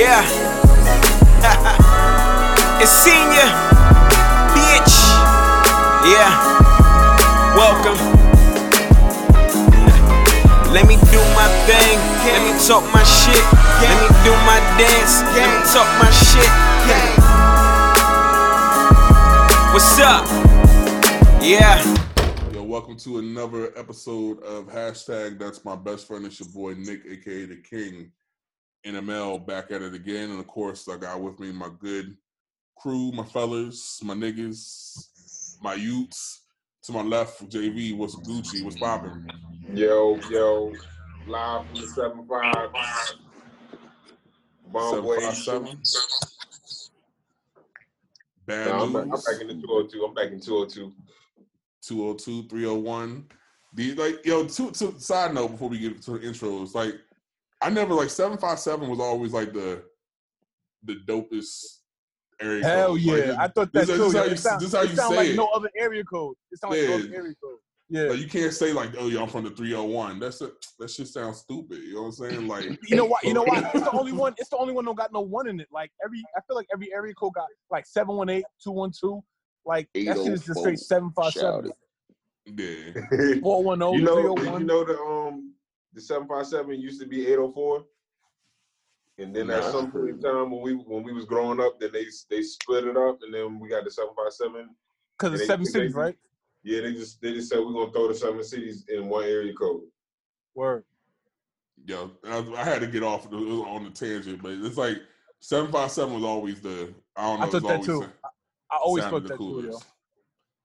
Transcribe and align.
Yeah. 0.00 0.24
it's 2.80 2.88
senior. 2.90 3.52
Bitch. 4.56 4.96
Yeah. 6.08 6.32
Welcome. 7.54 8.00
Let 10.72 10.88
me 10.88 10.96
do 11.12 11.20
my 11.36 11.44
thing. 11.68 12.00
Let 12.24 12.40
me 12.40 12.56
talk 12.66 12.80
my 12.94 13.04
shit. 13.04 13.44
Let 13.84 13.92
me 14.00 14.08
do 14.24 14.32
my 14.48 14.56
dance. 14.80 15.20
Let 15.36 15.44
me 15.52 15.60
talk 15.68 15.84
my 16.00 16.08
shit. 16.16 16.48
What's 19.74 20.00
up? 20.00 20.24
Yeah. 21.42 21.76
Welcome 22.54 22.96
to 22.98 23.18
another 23.18 23.72
episode 23.76 24.42
of 24.44 24.68
hashtag 24.68 25.38
That's 25.38 25.62
My 25.66 25.76
Best 25.76 26.06
Friend. 26.06 26.24
It's 26.24 26.40
your 26.40 26.48
boy 26.48 26.72
Nick, 26.72 27.04
aka 27.04 27.44
the 27.44 27.56
King. 27.56 28.12
NML 28.84 29.46
back 29.46 29.70
at 29.70 29.82
it 29.82 29.94
again, 29.94 30.30
and 30.30 30.40
of 30.40 30.46
course, 30.46 30.88
I 30.88 30.96
got 30.96 31.20
with 31.20 31.38
me 31.38 31.52
my 31.52 31.70
good 31.78 32.16
crew, 32.76 33.12
my 33.12 33.24
fellas, 33.24 34.00
my 34.02 34.14
niggas, 34.14 35.58
my 35.62 35.74
youths. 35.74 36.42
To 36.84 36.92
my 36.92 37.02
left, 37.02 37.46
JV. 37.50 37.94
What's 37.94 38.16
Gucci? 38.16 38.64
What's 38.64 38.78
popping? 38.78 39.30
Yo, 39.74 40.18
yo, 40.30 40.72
live 41.26 41.66
from 41.66 41.74
the 41.74 41.86
7 41.88 42.26
5. 42.26 42.68
Bomb 44.72 45.02
Boy. 45.02 45.18
757. 45.18 45.82
Bad 48.46 48.66
No, 48.66 48.72
I'm, 48.72 48.92
back. 48.94 49.02
I'm 49.02 49.10
back 49.10 49.40
in 49.42 49.48
the 49.48 49.66
202. 49.66 50.04
I'm 50.04 50.14
back 50.14 50.32
in 50.32 50.40
202. 50.40 50.92
202 51.82 52.48
301. 52.48 53.26
The 53.74 53.94
like 53.94 54.26
yo, 54.26 54.46
two, 54.46 54.70
two 54.70 54.94
side 54.98 55.34
note 55.34 55.48
before 55.52 55.68
we 55.68 55.78
get 55.78 56.00
to 56.02 56.12
the 56.12 56.18
intros, 56.20 56.74
like 56.74 56.94
I 57.62 57.70
never 57.70 57.94
like 57.94 58.10
757 58.10 58.88
was 58.88 59.00
always 59.00 59.32
like 59.32 59.52
the 59.52 59.82
the 60.84 60.96
dopest 61.06 61.80
area. 62.40 62.62
Code. 62.62 62.70
Hell 62.70 62.88
code. 62.88 63.00
yeah! 63.00 63.14
Like, 63.14 63.38
I 63.38 63.48
thought 63.48 63.72
this 63.72 63.86
that 63.88 63.92
is- 63.92 63.98
too. 63.98 64.04
this 64.04 64.14
is 64.14 64.16
how 64.16 64.24
you- 64.24 64.36
sound, 64.36 64.60
this 64.60 64.68
is 64.68 64.74
how 64.74 64.82
it 64.82 64.90
you 64.90 64.96
sound 64.96 65.10
say 65.10 65.16
like 65.16 65.28
it. 65.28 65.36
no 65.36 65.48
other 65.48 65.70
area 65.76 66.04
code. 66.04 66.36
It 66.50 66.58
sound 66.58 66.74
like 66.74 66.88
no 66.88 66.94
other 66.94 67.14
area 67.14 67.34
code. 67.42 67.58
Yeah. 67.92 68.02
like, 68.04 68.20
you 68.20 68.28
can't 68.28 68.54
say 68.54 68.72
like, 68.72 68.90
oh 68.98 69.08
yeah, 69.08 69.20
I'm 69.20 69.28
from 69.28 69.42
the 69.44 69.50
301. 69.50 70.20
That's 70.20 70.40
a, 70.42 70.52
that 70.78 70.88
shit 70.90 71.08
sounds 71.08 71.38
stupid. 71.38 71.78
You 71.78 71.94
know 71.94 72.02
what 72.02 72.06
I'm 72.06 72.12
saying? 72.12 72.46
Like 72.46 72.78
you 72.88 72.96
know 72.96 73.04
what? 73.04 73.24
You 73.24 73.34
know 73.34 73.42
what? 73.42 73.64
It's 73.74 73.82
the 73.84 73.90
only 73.90 74.12
one. 74.24 74.32
It's 74.38 74.48
the 74.48 74.56
only 74.58 74.72
one 74.72 74.84
that 74.84 74.94
got 74.96 75.12
no 75.12 75.20
one 75.20 75.48
in 75.48 75.58
it. 75.58 75.66
Like 75.72 75.90
every, 76.04 76.22
I 76.36 76.40
feel 76.46 76.54
like 76.56 76.68
every 76.72 76.92
area 76.94 77.12
code 77.14 77.34
got 77.34 77.46
like 77.70 77.84
718, 77.86 78.44
212. 78.62 79.22
Like 79.66 79.88
that 79.94 80.16
shit 80.16 80.32
is 80.32 80.46
just 80.46 80.60
straight 80.60 80.78
757, 80.78 81.72
yeah. 82.56 83.40
410, 83.42 83.98
you 83.98 84.04
know, 84.04 84.16
did 84.16 84.44
301. 84.44 84.60
you 84.60 84.66
know 84.66 84.84
the 84.84 84.98
um 84.98 85.49
the 85.92 86.00
757 86.00 86.80
used 86.80 87.00
to 87.00 87.06
be 87.06 87.26
804? 87.26 87.84
And 89.18 89.36
then 89.36 89.50
at 89.50 89.64
some 89.64 89.90
point 89.92 90.08
in 90.08 90.20
time 90.20 90.50
when 90.50 90.62
we 90.62 90.72
when 90.74 91.02
we 91.02 91.12
was 91.12 91.26
growing 91.26 91.60
up, 91.60 91.78
then 91.78 91.90
they 91.92 92.06
they 92.30 92.42
split 92.42 92.86
it 92.86 92.96
up 92.96 93.18
and 93.22 93.34
then 93.34 93.58
we 93.60 93.68
got 93.68 93.84
the 93.84 93.90
757. 93.90 94.70
Because 95.18 95.32
it's 95.34 95.42
they- 95.42 95.46
seven 95.46 95.66
cities, 95.66 95.94
right? 95.94 96.16
Yeah, 96.62 96.82
they 96.82 96.92
just 96.92 97.20
they 97.20 97.32
just 97.34 97.50
said 97.50 97.58
we're 97.58 97.72
gonna 97.72 97.92
throw 97.92 98.08
the 98.08 98.14
seven 98.14 98.42
cities 98.42 98.84
in 98.88 99.08
one 99.08 99.24
area 99.24 99.52
code. 99.54 99.82
Word. 100.54 100.84
Yeah, 101.86 102.06
I, 102.26 102.38
I 102.56 102.64
had 102.64 102.80
to 102.80 102.86
get 102.86 103.02
off 103.02 103.26
it 103.26 103.30
was 103.32 103.60
on 103.66 103.84
the 103.84 103.90
tangent, 103.90 104.42
but 104.42 104.52
it's 104.52 104.76
like 104.76 104.98
757 105.40 106.14
was 106.14 106.24
always 106.24 106.60
the 106.60 106.94
I 107.16 107.22
don't 107.26 107.40
know. 107.40 107.44
I 107.44 107.48
it 107.48 107.52
thought 107.52 107.62
that 107.62 107.72
always 107.72 107.86
too. 107.86 108.00
the- 108.00 108.28
I 108.72 108.76
always 108.76 109.04
sounded 109.04 109.28
thought 109.28 109.38
that 109.38 109.38
too, 109.38 109.68
yo. 109.70 109.78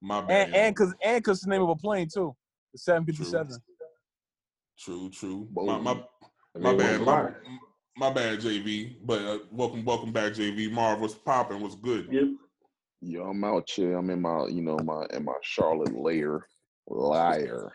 My 0.02 0.22
bad. 0.22 0.54
And 0.54 0.76
cause 0.76 0.94
and 1.04 1.24
cause 1.24 1.42
the 1.42 1.50
name 1.50 1.62
of 1.62 1.70
a 1.70 1.76
plane 1.76 2.08
too. 2.14 2.36
The 2.74 2.78
757. 2.80 3.62
True, 4.78 5.10
true. 5.10 5.48
Boom. 5.52 5.66
My, 5.66 5.78
my, 5.80 6.04
my 6.60 6.76
bad. 6.76 7.02
My, 7.02 7.30
my 7.98 8.12
bad, 8.12 8.40
JV. 8.40 8.96
But 9.04 9.22
uh, 9.22 9.40
welcome, 9.52 9.86
welcome 9.86 10.12
back, 10.12 10.34
JV. 10.34 10.72
Marv, 10.72 11.00
what's 11.00 11.16
popping? 11.16 11.62
What's 11.62 11.76
good? 11.76 12.08
Yep. 12.12 12.28
Yo, 13.02 13.24
I'm 13.24 13.44
out 13.44 13.70
here. 13.70 13.98
I'm 13.98 14.10
in 14.10 14.22
my, 14.22 14.48
you 14.48 14.62
know, 14.62 14.78
my 14.80 15.06
in 15.14 15.26
my 15.26 15.36
Charlotte 15.42 15.96
lair, 15.96 16.48
liar. 16.88 17.72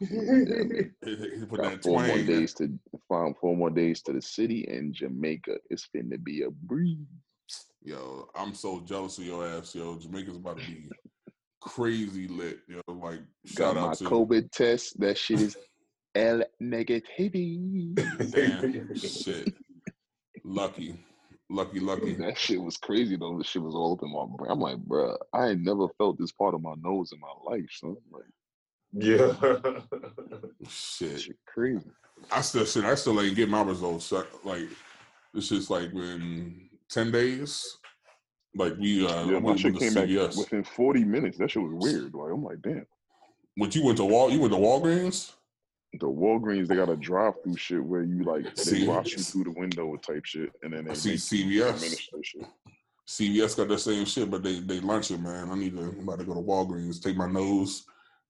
Put 0.00 0.08
Got 1.60 1.72
that 1.72 1.82
four 1.82 2.02
more 2.02 2.22
days 2.22 2.54
to 2.54 2.70
find 3.06 3.36
four 3.38 3.54
more 3.54 3.68
days 3.68 4.00
to 4.02 4.14
the 4.14 4.22
city 4.22 4.66
and 4.68 4.94
Jamaica. 4.94 5.58
It's 5.68 5.88
finna 5.94 6.22
be 6.22 6.42
a 6.42 6.50
breeze. 6.50 6.96
Yo, 7.82 8.28
I'm 8.34 8.54
so 8.54 8.80
jealous 8.80 9.18
of 9.18 9.24
your 9.24 9.46
ass, 9.46 9.74
yo. 9.74 9.98
Jamaica's 9.98 10.36
about 10.36 10.58
to 10.58 10.66
be 10.66 10.88
crazy 11.60 12.28
lit, 12.28 12.60
yo. 12.66 12.80
Like, 12.88 13.20
shout 13.44 13.74
Got 13.74 13.76
my 13.76 13.88
out 13.88 13.98
to 13.98 14.04
COVID 14.04 14.50
test. 14.50 14.98
That 15.00 15.18
shit 15.18 15.40
is 15.40 15.56
L 16.14 16.42
negativity. 16.62 17.94
damn 18.30 18.94
shit. 18.96 19.54
Lucky, 20.44 20.98
lucky, 21.50 21.80
lucky. 21.80 22.14
That 22.14 22.38
shit 22.38 22.60
was 22.60 22.76
crazy 22.76 23.16
though. 23.16 23.36
The 23.38 23.44
shit 23.44 23.62
was 23.62 23.74
all 23.74 23.92
up 23.92 24.02
in 24.02 24.10
my 24.12 24.24
brain. 24.36 24.50
I'm 24.50 24.60
like, 24.60 24.78
bruh, 24.78 25.16
I 25.34 25.48
ain't 25.48 25.60
never 25.60 25.86
felt 25.98 26.18
this 26.18 26.32
part 26.32 26.54
of 26.54 26.62
my 26.62 26.74
nose 26.82 27.12
in 27.12 27.20
my 27.20 27.32
life, 27.44 27.66
son. 27.72 27.96
Like, 28.10 28.24
Yeah. 28.92 29.32
Shit. 30.68 31.20
shit 31.20 31.36
crazy. 31.46 31.90
I 32.32 32.40
still 32.40 32.64
shit. 32.64 32.84
I 32.84 32.94
still 32.94 33.20
ain't 33.20 33.36
get 33.36 33.48
my 33.48 33.62
results. 33.62 34.06
So, 34.06 34.24
Like, 34.44 34.68
it's 35.34 35.48
just 35.48 35.70
like 35.70 35.92
when 35.92 36.68
ten 36.88 37.10
days. 37.10 37.76
Like 38.54 38.76
we, 38.78 39.06
uh, 39.06 39.26
Yeah, 39.26 39.38
my 39.38 39.50
went 39.50 39.60
shit 39.60 39.74
with 39.74 39.82
the 39.82 39.90
came 39.90 40.26
back 40.26 40.36
within 40.36 40.64
40 40.64 41.04
minutes. 41.04 41.38
That 41.38 41.50
shit 41.50 41.62
was 41.62 41.72
weird. 41.72 42.12
Like, 42.14 42.32
I'm 42.32 42.42
like, 42.42 42.60
damn. 42.62 42.86
When 43.54 43.70
you 43.70 43.84
went 43.84 43.98
to 43.98 44.04
Wal, 44.04 44.30
you 44.30 44.40
went 44.40 44.52
to 44.52 44.58
Walgreens. 44.58 45.32
The 45.92 46.06
Walgreens, 46.06 46.68
they 46.68 46.76
got 46.76 46.88
a 46.88 46.96
drive-through 46.96 47.56
shit 47.56 47.82
where 47.84 48.02
you 48.02 48.22
like 48.22 48.54
they 48.54 48.86
watch 48.86 49.12
you 49.12 49.18
through 49.18 49.44
the 49.44 49.50
window 49.50 49.96
type 49.96 50.24
shit, 50.24 50.50
and 50.62 50.72
then 50.72 50.86
I 50.86 50.94
they 50.94 51.16
see 51.16 51.34
CVS. 51.60 51.98
shit. 52.22 52.46
CVS 53.08 53.56
got 53.56 53.66
that 53.68 53.78
same 53.80 54.04
shit, 54.04 54.30
but 54.30 54.44
they 54.44 54.60
they 54.60 54.78
lunch 54.80 55.10
it, 55.10 55.20
man. 55.20 55.50
I 55.50 55.56
need 55.56 55.74
to 55.76 55.82
I'm 55.82 56.00
about 56.00 56.20
to 56.20 56.24
go 56.24 56.34
to 56.34 56.40
Walgreens. 56.40 57.02
Take 57.02 57.16
my 57.16 57.26
nose, 57.28 57.84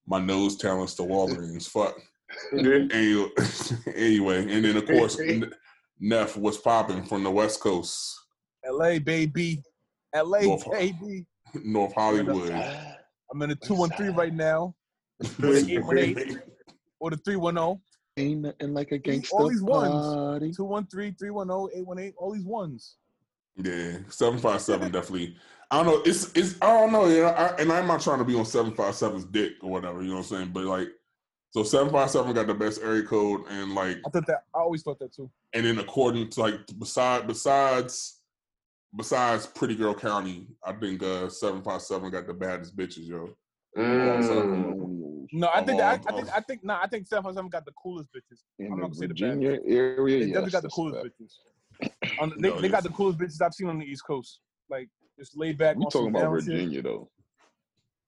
my 0.06 0.19
nose 0.19 0.56
talents 0.56 0.94
to 0.94 1.03
Walgreens. 1.03 1.69
Fuck. 1.69 1.97
Anyway, 2.53 3.28
anyway, 3.97 4.54
and 4.54 4.65
then 4.65 4.76
of 4.76 4.87
course, 4.87 5.20
Neff 6.00 6.37
was 6.37 6.59
popping 6.59 7.03
from 7.04 7.25
the 7.25 7.31
West 7.31 7.59
Coast, 7.60 8.16
LA 8.65 9.00
baby. 9.00 9.60
LA 10.15 10.43
North- 10.43 10.70
baby. 10.70 11.26
North 11.65 11.93
Hollywood. 11.93 12.53
I'm 12.53 13.43
in 13.43 13.49
the 13.49 13.56
213 13.56 14.15
right 14.15 14.32
now. 14.32 14.75
818 15.43 16.41
or 17.00 17.11
the 17.11 17.16
310. 17.16 17.81
Ain't 18.16 18.41
nothing 18.43 18.75
like 18.75 18.93
a 18.93 18.99
gangster 18.99 19.37
all 19.37 19.49
these 19.49 19.62
ones. 19.62 19.91
party. 19.91 20.53
213, 20.53 21.15
310, 21.19 21.81
818, 21.81 22.15
all 22.19 22.33
these 22.33 22.44
ones. 22.44 22.97
Yeah, 23.56 23.99
seven 24.09 24.38
five 24.38 24.61
seven 24.61 24.91
definitely. 24.91 25.37
I 25.71 25.83
don't 25.83 25.87
know. 25.87 26.03
It's 26.05 26.31
it's 26.34 26.56
I 26.62 26.66
don't 26.69 26.93
know. 26.93 27.06
You 27.06 27.22
know, 27.22 27.28
I, 27.28 27.56
and 27.56 27.72
I'm 27.72 27.87
not 27.87 28.00
trying 28.00 28.19
to 28.19 28.25
be 28.25 28.34
on 28.34 28.44
seven 28.44 28.75
five 28.75 28.94
seven's 28.94 29.25
dick 29.25 29.53
or 29.62 29.71
whatever. 29.71 30.03
You 30.03 30.09
know 30.09 30.16
what 30.16 30.31
I'm 30.31 30.38
saying? 30.38 30.50
But 30.53 30.65
like, 30.65 30.88
so 31.50 31.62
seven 31.62 31.91
five 31.93 32.11
seven 32.11 32.33
got 32.33 32.47
the 32.47 32.55
best 32.55 32.81
area 32.83 33.03
code, 33.03 33.43
and 33.49 33.75
like, 33.75 33.99
I 34.06 34.11
thought 34.11 34.27
that 34.27 34.44
I 34.55 34.61
always 34.61 34.82
thought 34.82 34.99
that 35.00 35.12
too. 35.12 35.31
and 35.53 35.65
then 35.67 35.78
according 35.78 36.31
to 36.31 36.41
like 36.41 36.61
beside 36.78 37.27
besides 37.27 38.21
besides 38.97 39.47
Pretty 39.47 39.77
Girl 39.77 39.94
County, 39.94 40.47
I 40.65 40.72
think 40.72 41.03
uh 41.03 41.28
seven 41.28 41.62
five 41.62 41.82
seven 41.82 42.11
got 42.11 42.27
the 42.27 42.34
baddest 42.34 42.77
bitches, 42.77 43.06
yo. 43.06 43.37
Mm. 43.76 45.26
No, 45.32 45.48
I 45.54 45.62
think 45.62 45.78
that, 45.78 46.00
I, 46.06 46.12
I 46.12 46.16
think 46.16 46.36
I 46.36 46.41
think 46.41 46.64
no, 46.64 46.75
I 46.75 46.88
think 46.88 47.06
757 47.06 47.50
got 47.50 47.64
the 47.64 47.72
coolest 47.81 48.08
bitches. 48.14 48.41
In 48.58 48.72
I'm 48.72 48.81
not 48.81 48.82
gonna 48.82 48.94
say 48.94 49.06
the 49.06 49.14
bad 49.14 49.38
Virginia 49.38 49.58
area, 49.64 50.25
They 50.25 50.32
yes, 50.32 50.50
got 50.50 50.62
the 50.62 50.69
coolest 50.70 51.06
a 51.06 51.08
bitches. 51.08 51.88
On, 52.19 52.32
they, 52.41 52.48
No, 52.48 52.60
they 52.60 52.69
got 52.69 52.82
the 52.82 52.88
coolest 52.91 53.19
bitches 53.19 53.41
I've 53.41 53.54
seen 53.54 53.69
on 53.69 53.78
the 53.78 53.86
East 53.86 54.03
Coast. 54.04 54.41
Like 54.69 54.88
just 55.19 55.36
laid 55.36 55.58
back. 55.58 55.76
We 55.76 55.84
talking 55.84 56.08
about 56.08 56.22
down 56.22 56.41
shit. 56.41 56.47
Virginia 56.47 56.82
though. 56.82 57.10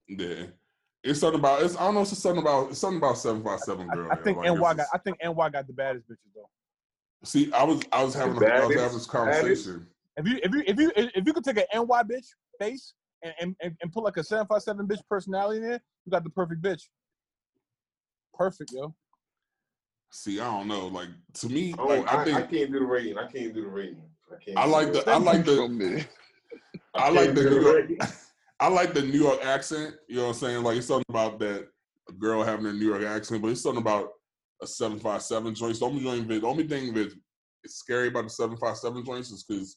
Yeah. 0.08 0.46
It's 1.04 1.20
something 1.20 1.38
about 1.38 1.62
it's 1.62 1.76
I 1.76 1.84
don't 1.84 1.94
know, 1.94 2.00
it's 2.00 2.18
something 2.18 2.42
about 2.42 2.70
it's 2.70 2.78
something 2.78 2.98
about 2.98 3.18
seven 3.18 3.42
five 3.44 3.60
seven 3.60 3.88
girl. 3.88 4.08
I, 4.10 4.14
I 4.14 4.22
think 4.22 4.38
Like, 4.38 4.46
NY 4.46 4.70
it's 4.70 4.76
got. 4.76 4.86
I 4.92 4.98
think 4.98 5.18
NY 5.22 5.48
got 5.50 5.66
the 5.66 5.72
baddest 5.72 6.08
bitches 6.08 6.32
though. 6.34 6.48
see, 7.24 7.53
I 7.53 7.62
was 7.62 7.82
I 7.92 8.03
was 8.03 8.15
having 8.15 8.42
a, 8.42 8.47
I 8.47 8.66
was 8.66 8.76
having 8.76 8.98
this 8.98 9.06
conversation. 9.06 9.86
If 10.16 10.26
you 10.26 10.41
if 10.42 10.53
you 10.53 10.62
if 10.66 10.78
you 10.78 10.92
if 10.97 11.26
you 11.26 11.32
could 11.32 11.44
take 11.44 11.58
an 11.58 11.66
NY 11.72 12.03
bitch 12.03 12.26
face 12.58 12.94
and 13.22 13.34
and, 13.41 13.57
and, 13.63 13.77
and 13.83 13.92
put 13.92 14.04
like 14.04 14.16
a 14.16 14.24
seven 14.24 14.47
five 14.47 14.63
seven 14.63 14.86
bitch 14.86 15.01
personality 15.09 15.59
in 15.59 15.69
there, 15.69 15.80
you 16.04 16.10
got 16.10 16.24
the 16.24 16.30
perfect 16.30 16.63
bitch. 16.63 16.83
Perfect, 18.34 18.72
yo. 18.72 18.95
See, 20.10 20.41
I 20.41 20.45
don't 20.45 20.69
know. 20.69 20.89
Like 20.89 21.09
to 21.34 21.48
me, 21.48 21.74
Oh, 21.78 21.86
like 21.86 22.13
I 22.13 22.21
I, 22.21 22.24
think 22.24 22.36
I 22.36 22.42
can't 22.42 22.72
do 22.72 22.78
the 22.80 22.84
rating. 22.86 23.19
I 23.19 23.27
can't 23.30 23.54
do 23.54 23.63
the 23.63 23.69
rating. 23.69 24.03
I 24.30 24.45
can't. 24.45 24.59
I 24.59 24.66
like 24.66 24.89
it. 24.89 25.04
the 25.04 25.10
I 25.10 25.16
like 25.16 25.45
the 25.45 25.57
From 25.57 25.78
there. 25.78 26.07
I 26.95 27.09
like 27.10 27.24
can't 27.27 27.36
the 27.36 27.42
New 27.45 27.60
York. 27.60 27.91
I 28.60 28.69
like 28.69 28.95
the 28.95 29.03
New 29.03 29.22
York 29.22 29.45
accent. 29.45 29.95
You 30.09 30.16
know 30.16 30.22
what 30.25 30.28
I'm 30.28 30.34
saying? 30.34 30.63
Like 30.63 30.77
it's 30.77 30.86
something 30.86 31.04
about 31.09 31.39
that 31.41 31.68
a 32.09 32.13
girl 32.13 32.42
having 32.42 32.66
a 32.66 32.72
New 32.72 32.86
York 32.86 33.03
accent, 33.03 33.42
but 33.42 33.48
it's 33.48 33.63
something 33.63 33.80
about 33.80 34.10
a 34.63 34.66
seven 34.66 34.98
five 34.98 35.22
seven 35.22 35.54
joint. 35.54 35.78
Don't 35.80 35.95
be 35.97 36.01
doing 36.03 36.27
The 36.27 36.34
only 36.34 36.39
joint, 36.39 36.42
the 36.42 36.48
only 36.48 36.68
thing 36.68 36.95
that 36.95 37.13
is 37.65 37.77
scary 37.77 38.09
about 38.09 38.25
the 38.25 38.30
seven 38.30 38.57
five 38.57 38.77
seven 38.77 39.04
joints 39.04 39.30
is 39.30 39.45
because 39.45 39.77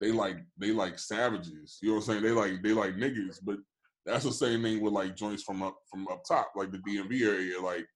they 0.00 0.12
like 0.12 0.36
they 0.58 0.72
like 0.72 0.98
savages. 0.98 1.78
You 1.82 1.90
know 1.90 1.94
what 1.96 2.00
I'm 2.02 2.06
saying? 2.06 2.22
They 2.22 2.30
like 2.30 2.62
they 2.62 2.72
like 2.72 2.96
niggas, 2.96 3.38
but 3.42 3.56
that's 4.04 4.24
the 4.24 4.32
same 4.32 4.62
thing 4.62 4.80
with 4.80 4.92
like 4.92 5.16
joints 5.16 5.42
from 5.42 5.62
up 5.62 5.76
from 5.90 6.06
up 6.08 6.22
top, 6.26 6.52
like 6.56 6.70
the 6.70 6.78
DMV 6.78 7.22
area. 7.22 7.60
Like 7.60 7.86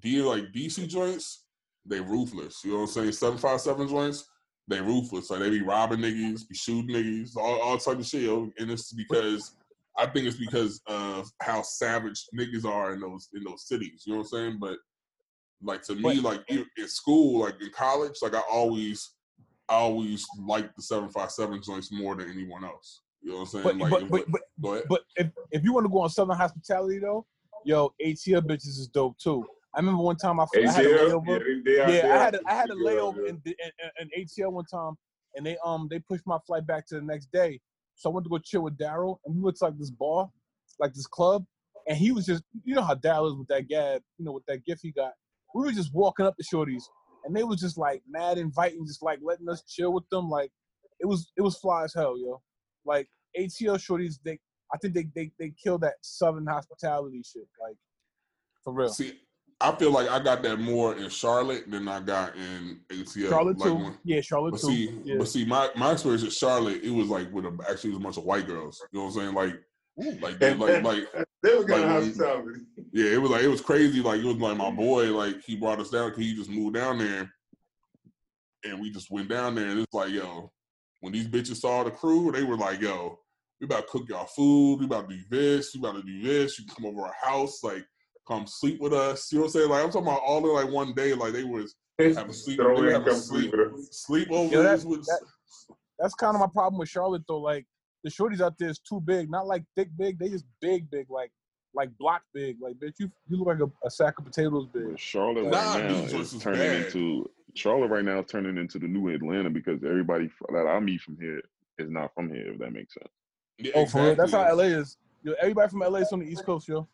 D 0.00 0.20
like 0.22 0.52
DC 0.54 0.88
joints, 0.88 1.44
they 1.84 2.00
ruthless. 2.00 2.62
You 2.64 2.72
know 2.72 2.76
what 2.78 2.82
I'm 2.84 2.88
saying? 2.88 3.12
Seven 3.12 3.38
five 3.38 3.60
seven 3.60 3.88
joints, 3.88 4.28
they 4.68 4.80
ruthless. 4.80 5.30
Like 5.30 5.40
they 5.40 5.50
be 5.50 5.62
robbing 5.62 6.00
niggas, 6.00 6.48
be 6.48 6.54
shooting 6.54 6.94
niggas, 6.94 7.36
all, 7.36 7.60
all 7.60 7.78
type 7.78 7.98
of 7.98 8.06
shit. 8.06 8.22
Yo. 8.22 8.50
And 8.58 8.70
it's 8.70 8.92
because 8.92 9.54
I 9.98 10.06
think 10.06 10.26
it's 10.26 10.36
because 10.36 10.80
of 10.86 11.30
how 11.42 11.62
savage 11.62 12.26
niggas 12.38 12.64
are 12.64 12.92
in 12.92 13.00
those 13.00 13.28
in 13.34 13.44
those 13.44 13.66
cities. 13.66 14.02
You 14.04 14.14
know 14.14 14.18
what 14.18 14.28
I'm 14.32 14.50
saying? 14.50 14.58
But 14.60 14.78
like 15.62 15.82
to 15.82 15.94
me, 15.94 16.20
like 16.20 16.42
in 16.48 16.66
in 16.76 16.88
school, 16.88 17.40
like 17.40 17.60
in 17.60 17.70
college, 17.70 18.16
like 18.22 18.34
I 18.34 18.42
always, 18.50 19.15
I 19.68 19.74
always 19.74 20.26
liked 20.38 20.76
the 20.76 20.82
seven 20.82 21.08
five 21.08 21.30
seven 21.30 21.60
joints 21.62 21.90
more 21.92 22.14
than 22.14 22.30
anyone 22.30 22.64
else. 22.64 23.02
You 23.22 23.30
know 23.32 23.38
what 23.38 23.42
I'm 23.42 23.46
saying? 23.48 23.64
But 23.64 23.76
like, 23.76 23.90
but, 23.90 24.02
if- 24.02 24.08
but 24.10 24.24
but 24.30 24.40
go 24.62 24.72
ahead. 24.74 24.84
but 24.88 25.02
if 25.16 25.26
if 25.50 25.64
you 25.64 25.72
want 25.72 25.84
to 25.86 25.90
go 25.90 26.00
on 26.00 26.10
Southern 26.10 26.36
hospitality 26.36 26.98
though, 27.00 27.26
yo, 27.64 27.92
ATL 28.04 28.42
bitches 28.42 28.78
is 28.78 28.88
dope 28.88 29.18
too. 29.18 29.44
I 29.74 29.80
remember 29.80 30.02
one 30.02 30.16
time 30.16 30.40
I, 30.40 30.46
I 30.56 30.70
had 30.70 30.84
a 30.86 30.88
layover. 30.88 31.26
yeah, 31.26 31.38
they, 31.38 31.60
they 31.72 31.80
out 31.82 31.92
yeah. 31.92 32.14
I 32.14 32.24
had 32.24 32.34
a, 32.36 32.40
I 32.46 32.54
had 32.54 32.70
a 32.70 32.74
layover 32.74 33.28
in, 33.28 33.42
in, 33.44 33.54
in, 34.00 34.08
in 34.12 34.24
ATL 34.24 34.52
one 34.52 34.64
time, 34.64 34.94
and 35.34 35.44
they 35.44 35.56
um 35.64 35.88
they 35.90 35.98
pushed 35.98 36.26
my 36.26 36.38
flight 36.46 36.66
back 36.66 36.86
to 36.88 36.94
the 36.94 37.02
next 37.02 37.30
day. 37.32 37.60
So 37.94 38.10
I 38.10 38.14
went 38.14 38.24
to 38.24 38.30
go 38.30 38.38
chill 38.38 38.62
with 38.62 38.78
Daryl, 38.78 39.18
and 39.24 39.34
we 39.34 39.42
went 39.42 39.56
to 39.58 39.64
like 39.64 39.78
this 39.78 39.90
bar, 39.90 40.30
like 40.78 40.94
this 40.94 41.06
club, 41.06 41.44
and 41.88 41.96
he 41.96 42.12
was 42.12 42.24
just 42.26 42.42
you 42.64 42.74
know 42.74 42.82
how 42.82 42.94
Daryl 42.94 43.28
is 43.28 43.34
with 43.36 43.48
that 43.48 43.68
gab, 43.68 44.02
you 44.18 44.24
know, 44.24 44.32
with 44.32 44.46
that 44.46 44.64
gift 44.64 44.80
he 44.82 44.92
got. 44.92 45.12
We 45.54 45.64
were 45.64 45.72
just 45.72 45.92
walking 45.94 46.26
up 46.26 46.36
to 46.36 46.44
shorties, 46.44 46.82
and 47.26 47.36
they 47.36 47.44
was 47.44 47.60
just 47.60 47.76
like 47.76 48.02
mad 48.08 48.38
inviting, 48.38 48.86
just 48.86 49.02
like 49.02 49.18
letting 49.22 49.48
us 49.48 49.62
chill 49.68 49.92
with 49.92 50.08
them. 50.10 50.30
Like 50.30 50.50
it 51.00 51.06
was 51.06 51.32
it 51.36 51.42
was 51.42 51.56
fly 51.58 51.84
as 51.84 51.92
hell, 51.92 52.16
yo. 52.18 52.40
Like 52.84 53.08
ATL 53.38 53.76
shorties, 53.76 54.14
they 54.24 54.38
I 54.72 54.78
think 54.78 54.94
they 54.94 55.08
they 55.14 55.30
they 55.38 55.52
killed 55.62 55.82
that 55.82 55.94
Southern 56.00 56.46
hospitality 56.46 57.22
shit, 57.24 57.48
like 57.60 57.76
for 58.62 58.72
real. 58.72 58.88
See, 58.88 59.20
I 59.60 59.72
feel 59.72 59.90
like 59.90 60.08
I 60.08 60.20
got 60.20 60.42
that 60.42 60.58
more 60.58 60.96
in 60.96 61.08
Charlotte 61.08 61.70
than 61.70 61.88
I 61.88 62.00
got 62.00 62.34
in 62.36 62.80
ATL. 62.90 63.28
Charlotte 63.28 63.58
like 63.58 63.68
too, 63.68 63.74
when- 63.74 63.98
yeah, 64.04 64.20
Charlotte 64.20 64.52
But 64.52 64.60
too. 64.60 64.66
see, 64.68 65.00
yeah. 65.04 65.16
but 65.18 65.28
see, 65.28 65.44
my 65.44 65.68
my 65.76 65.92
experience 65.92 66.24
at 66.24 66.32
Charlotte, 66.32 66.82
it 66.82 66.90
was 66.90 67.08
like 67.08 67.32
with 67.32 67.44
a, 67.44 67.58
actually 67.68 67.90
it 67.90 67.94
was 67.94 68.00
a 68.00 68.04
bunch 68.04 68.16
of 68.18 68.24
white 68.24 68.46
girls. 68.46 68.80
You 68.92 69.00
know 69.00 69.06
what 69.06 69.14
I'm 69.14 69.20
saying? 69.20 69.34
Like, 69.34 69.54
like, 69.96 70.38
they, 70.38 70.54
like, 70.54 70.82
like, 70.82 71.04
They 71.42 71.54
were 71.56 71.64
kind 71.64 71.64
of 71.64 71.68
like 71.68 71.70
when- 71.70 71.90
hospitality. 72.04 72.60
yeah, 72.92 73.10
it 73.12 73.20
was 73.22 73.30
like 73.30 73.42
it 73.42 73.48
was 73.48 73.60
crazy. 73.60 74.00
Like 74.02 74.20
it 74.20 74.24
was 74.24 74.36
like 74.36 74.56
my 74.56 74.70
boy, 74.70 75.12
like 75.16 75.42
he 75.42 75.56
brought 75.56 75.80
us 75.80 75.90
down. 75.90 76.10
'cause 76.10 76.18
He 76.18 76.34
just 76.34 76.50
moved 76.50 76.74
down 76.74 76.98
there, 76.98 77.32
and 78.64 78.80
we 78.80 78.90
just 78.90 79.10
went 79.10 79.28
down 79.28 79.54
there, 79.54 79.68
and 79.68 79.80
it's 79.80 79.94
like, 79.94 80.10
yo, 80.10 80.52
when 81.00 81.12
these 81.12 81.28
bitches 81.28 81.56
saw 81.56 81.84
the 81.84 81.90
crew, 81.90 82.32
they 82.32 82.42
were 82.42 82.56
like, 82.56 82.80
yo, 82.80 83.18
we 83.60 83.64
about 83.66 83.82
to 83.82 83.86
cook 83.86 84.08
y'all 84.08 84.26
food. 84.26 84.80
We 84.80 84.86
about 84.86 85.08
to 85.08 85.16
do 85.16 85.22
this. 85.30 85.74
We 85.74 85.80
about 85.80 85.94
to 85.96 86.02
do 86.02 86.22
this. 86.22 86.58
You 86.58 86.66
come 86.66 86.84
over 86.86 87.02
our 87.02 87.14
house, 87.22 87.62
like, 87.62 87.86
come 88.26 88.46
sleep 88.46 88.80
with 88.80 88.92
us. 88.92 89.30
You 89.32 89.38
know 89.38 89.42
what 89.44 89.46
I'm 89.48 89.52
saying? 89.52 89.70
Like 89.70 89.84
I'm 89.84 89.90
talking 89.90 90.08
about 90.08 90.22
all 90.22 90.38
in 90.38 90.52
like 90.52 90.72
one 90.72 90.92
day. 90.94 91.14
Like 91.14 91.32
they 91.32 91.44
was 91.44 91.74
have 91.98 92.28
a 92.28 92.32
sleep. 92.34 92.58
They 92.58 92.92
have 92.92 93.06
a 93.06 93.14
sleep 93.14 93.50
sleep 93.50 93.52
with 93.52 93.72
us. 93.72 94.06
sleepovers 94.10 94.50
that- 94.62 94.80
that- 95.06 95.20
that's 95.98 96.14
kind 96.14 96.34
of 96.34 96.40
my 96.40 96.48
problem 96.48 96.78
with 96.80 96.88
Charlotte 96.90 97.22
though. 97.28 97.40
Like 97.40 97.66
the 98.06 98.10
shorties 98.12 98.40
out 98.40 98.56
there 98.56 98.68
is 98.68 98.78
too 98.78 99.00
big, 99.00 99.28
not 99.28 99.48
like 99.48 99.64
thick 99.74 99.88
big. 99.98 100.16
They 100.20 100.28
just 100.28 100.44
big 100.60 100.88
big, 100.92 101.10
like 101.10 101.32
like 101.74 101.90
block 101.98 102.22
big. 102.32 102.56
Like 102.60 102.74
bitch, 102.74 102.94
you 103.00 103.10
you 103.28 103.36
look 103.36 103.48
like 103.48 103.58
a, 103.58 103.68
a 103.84 103.90
sack 103.90 104.16
of 104.20 104.24
potatoes 104.24 104.66
big. 104.72 104.90
But 104.90 105.00
Charlotte 105.00 105.46
Nah, 105.46 105.74
right 105.74 105.84
now 105.90 106.00
these 106.02 106.12
is 106.14 106.32
is 106.34 106.40
turning 106.40 106.60
bad. 106.60 106.86
into 106.86 107.28
Charlotte 107.54 107.88
right 107.88 108.04
now 108.04 108.20
is 108.20 108.26
turning 108.30 108.58
into 108.58 108.78
the 108.78 108.86
new 108.86 109.08
Atlanta 109.08 109.50
because 109.50 109.82
everybody 109.82 110.30
that 110.52 110.66
I 110.68 110.78
meet 110.78 111.00
from 111.00 111.18
here 111.20 111.40
is 111.78 111.90
not 111.90 112.14
from 112.14 112.30
here. 112.30 112.52
If 112.52 112.60
that 112.60 112.72
makes 112.72 112.94
sense. 112.94 113.10
Yeah, 113.58 113.72
Oh, 113.74 113.86
for 113.86 114.02
real? 114.04 114.14
That's 114.14 114.30
how. 114.30 114.54
LA 114.54 114.64
is. 114.64 114.98
Yo, 115.24 115.32
everybody 115.42 115.68
from 115.68 115.80
LA 115.80 115.98
is 115.98 116.12
on 116.12 116.20
the 116.20 116.26
East 116.26 116.44
Coast, 116.44 116.68
yo. 116.68 116.86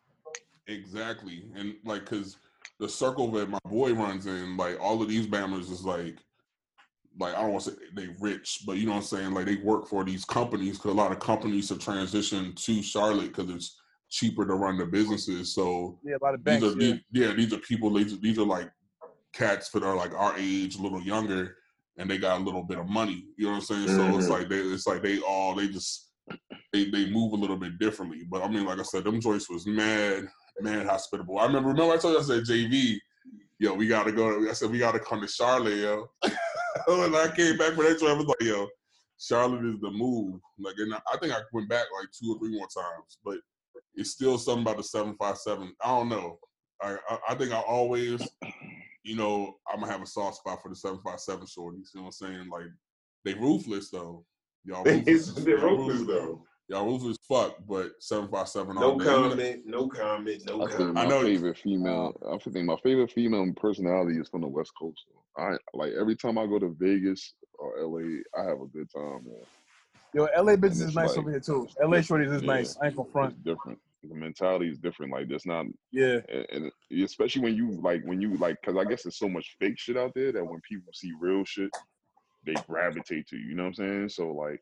Exactly, 0.67 1.43
and 1.55 1.75
like, 1.85 2.05
cause 2.05 2.37
the 2.79 2.89
circle 2.89 3.29
that 3.33 3.49
my 3.49 3.59
boy 3.65 3.93
runs 3.93 4.25
in, 4.25 4.57
like, 4.57 4.79
all 4.81 4.99
of 5.01 5.07
these 5.07 5.27
bammers 5.27 5.69
is 5.69 5.85
like, 5.85 6.17
like 7.19 7.35
I 7.35 7.41
don't 7.41 7.51
want 7.51 7.63
to 7.65 7.71
say 7.71 7.77
they 7.95 8.09
rich, 8.19 8.63
but 8.65 8.77
you 8.77 8.85
know 8.85 8.91
what 8.93 8.97
I'm 8.97 9.03
saying. 9.03 9.31
Like 9.33 9.45
they 9.45 9.57
work 9.57 9.87
for 9.87 10.03
these 10.03 10.25
companies 10.25 10.77
because 10.77 10.91
a 10.91 10.95
lot 10.95 11.11
of 11.11 11.19
companies 11.19 11.69
have 11.69 11.79
transitioned 11.79 12.55
to 12.63 12.81
Charlotte 12.81 13.33
because 13.35 13.49
it's 13.49 13.79
cheaper 14.09 14.45
to 14.45 14.53
run 14.55 14.77
the 14.77 14.85
businesses. 14.85 15.53
So 15.53 15.99
Yeah, 16.03 16.15
a 16.15 16.23
lot 16.23 16.33
of 16.33 16.43
these 16.43 16.61
banks. 16.61 16.65
are 16.75 16.79
Yeah. 16.79 16.91
these, 16.93 16.99
yeah, 17.11 17.33
these 17.33 17.53
are 17.53 17.57
people. 17.59 17.93
These, 17.93 18.19
these 18.19 18.39
are 18.39 18.45
like 18.45 18.71
cats 19.33 19.69
that 19.71 19.83
are 19.83 19.95
like 19.95 20.13
our 20.13 20.33
age, 20.37 20.75
a 20.75 20.81
little 20.81 21.01
younger, 21.01 21.57
and 21.97 22.09
they 22.09 22.17
got 22.17 22.39
a 22.41 22.43
little 22.43 22.63
bit 22.63 22.79
of 22.79 22.87
money. 22.87 23.27
You 23.37 23.45
know 23.45 23.51
what 23.51 23.57
I'm 23.57 23.61
saying? 23.61 23.87
So 23.89 24.17
it's 24.17 24.27
Mhm. 24.27 24.29
like 24.29 24.49
they, 24.49 24.59
it's 24.59 24.87
like 24.87 25.03
they 25.03 25.19
all 25.19 25.55
they 25.55 25.67
just 25.67 26.11
they 26.71 26.89
they 26.89 27.09
move 27.11 27.33
a 27.33 27.37
little 27.37 27.57
bit 27.57 27.77
differently. 27.79 28.23
But 28.29 28.41
I 28.43 28.47
mean, 28.47 28.65
like 28.65 28.79
I 28.79 28.83
said, 28.83 29.03
them 29.03 29.21
joints 29.21 29.49
was 29.49 29.67
mad, 29.67 30.27
mad 30.61 30.85
hospitable. 30.87 31.37
I 31.37 31.45
remember, 31.45 31.69
remember 31.69 31.93
I 31.93 31.97
told 31.97 32.13
you 32.15 32.19
I 32.19 32.23
said 32.23 32.43
JV, 32.45 32.97
yo, 33.59 33.73
we 33.73 33.87
gotta 33.87 34.11
go. 34.11 34.49
I 34.49 34.53
said 34.53 34.71
we 34.71 34.79
gotta 34.79 34.99
come 34.99 35.21
to 35.21 35.27
Charlotte, 35.27 35.77
yo. 35.77 36.07
when 36.87 37.15
I 37.15 37.27
came 37.35 37.57
back 37.57 37.73
for 37.73 37.83
that 37.83 37.99
joint, 37.99 38.11
I 38.13 38.17
was 38.17 38.25
like, 38.25 38.41
yo, 38.41 38.67
Charlotte 39.19 39.65
is 39.65 39.79
the 39.81 39.91
move. 39.91 40.39
Like, 40.59 40.75
and 40.77 40.93
I 40.93 40.99
I 41.13 41.17
think 41.17 41.33
I 41.33 41.39
went 41.53 41.69
back 41.69 41.85
like 41.97 42.09
two 42.11 42.33
or 42.33 42.39
three 42.39 42.55
more 42.57 42.67
times, 42.67 43.17
but 43.23 43.37
it's 43.95 44.11
still 44.11 44.37
something 44.37 44.63
about 44.63 44.77
the 44.77 44.83
seven 44.83 45.15
five 45.19 45.37
seven. 45.37 45.73
I 45.83 45.87
don't 45.87 46.09
know. 46.09 46.39
I, 46.81 46.97
I 47.09 47.17
I 47.29 47.35
think 47.35 47.51
I 47.51 47.59
always, 47.61 48.27
you 49.03 49.15
know, 49.15 49.55
I'm 49.71 49.79
gonna 49.79 49.91
have 49.91 50.01
a 50.01 50.07
soft 50.07 50.37
spot 50.37 50.61
for 50.61 50.69
the 50.69 50.75
seven 50.75 50.99
five 51.03 51.19
seven 51.19 51.45
shorties. 51.45 51.93
You 51.93 51.99
know 51.99 52.01
what 52.03 52.05
I'm 52.07 52.11
saying? 52.11 52.49
Like 52.49 52.65
they 53.25 53.33
ruthless 53.35 53.89
though. 53.89 54.25
Y'all 54.65 54.83
ruthless. 54.83 55.33
They're 55.33 55.59
y'all 55.59 55.77
ruthless 55.77 56.07
though. 56.07 56.43
Y'all 56.69 56.85
ruthless 56.85 57.17
fuck, 57.27 57.57
but 57.67 57.91
seven 57.99 58.27
five 58.29 58.47
seven 58.47 58.75
No 58.75 58.97
day. 58.97 59.05
Comment. 59.05 59.61
No 59.65 59.87
comment. 59.87 60.43
No 60.47 60.63
I 60.63 60.67
think 60.67 60.77
comment. 60.77 60.93
my 60.95 61.03
I 61.03 61.07
know- 61.07 61.21
favorite 61.21 61.57
female. 61.57 62.13
I 62.31 62.37
think 62.49 62.65
my 62.65 62.77
favorite 62.83 63.11
female 63.11 63.51
personality 63.55 64.19
is 64.19 64.29
from 64.29 64.41
the 64.41 64.47
West 64.47 64.71
Coast. 64.79 65.05
Though. 65.09 65.22
I 65.37 65.57
like 65.73 65.93
every 65.93 66.15
time 66.15 66.37
I 66.37 66.45
go 66.47 66.59
to 66.59 66.75
Vegas 66.79 67.33
or 67.59 67.79
LA, 67.81 68.19
I 68.37 68.43
have 68.47 68.61
a 68.61 68.67
good 68.67 68.89
time. 68.91 69.23
Man. 69.25 69.35
Yo, 70.13 70.27
LA 70.37 70.55
business 70.55 70.89
is 70.89 70.95
nice 70.95 71.09
like- 71.09 71.17
over 71.19 71.31
here 71.31 71.39
too. 71.39 71.67
LA 71.81 71.97
shorties 71.97 72.33
is 72.33 72.41
Yeah. 72.43 72.47
nice. 72.47 72.77
I 72.81 72.87
ain't 72.87 72.95
gonna 72.95 73.09
front. 73.09 73.43
Different. 73.43 73.79
The 74.03 74.15
mentality 74.15 74.69
is 74.69 74.77
different. 74.79 75.11
Like 75.13 75.29
that's 75.29 75.45
not, 75.45 75.65
Yeah. 75.91 76.19
and, 76.29 76.45
and 76.51 76.71
especially 77.03 77.41
when 77.41 77.55
you 77.55 77.71
like 77.81 78.03
when 78.03 78.21
you 78.21 78.35
like, 78.37 78.59
because 78.61 78.77
I 78.77 78.83
guess 78.83 79.03
there's 79.03 79.17
so 79.17 79.29
much 79.29 79.55
fake 79.59 79.79
shit 79.79 79.97
out 79.97 80.11
there 80.13 80.31
that 80.33 80.45
when 80.45 80.59
people 80.69 80.91
see 80.93 81.11
real 81.19 81.43
shit, 81.45 81.71
they 82.45 82.53
gravitate 82.67 83.27
to 83.27 83.37
you. 83.37 83.47
You 83.49 83.55
know 83.55 83.63
what 83.63 83.69
I'm 83.79 83.87
saying? 83.87 84.09
So 84.09 84.31
like, 84.33 84.61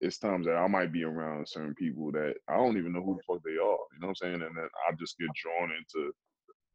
it's 0.00 0.18
times 0.18 0.46
that 0.46 0.56
I 0.56 0.66
might 0.66 0.90
be 0.92 1.04
around 1.04 1.46
certain 1.46 1.74
people 1.74 2.10
that 2.12 2.34
I 2.48 2.56
don't 2.56 2.78
even 2.78 2.92
know 2.92 3.02
who 3.02 3.14
the 3.16 3.22
fuck 3.22 3.42
they 3.44 3.52
are. 3.52 3.56
You 3.92 4.00
know 4.00 4.08
what 4.08 4.08
I'm 4.08 4.14
saying? 4.16 4.42
And 4.42 4.56
then 4.56 4.68
I 4.88 4.92
just 4.98 5.18
get 5.18 5.28
drawn 5.34 5.70
into 5.70 6.12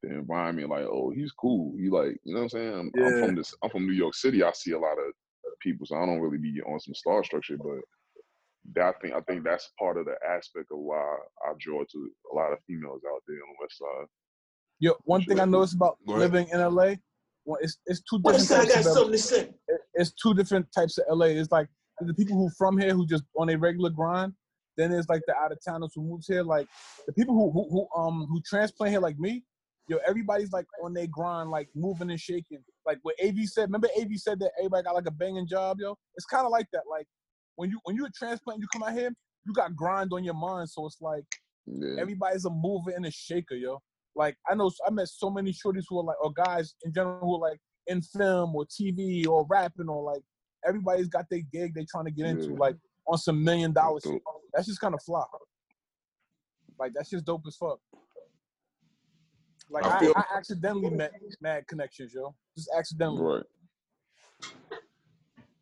the 0.04 0.10
environment. 0.10 0.70
Like, 0.70 0.86
oh, 0.86 1.12
he's 1.16 1.32
cool. 1.32 1.74
He 1.78 1.90
like, 1.90 2.18
you 2.24 2.34
know 2.34 2.42
what 2.42 2.44
I'm 2.44 2.50
saying? 2.50 2.74
I'm, 2.74 2.92
I'm 3.04 3.14
Yeah. 3.14 3.20
from 3.20 3.36
this. 3.36 3.54
I'm 3.64 3.70
from 3.70 3.86
New 3.88 3.94
York 3.94 4.16
City. 4.16 4.44
I 4.44 4.52
see 4.52 4.72
a 4.72 4.80
lot 4.80 4.98
of 4.98 5.14
people, 5.60 5.86
so 5.86 5.96
I 5.96 6.06
don't 6.06 6.20
really 6.20 6.38
be 6.38 6.62
on 6.62 6.80
some 6.80 6.94
star 6.94 7.24
structure, 7.24 7.58
but. 7.58 7.82
That 8.76 8.96
I 8.96 9.00
think 9.00 9.14
I 9.14 9.22
think 9.22 9.46
that's 9.46 9.72
part 9.80 9.98
of 9.98 10.06
the 10.06 10.16
aspect 10.28 10.72
of 10.72 10.80
why 10.80 11.00
I 11.46 11.54
draw 11.58 11.86
to 11.86 12.12
a 12.34 12.36
lot 12.36 12.52
of 12.52 12.60
females 12.68 13.02
out 13.10 13.22
there 13.26 13.38
on 13.38 13.54
the 13.54 13.62
west 13.62 13.78
side. 13.78 14.08
Yo, 14.80 14.94
one 15.06 15.24
thing 15.24 15.40
I 15.40 15.46
noticed 15.46 15.76
about 15.76 15.98
living 16.06 16.50
in 16.50 16.60
LA, 16.60 16.96
well, 17.46 17.58
it's 17.62 17.78
it's 17.86 18.02
two 18.02 18.20
different 18.22 18.50
types 18.50 18.86
of 18.86 18.96
LA. 18.98 19.12
to 19.12 19.18
say. 19.18 19.50
it's 19.94 20.12
two 20.22 20.34
different 20.34 20.68
types 20.76 20.98
of 20.98 21.06
LA. 21.18 21.28
It's 21.28 21.50
like 21.52 21.70
the 22.02 22.14
people 22.14 22.36
who 22.36 22.50
from 22.58 22.78
here 22.78 22.94
who 22.94 23.08
just 23.08 23.24
on 23.38 23.50
a 23.50 23.58
regular 23.58 23.90
grind. 23.90 24.34
Then 24.76 24.92
there's 24.92 25.10
like 25.10 25.22
the 25.28 25.36
out 25.36 25.52
of 25.52 25.60
towners 25.66 25.94
who 25.96 26.04
moves 26.04 26.28
here. 26.28 26.44
Like 26.44 26.68
the 27.08 27.14
people 27.14 27.34
who, 27.36 27.52
who 27.52 27.70
who 27.70 28.00
um 28.00 28.28
who 28.30 28.42
transplant 28.46 28.92
here 28.92 29.00
like 29.00 29.18
me. 29.18 29.44
Yo, 29.90 29.98
everybody's 30.06 30.52
like 30.52 30.66
on 30.84 30.94
their 30.94 31.08
grind, 31.08 31.50
like 31.50 31.70
moving 31.74 32.10
and 32.10 32.20
shaking. 32.20 32.60
Like 32.86 33.00
what 33.04 33.16
AV 33.24 33.36
said. 33.46 33.70
Remember 33.70 33.88
AV 34.00 34.10
said 34.16 34.40
that 34.40 34.52
everybody 34.60 34.84
got 34.84 34.96
like 34.96 35.08
a 35.08 35.12
banging 35.12 35.48
job, 35.48 35.78
yo. 35.80 35.96
It's 36.16 36.26
kind 36.26 36.46
of 36.46 36.52
like 36.52 36.68
that. 36.74 36.84
Like 36.90 37.08
when 37.56 37.70
you 37.70 37.80
when 37.86 37.96
you're 37.96 38.08
a 38.08 38.12
transplant, 38.12 38.60
you 38.60 38.68
come 38.74 38.84
out 38.84 38.94
here, 38.94 39.12
you 39.46 39.54
got 39.54 39.76
grind 39.76 40.12
on 40.14 40.24
your 40.24 40.34
mind. 40.34 40.70
So 40.70 40.86
it's 40.86 40.98
like 41.02 41.24
Yeah, 41.66 42.02
everybody's 42.02 42.46
a 42.46 42.50
mover 42.50 42.92
and 42.92 43.06
a 43.06 43.12
shaker, 43.12 43.56
yo. 43.56 43.80
Like 44.16 44.36
I 44.50 44.56
know 44.56 44.70
I 44.86 44.92
met 44.92 45.08
so 45.08 45.30
many 45.30 45.52
shorties 45.54 45.84
who 45.88 46.00
are 46.00 46.04
like, 46.04 46.22
or 46.22 46.32
guys 46.34 46.76
in 46.84 46.94
general 46.94 47.20
who 47.22 47.36
are 47.36 47.50
like 47.50 47.60
in 47.88 48.02
film 48.02 48.56
or 48.56 48.66
TV 48.66 49.26
or 49.28 49.46
rapping 49.50 49.88
or 49.88 50.04
like 50.04 50.22
everybody's 50.68 51.08
got 51.08 51.26
their 51.30 51.42
gig 51.54 51.74
they 51.74 51.86
trying 51.90 52.06
to 52.06 52.12
get 52.12 52.26
into, 52.26 52.50
Yeah. 52.50 52.58
like 52.60 52.76
on 53.08 53.18
some 53.18 53.42
million 53.42 53.72
dollar 53.72 54.00
Dope. 54.04 54.22
That's 54.54 54.68
just 54.68 54.82
kind 54.82 54.94
of 54.94 55.02
flop. 55.02 55.30
Like 56.78 56.92
that's 56.94 57.10
just 57.10 57.26
dope 57.26 57.44
as 57.48 57.56
fuck. 57.56 57.80
Like 59.70 59.86
I 59.86 60.08
I, 60.08 60.12
I 60.16 60.38
accidentally 60.38 60.90
met 60.90 61.12
mad 61.42 61.68
connections, 61.68 62.14
yo. 62.14 62.34
Just 62.56 62.70
accidentally. 62.78 63.22
right. 63.24 63.44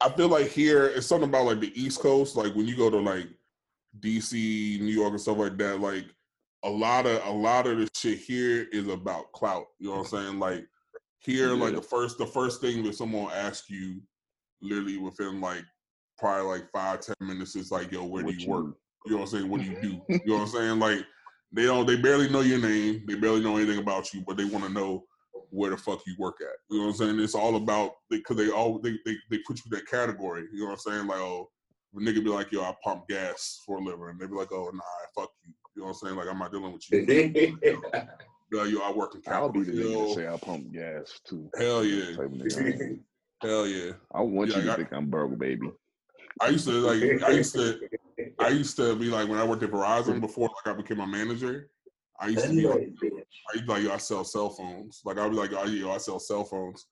I 0.01 0.09
feel 0.09 0.27
like 0.27 0.47
here 0.47 0.87
it's 0.87 1.07
something 1.07 1.29
about 1.29 1.45
like 1.45 1.59
the 1.59 1.71
East 1.81 1.99
Coast. 1.99 2.35
Like 2.35 2.53
when 2.53 2.67
you 2.67 2.75
go 2.75 2.89
to 2.89 2.97
like 2.97 3.27
DC, 3.99 4.79
New 4.79 4.91
York, 4.93 5.11
and 5.11 5.21
stuff 5.21 5.37
like 5.37 5.57
that. 5.57 5.79
Like 5.79 6.05
a 6.63 6.69
lot 6.69 7.05
of 7.05 7.25
a 7.25 7.31
lot 7.31 7.67
of 7.67 7.77
the 7.77 7.87
shit 7.95 8.19
here 8.19 8.67
is 8.71 8.87
about 8.87 9.31
clout. 9.31 9.65
You 9.79 9.89
know 9.89 9.97
what 9.97 10.13
I'm 10.13 10.27
saying? 10.27 10.39
Like 10.39 10.65
here, 11.19 11.49
like 11.49 11.75
the 11.75 11.81
first 11.81 12.17
the 12.17 12.25
first 12.25 12.61
thing 12.61 12.83
that 12.83 12.95
someone 12.95 13.31
asks 13.33 13.69
you, 13.69 14.01
literally 14.61 14.97
within 14.97 15.41
like 15.41 15.63
probably 16.17 16.47
like 16.59 16.69
five 16.71 17.01
ten 17.01 17.15
minutes, 17.21 17.55
is 17.55 17.71
like, 17.71 17.91
"Yo, 17.91 18.03
where 18.05 18.23
do 18.23 18.31
you 18.31 18.39
you- 18.39 18.49
work?" 18.49 18.75
You 19.05 19.11
know 19.11 19.17
what 19.19 19.33
I'm 19.33 19.37
saying? 19.37 19.49
What 19.49 19.61
do 19.61 19.67
you 19.67 19.77
do? 19.81 20.01
You 20.09 20.21
know 20.25 20.33
what 20.39 20.41
I'm 20.41 20.47
saying? 20.47 20.79
Like 20.79 21.05
they 21.55 21.63
don't 21.63 21.85
they 21.85 21.95
barely 21.95 22.29
know 22.29 22.41
your 22.41 22.59
name, 22.59 23.03
they 23.07 23.15
barely 23.15 23.41
know 23.41 23.57
anything 23.57 23.79
about 23.79 24.13
you, 24.13 24.23
but 24.27 24.37
they 24.37 24.45
want 24.45 24.65
to 24.65 24.71
know 24.71 25.03
where 25.51 25.69
the 25.71 25.77
fuck 25.77 26.01
you 26.05 26.15
work 26.19 26.35
at. 26.41 26.47
You 26.69 26.79
know 26.79 26.85
what 26.87 26.91
I'm 26.91 26.97
saying? 26.97 27.19
It's 27.19 27.35
all 27.35 27.55
about 27.55 27.91
because 28.09 28.35
they 28.37 28.49
all 28.49 28.79
they, 28.79 28.91
they 29.05 29.15
they 29.29 29.37
put 29.39 29.57
you 29.57 29.63
in 29.71 29.77
that 29.77 29.87
category. 29.87 30.43
You 30.53 30.59
know 30.61 30.65
what 30.65 30.71
I'm 30.73 30.93
saying? 30.93 31.07
Like 31.07 31.19
oh, 31.19 31.49
a 31.95 31.99
nigga 31.99 32.23
be 32.23 32.29
like 32.29 32.51
yo, 32.51 32.61
I 32.61 32.73
pump 32.83 33.07
gas 33.07 33.61
for 33.65 33.77
a 33.77 33.81
living, 33.81 34.07
and 34.09 34.19
they 34.19 34.25
be 34.27 34.33
like 34.33 34.51
oh 34.51 34.69
nah, 34.73 34.81
fuck 35.21 35.31
you. 35.45 35.53
You 35.75 35.81
know 35.81 35.87
what 35.87 35.97
I'm 36.01 36.07
saying? 36.07 36.15
Like 36.17 36.27
I'm 36.29 36.39
not 36.39 36.51
dealing 36.51 36.73
with 36.73 36.83
you. 36.91 37.81
Like, 38.51 38.69
yo, 38.69 38.79
I 38.79 38.91
work 38.93 39.15
in 39.15 39.21
I'll 39.33 39.49
be 39.49 39.63
the 39.63 39.71
nigga 39.71 40.07
to 40.07 40.13
say 40.13 40.27
I 40.27 40.37
pump 40.37 40.71
gas 40.71 41.19
too. 41.27 41.49
hell 41.57 41.83
yeah, 41.83 42.15
Type 42.15 42.31
of 42.31 42.41
I 42.63 42.97
hell 43.47 43.67
yeah. 43.67 43.91
I 44.13 44.21
want 44.21 44.51
Yeah, 44.51 44.57
you 44.59 44.63
to 44.65 44.71
I- 44.71 44.75
think 44.75 44.93
I'm 44.93 45.09
Burgle 45.09 45.35
baby. 45.35 45.71
I 46.41 46.49
used 46.49 46.67
to 46.67 46.71
like 46.71 47.23
I 47.23 47.31
used 47.31 47.55
to 47.55 47.79
I 48.39 48.49
used 48.49 48.75
to 48.77 48.95
be 48.95 49.05
like 49.05 49.27
when 49.27 49.39
I 49.39 49.45
worked 49.45 49.63
at 49.63 49.71
Verizon 49.71 50.19
before 50.19 50.49
like 50.65 50.75
I 50.75 50.77
became 50.77 50.99
a 50.99 51.07
manager. 51.07 51.69
I 52.19 52.27
used 52.27 52.45
to 52.45 52.49
be 52.49 52.67
like 52.67 52.77
I 52.77 53.53
used 53.53 53.65
to 53.65 53.71
like 53.71 53.83
yo, 53.83 53.93
I 53.93 53.97
sell 53.97 54.23
cell 54.23 54.49
phones. 54.49 55.01
Like 55.05 55.17
I 55.17 55.25
was 55.27 55.37
like 55.37 55.51
oh, 55.53 55.65
yo, 55.65 55.91
I 55.91 55.97
sell 55.97 56.19
cell 56.19 56.43
phones. 56.43 56.85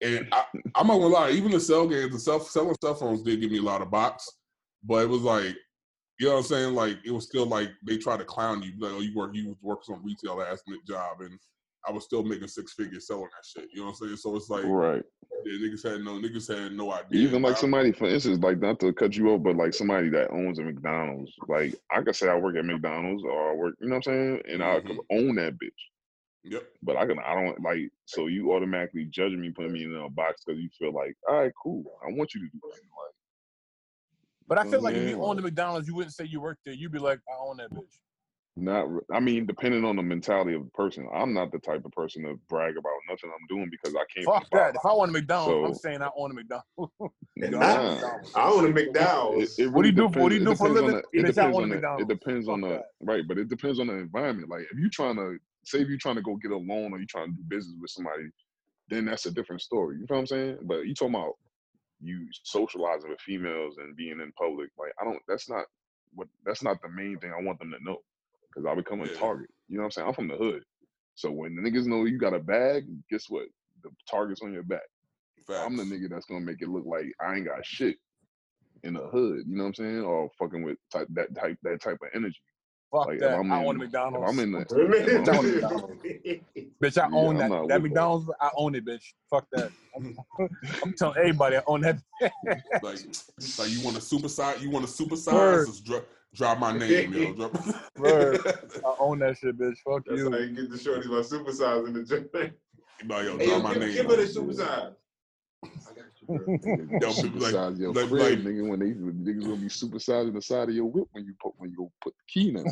And 0.00 0.28
I, 0.32 0.44
I'm 0.74 0.86
not 0.86 0.94
gonna 0.94 1.06
lie, 1.06 1.30
even 1.30 1.52
the 1.52 1.60
cell 1.60 1.88
games, 1.88 2.12
the 2.12 2.18
self 2.18 2.48
selling 2.48 2.74
cell 2.82 2.94
phones 2.94 3.22
did 3.22 3.40
give 3.40 3.50
me 3.50 3.58
a 3.58 3.62
lot 3.62 3.82
of 3.82 3.90
box, 3.90 4.28
but 4.82 5.04
it 5.04 5.08
was 5.08 5.22
like, 5.22 5.56
you 6.18 6.26
know 6.26 6.32
what 6.32 6.38
I'm 6.38 6.44
saying? 6.44 6.74
Like 6.74 6.98
it 7.04 7.10
was 7.10 7.24
still 7.24 7.46
like 7.46 7.70
they 7.84 7.96
try 7.96 8.16
to 8.16 8.24
clown 8.24 8.62
you, 8.62 8.72
like 8.78 8.92
oh 8.92 9.00
you 9.00 9.14
work 9.14 9.34
you 9.34 9.56
work 9.62 9.84
some 9.84 10.04
retail 10.04 10.42
ass 10.42 10.62
job, 10.86 11.20
and 11.20 11.38
I 11.86 11.92
was 11.92 12.04
still 12.04 12.22
making 12.22 12.48
six 12.48 12.72
figures 12.72 13.06
selling 13.06 13.24
that 13.24 13.44
shit. 13.44 13.68
You 13.72 13.80
know 13.80 13.86
what 13.86 13.96
I'm 14.00 14.08
saying? 14.08 14.16
So 14.16 14.36
it's 14.36 14.48
like 14.48 14.64
Right. 14.64 15.02
yeah, 15.44 15.52
niggas 15.58 15.82
had 15.82 16.02
no 16.02 16.12
niggas 16.12 16.48
had 16.48 16.72
no 16.72 16.92
idea. 16.92 17.20
Even 17.20 17.42
like 17.42 17.56
somebody, 17.56 17.92
for 17.92 18.06
instance, 18.06 18.42
like 18.42 18.58
not 18.58 18.80
to 18.80 18.92
cut 18.92 19.16
you 19.16 19.30
off, 19.30 19.42
but 19.42 19.56
like 19.56 19.74
somebody 19.74 20.08
that 20.10 20.30
owns 20.30 20.58
a 20.58 20.62
McDonald's, 20.62 21.32
like 21.48 21.74
I 21.90 22.02
could 22.02 22.16
say 22.16 22.28
I 22.28 22.38
work 22.38 22.56
at 22.56 22.64
McDonald's 22.64 23.22
or 23.24 23.50
I 23.50 23.54
work, 23.54 23.74
you 23.80 23.88
know 23.88 23.96
what 23.96 24.06
I'm 24.08 24.12
saying, 24.14 24.42
and 24.48 24.62
I 24.62 24.80
could 24.80 24.98
mm-hmm. 24.98 25.28
own 25.28 25.34
that 25.36 25.54
bitch. 25.54 25.70
Yep. 26.44 26.62
But 26.82 26.96
I 26.96 27.06
can, 27.06 27.18
I 27.18 27.34
don't 27.34 27.60
like. 27.62 27.90
So 28.04 28.26
you 28.26 28.52
automatically 28.52 29.06
judge 29.06 29.32
me, 29.32 29.50
putting 29.50 29.72
me 29.72 29.84
in 29.84 29.94
a 29.94 30.10
box 30.10 30.42
because 30.44 30.60
you 30.60 30.68
feel 30.78 30.92
like, 30.92 31.16
all 31.28 31.40
right, 31.40 31.52
cool, 31.62 31.84
I 32.06 32.12
want 32.12 32.34
you 32.34 32.40
to 32.40 32.46
do 32.46 32.60
that. 32.62 32.68
Like, 32.68 33.14
But 34.46 34.58
I 34.58 34.70
feel 34.70 34.82
like 34.82 34.94
if 34.94 35.08
you 35.08 35.22
owned 35.22 35.38
the 35.38 35.42
McDonald's, 35.42 35.88
you 35.88 35.94
wouldn't 35.94 36.14
say 36.14 36.24
you 36.24 36.40
worked 36.40 36.60
there. 36.64 36.74
You'd 36.74 36.92
be 36.92 36.98
like, 36.98 37.18
I 37.28 37.36
own 37.40 37.56
that 37.58 37.70
bitch. 37.70 37.98
Not, 38.56 38.92
re- 38.92 39.00
I 39.12 39.18
mean, 39.20 39.46
depending 39.46 39.84
on 39.84 39.96
the 39.96 40.02
mentality 40.02 40.54
of 40.54 40.64
the 40.64 40.70
person, 40.70 41.08
I'm 41.12 41.34
not 41.34 41.50
the 41.50 41.58
type 41.58 41.84
of 41.84 41.90
person 41.92 42.22
to 42.22 42.38
brag 42.48 42.76
about 42.76 42.92
nothing 43.10 43.30
I'm 43.32 43.46
doing 43.56 43.68
because 43.70 43.94
I 43.96 44.04
came. 44.14 44.24
Fuck 44.24 44.46
that. 44.52 44.74
If 44.76 44.84
I 44.86 44.92
want 44.92 45.10
a 45.10 45.12
McDonald's, 45.12 45.68
I'm 45.68 45.74
saying 45.74 46.02
I 46.02 46.10
own 46.16 46.30
a 46.30 46.34
McDonald's. 46.34 46.64
Nah. 47.36 47.98
I 48.36 48.48
own 48.48 48.64
a 48.66 48.68
It, 48.68 48.74
McDonald's. 48.74 49.58
it 49.58 49.66
What 49.72 49.82
do 49.82 49.88
you 49.88 49.94
really 49.96 50.08
do 50.08 50.12
for- 50.12 50.20
what 50.22 50.28
do 50.28 50.34
you 50.36 50.44
do 50.44 50.54
for 50.54 50.66
a 50.68 50.74
depends 50.74 50.78
on 50.78 50.86
living? 50.86 51.02
the- 51.12 51.18
It 51.18 51.26
depends 51.26 51.56
on 51.56 51.64
a 51.64 51.66
the. 51.66 51.72
It 51.72 51.74
McDonald's. 51.74 52.08
depends 52.08 52.48
on 52.48 52.60
the 52.60 52.82
right, 53.00 53.24
but 53.26 53.38
it 53.38 53.48
depends 53.48 53.80
on 53.80 53.86
the 53.88 53.94
environment. 53.94 54.48
Like 54.48 54.62
if 54.70 54.78
you're 54.78 54.88
trying 54.90 55.16
to 55.16 55.36
say 55.64 55.80
if 55.80 55.88
you 55.88 55.98
trying 55.98 56.14
to 56.16 56.22
go 56.22 56.36
get 56.36 56.52
a 56.52 56.56
loan 56.56 56.92
or 56.92 56.98
you're 56.98 57.06
trying 57.08 57.30
to 57.32 57.36
do 57.36 57.42
business 57.48 57.74
with 57.80 57.90
somebody, 57.90 58.24
then 58.88 59.04
that's 59.06 59.26
a 59.26 59.32
different 59.32 59.62
story. 59.62 59.96
You 59.96 60.02
know 60.02 60.14
what 60.14 60.18
I'm 60.20 60.26
saying? 60.28 60.58
But 60.62 60.86
you 60.86 60.94
talking 60.94 61.16
about 61.16 61.32
you 62.00 62.28
socializing 62.44 63.10
with 63.10 63.20
females 63.20 63.78
and 63.78 63.96
being 63.96 64.20
in 64.20 64.30
public, 64.38 64.70
like 64.78 64.92
I 65.00 65.04
don't. 65.04 65.18
That's 65.26 65.48
not 65.50 65.64
what. 66.14 66.28
That's 66.46 66.62
not 66.62 66.80
the 66.82 66.88
main 66.88 67.18
thing 67.18 67.32
I 67.36 67.42
want 67.42 67.58
them 67.58 67.72
to 67.76 67.82
know, 67.82 67.98
because 68.54 68.66
I 68.70 68.74
become 68.74 69.00
a 69.00 69.08
target. 69.08 69.50
You 69.68 69.76
know 69.76 69.82
what 69.82 69.86
I'm 69.86 69.90
saying? 69.92 70.08
I'm 70.08 70.14
from 70.14 70.28
the 70.28 70.36
hood, 70.36 70.62
so 71.14 71.30
when 71.30 71.54
the 71.54 71.62
niggas 71.62 71.86
know 71.86 72.04
you 72.04 72.18
got 72.18 72.34
a 72.34 72.40
bag, 72.40 72.84
guess 73.10 73.26
what? 73.28 73.46
The 73.82 73.90
target's 74.10 74.42
on 74.42 74.52
your 74.52 74.62
back. 74.62 74.82
I'm 75.48 75.76
the 75.76 75.84
nigga 75.84 76.08
that's 76.10 76.26
gonna 76.26 76.40
make 76.44 76.62
it 76.62 76.68
look 76.68 76.84
like 76.86 77.06
I 77.20 77.36
ain't 77.36 77.46
got 77.46 77.64
shit 77.64 77.96
in 78.82 78.94
the 78.94 79.06
hood. 79.08 79.44
You 79.46 79.56
know 79.56 79.64
what 79.64 79.68
I'm 79.68 79.74
saying? 79.74 80.00
Or 80.00 80.30
fucking 80.38 80.62
with 80.62 80.78
type, 80.92 81.08
that 81.10 81.34
type 81.34 81.58
that 81.62 81.80
type 81.82 81.98
of 82.02 82.08
energy. 82.14 82.40
Fuck 82.92 83.08
Like, 83.08 83.20
that. 83.20 83.34
I'm 83.34 83.52
I 83.52 83.62
own 83.64 83.76
a 83.76 83.78
McDonald's. 83.80 84.30
I'm 84.30 84.38
in 84.38 84.52
the, 84.52 84.58
I 84.60 85.32
own 85.36 85.38
a 85.38 85.42
McDonald's. 85.42 86.02
Bitch, 86.82 86.98
I 86.98 87.08
Yeah, 87.10 87.18
own 87.18 87.30
I'm 87.30 87.38
that. 87.38 87.50
not 87.50 87.68
That 87.68 87.82
with 87.82 87.82
McDonald's, 87.82 88.30
I 88.40 88.50
own 88.56 88.74
it, 88.74 88.84
bitch. 88.84 89.04
Fuck 89.30 89.46
that. 89.52 89.70
I'm, 89.96 90.16
I'm 90.82 90.94
telling 90.96 91.16
everybody 91.18 91.56
I 91.56 91.62
own 91.66 91.80
that. 91.82 91.98
like, 92.82 92.98
like 93.58 93.70
you 93.70 93.80
want 93.80 93.96
to 93.96 94.02
supersize? 94.02 94.60
You 94.60 94.70
want 94.70 94.86
to 94.86 95.04
supersize? 95.04 95.32
Word. 95.32 95.66
Just 95.66 95.84
drop, 96.34 96.58
drop 96.58 96.58
my 96.58 96.78
name, 96.78 97.12
yo. 97.12 97.32
Drop. 97.34 97.66
Word. 97.98 98.40
I 98.84 98.94
own 98.98 99.18
that 99.20 99.38
shit, 99.38 99.56
bitch. 99.58 99.76
Fuck 99.86 100.04
That's 100.06 100.18
you. 100.20 100.30
how 100.30 100.38
you 100.38 100.54
get 100.54 100.70
the 100.70 100.76
shorties 100.76 101.08
by 101.08 101.22
supersizing 101.22 101.94
the 101.94 102.04
joint. 102.04 102.34
like, 102.34 102.52
yo, 103.24 103.38
Hey, 103.38 103.46
drop 103.46 103.58
yo, 103.58 103.62
my 103.62 103.72
give, 103.74 103.82
name. 103.82 103.92
give 103.94 104.06
her 104.06 104.16
the 104.16 104.22
supersize. 104.22 104.94
nigga, 106.28 107.00
Yo, 107.02 107.08
supersize 107.10 107.78
your 107.78 107.92
like- 107.92 108.08
friend, 108.08 108.44
like- 108.44 108.54
nigga. 108.54 108.68
When 108.68 108.80
they 108.80 108.92
when 108.92 109.14
niggas 109.24 109.42
gonna 109.44 109.56
be 109.56 109.68
supersizing 109.68 110.34
the 110.34 110.42
side 110.42 110.68
of 110.68 110.74
your 110.74 110.86
whip 110.86 111.06
when 111.12 111.24
you 111.24 111.34
put 111.42 111.52
when 111.58 111.70
you 111.70 111.90
put 112.02 112.14
the 112.14 112.22
key 112.28 112.48
in. 112.48 112.64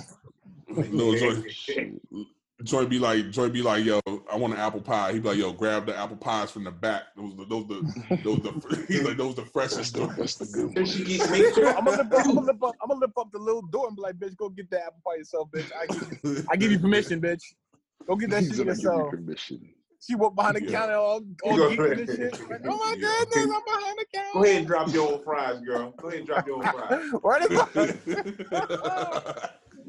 No, 0.97 1.16
joint, 1.16 1.50
Shit. 1.50 1.92
Joint 2.62 2.88
be 2.90 2.99
like, 2.99 3.31
joint 3.31 3.52
be 3.52 3.62
like, 3.62 3.85
yo, 3.85 4.00
I 4.31 4.37
want 4.37 4.54
an 4.54 4.61
apple 4.61 4.81
pie. 4.81 5.12
He 5.12 5.19
be 5.21 5.28
like, 5.28 5.38
yo, 5.38 5.52
grab 5.52 5.87
the 5.87 5.97
apple 5.97 6.16
pies 6.16 6.50
from 6.50 6.64
the 6.64 6.71
back. 6.71 7.02
Those, 7.16 7.37
the, 7.37 7.45
those, 7.47 7.66
the, 7.69 7.85
those, 8.23 8.38
the, 8.42 8.85
he's 8.88 9.02
like, 9.04 9.16
those 9.16 9.35
the 9.35 9.42
That's 9.42 9.52
freshest. 9.52 9.95
the 9.95 10.00
joints. 10.00 10.16
that's 10.16 10.35
the 10.37 10.47
good 10.47 10.75
one. 10.76 10.85
she 10.87 11.04
get 11.04 11.31
make 11.31 11.54
sure 11.54 11.76
I'm 11.76 11.85
gonna 11.85 12.02
lift 12.02 12.12
up. 12.14 12.26
I'm 12.26 12.35
gonna 12.35 12.52
up. 12.64 12.75
I'm 12.83 12.88
gonna 12.88 13.00
lift 13.00 13.12
up 13.19 13.33
the 13.33 13.38
little 13.38 13.62
door 13.62 13.87
and 13.88 13.97
be 13.97 14.02
like, 14.02 14.16
bitch, 14.16 14.37
go 14.37 14.49
get 14.49 14.71
that 14.71 14.83
apple 14.87 15.00
pie 15.07 15.16
yourself, 15.16 15.49
bitch. 15.50 15.71
I 15.78 15.87
give 15.87 16.19
you, 16.25 16.45
I 16.50 16.57
give 16.57 16.71
you 16.71 16.78
permission, 16.81 17.21
bitch. 17.21 17.42
Go 18.07 18.16
get 18.16 18.31
that 18.31 18.40
He's 18.40 18.49
shit 18.57 18.59
gonna 18.59 18.75
give 18.75 18.83
you 18.85 18.88
yourself. 18.90 19.11
permission. 19.11 19.69
She 20.00 20.16
walked 20.16 20.35
behind 20.35 20.57
the 20.57 20.62
Yeah. 20.64 20.71
counter 20.81 20.95
all, 20.95 21.21
all 21.45 21.57
go- 21.57 21.71
geeking 21.71 21.92
and 22.00 22.09
shit. 22.09 22.35
Like, 22.50 22.61
oh 22.69 22.76
my 22.76 22.95
Yeah. 22.99 23.25
goodness, 23.31 23.57
I'm 23.57 23.62
behind 23.64 23.99
the 23.99 24.07
counter. 24.12 24.28
Go 24.35 24.42
ahead 24.42 24.57
and 24.57 24.66
drop 24.66 24.92
your 24.92 25.12
own 25.12 25.23
fries, 25.23 25.61
girl. 25.61 25.95
Go 26.00 26.09
ahead 26.09 26.19
and 26.19 26.26
drop 26.26 26.47
your 26.47 26.57
own 26.57 26.62
fries. 26.73 27.11
Right 27.23 27.42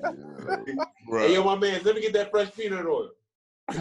about- 0.03 0.67
Hey, 1.21 1.33
yo, 1.33 1.43
my 1.43 1.55
man, 1.57 1.81
let 1.83 1.95
me 1.95 2.01
get 2.01 2.13
that 2.13 2.31
fresh 2.31 2.51
peanut 2.53 2.85
oil. 2.85 3.09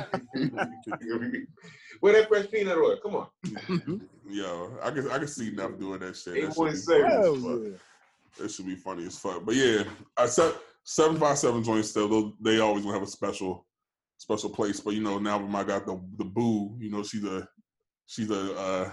Where 2.00 2.12
that 2.14 2.28
fresh 2.28 2.50
peanut 2.50 2.78
oil? 2.78 2.96
Come 3.02 3.16
on. 3.16 3.28
Yo, 4.28 4.76
I 4.82 4.90
can 4.90 5.10
I 5.10 5.18
can 5.18 5.28
see 5.28 5.50
Neff 5.50 5.78
doing 5.78 6.00
that 6.00 6.16
shit. 6.16 6.36
Eight 6.36 6.54
That 6.54 6.54
should 6.54 6.66
be 6.66 6.76
funny 6.76 7.06
as 7.16 7.28
fuck. 7.28 7.62
yeah. 7.64 7.70
That 8.38 8.50
should 8.50 8.66
be 8.66 8.76
funny 8.76 9.06
as 9.06 9.18
fuck. 9.18 9.44
But 9.44 9.54
yeah, 9.56 9.84
I 10.16 10.26
said 10.26 10.54
seven 10.84 11.16
five 11.18 11.38
seven 11.38 11.62
joints 11.62 11.90
still. 11.90 12.08
Those, 12.08 12.32
they 12.40 12.58
always 12.60 12.82
gonna 12.84 12.94
have 12.98 13.06
a 13.06 13.10
special 13.10 13.66
special 14.18 14.50
place. 14.50 14.80
But 14.80 14.94
you 14.94 15.02
know, 15.02 15.18
now 15.18 15.38
when 15.38 15.54
I 15.54 15.64
got 15.64 15.86
the 15.86 16.00
the 16.18 16.24
boo, 16.24 16.76
you 16.78 16.90
know, 16.90 17.02
she's 17.02 17.24
a 17.24 17.46
she's 18.06 18.30
a 18.30 18.56
uh, 18.58 18.90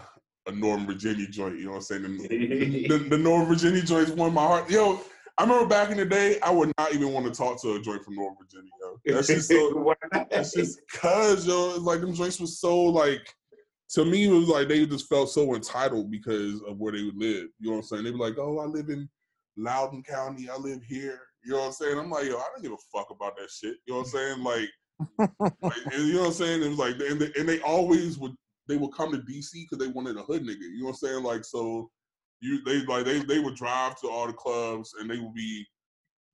a 0.47 0.51
Northern 0.51 0.85
Virginia 0.87 1.27
joint. 1.27 1.57
You 1.59 1.65
know 1.65 1.71
what 1.71 1.77
I'm 1.77 1.81
saying? 1.83 2.17
The, 2.17 2.87
the, 2.87 2.97
the 3.09 3.17
Northern 3.17 3.47
Virginia 3.47 3.81
joints 3.81 4.11
won 4.11 4.33
my 4.33 4.41
heart. 4.45 4.69
Yo, 4.69 4.99
I 5.39 5.43
remember 5.43 5.67
back 5.67 5.89
in 5.89 5.95
the 5.95 6.05
day, 6.05 6.37
I 6.41 6.51
would 6.51 6.69
not 6.77 6.93
even 6.93 7.13
want 7.13 7.25
to 7.25 7.31
talk 7.31 7.61
to 7.61 7.75
a 7.75 7.81
joint 7.81 8.03
from 8.03 8.15
Northern 8.15 8.35
Virginia. 8.37 8.69
Yo. 9.05 9.15
That's 9.15 9.27
just 9.27 9.47
so. 9.47 9.73
Why? 9.77 9.95
It's 10.31 10.51
just 10.51 10.81
cause 10.91 11.47
yo, 11.47 11.77
like 11.79 12.01
them 12.01 12.13
joints 12.13 12.41
was 12.41 12.59
so 12.59 12.83
like 12.83 13.25
to 13.91 14.03
me 14.03 14.25
it 14.25 14.33
was 14.33 14.49
like 14.49 14.67
they 14.67 14.85
just 14.85 15.07
felt 15.07 15.29
so 15.29 15.55
entitled 15.55 16.11
because 16.11 16.61
of 16.63 16.77
where 16.77 16.91
they 16.91 17.03
would 17.03 17.15
live. 17.15 17.47
You 17.57 17.69
know 17.69 17.71
what 17.71 17.77
I'm 17.77 17.83
saying? 17.83 18.03
They'd 18.03 18.11
be 18.11 18.17
like, 18.17 18.37
Oh, 18.37 18.59
I 18.59 18.65
live 18.65 18.89
in 18.89 19.07
Loudoun 19.55 20.03
County, 20.03 20.49
I 20.49 20.57
live 20.57 20.83
here. 20.83 21.21
You 21.45 21.51
know 21.51 21.59
what 21.59 21.67
I'm 21.67 21.71
saying? 21.71 21.97
I'm 21.97 22.09
like, 22.09 22.25
yo, 22.25 22.35
I 22.35 22.43
don't 22.53 22.61
give 22.61 22.73
a 22.73 22.77
fuck 22.93 23.09
about 23.09 23.37
that 23.37 23.49
shit. 23.49 23.77
You 23.87 23.93
know 23.93 23.99
what 23.99 24.07
I'm 24.07 24.11
saying? 24.11 24.43
Like, 24.43 24.69
like 25.63 25.77
and 25.93 26.05
you 26.05 26.15
know 26.15 26.19
what 26.19 26.27
I'm 26.27 26.33
saying? 26.33 26.63
It 26.63 26.67
was 26.67 26.77
like 26.77 26.95
and 26.99 27.21
they, 27.21 27.31
and 27.39 27.47
they 27.47 27.61
always 27.61 28.17
would 28.17 28.33
they 28.67 28.75
would 28.75 28.91
come 28.91 29.13
to 29.13 29.19
DC 29.19 29.53
because 29.53 29.77
they 29.77 29.87
wanted 29.87 30.17
a 30.17 30.21
hood 30.21 30.43
nigga. 30.43 30.59
You 30.59 30.79
know 30.79 30.87
what 30.87 30.91
I'm 30.91 30.97
saying? 30.97 31.23
Like 31.23 31.45
so 31.45 31.89
you 32.41 32.63
they 32.63 32.85
like 32.85 33.05
they 33.05 33.19
they 33.19 33.39
would 33.39 33.55
drive 33.55 33.99
to 33.99 34.09
all 34.09 34.27
the 34.27 34.33
clubs 34.33 34.93
and 34.99 35.09
they 35.09 35.19
would 35.19 35.33
be 35.33 35.65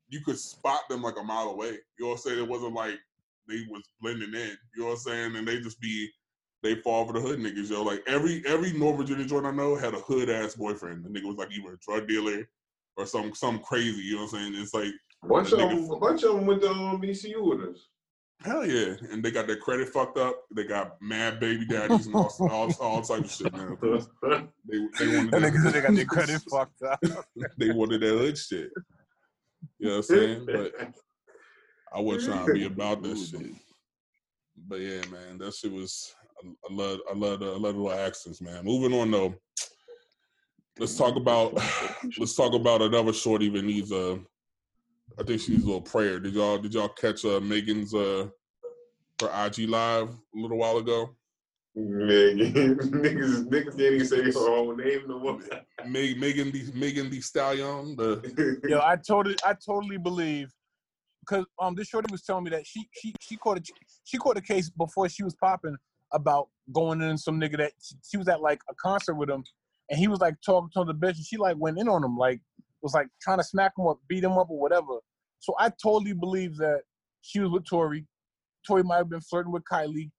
you 0.10 0.22
could 0.22 0.38
spot 0.38 0.82
them 0.90 1.02
like 1.02 1.20
a 1.20 1.24
mile 1.24 1.50
away. 1.50 1.72
You 1.98 2.06
know 2.06 2.08
what 2.10 2.14
I'm 2.14 2.18
saying? 2.20 2.40
It 2.40 2.48
wasn't 2.48 2.74
like 2.74 3.00
they 3.48 3.66
was 3.70 3.84
blending 4.02 4.34
in. 4.34 4.58
You 4.76 4.84
know 4.84 4.86
what 4.86 4.92
I'm 4.92 4.98
saying? 4.98 5.36
And 5.36 5.48
they 5.48 5.60
just 5.60 5.80
be 5.82 6.10
they 6.64 6.76
fall 6.76 7.06
for 7.06 7.14
the 7.14 7.22
hood 7.22 7.40
niggas, 7.40 7.70
yo. 7.70 7.84
Like 7.84 8.04
every 8.08 8.44
every 8.48 8.74
North 8.74 8.98
Virginia 8.98 9.26
joint 9.26 9.46
I 9.46 9.52
know 9.52 9.76
had 9.76 9.94
a 9.94 10.00
hood 10.00 10.30
ass 10.30 10.56
boyfriend. 10.56 11.04
The 11.06 11.10
nigga 11.10 11.26
was 11.26 11.38
like 11.38 11.52
either 11.52 11.74
a 11.74 11.78
drug 11.78 12.08
dealer 12.08 12.48
or 12.98 13.06
some 13.06 13.34
some 13.34 13.60
crazy. 13.60 14.04
You 14.04 14.16
know 14.16 14.24
what 14.24 14.34
I'm 14.34 14.54
saying? 14.54 14.62
It's 14.62 14.74
like 14.74 14.94
bunch 15.28 15.52
of 15.52 15.60
them, 15.60 15.90
a 15.90 16.00
bunch 16.00 16.24
of 16.24 16.36
them 16.36 16.46
went 16.46 16.62
to 16.62 16.70
um, 16.70 17.02
BCU 17.02 17.42
with 17.42 17.70
us. 17.70 17.88
Hell 18.44 18.66
yeah, 18.66 18.96
and 19.12 19.24
they 19.24 19.32
got 19.32 19.48
their 19.48 19.58
credit 19.58 19.90
fucked 19.90 20.18
up. 20.18 20.44
They 20.56 20.66
got 20.66 21.02
mad 21.02 21.40
baby 21.40 21.66
daddies 21.66 22.06
and 22.08 22.16
all 22.16 22.36
all, 22.52 22.74
all 22.80 23.02
types 23.02 23.40
of 23.42 23.48
shit, 23.48 23.54
man. 23.56 23.78
They 24.68 24.78
they 25.00 25.16
wanted 25.16 25.32
That 25.32 25.42
that- 25.42 25.54
nigga 25.54 25.72
they 25.72 25.82
got 25.82 25.94
their 25.96 26.06
credit 26.06 26.42
fucked 26.50 26.82
up. 26.84 27.00
they 27.58 27.72
wanted 27.72 28.02
that 28.02 28.08
hood 28.18 28.38
shit. 28.38 28.72
You 29.80 29.88
know 29.90 29.92
what 29.92 29.98
I'm 29.98 30.04
saying? 30.04 30.46
But 30.46 30.74
I 31.94 32.00
wasn't 32.02 32.34
trying 32.34 32.48
to 32.48 32.54
be 32.54 32.66
about 32.66 33.04
this 33.04 33.30
shit. 33.30 33.52
But 34.68 34.80
yeah, 34.82 35.02
man, 35.12 35.38
that 35.40 35.54
shit 35.54 35.72
was. 35.72 36.14
I, 36.44 36.48
I 36.70 36.74
love, 36.74 37.00
I 37.10 37.14
love, 37.16 37.40
the, 37.40 37.46
I 37.46 37.50
love 37.58 37.76
the 37.76 37.82
little 37.82 37.92
accents, 37.94 38.42
man. 38.42 38.66
Moving 38.66 39.00
on 39.00 39.12
though, 39.12 39.36
let's 40.80 40.98
talk 40.98 41.16
about, 41.16 41.54
let's 42.18 42.36
talk 42.36 42.54
about 42.54 42.82
another 42.82 43.14
shorty 43.14 43.50
that 43.50 43.64
needs 43.64 43.92
a. 43.92 44.20
I 45.20 45.24
think 45.24 45.42
she 45.42 45.52
needs 45.54 45.64
a 45.64 45.68
little 45.68 45.82
prayer. 45.82 46.20
Did 46.20 46.34
y'all, 46.34 46.58
did 46.58 46.74
y'all 46.74 46.90
catch 46.90 47.24
uh, 47.26 47.40
Megan's 47.40 47.94
uh, 47.94 48.28
her 49.22 49.46
IG 49.46 49.70
live 49.70 50.10
a 50.10 50.38
little 50.38 50.58
while 50.58 50.78
ago? 50.78 51.16
Nigga, 51.78 52.78
niggas, 52.78 53.48
niggas 53.48 53.78
can't 53.78 53.80
even 53.80 54.06
say 54.06 54.32
her 54.32 54.50
own 54.50 54.78
name 54.78 55.02
no 55.08 55.20
more. 55.20 55.40
Meg, 55.86 56.18
Megan, 56.18 56.52
the 56.52 56.72
Megan 56.74 57.10
Thee 57.10 57.20
Stallion. 57.20 57.96
The 57.98 58.60
Yo, 58.70 58.80
I 58.80 58.96
totally, 58.96 59.36
I 59.46 59.56
totally 59.66 59.98
believe, 59.98 60.50
because 61.20 61.46
um, 61.62 61.76
this 61.76 61.90
shorty 61.90 62.10
was 62.12 62.24
telling 62.24 62.46
me 62.46 62.50
that 62.52 62.66
she, 62.66 62.88
she, 62.94 63.14
she 63.20 63.36
caught 63.36 63.58
a, 63.58 63.62
she 64.06 64.18
caught 64.18 64.38
a 64.38 64.42
case 64.42 64.70
before 64.70 65.10
she 65.10 65.24
was 65.24 65.36
popping 65.36 65.76
about 66.14 66.48
going 66.72 67.02
in 67.02 67.18
some 67.18 67.42
nigga 67.42 67.58
that 67.58 67.74
she, 67.82 67.96
she 68.10 68.18
was 68.18 68.30
at 68.30 68.42
like 68.42 68.62
a 68.70 68.74
concert 68.76 69.16
with 69.16 69.30
him, 69.30 69.44
and 69.90 70.00
he 70.00 70.08
was 70.08 70.20
like 70.20 70.36
talking 70.46 70.70
to 70.78 70.86
the 70.86 70.94
bitch, 70.94 71.16
and 71.16 71.26
she 71.26 71.36
like 71.36 71.58
went 71.60 71.78
in 71.78 71.90
on 71.90 72.06
him, 72.06 72.18
like 72.18 72.40
was 72.86 72.94
like 72.94 73.08
trying 73.20 73.40
to 73.40 73.44
smack 73.44 73.74
him 73.78 73.88
up, 73.88 73.98
beat 74.08 74.24
him 74.24 74.34
up, 74.34 74.48
or 74.52 74.60
whatever. 74.60 75.00
So 75.40 75.56
I 75.60 75.70
totally 75.70 76.14
believe 76.14 76.56
that 76.58 76.82
she 77.22 77.40
was 77.40 77.50
with 77.50 77.66
Tory. 77.66 78.06
Tory 78.66 78.84
might 78.84 78.98
have 78.98 79.10
been 79.10 79.22
flirting 79.22 79.52
with 79.52 79.64
Kylie. 79.64 80.12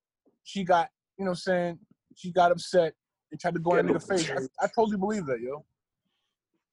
She 0.43 0.65
got, 0.65 0.89
you 1.17 1.25
know, 1.25 1.31
what 1.31 1.35
I'm 1.35 1.37
saying 1.37 1.79
she 2.17 2.33
got 2.33 2.51
upset 2.51 2.93
and 3.31 3.41
tried 3.41 3.55
to 3.55 3.61
go 3.61 3.77
in 3.77 3.87
that 3.87 3.93
nigga 3.93 4.09
face. 4.09 4.29
I, 4.29 4.65
I 4.65 4.69
totally 4.75 4.97
believe 4.97 5.27
that, 5.27 5.41
yo. 5.41 5.65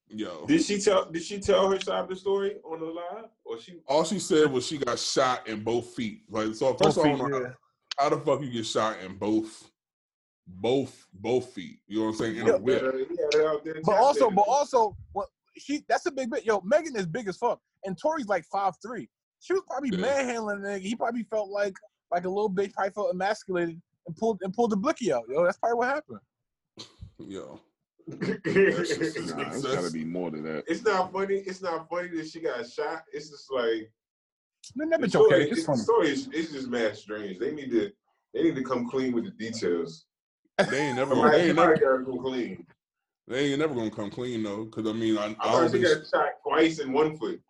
Yo, 0.10 0.46
Did 0.48 0.64
she 0.64 0.80
tell? 0.80 1.06
Did 1.06 1.22
she 1.22 1.40
tell 1.40 1.70
her 1.70 1.80
side 1.80 2.00
of 2.00 2.10
the 2.10 2.16
story 2.16 2.56
on 2.64 2.80
the 2.80 2.86
live, 2.88 3.30
or 3.46 3.60
she? 3.60 3.80
all 3.88 4.04
she 4.04 4.18
said 4.20 4.52
was 4.52 4.66
she 4.66 4.80
got 4.80 4.98
shot 4.98 5.48
in 5.48 5.64
both 5.64 5.94
feet. 5.96 6.24
Like 6.28 6.56
so, 6.56 6.74
first 6.74 6.80
Both 6.80 6.98
of 6.98 6.98
all, 6.98 7.04
I 7.04 7.12
feet, 7.14 7.20
don't 7.20 7.32
know 7.32 7.40
yeah. 7.40 7.54
how, 7.98 8.04
how 8.04 8.10
the 8.10 8.18
fuck 8.22 8.42
you 8.42 8.50
get 8.50 8.66
shot 8.66 8.98
in 9.04 9.16
both, 9.18 9.72
both, 10.48 11.08
both 11.14 11.54
feet. 11.54 11.80
You 11.88 12.00
know 12.00 12.06
what 12.06 12.12
I'm 12.12 12.16
saying? 12.18 12.36
In 12.38 12.48
Yeah. 12.48 12.54
a 12.54 12.58
whip. 12.58 12.82
Yeah, 12.84 12.92
he 13.10 13.22
had 13.22 13.34
her 13.34 13.50
out 13.50 13.64
there 13.64 13.76
But 13.84 13.96
also, 13.96 14.30
but 14.30 14.46
also, 14.48 14.96
what 15.14 15.30
she 15.58 15.84
that's 15.88 16.06
a 16.06 16.12
big 16.12 16.30
bit. 16.30 16.46
Yo, 16.46 16.62
Megan 16.62 16.96
is 16.96 17.06
big 17.06 17.28
as 17.28 17.38
fuck, 17.38 17.60
and 17.86 17.98
Tory's 18.00 18.28
like 18.28 18.46
five 18.52 18.74
three. 18.86 19.10
She 19.40 19.54
was 19.54 19.64
probably 19.70 19.90
Yeah. 19.92 19.98
manhandling 19.98 20.62
the 20.62 20.70
nigga. 20.70 20.82
He 20.82 20.96
probably 20.96 21.24
felt 21.24 21.50
like 21.50 21.76
like 22.12 22.26
a 22.26 22.30
little 22.30 22.50
bitch. 22.50 22.74
Probably 22.74 22.92
felt 22.92 23.12
emasculated 23.14 23.82
and 24.08 24.16
pulled 24.16 24.40
and 24.44 24.54
pulled 24.54 24.72
the 24.72 24.78
blicky 24.78 25.12
out. 25.14 25.24
Yo, 25.30 25.44
that's 25.46 25.58
probably 25.58 25.78
what 25.78 25.88
happened. 25.90 26.20
Yo, 27.20 27.60
Nah, 28.08 28.18
It's- 28.46 28.92
it's 28.98 29.62
gotta 29.64 29.92
be 29.92 30.04
more 30.04 30.32
than 30.32 30.44
that. 30.44 30.64
it's 30.68 30.84
not 30.84 31.12
funny. 31.14 31.36
It's 31.36 31.62
not 31.62 31.90
funny 31.90 32.10
that 32.10 32.28
she 32.28 32.42
got 32.42 32.68
shot. 32.70 33.04
It's 33.14 33.30
just 33.30 33.52
like 33.52 33.92
Man, 34.76 34.90
that 34.90 35.02
the 35.02 35.08
bitch 35.08 35.10
story, 35.12 35.34
okay. 35.34 35.44
it's, 35.50 35.52
It's 35.60 35.62
the 35.62 35.72
funny. 35.74 35.84
story 35.84 36.10
is 36.10 36.30
it's 36.34 36.52
just 36.52 36.68
mad 36.70 36.96
strange. 36.98 37.38
They 37.40 37.52
need 37.54 37.70
to 37.72 37.92
they 38.34 38.44
need 38.44 38.56
to 38.56 38.64
come 38.64 38.90
clean 38.90 39.14
with 39.14 39.26
the 39.26 39.32
details. 39.32 40.06
they 40.70 40.88
ain't 40.88 40.96
never, 40.96 41.12
Somebody, 41.12 41.38
they 41.38 41.48
ain't 41.48 41.56
never, 41.56 41.76
gotta 41.78 42.04
come 42.04 42.20
clean. 42.20 42.66
They 43.28 43.52
ain't 43.52 43.60
never 43.60 43.74
gonna 43.74 43.90
come 43.92 44.10
clean 44.10 44.44
though. 44.44 44.66
Cause 44.66 44.86
I 44.88 44.94
mean, 44.94 45.18
I, 45.18 45.36
I 45.40 45.50
I 45.50 45.52
don't 45.52 45.72
she 45.72 45.80
got 45.80 46.06
shot 46.08 46.26
twice 46.46 46.80
in 46.80 46.92
one 46.92 47.18
foot. 47.18 47.42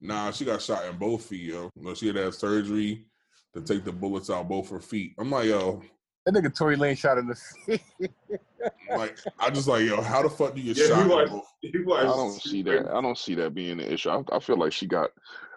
Nah, 0.00 0.30
she 0.30 0.44
got 0.44 0.62
shot 0.62 0.84
in 0.86 0.96
both 0.96 1.24
feet, 1.24 1.42
yo. 1.50 1.70
No, 1.76 1.92
she 1.94 2.06
had 2.06 2.16
to 2.16 2.22
have 2.22 2.34
surgery 2.34 3.06
to 3.54 3.60
take 3.62 3.84
the 3.84 3.92
bullets 3.92 4.30
out 4.30 4.48
both 4.48 4.70
her 4.70 4.78
feet. 4.80 5.14
I'm 5.18 5.30
like, 5.30 5.46
yo, 5.46 5.82
That 6.24 6.34
nigga 6.34 6.54
Tory 6.56 6.76
Lanez 6.76 6.98
shot 6.98 7.18
in 7.18 7.26
the 7.26 7.34
face. 7.66 7.80
like, 8.96 9.18
I 9.40 9.50
just 9.50 9.66
like, 9.66 9.84
yo, 9.84 10.00
how 10.00 10.22
the 10.22 10.30
fuck 10.30 10.54
do 10.54 10.60
you 10.60 10.72
get 10.72 10.82
Yeah, 10.82 10.96
shot? 10.96 11.02
he 11.04 11.08
was- 11.08 11.30
both? 11.30 11.44
He 11.60 11.72
I 11.92 12.02
don't 12.04 12.40
see 12.40 12.62
that. 12.62 12.86
I 12.88 13.00
don't 13.00 13.18
see 13.18 13.34
that 13.34 13.52
being 13.54 13.80
an 13.80 13.92
issue. 13.92 14.10
I, 14.10 14.22
I 14.32 14.38
feel 14.38 14.56
like 14.56 14.72
she 14.72 14.86
got. 14.86 15.10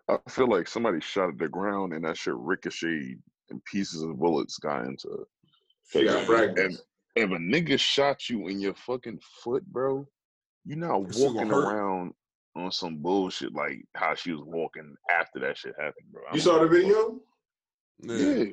I 0.10 0.18
feel 0.30 0.48
like 0.50 0.68
somebody 0.68 1.00
shot 1.00 1.30
at 1.30 1.38
the 1.38 1.48
ground 1.48 1.94
and 1.94 2.03
that 2.03 2.18
shit 2.18 2.34
ricocheted 2.36 3.22
and 3.51 3.63
pieces 3.65 4.01
of 4.01 4.18
bullets 4.18 4.58
got 4.58 4.86
into. 4.86 5.08
her. 5.10 5.24
She 5.88 6.06
got 6.06 6.22
Yeah. 6.22 6.25
fragments. 6.25 6.82
If 7.15 7.30
a 7.30 7.34
nigga 7.36 7.80
shot 7.80 8.30
you 8.30 8.48
in 8.48 8.60
your 8.60 8.74
fucking 8.74 9.20
foot, 9.44 9.65
bro, 9.65 10.08
you're 10.65 10.77
not 10.77 11.08
That 11.10 11.18
walking 11.18 11.51
around 11.51 12.13
on 12.56 12.72
some 12.72 12.98
bullshit 12.98 13.53
like 13.53 13.84
how 13.96 14.15
she 14.15 14.32
was 14.32 14.44
walking 14.46 14.96
after 15.10 15.39
that 15.39 15.58
shit 15.58 15.74
happened, 15.77 16.12
bro. 16.12 16.22
I 16.30 16.36
You 16.36 16.41
saw 16.41 16.60
the 16.60 16.68
video? 16.68 17.20
Yeah. 18.00 18.15
Yeah. 18.18 18.46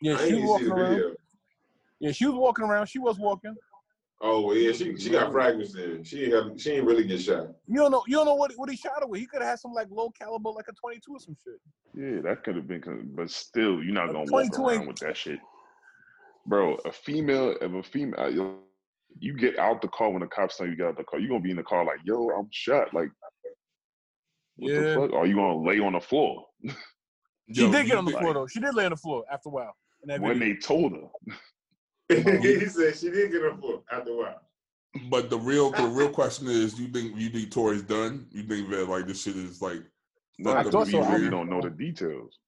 Yeah, 0.00 0.16
she 0.26 0.34
was 0.34 0.44
walking 0.44 0.70
around. 0.72 0.94
video. 0.94 1.14
Yeah, 2.00 2.12
she 2.12 2.26
was 2.26 2.34
walking 2.34 2.64
around. 2.64 2.86
She 2.86 2.98
was 2.98 3.18
walking. 3.18 3.54
Oh 4.20 4.40
well, 4.40 4.56
yeah, 4.56 4.72
she 4.72 4.96
she 4.96 5.10
got 5.10 5.32
fragments 5.32 5.72
there. 5.72 6.04
She 6.04 6.24
ain't 6.24 6.32
got, 6.32 6.60
she 6.60 6.72
ain't 6.72 6.84
really 6.84 7.04
get 7.04 7.20
shot. 7.20 7.48
You 7.66 7.76
don't 7.80 7.90
know. 7.90 8.02
You 8.06 8.16
don't 8.16 8.26
know 8.26 8.34
what 8.34 8.52
what 8.56 8.70
he 8.70 8.76
shot 8.76 9.00
her 9.00 9.06
with. 9.06 9.20
He 9.20 9.26
could 9.26 9.42
have 9.42 9.50
had 9.50 9.58
some 9.58 9.72
like 9.72 9.88
low 9.90 10.10
caliber, 10.10 10.50
like 10.50 10.66
a 10.68 10.72
twenty 10.72 11.00
two 11.04 11.14
or 11.14 11.20
some 11.20 11.36
shit. 11.42 11.60
Yeah, 11.94 12.20
that 12.22 12.42
could 12.44 12.56
have 12.56 12.66
been, 12.68 12.82
but 13.14 13.30
still, 13.30 13.82
you're 13.82 13.94
not 13.94 14.06
gonna 14.06 14.20
walk 14.20 14.28
22 14.52 14.70
ain't- 14.70 14.78
around 14.78 14.86
with 14.88 14.96
that 14.98 15.16
shit, 15.16 15.40
bro. 16.46 16.74
A 16.84 16.92
female, 16.92 17.56
if 17.60 17.72
a 17.72 17.82
female, 17.82 18.30
you- 18.32 18.58
you 19.18 19.34
get 19.36 19.58
out 19.58 19.82
the 19.82 19.88
car 19.88 20.08
when 20.10 20.20
the 20.20 20.26
cops 20.26 20.56
tell 20.56 20.66
you 20.66 20.74
get 20.76 20.86
out 20.86 20.96
the 20.96 21.04
car, 21.04 21.18
You're 21.20 21.28
gonna 21.28 21.40
be 21.40 21.50
in 21.50 21.56
the 21.56 21.62
car 21.62 21.84
like, 21.84 21.98
yo, 22.04 22.30
I'm 22.30 22.48
shot. 22.50 22.94
Like, 22.94 23.10
what 24.56 24.72
Yeah. 24.72 24.80
the 24.80 24.94
fuck? 24.94 25.12
Are 25.12 25.26
you 25.26 25.34
gonna 25.34 25.58
lay 25.58 25.78
on 25.80 25.92
the 25.92 26.00
floor 26.00 26.46
She 27.52 27.60
Yo, 27.60 27.70
did 27.72 27.86
get 27.86 27.98
on 27.98 28.04
the 28.06 28.12
think- 28.12 28.22
floor 28.22 28.34
though. 28.34 28.46
She 28.46 28.60
did 28.60 28.74
lay 28.74 28.84
on 28.86 28.90
the 28.92 28.96
floor 28.96 29.24
after 29.30 29.48
a 29.50 29.52
while. 29.52 29.76
In 30.02 30.08
that 30.08 30.20
when 30.20 30.38
video. 30.38 30.54
they 30.54 30.60
told 30.60 30.92
her? 30.92 31.08
he 32.58 32.66
said 32.66 32.96
she 32.96 33.10
did 33.10 33.30
get 33.32 33.42
on 33.44 33.56
the 33.56 33.60
floor 33.62 33.82
after 33.90 34.10
a 34.12 34.16
while. 34.16 34.40
But 35.10 35.28
the 35.30 35.38
real, 35.38 35.70
the 35.70 35.86
real 35.86 36.10
question 36.10 36.46
is, 36.48 36.78
you 36.78 36.88
think 36.88 37.16
you 37.16 37.28
think 37.30 37.50
Tory's 37.50 37.82
done? 37.82 38.26
You 38.30 38.42
think 38.44 38.68
that 38.70 38.88
like 38.88 39.06
this 39.06 39.22
shit 39.22 39.36
is 39.36 39.60
like? 39.62 39.82
No, 40.38 40.52
I 40.52 40.62
because 40.62 40.72
thought 40.72 40.86
we 40.86 40.92
so. 40.92 41.02
I 41.02 41.12
really 41.16 41.30
don't 41.30 41.48
don't 41.48 41.50
know 41.50 41.60
the 41.62 41.70
details. 41.70 42.38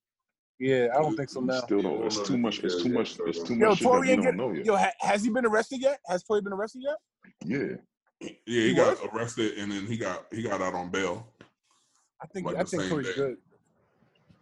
Yeah, 0.58 0.88
I 0.94 1.02
don't 1.02 1.16
think 1.16 1.28
so 1.30 1.40
We 1.40 1.46
now. 1.48 1.60
still 1.60 1.82
don't. 1.82 2.04
It's 2.04 2.20
too 2.20 2.38
much. 2.38 2.60
It's 2.64 2.82
too 2.82 2.88
much. 2.90 3.18
It's 3.26 3.42
too 3.42 3.54
Yo, 3.54 3.68
much 3.70 3.78
shit 3.78 3.84
that 3.84 3.90
Tory 3.90 4.00
we 4.08 4.12
ain't 4.12 4.22
don't 4.22 4.32
get. 4.32 4.36
know 4.36 4.52
yet. 4.52 4.64
Yo, 4.66 4.76
ha, 4.76 4.90
has 5.00 5.24
he 5.24 5.30
been 5.30 5.46
arrested 5.46 5.80
yet? 5.80 6.00
Has 6.08 6.22
Tory 6.22 6.40
been 6.42 6.52
arrested 6.52 6.82
yet? 6.84 6.96
Yeah. 7.44 7.76
Yeah, 8.20 8.28
he, 8.46 8.68
He 8.68 8.74
got 8.74 8.96
arrested 9.12 9.58
and 9.58 9.70
then 9.72 9.86
he 9.86 9.96
got 9.98 10.26
he 10.32 10.42
got 10.42 10.62
out 10.62 10.74
on 10.74 10.90
bail. 10.90 11.26
I 12.22 12.26
think 12.28 12.46
Like 12.46 12.56
I 12.56 12.64
think 12.64 12.82
same 12.82 12.90
Tory's 12.90 13.12
good. 13.14 13.36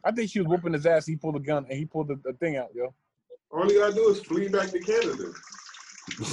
I 0.04 0.12
think 0.12 0.30
she 0.30 0.40
was 0.40 0.48
whooping 0.48 0.72
his 0.74 0.84
ass. 0.86 1.06
He 1.06 1.16
pulled 1.16 1.36
a 1.36 1.40
gun 1.40 1.64
and 1.68 1.78
he 1.78 1.84
pulled 1.86 2.08
the, 2.08 2.20
the 2.24 2.32
thing 2.34 2.56
out, 2.56 2.68
yo. 2.74 2.94
All 3.50 3.70
you 3.70 3.78
gotta 3.80 3.94
do 3.94 4.08
is 4.10 4.20
flee 4.20 4.48
back 4.48 4.70
to 4.70 4.78
Canada. 4.80 5.32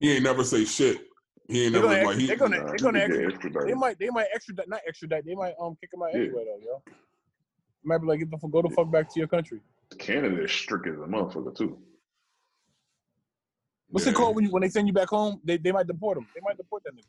He 0.00 0.14
ain't 0.14 0.24
never 0.24 0.42
say 0.42 0.64
shit. 0.64 0.98
He 1.46 1.62
ain't 1.66 1.74
They're 1.74 1.82
never 1.82 1.94
gonna, 1.94 2.06
like 2.08 2.18
he. 2.18 2.26
they're 2.26 2.36
gonna, 2.36 2.58
Nah, 2.58 2.66
they're 2.66 2.76
gonna, 2.78 2.98
extradite- 2.98 3.66
they 3.68 3.74
might, 3.74 3.98
they 4.00 4.10
might 4.10 4.26
extradite, 4.34 4.68
not 4.68 4.80
extradite. 4.84 5.24
They 5.24 5.36
might 5.36 5.54
um 5.60 5.76
kick 5.80 5.90
him 5.94 6.02
out 6.02 6.08
Yeah. 6.12 6.22
anyway 6.22 6.44
though, 6.44 6.58
yo. 6.60 6.82
Might 7.84 7.98
be 7.98 8.06
like, 8.06 8.18
get 8.20 8.30
the 8.30 8.38
fuck, 8.38 8.50
go 8.50 8.62
the 8.62 8.70
fuck 8.70 8.90
back 8.90 9.08
to 9.12 9.18
your 9.18 9.28
country. 9.28 9.60
Canada 9.98 10.42
is 10.44 10.50
strict 10.52 10.86
as 10.86 10.94
a 10.94 10.98
motherfucker 10.98 11.54
too. 11.56 11.78
What's 13.88 14.06
Yeah. 14.06 14.12
it 14.12 14.14
called 14.14 14.36
when 14.36 14.44
you, 14.46 14.50
when 14.50 14.62
they 14.62 14.68
send 14.68 14.86
you 14.86 14.94
back 14.94 15.08
home? 15.08 15.40
They, 15.44 15.56
they 15.58 15.72
might 15.72 15.86
deport 15.86 16.16
them. 16.16 16.26
They 16.34 16.40
might 16.42 16.56
deport 16.56 16.82
that 16.84 16.94
nigga. 16.94 17.06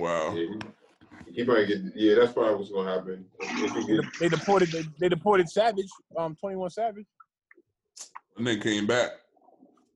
Wow. 0.00 0.34
Yeah, 0.34 0.46
he, 1.26 1.32
he 1.32 1.44
might 1.44 1.66
get. 1.66 1.78
Yeah, 1.96 2.14
that's 2.16 2.32
probably 2.32 2.54
what's 2.56 2.70
gonna 2.70 2.92
happen. 2.92 3.24
They, 3.40 3.98
they 4.20 4.28
deported, 4.28 4.70
they, 4.70 4.84
they 5.00 5.08
deported 5.08 5.48
Savage, 5.48 5.88
um, 6.16 6.36
Twenty 6.36 6.56
One 6.56 6.70
Savage. 6.70 7.06
And 8.36 8.46
then 8.46 8.60
came 8.60 8.86
back. 8.86 9.10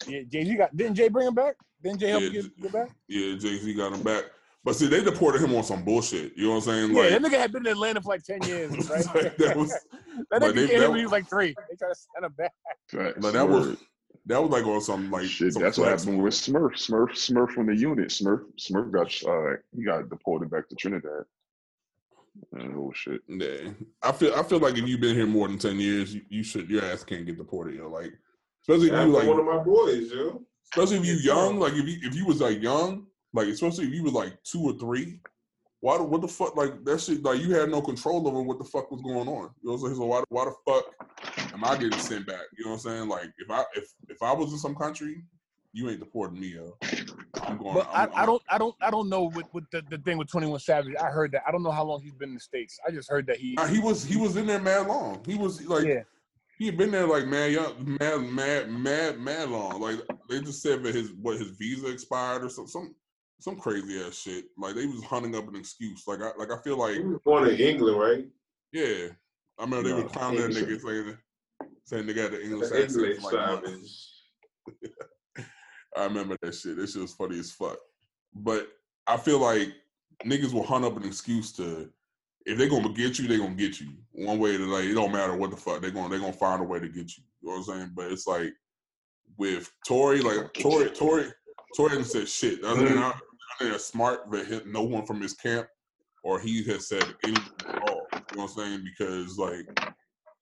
Yeah, 0.08 0.22
Jay 0.28 0.44
Z 0.44 0.56
got. 0.56 0.76
Didn't 0.76 0.96
Jay 0.96 1.08
bring 1.08 1.28
him 1.28 1.34
back? 1.34 1.54
Didn't 1.82 2.00
Jay 2.00 2.08
help 2.08 2.22
Yeah, 2.22 2.28
him 2.28 2.32
get, 2.34 2.62
get 2.62 2.72
back? 2.72 2.88
Yeah, 3.08 3.36
Jay 3.36 3.58
Z 3.58 3.74
got 3.74 3.92
him 3.92 4.02
back. 4.02 4.24
But 4.64 4.76
see, 4.76 4.86
they 4.86 5.04
deported 5.04 5.42
him 5.42 5.54
on 5.54 5.62
some 5.62 5.84
bullshit. 5.84 6.36
You 6.36 6.44
know 6.44 6.50
what 6.52 6.56
I'm 6.56 6.62
saying? 6.62 6.94
Yeah, 6.94 7.00
Like, 7.02 7.10
that 7.10 7.22
nigga 7.22 7.38
had 7.38 7.52
been 7.52 7.66
in 7.66 7.72
Atlanta 7.72 8.00
for 8.00 8.08
like 8.08 8.22
ten 8.24 8.42
years, 8.46 8.88
right? 8.88 9.04
Like, 9.14 9.36
that 9.36 9.56
was- 9.56 9.70
that 10.30 10.40
nigga 10.42 10.54
they- 10.54 10.68
came 10.68 10.80
that 10.80 10.90
when 10.90 10.98
he 10.98 11.04
was 11.04 11.12
like 11.12 11.28
three. 11.28 11.54
They 11.68 11.76
tried 11.76 11.90
to 11.90 11.94
send 12.14 12.24
him 12.24 12.32
back. 12.38 12.52
Facts. 12.88 13.18
but 13.20 13.32
that 13.34 13.46
was 13.48 13.76
that 14.26 14.40
was 14.40 14.50
like 14.50 14.64
on 14.64 14.80
some 14.80 15.10
like 15.10 15.26
Shit, 15.26 15.52
some 15.52 15.62
that's 15.62 15.76
what 15.76 15.88
happened 15.88 16.22
with 16.22 16.32
Smurf. 16.32 16.72
Smurf, 16.76 17.10
Smurf 17.10 17.50
from 17.50 17.66
the 17.66 17.76
unit. 17.76 18.08
Smurf, 18.08 18.40
Smurf 18.58 18.90
got 18.90 19.06
uh, 19.30 19.56
he 19.76 19.84
got 19.84 20.08
deported 20.08 20.50
back 20.50 20.66
to 20.70 20.74
Trinidad. 20.76 21.24
Oh 22.58 22.90
shit. 22.94 23.20
Yeah, 23.28 23.70
I 24.02 24.12
feel 24.12 24.34
I 24.34 24.42
feel 24.42 24.58
like 24.58 24.76
if 24.78 24.88
you've 24.88 25.00
been 25.00 25.14
here 25.14 25.26
more 25.26 25.46
than 25.46 25.58
ten 25.58 25.78
years, 25.78 26.14
you, 26.14 26.22
you 26.30 26.42
should 26.42 26.68
your 26.70 26.84
ass 26.84 27.04
can't 27.04 27.26
get 27.26 27.36
deported. 27.38 27.74
Yo, 27.74 27.88
like 27.88 28.12
especially 28.62 28.88
if 28.88 28.94
happened 28.94 29.12
you 29.14 29.20
to 29.20 29.28
one 29.28 29.40
of 29.40 29.46
my 29.46 29.62
boys, 29.62 30.10
yo. 30.10 30.42
especially 30.72 30.96
if 30.98 31.06
you 31.06 31.14
young, 31.14 31.60
like 31.60 31.74
if 31.74 31.86
you 31.86 31.98
if 32.02 32.14
you 32.14 32.24
was 32.26 32.40
like 32.40 32.60
young, 32.62 33.06
like 33.34 33.48
especially 33.48 33.86
if 33.86 33.92
you 33.92 34.02
was 34.04 34.12
like 34.14 34.42
two 34.44 34.62
or 34.62 34.72
three. 34.78 35.20
Why? 35.80 35.98
the- 35.98 36.04
What 36.04 36.22
the 36.22 36.28
fuck? 36.28 36.56
Like 36.56 36.82
that 36.84 37.00
shit. 37.00 37.22
Like 37.22 37.40
you 37.40 37.52
had 37.54 37.68
no 37.70 37.82
control 37.82 38.26
over 38.26 38.40
what 38.40 38.58
the 38.58 38.64
fuck 38.64 38.90
was 38.90 39.02
going 39.02 39.28
on. 39.28 39.50
You 39.60 39.68
know 39.70 39.72
what 39.72 39.74
I'm 39.74 39.80
saying? 39.80 39.96
So 39.96 40.06
why? 40.06 40.22
Why 40.30 40.44
the 40.46 40.54
fuck 40.66 41.52
am 41.52 41.64
I 41.64 41.76
getting 41.76 41.98
sent 41.98 42.26
back? 42.26 42.40
You 42.56 42.64
know 42.64 42.70
what 42.72 42.76
I'm 42.76 42.90
saying? 42.90 43.08
Like 43.08 43.30
if 43.38 43.50
I 43.50 43.64
if 43.74 43.84
if 44.08 44.22
I 44.22 44.32
was 44.32 44.52
in 44.52 44.58
some 44.58 44.74
country, 44.74 45.22
you 45.74 45.90
ain't 45.90 46.00
deporting 46.00 46.40
me, 46.40 46.54
yo. 46.54 46.76
I'm 47.42 47.58
going. 47.58 47.74
But 47.74 47.88
I, 47.92 48.04
I'm, 48.04 48.10
I 48.14 48.26
don't, 48.26 48.42
I 48.48 48.58
don't, 48.58 48.74
I 48.80 48.90
don't 48.90 49.08
know 49.08 49.24
with, 49.24 49.46
with 49.52 49.64
the, 49.72 49.82
the 49.90 49.98
thing 49.98 50.16
with 50.16 50.28
Twenty 50.30 50.46
One 50.46 50.60
Savage. 50.60 50.94
I 50.98 51.08
heard 51.10 51.32
that. 51.32 51.42
I 51.46 51.50
don't 51.50 51.62
know 51.64 51.72
how 51.72 51.84
long 51.84 52.00
he's 52.00 52.14
been 52.14 52.28
in 52.30 52.34
the 52.36 52.40
states. 52.40 52.78
I 52.86 52.92
just 52.92 53.10
heard 53.10 53.26
that 53.26 53.36
he. 53.36 53.58
He 53.70 53.80
was 53.80 54.04
he 54.04 54.16
was 54.16 54.36
in 54.36 54.46
there 54.46 54.60
mad 54.60 54.86
long. 54.86 55.20
He 55.26 55.34
was 55.34 55.66
like 55.66 55.84
yeah, 55.84 56.02
he 56.56 56.66
had 56.66 56.78
been 56.78 56.92
there 56.92 57.06
like 57.06 57.26
mad 57.26 57.52
young, 57.52 57.98
mad 58.00 58.22
mad 58.22 58.70
mad 58.70 59.20
mad 59.20 59.50
long. 59.50 59.80
Like 59.80 59.96
they 60.30 60.40
just 60.40 60.62
said 60.62 60.82
that 60.84 60.94
his 60.94 61.12
what 61.20 61.38
his 61.38 61.50
visa 61.50 61.88
expired 61.88 62.44
or 62.44 62.48
something. 62.48 62.70
some 62.70 62.94
some 63.40 63.56
crazy 63.58 64.00
ass 64.02 64.14
shit. 64.18 64.46
Like 64.56 64.74
they 64.74 64.86
was 64.86 65.02
hunting 65.04 65.34
up 65.34 65.48
an 65.48 65.56
excuse. 65.56 66.02
Like 66.06 66.20
I 66.22 66.30
like 66.38 66.50
I 66.50 66.60
feel 66.62 66.78
like 66.78 66.94
He 66.94 67.00
was 67.00 67.20
born 67.24 67.48
in 67.48 67.56
England, 67.56 67.98
right? 67.98 68.26
yeah. 68.72 69.08
I 69.58 69.62
remember 69.64 69.88
they 69.88 69.94
No, 69.94 70.02
were 70.02 70.08
clowning 70.08 70.40
that 70.40 70.50
nigga 70.50 70.80
saying 70.80 71.16
saying 71.84 72.06
they 72.06 72.14
got 72.14 72.30
the 72.32 72.42
English 72.42 72.70
accent. 72.72 72.90
English 72.90 73.22
Like. 73.22 73.64
I 75.96 76.04
remember 76.04 76.36
that 76.42 76.54
shit. 76.54 76.76
That 76.76 76.88
shit 76.88 77.02
was 77.02 77.14
funny 77.14 77.38
as 77.38 77.52
fuck. 77.52 77.78
But 78.34 78.68
I 79.06 79.16
feel 79.16 79.38
like 79.38 79.68
niggas 80.24 80.52
will 80.52 80.64
hunt 80.64 80.84
up 80.84 80.96
an 80.96 81.04
excuse 81.04 81.52
to 81.52 81.88
if 82.46 82.58
they're 82.58 82.68
gonna 82.68 82.92
get 82.92 83.18
you, 83.18 83.28
they're 83.28 83.38
gonna 83.38 83.54
get 83.54 83.80
you. 83.80 83.92
One 84.12 84.38
way 84.38 84.56
to 84.56 84.64
like 84.64 84.84
it 84.84 84.94
don't 84.94 85.12
matter 85.12 85.36
what 85.36 85.50
the 85.50 85.56
fuck. 85.56 85.80
They're 85.80 85.90
gonna 85.90 86.08
they're 86.08 86.18
gonna 86.18 86.32
find 86.32 86.60
a 86.60 86.64
way 86.64 86.80
to 86.80 86.88
get 86.88 87.16
you. 87.16 87.24
You 87.42 87.48
know 87.50 87.58
what 87.58 87.68
I'm 87.68 87.78
saying? 87.78 87.90
But 87.94 88.10
it's 88.12 88.26
like 88.26 88.52
with 89.36 89.70
Tory, 89.86 90.20
like 90.20 90.52
Tory, 90.54 90.90
Tory, 90.90 91.26
Tory 91.76 91.90
hasn't 91.90 92.06
said 92.06 92.28
shit. 92.28 92.64
Other 92.64 92.88
than 92.88 92.98
I, 92.98 93.10
I 93.10 93.64
think 93.64 93.78
smart, 93.80 94.30
but 94.30 94.46
hit 94.46 94.66
no 94.66 94.82
one 94.82 95.06
from 95.06 95.20
his 95.20 95.34
camp 95.34 95.66
or 96.22 96.40
he 96.40 96.62
has 96.64 96.88
said 96.88 97.04
anything 97.24 97.44
at 97.68 97.82
all. 97.88 98.06
You 98.12 98.18
know 98.36 98.42
what 98.42 98.42
I'm 98.42 98.48
saying? 98.48 98.84
Because 98.84 99.38
like 99.38 99.66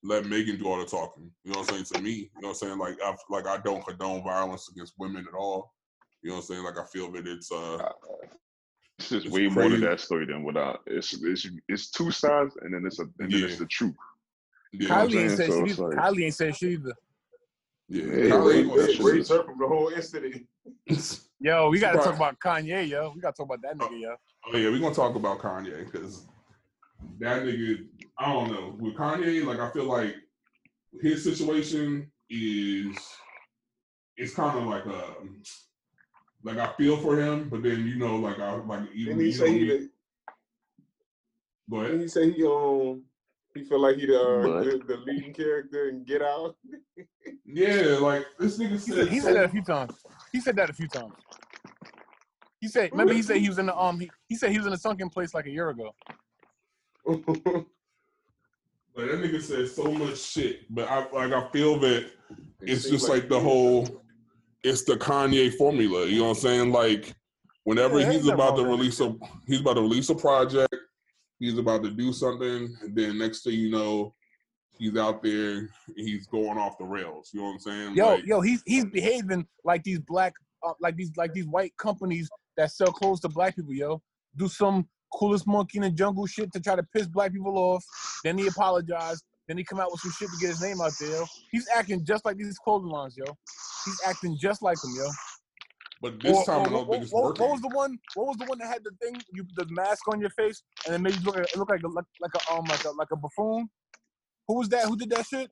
let 0.04 0.26
Megan 0.26 0.58
do 0.58 0.66
all 0.66 0.78
the 0.78 0.84
talking. 0.84 1.30
You 1.44 1.52
know 1.52 1.60
what 1.60 1.72
I'm 1.72 1.84
saying? 1.84 2.00
To 2.00 2.00
me, 2.02 2.10
you 2.10 2.28
know 2.40 2.48
what 2.48 2.62
I'm 2.62 2.68
saying? 2.68 2.78
Like 2.78 2.96
I 3.04 3.14
like 3.30 3.46
I 3.46 3.58
don't 3.58 3.84
condone 3.86 4.22
violence 4.22 4.68
against 4.70 4.94
women 4.98 5.26
at 5.28 5.36
all. 5.36 5.72
You 6.22 6.30
know 6.30 6.36
what 6.36 6.42
I'm 6.42 6.46
saying? 6.46 6.64
Like 6.64 6.78
I 6.78 6.84
feel 6.92 7.10
that 7.12 7.26
it's 7.26 7.50
uh 7.50 7.78
It's 8.98 9.08
just 9.08 9.26
It's 9.26 9.34
way 9.34 9.48
more 9.48 9.68
to 9.68 9.78
that 9.78 10.00
story 10.00 10.26
than 10.26 10.44
without. 10.44 10.80
It's 10.86 11.12
it's 11.22 11.48
it's 11.68 11.90
two 11.90 12.10
sides, 12.10 12.56
and 12.62 12.74
then 12.74 12.84
it's 12.86 12.98
a 13.00 13.04
and 13.18 13.32
then 13.32 13.44
it's 13.44 13.58
the 13.58 13.66
truth. 13.66 13.94
yeah, 14.72 14.80
you 14.82 14.88
know 14.88 14.94
what 14.94 15.04
I'm 15.04 15.10
Kylie 15.10 15.20
ain't 15.22 15.30
saying? 15.30 15.36
said 15.36 15.46
So 15.46 15.52
shit. 15.54 15.70
it's 15.70 15.78
either. 15.78 15.96
Kylie 15.96 16.24
ain't 16.24 16.34
said 16.34 16.56
shit 16.56 16.70
either. 16.72 16.92
Yeah. 17.88 18.02
Yeah, 18.04 18.10
Kylie 18.12 18.30
Kylie- 18.30 18.54
ain't 18.56 18.68
gonna 18.68 18.80
that 18.82 18.86
say 18.86 18.92
shit 18.92 18.96
shit. 18.96 19.14
Raised 19.14 19.30
her 19.30 19.42
from 19.44 19.58
the 19.58 19.66
whole 19.68 19.88
incident. 19.88 20.46
Yo, 21.40 21.68
we 21.70 21.80
gotta 21.80 21.98
talk 21.98 22.14
about 22.16 22.38
Kanye, 22.38 22.88
yo. 22.88 23.12
We 23.14 23.20
gotta 23.20 23.36
talk 23.36 23.46
about 23.46 23.62
that 23.62 23.76
nigga, 23.76 24.00
yo. 24.00 24.14
Oh 24.46 24.56
yeah, 24.56 24.70
we're 24.70 24.78
gonna 24.78 24.94
talk 24.94 25.16
about 25.16 25.38
Kanye 25.40 25.84
because 25.84 26.26
that 27.18 27.42
nigga, 27.42 27.84
I 28.16 28.32
don't 28.32 28.52
know. 28.52 28.76
With 28.78 28.94
Kanye, 28.94 29.44
like 29.44 29.58
I 29.58 29.68
feel 29.70 29.84
like 29.86 30.14
his 31.00 31.24
situation 31.24 32.10
is 32.30 32.96
it's 34.16 34.34
kind 34.34 34.56
of 34.56 34.66
like 34.66 34.86
a 34.86 35.14
like 36.44 36.58
I 36.58 36.72
feel 36.74 36.96
for 36.98 37.20
him, 37.20 37.48
but 37.48 37.62
then 37.64 37.86
you 37.88 37.96
know, 37.96 38.16
like 38.16 38.38
I 38.38 38.54
like 38.54 38.88
even 38.94 39.18
Didn't 39.18 39.20
he 39.20 39.26
you 39.26 39.32
say 39.32 39.46
know, 39.46 39.52
he? 39.52 39.60
me- 39.60 39.66
The, 39.68 39.88
go 41.70 41.76
ahead. 41.78 41.86
didn't 41.90 42.02
he 42.02 42.08
say 42.08 42.30
he 42.30 42.44
um 42.46 43.02
he 43.54 43.64
felt 43.64 43.80
like 43.82 43.96
he 43.96 44.06
the, 44.06 44.18
uh, 44.20 44.62
the 44.62 44.82
the 44.86 44.96
leading 45.06 45.32
character 45.32 45.88
in 45.88 46.04
Get 46.04 46.22
Out? 46.22 46.56
Yeah, 47.46 47.98
like 48.00 48.24
this 48.38 48.58
nigga 48.58 48.70
He 48.72 48.78
said. 48.78 48.96
said, 48.96 49.08
he 49.08 49.20
so- 49.20 49.26
said 49.26 49.36
that 49.36 49.44
a 49.44 49.48
few 49.48 49.62
times. 49.62 49.92
He 50.32 50.40
said 50.40 50.56
that 50.56 50.70
a 50.70 50.72
few 50.72 50.88
times. 50.88 51.12
He 52.60 52.68
said, 52.68 52.90
remember 52.92 53.12
he 53.12 53.22
said 53.22 53.36
he 53.38 53.48
was 53.48 53.58
in 53.58 53.66
the 53.66 53.76
um 53.76 54.00
he, 54.00 54.10
he 54.28 54.34
said 54.36 54.50
he 54.50 54.58
was 54.58 54.66
in 54.66 54.72
a 54.72 54.78
sunken 54.78 55.08
place 55.10 55.34
like 55.34 55.46
a 55.46 55.50
year 55.50 55.68
ago. 55.70 55.94
Like 58.94 59.06
that 59.06 59.20
nigga 59.20 59.40
said 59.40 59.68
so 59.68 59.90
much 59.90 60.18
shit, 60.18 60.66
but 60.68 60.86
I 60.86 61.08
like 61.12 61.32
I 61.32 61.48
feel 61.50 61.78
that 61.80 62.10
it's 62.60 62.82
seems 62.82 62.92
just 63.00 63.08
like 63.08 63.26
the 63.28 63.40
whole 63.40 64.02
it's 64.62 64.84
the 64.84 64.96
Kanye 64.96 65.54
formula. 65.54 66.04
You 66.06 66.18
know 66.18 66.24
what 66.24 66.36
I'm 66.36 66.42
saying? 66.42 66.72
Like 66.72 67.14
whenever 67.64 68.00
Yeah, 68.00 68.12
he's 68.12 68.28
about 68.28 68.56
to 68.56 68.66
release 68.66 69.00
a 69.00 69.14
he's 69.46 69.60
about 69.60 69.74
to 69.74 69.80
release 69.80 70.10
a 70.10 70.14
project, 70.14 70.74
he's 71.42 71.58
about 71.58 71.82
to 71.82 71.90
do 71.90 72.12
something, 72.12 72.76
and 72.82 72.94
then 72.94 73.18
next 73.18 73.42
thing 73.42 73.54
you 73.54 73.70
know, 73.70 74.14
he's 74.78 74.96
out 74.96 75.22
there, 75.22 75.68
he's 75.96 76.26
going 76.28 76.56
off 76.56 76.78
the 76.78 76.84
rails. 76.84 77.30
You 77.32 77.40
know 77.40 77.46
what 77.46 77.52
I'm 77.54 77.58
saying? 77.58 77.96
Yo, 77.96 78.14
like, 78.14 78.26
yo, 78.26 78.40
he's 78.40 78.62
he's 78.64 78.84
behaving 78.84 79.46
like 79.64 79.82
these 79.82 79.98
black 79.98 80.32
uh, 80.62 80.72
like 80.80 80.96
these 80.96 81.10
like 81.16 81.34
these 81.34 81.46
white 81.46 81.76
companies 81.76 82.30
that 82.56 82.70
sell 82.70 82.92
clothes 82.92 83.20
to 83.20 83.28
black 83.28 83.56
people, 83.56 83.74
yo. 83.74 84.00
Do 84.36 84.48
some 84.48 84.88
coolest 85.12 85.46
monkey 85.46 85.78
in 85.78 85.82
the 85.82 85.90
jungle 85.90 86.26
shit 86.26 86.52
to 86.52 86.60
try 86.60 86.76
to 86.76 86.82
piss 86.94 87.06
black 87.06 87.32
people 87.32 87.58
off. 87.58 87.84
Then 88.24 88.38
he 88.38 88.46
apologized. 88.46 89.24
Then 89.48 89.58
he 89.58 89.64
come 89.64 89.80
out 89.80 89.90
with 89.90 90.00
some 90.00 90.12
shit 90.12 90.28
to 90.28 90.36
get 90.40 90.50
his 90.50 90.62
name 90.62 90.80
out 90.80 90.92
there. 91.00 91.10
Yo. 91.10 91.24
He's 91.50 91.68
acting 91.74 92.04
just 92.04 92.24
like 92.24 92.36
these 92.36 92.56
clothing 92.58 92.90
lines, 92.90 93.16
yo. 93.16 93.24
He's 93.84 94.00
acting 94.06 94.38
just 94.40 94.62
like 94.62 94.80
them, 94.80 94.92
yo. 94.96 95.08
But 96.02 96.20
this 96.20 96.36
Or- 96.36 96.44
time 96.44 96.56
or 96.56 96.60
I 96.60 96.64
don't 96.64 96.72
what, 96.72 96.90
think 96.90 97.02
it's 97.04 97.12
what- 97.12 97.24
working. 97.24 97.42
what 97.46 97.52
was 97.52 97.60
the 97.62 97.68
one? 97.68 97.98
What 98.14 98.26
was 98.26 98.36
the 98.36 98.44
one 98.46 98.58
that 98.58 98.66
had 98.68 98.84
the 98.84 98.90
thing? 99.00 99.14
You 99.32 99.46
the 99.56 99.66
mask 99.70 100.06
on 100.08 100.20
your 100.20 100.30
face 100.30 100.62
and 100.86 100.94
it 100.96 100.98
made 100.98 101.14
you 101.14 101.20
look 101.22 101.36
like, 101.36 101.46
it 101.52 101.56
look 101.56 101.70
like 101.70 101.82
a 101.82 101.88
like, 101.88 102.04
like 102.20 102.32
a 102.34 102.52
um 102.52 102.64
like 102.64 102.84
a 102.84 102.90
like 102.90 103.08
a 103.12 103.16
buffoon. 103.16 103.70
Who 104.48 104.54
was 104.58 104.68
that? 104.70 104.84
Who 104.86 104.96
did 104.96 105.10
that 105.10 105.24
shit? 105.26 105.50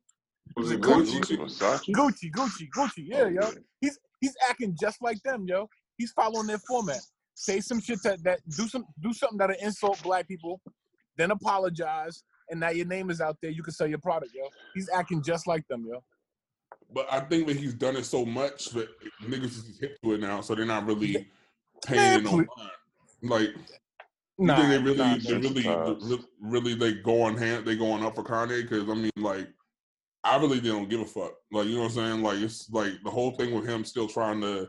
Was 0.56 0.72
it 0.72 0.80
Gucci? 0.80 1.20
Gucci? 1.20 1.36
Versace? 1.38 1.94
Gucci, 1.94 2.30
Gucci, 2.32 2.66
Gucci. 2.76 3.04
Yeah, 3.06 3.22
Oh, 3.22 3.28
yo. 3.28 3.52
He's 3.80 3.98
he's 4.20 4.34
acting 4.48 4.76
just 4.78 5.00
like 5.00 5.22
them, 5.22 5.46
yo. 5.46 5.68
He's 5.96 6.10
following 6.12 6.48
their 6.48 6.58
format. 6.58 7.00
Say 7.34 7.60
some 7.60 7.80
shit 7.80 8.02
that, 8.02 8.22
that 8.24 8.40
do 8.56 8.66
some 8.68 8.84
do 9.00 9.12
something 9.12 9.38
that'll 9.38 9.56
insult 9.62 10.02
black 10.02 10.26
people, 10.26 10.60
then 11.16 11.30
apologize, 11.30 12.22
and 12.50 12.58
now 12.60 12.70
your 12.70 12.86
name 12.86 13.08
is 13.10 13.20
out 13.20 13.36
there. 13.40 13.50
You 13.52 13.62
can 13.62 13.72
sell 13.72 13.86
your 13.86 13.98
product, 13.98 14.32
yo. 14.34 14.48
He's 14.74 14.88
acting 14.92 15.22
just 15.22 15.46
like 15.46 15.66
them, 15.68 15.86
yo. 15.88 16.02
But 16.92 17.06
I 17.12 17.20
think 17.20 17.46
that 17.46 17.56
he's 17.56 17.74
done 17.74 17.96
it 17.96 18.04
so 18.04 18.24
much 18.24 18.70
that 18.70 18.88
niggas 19.22 19.44
is 19.44 19.78
hip 19.80 19.96
to 20.02 20.14
it 20.14 20.20
now, 20.20 20.40
so 20.40 20.54
they're 20.54 20.64
not 20.64 20.86
really 20.86 21.28
paying 21.84 22.24
no 22.24 22.32
mind. 22.32 22.48
Like 23.22 23.50
Nah, 24.40 24.68
they 24.68 24.78
really, 24.78 24.96
nah, 24.96 25.16
they 25.18 25.34
really, 25.34 25.62
Sensitized. 25.62 26.24
really, 26.40 26.74
they 26.74 26.94
go 26.94 27.22
on 27.22 27.36
hand, 27.36 27.66
they 27.66 27.76
going 27.76 28.02
up 28.02 28.14
for 28.14 28.24
Kanye? 28.24 28.62
Because 28.62 28.88
I 28.88 28.94
mean, 28.94 29.10
like, 29.18 29.48
I 30.24 30.38
really 30.38 30.60
don't 30.60 30.88
give 30.88 31.00
a 31.00 31.04
fuck. 31.04 31.34
Like, 31.52 31.66
you 31.66 31.74
know 31.74 31.82
what 31.82 31.88
I'm 31.88 31.94
saying? 31.94 32.22
Like, 32.22 32.38
it's 32.38 32.70
like 32.70 32.94
the 33.04 33.10
whole 33.10 33.32
thing 33.32 33.54
with 33.54 33.68
him 33.68 33.84
still 33.84 34.08
trying 34.08 34.40
to 34.40 34.68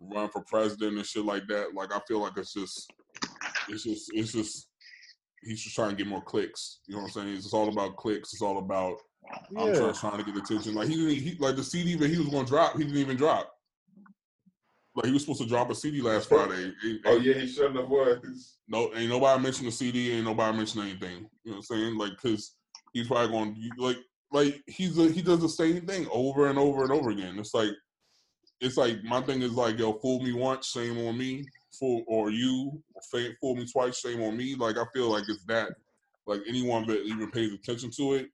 run 0.00 0.30
for 0.30 0.42
president 0.44 0.96
and 0.96 1.04
shit 1.04 1.26
like 1.26 1.46
that. 1.48 1.74
Like, 1.74 1.94
I 1.94 2.00
feel 2.08 2.20
like 2.20 2.32
it's 2.38 2.54
just, 2.54 2.90
it's 3.68 3.84
just, 3.84 4.10
it's 4.14 4.32
just, 4.32 4.68
he's 5.42 5.62
just 5.62 5.74
trying 5.74 5.90
to 5.90 5.96
get 5.96 6.06
more 6.06 6.22
clicks. 6.22 6.80
You 6.86 6.94
know 6.94 7.02
what 7.02 7.08
I'm 7.16 7.22
saying? 7.22 7.36
It's 7.36 7.52
all 7.52 7.68
about 7.68 7.96
clicks. 7.96 8.32
It's 8.32 8.42
all 8.42 8.56
about 8.56 8.96
Yeah. 9.50 9.72
just 9.72 10.00
trying 10.00 10.18
to 10.18 10.24
get 10.24 10.36
attention. 10.36 10.74
Like 10.74 10.88
he 10.88 10.96
didn't, 10.96 11.10
he, 11.10 11.36
like 11.38 11.56
the 11.56 11.64
CD 11.64 11.94
that 11.96 12.10
he 12.10 12.18
was 12.18 12.28
going 12.28 12.44
to 12.44 12.50
drop, 12.50 12.76
he 12.76 12.84
didn't 12.84 12.98
even 12.98 13.16
drop. 13.16 13.52
Like 14.94 15.06
he 15.06 15.12
was 15.12 15.22
supposed 15.22 15.40
to 15.42 15.48
drop 15.48 15.70
a 15.70 15.74
CD 15.74 16.00
last 16.00 16.30
oh, 16.32 16.36
Friday. 16.36 16.72
Ain't- 16.84 17.00
Oh 17.04 17.16
yeah, 17.16 17.34
he 17.34 17.46
shouldn't 17.46 17.76
have 17.76 17.88
was. 17.88 18.58
no, 18.68 18.92
ain't 18.94 19.08
nobody 19.08 19.42
mentioned 19.42 19.68
the 19.68 19.72
CD. 19.72 20.12
Ain't 20.12 20.24
nobody 20.24 20.56
mentioned 20.56 20.82
anything. 20.82 21.28
You 21.44 21.52
know 21.52 21.56
what 21.56 21.56
I'm 21.56 21.62
saying? 21.62 21.98
Like, 21.98 22.16
cause 22.16 22.56
he's 22.92 23.06
probably 23.06 23.28
going 23.28 23.54
to 23.54 23.82
like, 23.82 23.98
like 24.32 24.62
he's 24.66 24.98
a, 24.98 25.08
he 25.10 25.22
does 25.22 25.40
the 25.40 25.48
same 25.48 25.86
thing 25.86 26.08
over 26.10 26.48
and 26.48 26.58
over 26.58 26.82
and 26.82 26.92
over 26.92 27.10
again. 27.10 27.38
It's 27.38 27.54
like, 27.54 27.70
it's 28.60 28.76
like 28.76 29.02
my 29.04 29.20
thing 29.20 29.42
is 29.42 29.52
like, 29.52 29.78
yo, 29.78 29.92
fool 29.94 30.20
me 30.20 30.32
once, 30.32 30.66
shame 30.66 30.98
on 31.06 31.16
me. 31.16 31.44
Fool 31.78 32.02
or 32.08 32.30
you, 32.30 32.82
fool 33.40 33.54
me 33.54 33.64
twice, 33.64 34.00
shame 34.00 34.22
on 34.22 34.36
me. 34.36 34.56
Like 34.56 34.76
I 34.76 34.84
feel 34.92 35.08
like 35.08 35.24
it's 35.28 35.44
that. 35.44 35.70
Like 36.26 36.40
anyone 36.48 36.86
that 36.88 37.04
even 37.04 37.30
pays 37.30 37.52
attention 37.52 37.90
to 37.92 38.14
it, 38.14 38.28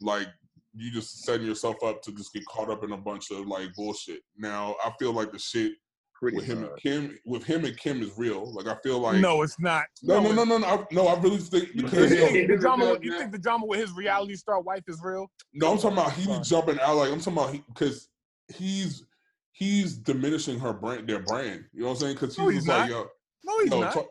like 0.00 0.28
you 0.74 0.90
just 0.92 1.24
setting 1.24 1.46
yourself 1.46 1.82
up 1.84 2.00
to 2.02 2.12
just 2.12 2.32
get 2.32 2.44
caught 2.46 2.70
up 2.70 2.84
in 2.84 2.92
a 2.92 2.96
bunch 2.96 3.30
of 3.30 3.46
like 3.46 3.74
bullshit. 3.74 4.20
Now 4.36 4.76
I 4.84 4.92
feel 4.98 5.12
like 5.12 5.32
the 5.32 5.38
shit 5.38 5.72
Pretty 6.14 6.36
with 6.36 6.44
him 6.44 6.64
and. 6.64 6.76
Kim, 6.76 7.18
with 7.24 7.44
him 7.44 7.64
and 7.64 7.76
Kim 7.78 8.02
is 8.02 8.10
real. 8.18 8.52
Like 8.54 8.66
I 8.66 8.76
feel 8.82 8.98
like 8.98 9.20
no, 9.20 9.42
it's 9.42 9.58
not. 9.58 9.84
no, 10.02 10.20
no, 10.20 10.30
it's- 10.30 10.36
no, 10.36 10.44
no, 10.44 10.58
no. 10.58 10.66
I, 10.66 10.84
no, 10.92 11.06
I 11.08 11.18
really 11.20 11.38
think 11.38 11.70
because 11.76 12.12
Yeah. 12.12 12.26
think, 12.26 12.48
yo, 12.48 12.56
the 12.56 12.60
drama, 12.60 12.98
you 13.00 13.18
think 13.18 13.32
the 13.32 13.38
drama 13.38 13.64
with 13.66 13.80
his 13.80 13.92
reality 13.92 14.36
star 14.36 14.60
wife 14.60 14.82
is 14.86 15.00
real? 15.02 15.30
no, 15.54 15.72
I'm 15.72 15.78
talking 15.78 15.98
about 15.98 16.12
he 16.12 16.26
Fine. 16.26 16.38
was 16.40 16.48
jumping 16.48 16.78
out 16.80 16.96
like 16.96 17.10
I'm 17.10 17.20
talking 17.20 17.32
about 17.32 17.52
because 17.74 18.08
he's 18.54 19.04
he's 19.52 19.96
diminishing 19.96 20.58
her 20.60 20.72
brand, 20.72 21.08
their 21.08 21.20
brand. 21.22 21.64
You 21.72 21.80
know 21.82 21.86
what 21.88 21.92
I'm 21.94 22.00
saying? 22.00 22.14
Because 22.14 22.36
he's, 22.36 22.38
No, 22.44 22.48
he's 22.48 22.64
just 22.64 22.68
like, 22.68 22.90
not. 22.90 22.90
yo, 22.90 23.06
No, 23.44 23.58
he's 23.62 23.70
yo, 23.72 23.80
not. 23.80 23.92
talk, 23.94 24.08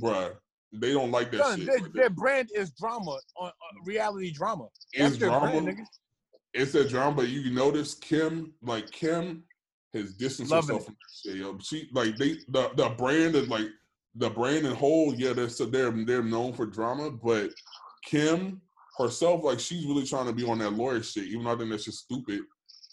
bruh, 0.00 0.34
they 0.72 0.92
don't 0.92 1.10
like 1.10 1.30
that 1.32 1.44
Son, 1.44 1.58
shit. 1.58 1.66
their, 1.66 1.78
Like, 1.78 1.92
their 1.92 2.10
brand 2.10 2.50
is 2.54 2.70
drama, 2.72 3.18
on, 3.36 3.46
on 3.46 3.52
reality 3.84 4.32
drama. 4.32 4.68
That's 4.96 5.12
it's 5.12 5.18
drama. 5.18 5.60
brand. 5.60 5.86
It's 6.54 6.72
that 6.72 6.88
drama, 6.88 7.16
but 7.16 7.28
you 7.28 7.50
notice 7.50 7.94
Kim, 7.94 8.52
like 8.62 8.90
Kim, 8.90 9.44
has 9.94 10.14
distanced 10.14 10.50
Loving 10.52 10.76
herself 10.76 10.84
from 10.86 10.94
that 10.94 11.30
shit. 11.32 11.40
Yo, 11.40 11.58
she 11.58 11.88
like 11.92 12.16
they 12.16 12.38
the 12.48 12.70
the 12.76 12.90
brand 12.96 13.34
is 13.34 13.48
like 13.48 13.66
the 14.14 14.30
brand 14.30 14.66
and 14.66 14.76
whole. 14.76 15.14
Yeah, 15.14 15.32
they're 15.32 15.48
so 15.48 15.66
they're 15.66 15.90
they're 16.04 16.22
known 16.22 16.52
for 16.52 16.66
drama, 16.66 17.10
but 17.10 17.50
Kim 18.04 18.60
herself, 18.98 19.42
like 19.44 19.60
she's 19.60 19.86
really 19.86 20.06
trying 20.06 20.26
to 20.26 20.32
be 20.32 20.44
on 20.44 20.58
that 20.58 20.72
lawyer 20.72 21.02
shit. 21.02 21.24
Even 21.24 21.44
though 21.44 21.52
I 21.52 21.56
think 21.56 21.70
that's 21.70 21.84
just 21.84 22.00
stupid, 22.00 22.40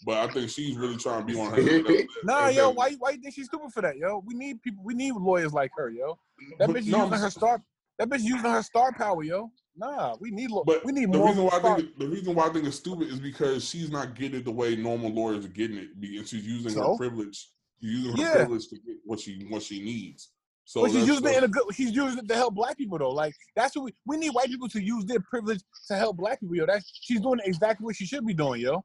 but 0.04 0.18
I 0.18 0.32
think 0.32 0.50
she's 0.50 0.76
really 0.76 0.96
trying 0.96 1.26
to 1.26 1.32
be 1.32 1.38
on 1.38 1.50
her. 1.52 1.62
that- 1.62 2.06
Nah, 2.24 2.48
yo, 2.48 2.68
that- 2.68 2.76
why 2.76 2.92
why 2.98 3.10
you 3.10 3.20
think 3.20 3.34
she's 3.34 3.46
stupid 3.46 3.72
for 3.72 3.82
that, 3.82 3.96
yo? 3.96 4.22
We 4.26 4.34
need 4.34 4.62
people. 4.62 4.82
We 4.84 4.94
need 4.94 5.12
lawyers 5.14 5.52
like 5.52 5.70
her, 5.76 5.90
yo. 5.90 6.18
That 6.58 6.68
but 6.68 6.76
bitch 6.76 6.86
no, 6.86 7.04
using 7.04 7.18
her 7.18 7.30
star. 7.30 7.62
That 7.98 8.08
bitch 8.08 8.20
using 8.22 8.50
her 8.50 8.62
star 8.62 8.92
power, 8.92 9.22
yo. 9.22 9.50
Nah, 9.76 10.16
we 10.20 10.30
need. 10.30 10.50
Lo- 10.50 10.64
But 10.64 10.84
we 10.84 10.92
need 10.92 11.12
the 11.12 11.18
more. 11.18 11.28
reason 11.28 11.44
why 11.44 11.56
I 11.58 11.60
think 11.60 11.78
it, 11.80 11.98
the 11.98 12.08
reason 12.08 12.34
why 12.34 12.46
I 12.46 12.52
think 12.52 12.66
it's 12.66 12.76
stupid 12.76 13.08
is 13.08 13.20
because 13.20 13.68
she's 13.68 13.90
not 13.90 14.14
getting 14.14 14.40
it 14.40 14.44
the 14.44 14.50
way 14.50 14.74
normal 14.76 15.10
lawyers 15.10 15.44
are 15.44 15.48
getting 15.48 15.76
it, 15.78 15.88
and 15.94 16.26
she's 16.28 16.46
using 16.46 16.74
her 16.82 16.96
privilege. 16.96 17.48
She's 17.80 17.90
using 17.92 18.16
her 18.16 18.22
Yeah. 18.22 18.34
privilege 18.36 18.68
to 18.68 18.76
get 18.76 18.96
what 19.04 19.20
she 19.20 19.46
what 19.48 19.62
she 19.62 19.82
needs. 19.82 20.30
So 20.64 20.82
but 20.82 20.90
she's 20.90 21.00
that's- 21.06 21.08
using 21.20 21.26
it 21.34 21.38
in 21.38 21.44
a 21.44 21.48
good. 21.48 21.64
She's 21.74 21.90
using 21.94 22.18
it 22.20 22.28
to 22.28 22.34
help 22.34 22.54
black 22.54 22.76
people 22.78 22.98
though. 22.98 23.10
Like 23.10 23.34
that's 23.56 23.74
what 23.76 23.84
we 23.86 23.92
we 24.06 24.16
need 24.16 24.30
white 24.30 24.48
people 24.48 24.68
to 24.68 24.82
use 24.82 25.04
their 25.04 25.20
privilege 25.20 25.62
to 25.88 25.96
help 25.96 26.16
black 26.16 26.40
people, 26.40 26.56
yo. 26.56 26.66
That's 26.66 26.90
she's 27.02 27.20
doing 27.20 27.40
exactly 27.44 27.84
what 27.84 27.96
she 27.96 28.06
should 28.06 28.26
be 28.26 28.34
doing, 28.34 28.60
yo. 28.60 28.84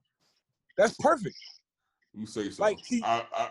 That's 0.77 0.95
perfect. 0.97 1.35
You 2.13 2.25
say 2.25 2.49
so. 2.49 2.63
Like, 2.63 2.79
she- 2.85 3.03
I, 3.03 3.23
I, 3.35 3.49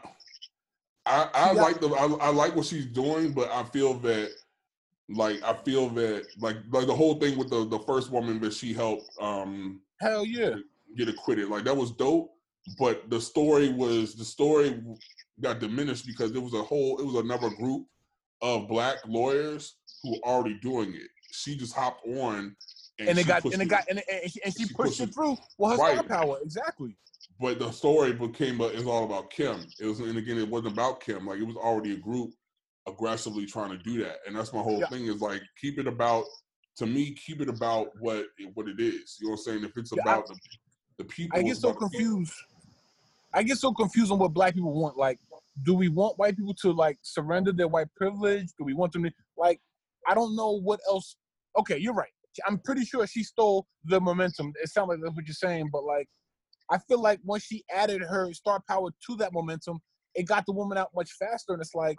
I, 1.07 1.31
I 1.35 1.53
like 1.53 1.81
the 1.81 1.89
I, 1.89 2.07
I 2.27 2.29
like 2.31 2.57
what 2.57 2.65
she's 2.67 2.87
doing, 2.87 3.33
but 3.33 3.51
I 3.51 3.63
feel 3.65 3.95
that 4.01 4.31
like 5.11 5.43
I 5.43 5.53
feel 5.53 5.91
that 5.91 6.27
like 6.39 6.57
like 6.71 6.87
the 6.87 6.95
whole 6.95 7.17
thing 7.21 7.37
with 7.37 7.51
the 7.51 7.67
the 7.67 7.79
first 7.81 8.11
woman 8.11 8.41
that 8.41 8.55
she 8.55 8.73
helped 8.73 9.11
um 9.21 9.81
Hell 10.01 10.25
yeah. 10.25 10.55
get 10.97 11.09
acquitted, 11.11 11.49
like 11.49 11.65
that 11.65 11.77
was 11.77 11.91
dope. 11.91 12.31
But 12.79 13.11
the 13.11 13.21
story 13.21 13.71
was 13.71 14.15
the 14.15 14.25
story 14.25 14.83
got 15.43 15.59
diminished 15.61 16.07
because 16.07 16.33
there 16.33 16.41
was 16.41 16.55
a 16.55 16.63
whole 16.63 16.99
it 16.99 17.05
was 17.05 17.17
another 17.17 17.51
group 17.51 17.87
of 18.41 18.67
black 18.69 18.97
lawyers 19.07 19.75
who 20.03 20.13
were 20.13 20.25
already 20.25 20.59
doing 20.61 20.95
it. 20.95 21.09
She 21.33 21.55
just 21.55 21.75
hopped 21.75 22.07
on 22.07 22.57
and, 22.99 23.09
And 23.11 23.19
it 23.19 23.27
got 23.27 23.45
and 23.45 23.61
it 23.61 23.67
got 23.69 23.85
and, 23.91 23.99
it, 23.99 24.05
and 24.11 24.31
she, 24.33 24.43
and 24.43 24.55
she 24.55 24.65
she 24.67 24.73
pushed 24.75 24.77
pushed 24.77 25.01
it 25.01 25.09
it- 25.11 25.15
through 25.15 25.37
with 25.59 25.73
her 25.73 25.77
star 25.77 26.03
power. 26.05 26.39
Exactly. 26.43 26.97
But 27.40 27.59
the 27.59 27.70
story 27.73 28.12
became 28.12 28.61
a, 28.61 28.64
it's 28.64 28.85
all 28.87 29.05
about 29.05 29.31
Kim. 29.31 29.73
It 29.81 29.87
was 29.87 30.01
and 30.01 30.16
again 30.16 30.38
it 30.38 30.49
wasn't 30.49 30.73
about 30.73 31.01
Kim. 31.01 31.27
Like 31.27 31.40
it 31.40 31.47
was 31.47 31.57
already 31.57 31.92
a 31.92 31.97
group 31.99 32.31
aggressively 32.87 33.47
trying 33.47 33.70
to 33.70 33.79
do 33.79 34.03
that. 34.05 34.16
And 34.27 34.37
that's 34.37 34.53
my 34.53 34.61
whole 34.62 34.81
Yeah. 34.81 34.88
thing 34.88 35.07
is 35.07 35.20
like 35.20 35.42
keep 35.61 35.79
it 35.79 35.87
about 35.87 36.25
to 36.77 36.87
me, 36.87 37.14
keep 37.14 37.40
it 37.40 37.49
about 37.49 37.88
what 37.99 38.27
what 38.55 38.68
it 38.68 38.81
is. 38.81 39.16
You 39.20 39.29
know 39.29 39.33
what 39.33 39.38
I'm 39.38 39.44
saying? 39.44 39.64
If 39.64 39.77
it's 39.77 39.92
Yeah, 39.92 40.03
I- 40.07 40.12
about 40.12 40.29
the, 40.29 40.37
the 40.99 41.05
people, 41.05 41.38
I 41.38 41.42
get 41.42 41.57
so 41.57 41.73
confused. 41.73 42.33
I 43.33 43.42
get 43.42 43.59
so 43.59 43.73
confused 43.73 44.12
on 44.12 44.20
what 44.20 44.33
black 44.33 44.55
people 44.55 44.73
want. 44.73 44.97
Like, 44.97 45.18
do 45.64 45.75
we 45.75 45.88
want 45.88 46.18
white 46.18 46.37
people 46.37 46.55
to 46.62 46.73
like 46.73 46.99
surrender 47.03 47.53
their 47.53 47.66
white 47.68 47.88
privilege? 47.97 48.47
Do 48.59 48.64
we 48.64 48.75
want 48.75 48.92
them 48.92 49.03
to 49.03 49.12
like? 49.37 49.61
I 50.07 50.14
don't 50.14 50.37
know 50.37 50.61
what 50.61 50.81
else. 50.88 51.16
Okay, 51.59 51.79
you're 51.79 51.94
right. 51.94 52.11
I'm 52.47 52.59
pretty 52.59 52.85
sure 52.85 53.07
she 53.07 53.23
stole 53.23 53.66
the 53.85 54.01
momentum. 54.01 54.53
It 54.62 54.68
sounds 54.68 54.88
like 54.88 54.99
that's 55.03 55.14
what 55.14 55.27
you're 55.27 55.35
saying, 55.35 55.70
but 55.73 55.85
like, 55.85 56.09
I 56.75 56.79
feel 56.89 57.01
like 57.01 57.21
once 57.23 57.45
she 57.45 57.65
added 57.73 58.03
her 58.03 58.33
star 58.33 58.61
power 58.69 58.91
to 59.07 59.17
that 59.17 59.33
momentum, 59.33 59.79
it 60.15 60.25
got 60.25 60.45
the 60.47 60.53
woman 60.53 60.77
out 60.77 60.91
much 60.95 61.11
faster. 61.13 61.53
And 61.53 61.63
it's 61.63 61.75
like, 61.75 61.97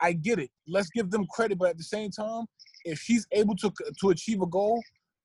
I 0.00 0.12
get 0.12 0.38
it. 0.38 0.50
Let's 0.66 0.90
give 0.90 1.10
them 1.10 1.26
credit, 1.30 1.58
but 1.58 1.70
at 1.70 1.78
the 1.78 1.84
same 1.84 2.10
time, 2.10 2.46
if 2.84 2.98
she's 2.98 3.26
able 3.32 3.56
to 3.56 3.72
to 4.00 4.10
achieve 4.10 4.42
a 4.42 4.46
goal, 4.46 4.82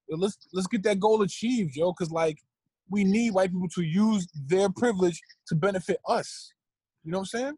let's 0.09 0.37
let's 0.53 0.67
get 0.67 0.83
that 0.83 0.99
goal 0.99 1.21
achieved, 1.23 1.75
yo. 1.75 1.91
Because 1.91 2.11
like 2.11 2.37
we 2.89 3.03
need 3.03 3.33
white 3.33 3.51
people 3.51 3.69
to 3.69 3.81
use 3.81 4.27
their 4.47 4.69
privilege 4.69 5.19
to 5.47 5.55
benefit 5.55 5.97
us. 6.07 6.53
You 7.03 7.11
know 7.11 7.19
what 7.19 7.29
I'm 7.33 7.39
saying? 7.39 7.57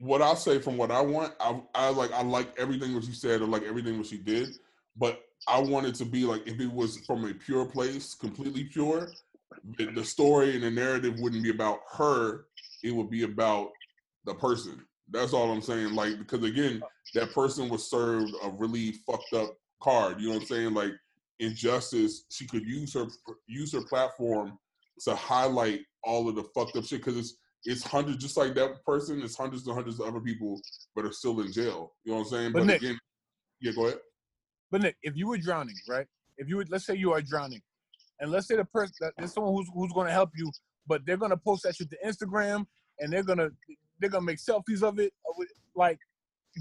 what 0.00 0.22
I'll 0.22 0.34
say 0.34 0.58
from 0.58 0.78
what 0.78 0.90
I 0.90 1.02
want, 1.02 1.34
I, 1.38 1.60
I 1.74 1.90
like 1.90 2.10
I 2.12 2.22
like 2.22 2.48
everything 2.58 2.94
what 2.94 3.04
she 3.04 3.12
said, 3.12 3.42
or 3.42 3.46
like 3.46 3.62
everything 3.62 3.98
what 3.98 4.06
she 4.06 4.16
did, 4.16 4.48
but 4.96 5.20
I 5.46 5.60
want 5.60 5.86
it 5.86 5.94
to 5.96 6.04
be 6.06 6.24
like 6.24 6.46
if 6.48 6.58
it 6.58 6.72
was 6.72 6.98
from 7.06 7.24
a 7.26 7.34
pure 7.34 7.66
place, 7.66 8.14
completely 8.14 8.64
pure, 8.64 9.10
the, 9.76 9.86
the 9.86 10.04
story 10.04 10.54
and 10.54 10.62
the 10.62 10.70
narrative 10.70 11.18
wouldn't 11.18 11.42
be 11.42 11.50
about 11.50 11.80
her. 11.92 12.46
It 12.82 12.94
would 12.94 13.10
be 13.10 13.24
about 13.24 13.70
the 14.24 14.34
person. 14.34 14.84
That's 15.10 15.32
all 15.32 15.50
I'm 15.50 15.62
saying. 15.62 15.94
Like 15.94 16.18
because 16.18 16.44
again, 16.44 16.82
that 17.14 17.32
person 17.32 17.68
was 17.68 17.90
served 17.90 18.32
a 18.42 18.50
really 18.50 18.92
fucked 19.06 19.32
up 19.34 19.56
card. 19.82 20.20
You 20.20 20.28
know 20.28 20.34
what 20.34 20.42
I'm 20.42 20.46
saying? 20.46 20.74
Like 20.74 20.92
injustice. 21.40 22.24
She 22.30 22.46
could 22.46 22.64
use 22.64 22.94
her 22.94 23.06
use 23.46 23.72
her 23.72 23.82
platform 23.82 24.58
to 25.04 25.14
highlight 25.14 25.80
all 26.04 26.28
of 26.28 26.36
the 26.36 26.44
fucked 26.54 26.76
up 26.76 26.84
shit 26.84 27.00
because 27.00 27.16
it's 27.16 27.36
it's 27.64 27.82
hundreds 27.82 28.18
just 28.18 28.36
like 28.36 28.54
that 28.54 28.84
person. 28.84 29.20
It's 29.22 29.36
hundreds 29.36 29.66
and 29.66 29.74
hundreds 29.74 30.00
of 30.00 30.06
other 30.06 30.20
people, 30.20 30.60
but 30.94 31.04
are 31.04 31.12
still 31.12 31.40
in 31.40 31.52
jail. 31.52 31.92
You 32.04 32.12
know 32.12 32.18
what 32.18 32.24
I'm 32.24 32.30
saying? 32.30 32.52
But 32.52 32.60
But, 32.60 32.66
Nick- 32.66 32.82
again, 32.82 32.98
yeah, 33.60 33.72
go 33.72 33.86
ahead. 33.86 33.98
But 34.70 34.82
Nick, 34.82 34.96
if 35.02 35.16
you 35.16 35.26
were 35.26 35.36
drowning, 35.36 35.74
right? 35.88 36.06
If 36.38 36.48
you 36.48 36.56
would, 36.56 36.70
let's 36.70 36.86
say 36.86 36.94
you 36.94 37.12
are 37.12 37.20
drowning, 37.20 37.60
and 38.20 38.30
let's 38.30 38.46
say 38.46 38.56
the 38.56 38.64
person 38.64 39.10
there's 39.16 39.32
someone 39.32 39.54
who's 39.54 39.68
who's 39.74 39.92
going 39.92 40.06
to 40.06 40.12
help 40.12 40.30
you, 40.36 40.50
but 40.86 41.04
they're 41.06 41.16
going 41.16 41.30
to 41.30 41.36
post 41.36 41.64
that 41.64 41.74
shit 41.74 41.90
to 41.90 41.96
Instagram, 42.06 42.66
and 42.98 43.12
they're 43.12 43.22
gonna 43.22 43.50
they're 43.98 44.10
gonna 44.10 44.24
make 44.24 44.38
selfies 44.38 44.82
of 44.82 44.98
it. 44.98 45.12
Like, 45.74 45.98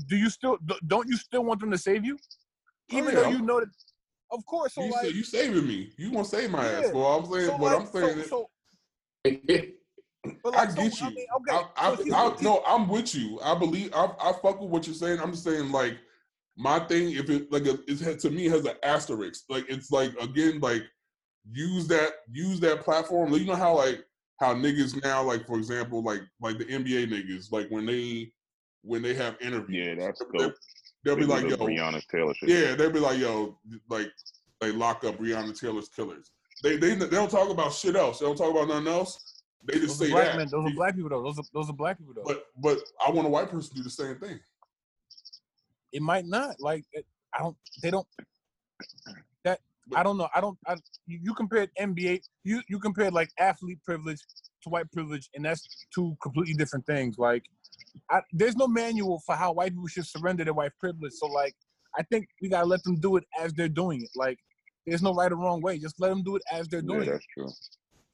do 0.08 0.16
you 0.16 0.30
still 0.30 0.58
don't 0.88 1.08
you 1.08 1.18
still 1.18 1.44
want 1.44 1.60
them 1.60 1.72
to 1.72 1.78
save 1.78 2.06
you, 2.06 2.18
Oh, 2.92 2.98
even 2.98 3.14
yeah. 3.14 3.22
though 3.22 3.30
you 3.30 3.42
know 3.42 3.60
that? 3.60 3.70
Of 4.32 4.46
course. 4.46 4.76
So 4.76 4.84
you, 4.84 4.92
like, 4.92 5.06
say, 5.06 5.10
you 5.10 5.24
saving 5.24 5.68
me. 5.68 5.92
You 5.98 6.12
gonna 6.12 6.26
save 6.26 6.52
my 6.52 6.66
ass? 6.66 6.86
Yeah. 6.86 6.92
Well, 6.92 7.06
I'm 7.06 7.26
saying, 7.32 7.48
so 7.48 7.58
but 7.58 7.62
like, 7.62 7.80
I'm 7.80 7.88
saying, 7.88 8.24
so, 8.28 8.50
so, 9.26 9.62
but 10.44 10.56
I 10.56 10.60
like, 10.60 10.72
so, 10.72 10.76
get 10.76 11.02
you. 11.02 11.08
I 11.08 11.10
mean, 11.10 11.26
okay. 11.36 11.66
I, 11.76 11.90
I, 11.92 11.96
so 11.96 12.16
I, 12.16 12.42
no, 12.42 12.64
I'm 12.68 12.88
with 12.88 13.16
you. 13.16 13.40
I 13.44 13.58
believe 13.58 13.92
I, 13.94 14.10
I 14.22 14.34
fuck 14.34 14.62
with 14.62 14.70
what 14.70 14.86
you're 14.86 14.96
saying. 14.96 15.20
I'm 15.20 15.32
just 15.32 15.44
saying, 15.44 15.72
like, 15.72 15.98
my 16.58 16.80
thing, 16.80 17.12
if 17.12 17.30
it 17.30 17.52
like 17.52 17.66
a, 17.66 17.80
it 17.88 18.20
to 18.20 18.30
me 18.30 18.46
has 18.46 18.66
an 18.66 18.76
asterisk. 18.84 19.46
Like, 19.50 19.66
it's 19.70 19.92
like 19.92 20.14
again, 20.22 20.60
like 20.60 20.84
use 21.52 21.88
that 21.88 22.12
use 22.32 22.60
that 22.62 22.82
platform. 22.82 23.34
You 23.34 23.46
know 23.46 23.56
how 23.56 23.76
like 23.76 24.04
how 24.40 24.54
niggas 24.54 25.02
now, 25.04 25.22
like 25.24 25.46
for 25.48 25.58
example, 25.58 26.04
like 26.04 26.22
like 26.42 26.58
the 26.58 26.66
NBA 26.66 27.08
niggas, 27.12 27.52
like 27.52 27.70
when 27.70 27.86
they 27.86 28.32
when 28.84 29.02
they 29.02 29.14
have 29.14 29.36
interviews, 29.42 29.98
Yeah, 29.98 30.06
that's 30.08 30.22
they- 30.32 30.38
dope. 30.38 30.54
they'll 31.04 31.16
be 31.16 31.26
like, 31.26 31.48
yo, 31.50 31.58
Breonna 31.58 32.02
Taylor 32.08 32.34
shit. 32.36 32.50
yeah, 32.50 32.76
they'll 32.76 32.92
be 32.92 33.00
like, 33.00 33.20
yo, 33.20 33.58
like 33.90 34.08
they 34.62 34.72
lock 34.72 35.04
up 35.04 35.18
Breonna 35.18 35.58
Taylor's 35.60 35.90
killers. 35.90 36.32
They 36.64 36.78
they 36.78 36.96
they 36.96 37.08
don't 37.10 37.32
talk 37.32 37.50
about 37.50 37.74
shit 37.74 37.96
else. 37.96 38.20
They 38.20 38.26
don't 38.26 38.38
talk 38.38 38.52
about 38.52 38.68
nothing 38.68 38.88
else. 38.88 39.42
They 39.66 39.74
just 39.80 40.00
those 40.00 40.08
say 40.08 40.12
black 40.12 40.28
that. 40.28 40.38
men. 40.38 40.48
Those 40.50 40.72
are 40.72 40.76
black 40.76 40.96
people 40.96 41.10
though. 41.10 41.24
Those 41.24 41.38
are 41.40 41.44
those 41.54 41.70
are 41.70 41.74
black 41.74 41.98
people 41.98 42.14
though. 42.14 42.24
But 42.26 42.44
but 42.58 42.80
I 43.06 43.12
want 43.12 43.28
a 43.28 43.30
white 43.30 43.50
person 43.50 43.70
to 43.72 43.76
do 43.78 43.84
the 43.84 43.90
same 43.90 44.16
thing. 44.18 44.40
it 45.92 46.02
might 46.02 46.26
not. 46.26 46.56
Like, 46.62 46.86
it, 46.94 47.06
I 47.34 47.40
don't. 47.40 47.58
They 47.82 47.92
don't. 47.92 48.08
That 49.92 50.00
I 50.00 50.04
don't 50.04 50.18
know. 50.18 50.30
I 50.34 50.42
don't. 50.42 50.58
I, 50.68 50.76
you, 51.08 51.20
you 51.24 51.34
compared 51.34 51.70
NBA. 51.80 52.22
You 52.44 52.62
you 52.68 52.80
compared 52.80 53.14
like 53.14 53.30
athlete 53.40 53.80
privilege 53.84 54.20
to 54.64 54.70
white 54.70 54.92
privilege, 54.92 55.30
and 55.36 55.46
that's 55.46 55.86
two 55.94 56.16
completely 56.22 56.54
different 56.54 56.86
things. 56.86 57.18
Like, 57.18 57.44
I, 58.10 58.22
there's 58.32 58.56
no 58.56 58.68
manual 58.68 59.22
for 59.26 59.36
how 59.36 59.54
white 59.54 59.72
people 59.72 59.88
should 59.88 60.06
surrender 60.06 60.44
their 60.44 60.54
white 60.54 60.72
privilege. 60.80 61.14
So 61.14 61.28
like, 61.28 61.56
I 61.98 62.04
think 62.04 62.28
we 62.42 62.50
gotta 62.50 62.66
let 62.66 62.84
them 62.84 62.98
do 63.00 63.18
it 63.18 63.24
as 63.40 63.54
they're 63.54 63.70
doing 63.70 64.02
it. 64.04 64.10
Like, 64.16 64.38
there's 64.86 65.02
no 65.02 65.14
right 65.14 65.32
or 65.32 65.38
wrong 65.38 65.62
way. 65.62 65.80
Just 65.80 66.00
let 66.00 66.10
them 66.10 66.24
do 66.24 66.36
it 66.36 66.42
as 66.52 66.68
they're 66.68 66.82
Yeah, 66.82 66.88
doing 66.88 67.04
it. 67.08 67.12
that's 67.12 67.26
true. 67.34 67.52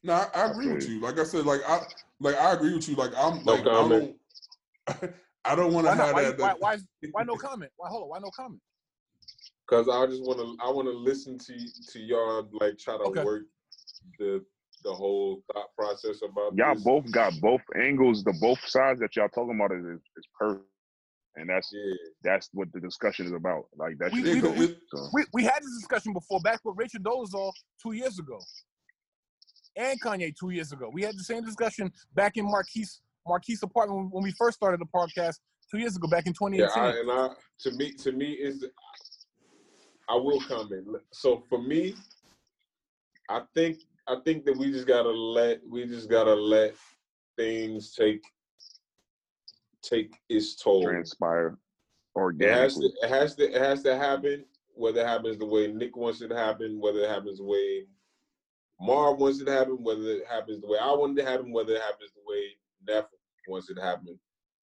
No, 0.02 0.14
I, 0.14 0.28
I 0.34 0.50
agree 0.50 0.68
with 0.72 0.88
you. 0.88 1.00
Like 1.00 1.18
I 1.18 1.24
said, 1.24 1.44
like 1.44 1.60
I 1.66 1.80
like 2.20 2.36
I 2.36 2.52
agree 2.52 2.74
with 2.74 2.88
you. 2.88 2.94
Like 2.94 3.12
I'm 3.16 3.44
No 3.44 3.54
like 3.54 3.64
comment. 3.64 4.16
I 4.88 4.94
don't 5.00 5.14
I 5.44 5.54
don't 5.54 5.72
want 5.72 5.86
to 5.86 5.90
Why 5.92 5.96
have 5.96 6.14
Why, 6.14 6.22
that. 6.22 6.38
why, 6.38 6.54
why, 6.58 6.76
why 7.12 7.22
no 7.24 7.36
comment? 7.36 7.72
Why 7.76 7.88
hold 7.88 8.04
on? 8.04 8.08
Why 8.10 8.18
no 8.18 8.30
comment? 8.30 8.60
Cause 9.68 9.88
I 9.88 10.06
just 10.06 10.22
want 10.22 10.38
to, 10.38 10.56
I 10.64 10.70
want 10.70 10.86
to 10.86 10.92
listen 10.96 11.38
to 11.38 11.54
to 11.92 11.98
y'all 11.98 12.48
like 12.52 12.78
try 12.78 12.96
to 12.96 13.02
Okay. 13.04 13.24
work 13.24 13.42
the 14.18 14.44
the 14.84 14.92
whole 14.94 15.42
thought 15.52 15.74
process 15.76 16.20
about 16.22 16.54
Y'all 16.56 16.74
this. 16.74 16.84
both 16.84 17.10
got 17.10 17.32
both 17.40 17.62
angles. 17.74 18.22
The 18.22 18.32
both 18.40 18.60
sides 18.68 19.00
that 19.00 19.16
y'all 19.16 19.28
talking 19.28 19.56
about 19.56 19.72
is 19.76 19.84
is, 19.84 20.00
is 20.16 20.26
perfect, 20.38 20.64
and 21.34 21.50
that's 21.50 21.68
Yeah, 21.72 21.94
that's 22.22 22.48
what 22.52 22.72
the 22.72 22.78
discussion 22.80 23.26
is 23.26 23.32
about. 23.32 23.64
Like 23.76 23.96
that's 23.98 24.14
We- 24.14 24.22
we- 24.40 24.40
we- 24.50 24.78
so. 24.94 25.08
We 25.12 25.24
we 25.32 25.42
had 25.42 25.60
this 25.60 25.74
discussion 25.80 26.12
before 26.12 26.38
back 26.40 26.60
with 26.64 26.76
Rachel 26.78 27.00
Dolezal 27.00 27.50
two 27.82 27.92
years 27.92 28.20
ago, 28.20 28.38
and 29.74 30.00
Kanye 30.00 30.32
two 30.38 30.50
years 30.50 30.70
ago. 30.70 30.90
We 30.92 31.02
had 31.02 31.16
the 31.16 31.24
same 31.24 31.44
discussion 31.44 31.90
back 32.14 32.36
in 32.36 32.44
Marquise 32.48 33.00
Marquise 33.26 33.64
apartment 33.64 34.10
when 34.12 34.22
we 34.22 34.30
first 34.38 34.56
started 34.58 34.78
the 34.80 34.86
podcast 34.94 35.34
two 35.68 35.78
years 35.78 35.96
ago, 35.96 36.06
back 36.06 36.26
in 36.26 36.34
yeah. 36.52 36.68
2018. 36.68 36.82
I, 36.84 37.00
and 37.00 37.10
I 37.10 37.34
to 37.62 37.72
me 37.72 37.92
to 37.94 38.12
me 38.12 38.30
is 38.34 38.64
I 40.08 40.14
will 40.14 40.40
comment. 40.40 40.86
So 41.12 41.42
for 41.48 41.60
me, 41.60 41.94
I 43.28 43.42
think 43.54 43.78
I 44.08 44.16
think 44.24 44.44
that 44.44 44.56
we 44.56 44.70
just 44.70 44.86
gotta 44.86 45.10
let 45.10 45.60
we 45.68 45.86
just 45.86 46.08
gotta 46.08 46.34
let 46.34 46.74
things 47.36 47.92
take 47.94 48.22
take 49.82 50.14
its 50.28 50.54
toll. 50.56 50.84
transpire 50.84 51.58
It 52.38 52.50
has 52.50 52.74
to 52.74 52.80
organically. 52.80 52.92
it 53.02 53.08
has 53.08 53.34
to 53.36 53.54
it 53.54 53.62
has 53.62 53.82
to 53.82 53.96
happen. 53.96 54.44
Whether 54.74 55.00
it 55.00 55.06
happens 55.06 55.38
the 55.38 55.46
way 55.46 55.72
Nick 55.72 55.96
wants 55.96 56.20
it 56.20 56.28
to 56.28 56.36
happen, 56.36 56.78
whether 56.80 57.00
it 57.00 57.08
happens 57.08 57.38
the 57.38 57.44
way 57.44 57.86
Marv 58.80 59.18
wants 59.18 59.40
it 59.40 59.46
to 59.46 59.52
happen, 59.52 59.82
whether 59.82 60.02
it 60.02 60.26
happens 60.28 60.60
the 60.60 60.68
way 60.68 60.78
I 60.78 60.92
want 60.92 61.18
it 61.18 61.22
to 61.22 61.28
happen, 61.28 61.50
whether 61.50 61.72
it 61.72 61.80
happens 61.80 62.12
the 62.14 62.22
way 62.26 62.42
Neff 62.86 63.06
wants 63.48 63.70
it 63.70 63.74
to 63.74 63.82
happen. 63.82 64.18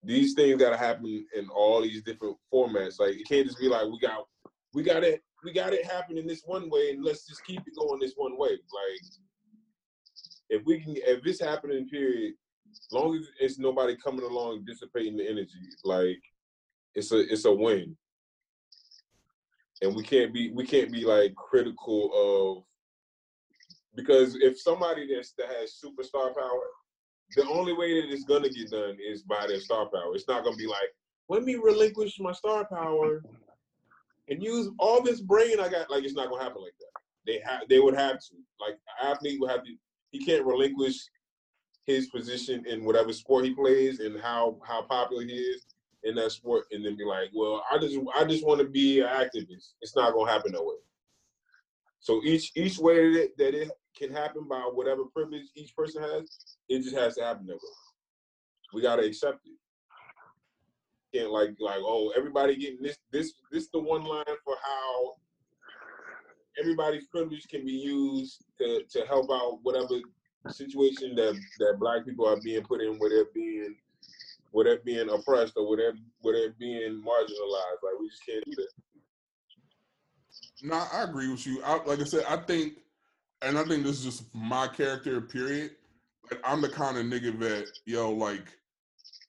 These 0.03 0.35
things 0.35 0.61
gotta 0.61 0.77
happen 0.77 1.27
in 1.37 1.49
all 1.49 1.83
these 1.83 2.03
different 2.03 2.37
formats. 2.53 3.01
Like 3.01 3.17
it 3.17 3.29
can't 3.29 3.47
just 3.47 3.59
be 3.59 3.69
like 3.69 3.87
we 3.87 3.99
got 3.99 4.27
we 4.73 4.83
got 4.83 5.05
it 5.05 5.23
we 5.47 5.53
got 5.53 5.73
it 5.73 5.87
happening 5.87 6.27
this 6.27 6.43
one 6.45 6.69
way 6.69 6.91
and 6.91 7.05
let's 7.05 7.25
just 7.25 7.47
keep 7.47 7.61
it 7.61 7.77
going 7.79 8.01
this 8.01 8.15
one 8.17 8.37
way. 8.37 8.51
Like 8.51 9.01
if 10.51 10.67
we 10.67 10.81
can 10.81 10.97
if 10.97 11.25
it's 11.25 11.41
happening 11.41 11.89
period, 11.89 12.35
long 12.91 13.17
as 13.17 13.29
it's 13.39 13.57
nobody 13.57 13.97
coming 13.97 14.25
along 14.25 14.65
dissipating 14.67 15.17
the 15.17 15.25
energy, 15.25 15.53
like 15.85 16.21
it's 16.97 17.13
a 17.13 17.21
it's 17.33 17.45
a 17.45 17.53
win. 17.53 17.97
And 19.83 19.95
we 19.95 20.03
can't 20.03 20.35
be 20.35 20.51
we 20.51 20.67
can't 20.67 20.91
be 20.91 21.05
like 21.05 21.33
critical 21.37 22.11
of 22.13 22.65
because 23.95 24.35
if 24.35 24.61
somebody 24.61 25.15
that's 25.15 25.33
that 25.39 25.47
has 25.47 25.79
superstar 25.81 26.35
power, 26.35 26.67
the 27.37 27.47
only 27.47 27.73
way 27.73 28.01
that 28.01 28.13
it's 28.13 28.25
gonna 28.25 28.49
get 28.49 28.73
done 28.73 28.97
is 29.01 29.23
by 29.23 29.47
their 29.47 29.61
star 29.61 29.87
power. 29.87 30.13
It's 30.13 30.27
not 30.27 30.43
gonna 30.43 30.57
be 30.57 30.67
like, 30.67 30.91
let 31.29 31.45
me 31.45 31.55
relinquish 31.55 32.19
my 32.19 32.33
star 32.33 32.65
power 32.65 33.23
and 34.29 34.43
use 34.43 34.71
all 34.79 35.03
this 35.03 35.21
brain 35.21 35.61
I 35.61 35.69
got. 35.69 35.91
Like 35.91 36.05
it's 36.05 36.15
not 36.15 36.31
gonna 36.31 36.43
happen 36.43 36.63
like 36.63 36.75
that. 36.79 37.01
They 37.27 37.41
have 37.45 37.69
they 37.69 37.81
would 37.81 37.95
have 37.95 38.19
to. 38.19 38.35
Like 38.61 38.75
an 39.01 39.11
athlete 39.13 39.41
would 39.41 39.51
have 39.51 39.65
to 39.65 39.73
he 40.11 40.25
can't 40.25 40.47
relinquish 40.47 40.97
his 41.85 42.09
position 42.09 42.65
in 42.67 42.85
whatever 42.85 43.13
sport 43.13 43.45
he 43.45 43.55
plays 43.55 44.01
and 44.01 44.21
how 44.21 44.59
how 44.67 44.83
popular 44.83 45.23
he 45.23 45.33
is 45.33 45.67
in 46.03 46.15
that 46.17 46.33
sport 46.33 46.65
and 46.71 46.85
then 46.85 46.97
be 46.97 47.05
like, 47.05 47.31
well, 47.35 47.65
I 47.71 47.79
just 47.79 47.99
I 48.15 48.25
just 48.25 48.47
want 48.47 48.61
to 48.61 48.67
be 48.67 49.01
an 49.01 49.07
activist. 49.07 49.75
It's 49.81 49.97
not 49.97 50.13
gonna 50.13 50.31
happen 50.31 50.53
that 50.53 50.65
way. 50.65 50.77
So 52.01 52.23
each 52.25 52.53
each 52.57 52.79
way 52.79 53.13
that 53.13 53.23
it, 53.23 53.39
that 53.39 53.55
it 53.55 53.71
can 53.97 54.13
happen 54.13 54.47
by 54.49 54.61
whatever 54.61 55.05
privilege 55.05 55.47
each 55.55 55.75
person 55.75 56.03
has, 56.03 56.57
it 56.69 56.83
just 56.83 56.97
has 56.97 57.17
to 57.17 57.25
happen 57.25 57.47
that 57.47 57.55
way. 57.55 57.61
We 58.75 58.83
gotta 58.83 59.05
accept 59.05 59.41
it. 59.47 59.57
Can't 61.17 61.31
like 61.31 61.51
like 61.61 61.81
oh 61.81 62.13
everybody 62.17 62.57
getting 62.57 62.83
this 62.83 62.99
this 63.13 63.33
this 63.51 63.69
the 63.73 63.79
one 63.79 64.05
line 64.05 64.25
for 64.45 64.57
how 64.63 65.15
everybody's 66.61 67.07
privilege 67.07 67.47
can 67.49 67.65
be 67.65 67.73
used 67.73 68.45
to 68.59 68.83
to 68.91 69.07
help 69.07 69.31
out 69.33 69.61
whatever 69.63 70.01
situation 70.49 71.15
that 71.15 71.39
that 71.59 71.79
black 71.79 72.05
people 72.05 72.27
are 72.27 72.41
being 72.43 72.63
put 72.63 72.81
in 72.81 72.99
where 72.99 73.11
they're 73.11 73.33
being 73.35 73.77
where 74.57 74.65
they're 74.65 74.79
being 74.79 75.11
oppressed 75.11 75.55
or 75.57 75.69
where 75.69 75.93
they're 76.23 76.55
being 76.59 77.03
marginalized. 77.03 77.83
Like 77.83 78.01
we 78.01 78.09
just 78.09 78.25
can't 78.25 78.45
do 78.45 78.53
that. 78.57 78.69
No, 80.63 80.87
I 80.93 81.03
agree 81.05 81.31
with 81.31 81.47
you. 81.47 81.63
I, 81.63 81.83
like 81.85 82.01
I 82.01 82.05
said, 82.05 82.25
I 82.29 82.39
think, 82.39 82.79
and 83.43 83.59
I 83.59 83.65
think 83.65 83.85
this 83.85 83.99
is 83.99 84.05
just 84.05 84.35
my 84.35 84.67
character. 84.67 85.21
Period. 85.21 85.73
Like 86.31 86.41
I'm 86.43 86.63
the 86.63 86.69
kind 86.69 86.97
of 86.97 87.05
nigga 87.05 87.39
that 87.41 87.67
yo, 87.85 88.11
like, 88.11 88.47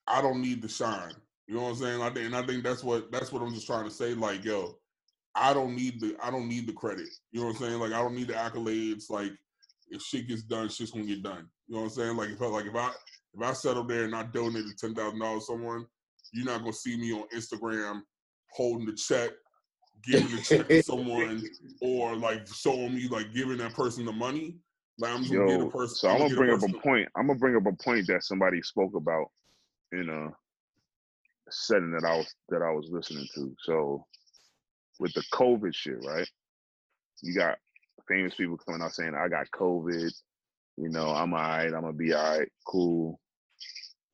I 0.07 0.21
don't 0.21 0.41
need 0.41 0.61
to 0.61 0.69
shine. 0.69 1.13
You 1.47 1.55
know 1.55 1.63
what 1.63 1.69
I'm 1.69 1.75
saying? 1.75 2.01
I 2.01 2.09
think, 2.09 2.25
and 2.25 2.35
I 2.35 2.45
think 2.45 2.63
that's 2.63 2.83
what 2.83 3.11
that's 3.11 3.31
what 3.31 3.41
I'm 3.41 3.53
just 3.53 3.67
trying 3.67 3.85
to 3.85 3.91
say. 3.91 4.13
Like, 4.13 4.43
yo, 4.43 4.77
I 5.33 5.53
don't 5.53 5.75
need 5.75 6.01
the 6.01 6.15
I 6.21 6.29
don't 6.29 6.49
need 6.49 6.67
the 6.67 6.73
credit. 6.73 7.07
You 7.31 7.39
know 7.39 7.47
what 7.47 7.55
I'm 7.55 7.61
saying? 7.61 7.79
Like, 7.79 7.93
I 7.93 8.01
don't 8.01 8.15
need 8.15 8.27
the 8.27 8.33
accolades. 8.33 9.09
Like, 9.09 9.31
if 9.89 10.01
shit 10.01 10.27
gets 10.27 10.43
done, 10.43 10.67
shit's 10.67 10.91
gonna 10.91 11.05
get 11.05 11.23
done. 11.23 11.47
You 11.67 11.75
know 11.75 11.81
what 11.81 11.87
I'm 11.87 11.93
saying? 11.93 12.17
Like, 12.17 12.29
if 12.29 12.41
I, 12.41 12.45
like 12.47 12.65
if 12.65 12.75
I 12.75 12.91
if 13.33 13.41
I 13.41 13.53
settle 13.53 13.85
there 13.85 14.03
and 14.03 14.15
I 14.15 14.23
donated 14.23 14.77
ten 14.77 14.93
thousand 14.93 15.19
dollars 15.19 15.45
to 15.45 15.53
someone, 15.53 15.85
you're 16.33 16.45
not 16.45 16.59
gonna 16.59 16.73
see 16.73 16.97
me 16.97 17.13
on 17.13 17.23
Instagram 17.33 18.01
holding 18.51 18.85
the 18.85 18.93
check, 18.93 19.31
giving 20.03 20.35
the 20.35 20.41
check 20.41 20.67
to 20.67 20.83
someone, 20.83 21.43
or 21.81 22.15
like 22.17 22.45
showing 22.47 22.93
me 22.95 23.07
like 23.07 23.33
giving 23.33 23.57
that 23.57 23.73
person 23.73 24.05
the 24.05 24.11
money. 24.11 24.57
Like 24.99 25.13
I'm 25.13 25.21
just 25.21 25.33
gonna 25.33 25.45
get 25.45 25.61
a 25.61 25.63
Yo, 25.63 25.69
person. 25.69 25.95
so 25.95 26.09
I'm 26.09 26.17
gonna 26.17 26.35
bring 26.35 26.53
up 26.53 26.63
a 26.63 26.79
point. 26.79 27.07
I'm 27.15 27.27
gonna 27.27 27.39
bring 27.39 27.55
up 27.55 27.65
a 27.67 27.83
point 27.83 28.07
that 28.07 28.23
somebody 28.23 28.61
spoke 28.61 28.95
about 28.95 29.27
in 29.93 30.09
a 30.09 30.31
setting 31.49 31.91
that 31.91 32.05
I 32.05 32.17
was 32.17 32.33
that 32.49 32.61
I 32.61 32.71
was 32.71 32.87
listening 32.89 33.27
to. 33.35 33.55
So 33.63 34.05
with 34.99 35.13
the 35.13 35.23
COVID 35.33 35.73
shit, 35.73 36.03
right? 36.05 36.27
You 37.21 37.33
got 37.35 37.57
famous 38.07 38.35
people 38.35 38.57
coming 38.57 38.81
out 38.81 38.93
saying, 38.93 39.15
"I 39.15 39.27
got 39.27 39.49
COVID." 39.51 40.11
You 40.77 40.89
know, 40.89 41.09
I'm 41.09 41.33
alright. 41.33 41.73
I'm 41.73 41.81
gonna 41.81 41.93
be 41.93 42.13
alright. 42.13 42.49
Cool. 42.67 43.19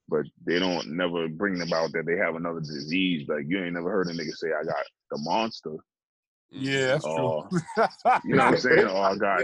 But 0.07 0.25
they 0.45 0.59
don't 0.59 0.95
never 0.95 1.27
bring 1.27 1.61
about 1.61 1.91
that 1.93 2.05
they 2.05 2.17
have 2.17 2.35
another 2.35 2.59
disease. 2.59 3.27
Like 3.27 3.45
you 3.47 3.63
ain't 3.63 3.73
never 3.73 3.91
heard 3.91 4.07
a 4.07 4.13
nigga 4.13 4.33
say, 4.33 4.49
"I 4.49 4.63
got 4.63 4.85
the 5.11 5.17
monster." 5.19 5.75
Yeah, 6.51 6.97
mm-hmm. 6.97 7.49
that's 7.77 7.95
true. 7.95 8.03
Uh, 8.05 8.19
you 8.25 8.35
know 8.35 8.45
what 8.45 8.53
I'm 8.53 8.59
saying? 8.59 8.87
Or 8.87 8.97
I 8.97 9.15
got 9.15 9.41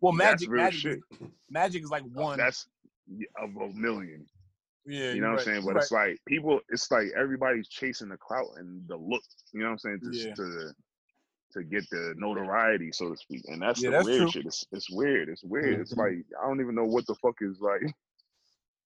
well, 0.00 0.12
magic, 0.12 0.50
magic, 0.50 0.80
shit. 0.80 1.00
magic 1.50 1.82
is 1.82 1.90
like 1.90 2.02
oh, 2.16 2.22
one. 2.22 2.38
That's 2.38 2.66
of 3.42 3.50
a 3.56 3.68
million. 3.74 4.26
Yeah, 4.86 5.12
You 5.12 5.20
know 5.20 5.28
what 5.28 5.30
I'm 5.32 5.36
right, 5.36 5.44
saying? 5.44 5.62
you're 5.64 5.74
But 5.74 5.82
it's 5.82 5.92
like 5.92 6.18
people, 6.26 6.60
it's 6.68 6.90
like 6.90 7.08
everybody's 7.18 7.68
chasing 7.68 8.08
the 8.08 8.16
clout 8.16 8.46
and 8.56 8.86
the 8.88 8.96
look. 8.96 9.22
You 9.52 9.60
know 9.60 9.66
what 9.66 9.72
I'm 9.72 9.78
saying? 9.78 10.00
To 10.04 10.10
Yeah. 10.12 10.34
to, 10.34 10.72
to 11.52 11.64
get 11.64 11.88
the 11.90 12.14
notoriety, 12.16 12.92
so 12.92 13.10
to 13.10 13.16
speak. 13.16 13.44
And 13.48 13.62
that's 13.62 13.82
Yeah, 13.82 13.90
the 13.90 13.96
that's 13.96 14.06
weird 14.06 14.20
true. 14.22 14.30
shit. 14.30 14.46
It's 14.46 14.64
it's 14.72 14.90
weird. 14.90 15.28
It's 15.28 15.44
weird. 15.44 15.80
It's 15.80 15.94
Mhm. 15.94 15.98
like 15.98 16.26
I 16.42 16.46
don't 16.48 16.60
even 16.60 16.74
know 16.74 16.84
what 16.84 17.06
the 17.06 17.14
fuck 17.16 17.36
is 17.40 17.60
like. 17.60 17.82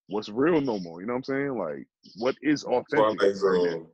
What's 0.09 0.29
real 0.29 0.61
no 0.61 0.79
more? 0.79 1.01
You 1.01 1.07
know 1.07 1.15
what 1.15 1.19
I'm 1.19 1.25
saying? 1.25 1.59
Like 1.59 1.87
what 2.17 2.37
is 2.43 2.65
authentic 2.65 2.89
Twilight 2.91 3.19
right 3.19 3.31
now? 3.31 3.35
Zone. 3.35 3.87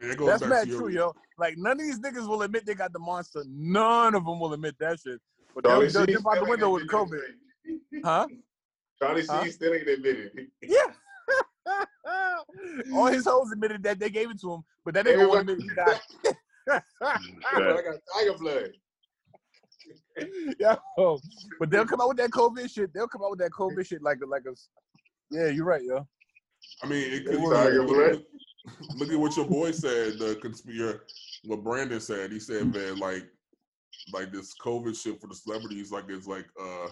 I 0.00 0.02
mean, 0.04 0.12
it 0.12 0.18
goes 0.18 0.28
That's 0.28 0.42
back 0.42 0.50
mad 0.50 0.68
true, 0.68 0.88
yo. 0.88 1.14
Like 1.38 1.56
none 1.56 1.72
of 1.72 1.78
these 1.78 1.98
niggas 2.00 2.28
will 2.28 2.42
admit 2.42 2.66
they 2.66 2.74
got 2.74 2.92
the 2.92 2.98
monster. 2.98 3.42
None 3.46 4.14
of 4.14 4.24
them 4.24 4.40
will 4.40 4.52
admit 4.52 4.76
that 4.78 5.00
shit. 5.00 5.20
But 5.54 5.64
they'll, 5.64 5.72
Charlie 5.72 5.88
they'll 5.88 6.06
C 6.06 6.12
jump 6.12 6.26
out 6.26 6.38
the 6.38 6.44
window 6.50 6.70
with 6.70 6.86
COVID, 6.88 7.20
admitted. 8.02 8.42
Huh? 9.00 9.06
Charlie 9.06 9.26
Huh? 9.28 9.44
C 9.44 9.50
still 9.50 9.74
ain't 9.74 9.88
admitted. 9.88 10.32
Yeah. 10.62 10.78
All 12.94 13.06
his 13.06 13.24
hoes 13.24 13.52
admitted 13.52 13.82
that 13.82 13.98
they 13.98 14.10
gave 14.10 14.30
it 14.30 14.40
to 14.40 14.54
him, 14.54 14.62
but 14.84 14.94
that 14.94 15.06
nigga 15.06 15.28
won't 15.28 15.50
admit 15.50 15.60
he. 15.60 15.70
But 16.68 16.82
I 17.08 17.82
got 17.82 18.00
tiger 18.12 18.38
blood. 18.38 18.70
yeah. 20.58 20.76
But 21.60 21.70
they'll 21.70 21.86
come 21.86 22.00
out 22.00 22.08
with 22.08 22.16
that 22.16 22.30
COVID 22.30 22.68
shit. 22.72 22.92
They'll 22.92 23.06
come 23.06 23.22
out 23.22 23.30
with 23.30 23.38
that 23.38 23.52
COVID 23.52 23.86
shit 23.86 24.02
like 24.02 24.18
a 24.24 24.26
like 24.26 24.42
a. 24.48 24.54
Yeah, 25.30 25.46
you're 25.48 25.64
right, 25.64 25.82
yo. 25.82 26.06
I 26.82 26.88
mean, 26.88 27.12
it 27.12 27.24
could. 27.24 27.38
Tiger 27.38 27.84
look, 27.84 27.88
blood. 27.88 28.12
look, 28.12 28.24
look 28.96 29.12
at 29.12 29.18
what 29.20 29.36
your 29.36 29.46
boy 29.46 29.70
said. 29.70 30.18
The 30.18 30.38
conspiracy, 30.42 30.98
what 31.44 31.62
Brandon 31.62 32.00
said. 32.00 32.32
He 32.32 32.40
said 32.40 32.72
that 32.72 32.98
like, 32.98 33.28
like 34.12 34.32
this 34.32 34.52
COVID 34.60 35.00
shit 35.00 35.20
for 35.20 35.28
the 35.28 35.36
celebrities, 35.36 35.92
like 35.92 36.06
it's 36.08 36.26
like 36.26 36.46
uh, 36.60 36.88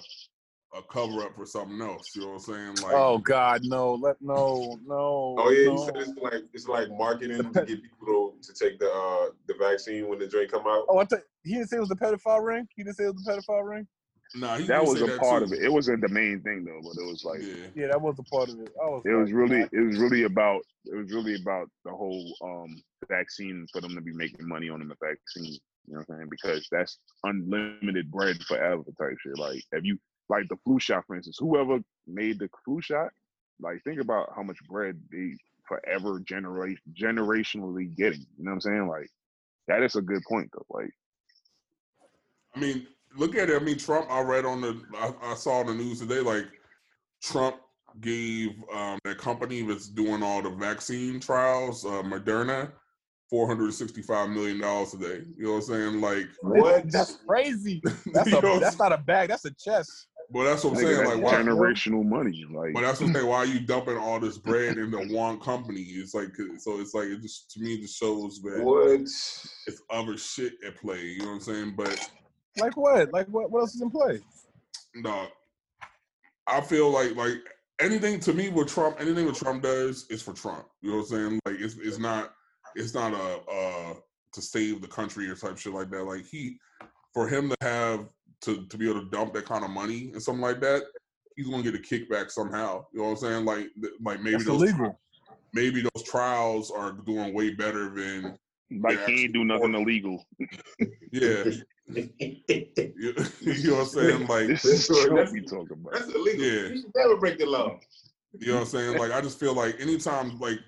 a 0.77 0.83
cover 0.83 1.23
up 1.23 1.35
for 1.37 1.47
something 1.47 1.81
else. 1.81 2.15
You 2.15 2.23
know 2.23 2.29
what 2.29 2.35
I'm 2.35 2.41
saying? 2.41 2.75
Like, 2.83 2.95
Oh 2.95 3.19
God, 3.19 3.63
no, 3.65 3.95
let 3.95 4.17
no, 4.21 4.79
no. 4.87 5.37
Oh 5.39 5.51
yeah, 5.51 5.67
no. 5.67 5.73
he 5.73 5.85
said 5.85 5.97
it's 5.97 6.13
like 6.21 6.43
it's 6.53 6.69
like 6.69 6.89
marketing 6.91 7.53
to 7.53 7.65
get 7.65 7.83
people 7.83 8.35
to, 8.43 8.53
to 8.53 8.53
take 8.53 8.79
the 8.79 8.91
uh 8.91 9.31
the 9.47 9.55
vaccine 9.59 10.09
when 10.09 10.19
the 10.19 10.27
drink 10.27 10.51
come 10.51 10.67
out. 10.67 10.85
Oh, 10.89 10.99
I 10.99 11.05
thought 11.05 11.21
he 11.43 11.55
didn't 11.55 11.69
say 11.69 11.77
it 11.77 11.81
was 11.81 11.91
a 11.91 11.97
pedophile 11.97 12.45
ring. 12.45 12.67
He 12.75 12.83
didn't 12.83 12.97
say 12.97 13.05
it 13.05 13.15
was 13.15 13.27
a 13.27 13.31
pedophile 13.31 13.69
ring. 13.69 13.87
nah, 14.35 14.59
That 14.59 14.85
was 14.85 14.99
say 14.99 15.05
a 15.05 15.07
that 15.07 15.21
part 15.21 15.41
too. 15.43 15.47
of 15.47 15.53
it. 15.53 15.65
It 15.65 15.73
wasn't 15.73 16.01
the 16.01 16.09
main 16.09 16.41
thing 16.43 16.65
though, 16.65 16.81
but 16.83 17.01
it 17.01 17.07
was 17.07 17.25
like 17.25 17.41
Yeah. 17.41 17.67
Yeah, 17.75 17.87
that 17.89 18.01
was 18.01 18.17
a 18.19 18.23
part 18.25 18.49
of 18.49 18.61
it. 18.61 18.71
I 18.83 18.87
was. 18.87 19.03
it 19.05 19.13
was 19.15 19.33
really 19.33 19.61
nah. 19.61 19.69
it 19.73 19.81
was 19.81 19.97
really 19.99 20.25
about 20.25 20.63
it 20.87 20.97
was 20.97 21.13
really 21.13 21.35
about 21.37 21.69
the 21.85 21.91
whole 21.91 22.35
um 22.43 22.83
vaccine 23.09 23.67
for 23.73 23.81
them 23.81 23.95
to 23.95 24.01
be 24.01 24.13
making 24.13 24.47
money 24.47 24.69
on 24.69 24.81
the 24.81 24.95
vaccine. 25.01 25.59
You 25.87 25.95
know 25.95 25.99
what 26.07 26.15
I'm 26.15 26.17
saying? 26.19 26.29
Because 26.31 26.67
that's 26.73 26.99
unlimited 27.25 28.11
bread 28.11 28.43
forever 28.45 28.83
type 28.99 29.17
shit. 29.23 29.39
Like 29.39 29.63
if 29.73 29.85
you 29.85 29.99
like 30.29 30.49
the 30.49 30.57
flu 30.65 30.79
shot, 30.79 31.05
for 31.07 31.17
instance, 31.17 31.37
whoever 31.39 31.79
made 32.07 32.39
the 32.39 32.49
flu 32.65 32.81
shot, 32.81 33.11
like 33.61 33.83
think 33.85 34.01
about 34.01 34.33
how 34.35 34.43
much 34.43 34.59
bread 34.69 35.01
they 35.11 35.37
forever 35.67 36.21
generate 36.21 36.79
generationally 36.93 37.95
getting. 37.97 38.27
You 38.39 38.45
know 38.45 38.51
what 38.51 38.55
I'm 38.55 38.61
saying? 38.61 38.89
Like 38.89 39.11
that 39.69 39.83
is 39.83 39.97
a 39.97 40.03
good 40.03 40.23
point 40.29 40.51
though. 40.53 40.67
Like 40.71 40.91
I 42.55 42.61
mean, 42.61 42.87
look 43.17 43.37
at 43.37 43.51
it. 43.51 43.61
I 43.61 43.65
mean, 43.65 43.79
Trump. 43.79 44.11
I 44.11 44.21
read 44.21 44.45
on 44.45 44.61
the. 44.61 44.81
I, 44.97 45.13
I 45.23 45.35
saw 45.35 45.63
the 45.63 45.75
news 45.75 46.01
today. 46.01 46.21
Like, 46.21 46.47
Trump 47.23 47.57
gave 48.01 48.51
um, 48.75 48.99
that 49.05 49.19
company 49.19 49.63
that's 49.63 49.89
doing 49.89 50.23
all 50.23 50.43
the 50.43 50.51
vaccine 50.51 51.21
trials, 51.21 51.85
uh, 51.85 52.03
Moderna, 52.03 52.73
four 53.29 53.47
hundred 53.47 53.73
sixty-five 53.75 54.31
million 54.31 54.61
dollars 54.61 54.93
today. 54.93 55.25
You 55.37 55.45
know 55.45 55.51
what 55.53 55.57
I'm 55.57 55.63
saying? 55.63 56.01
Like, 56.01 56.29
What? 56.43 56.91
That's 56.91 57.19
crazy. 57.27 57.83
That's 58.13 58.33
a. 58.33 58.41
That's 58.61 58.79
not 58.79 58.93
a 58.93 58.99
bag. 58.99 59.31
That's 59.31 59.45
a 59.45 59.55
chest. 59.55 60.09
But 60.35 60.45
that's 60.47 60.65
what 60.65 60.73
I'm 60.73 60.81
saying. 60.81 61.07
Like, 61.07 61.23
why? 61.23 61.33
generational 61.35 62.05
money. 62.05 62.45
Like 62.51 62.75
But 62.75 62.81
that's 62.81 63.01
what 63.01 63.07
I'm 63.07 63.15
saying. 63.15 63.27
Why 63.29 63.37
are 63.37 63.47
you 63.47 63.61
dumping 63.61 63.97
all 63.97 64.19
this 64.19 64.37
bread 64.37 64.79
into 64.79 64.99
one 65.15 65.39
company? 65.39 65.83
It's 65.83 66.13
like 66.13 66.35
so. 66.59 66.81
It's 66.81 66.93
like 66.93 67.07
it 67.07 67.23
just 67.23 67.53
to 67.53 67.61
me 67.61 67.75
it 67.75 67.83
just 67.83 67.97
shows 67.97 68.43
that 68.43 68.65
What? 68.65 69.01
it's 69.01 69.83
other 69.91 70.19
shit 70.19 70.55
at 70.67 70.77
play. 70.77 71.01
You 71.03 71.21
know 71.21 71.27
what 71.27 71.33
I'm 71.35 71.41
saying? 71.41 71.75
But 71.77 72.11
Like 72.59 72.77
what? 72.77 73.13
Like 73.13 73.29
what? 73.29 73.53
What 73.53 73.61
else 73.61 73.77
is 73.77 73.83
in 73.83 73.91
play? 73.91 74.21
no, 74.97 75.29
I 76.49 76.61
feel 76.61 76.91
like 76.91 77.15
like 77.15 77.39
anything 77.81 78.19
to 78.21 78.33
me 78.33 78.49
with 78.49 78.67
Trump, 78.67 78.97
anything 78.99 79.27
with 79.27 79.39
Trump 79.39 79.63
does 79.63 80.07
is 80.11 80.21
for 80.21 80.33
Trump. 80.33 80.67
You 80.83 80.91
know 80.91 80.97
what 80.97 81.03
I'm 81.05 81.09
saying? 81.11 81.41
Like 81.47 81.61
it's 81.61 81.77
it's 81.77 81.99
not 82.01 82.35
it's 82.75 82.93
not 82.93 83.13
a 83.13 83.41
uh 83.49 83.95
to 84.33 84.43
save 84.43 84.83
the 84.83 84.89
country 84.89 85.29
or 85.31 85.37
type 85.37 85.59
shit 85.59 85.73
like 85.73 85.91
that. 85.91 86.03
Like 86.03 86.25
he 86.27 86.59
for 87.13 87.29
him 87.29 87.51
to 87.51 87.57
have 87.61 88.09
to 88.45 88.67
to 88.67 88.77
be 88.79 88.89
able 88.91 89.01
to 89.03 89.11
dump 89.11 89.33
that 89.35 89.47
kind 89.47 89.65
of 89.65 89.71
money 89.71 90.11
and 90.13 90.23
something 90.23 90.43
like 90.43 90.61
that, 90.61 90.83
he's 91.37 91.49
gonna 91.49 91.63
get 91.63 91.75
a 91.75 91.79
kickback 91.79 92.31
somehow. 92.31 92.85
You 92.93 92.99
know 93.01 93.05
what 93.07 93.11
I'm 93.13 93.17
saying? 93.19 93.45
Like 93.45 93.69
th- 93.81 93.95
like 94.03 94.21
maybe 94.21 94.33
That's 94.33 94.45
those 94.47 94.63
illegal. 94.63 95.01
maybe 95.53 95.83
those 95.83 96.03
trials 96.05 96.71
are 96.71 96.93
doing 96.93 97.35
way 97.35 97.51
better 97.55 97.91
than 97.95 98.39
like 98.83 98.99
Yeah, 99.01 99.07
he 99.07 99.25
ain't 99.25 99.33
do 99.35 99.45
nothing 99.45 99.75
illegal. 99.75 100.25
yeah. 101.13 101.45
You, 101.51 101.55
you 101.89 103.71
know 103.71 103.75
what 103.75 103.81
I'm 103.81 103.87
saying? 103.87 104.27
Like 104.27 104.47
This 104.49 104.63
This 104.63 104.65
is 104.65 104.91
is- 104.91 105.05
Trump 105.05 105.11
that's- 105.17 105.33
we 105.33 105.43
talking 105.43 105.69
about. 105.73 105.93
That's 105.93 106.07
illegal. 106.15 106.45
Yeah. 106.45 106.69
You 106.69 106.77
should 106.83 106.93
never 106.97 107.17
break 107.19 107.39
the 107.39 107.47
law. 107.47 107.79
You 108.41 108.49
know 108.49 108.55
what 108.55 108.61
I'm 108.63 108.67
saying? 108.67 108.99
Like 108.99 109.13
I 109.13 109.21
just 109.21 109.39
feel 109.39 109.55
like 109.55 109.81
anytime 109.81 110.39
like 110.41 110.59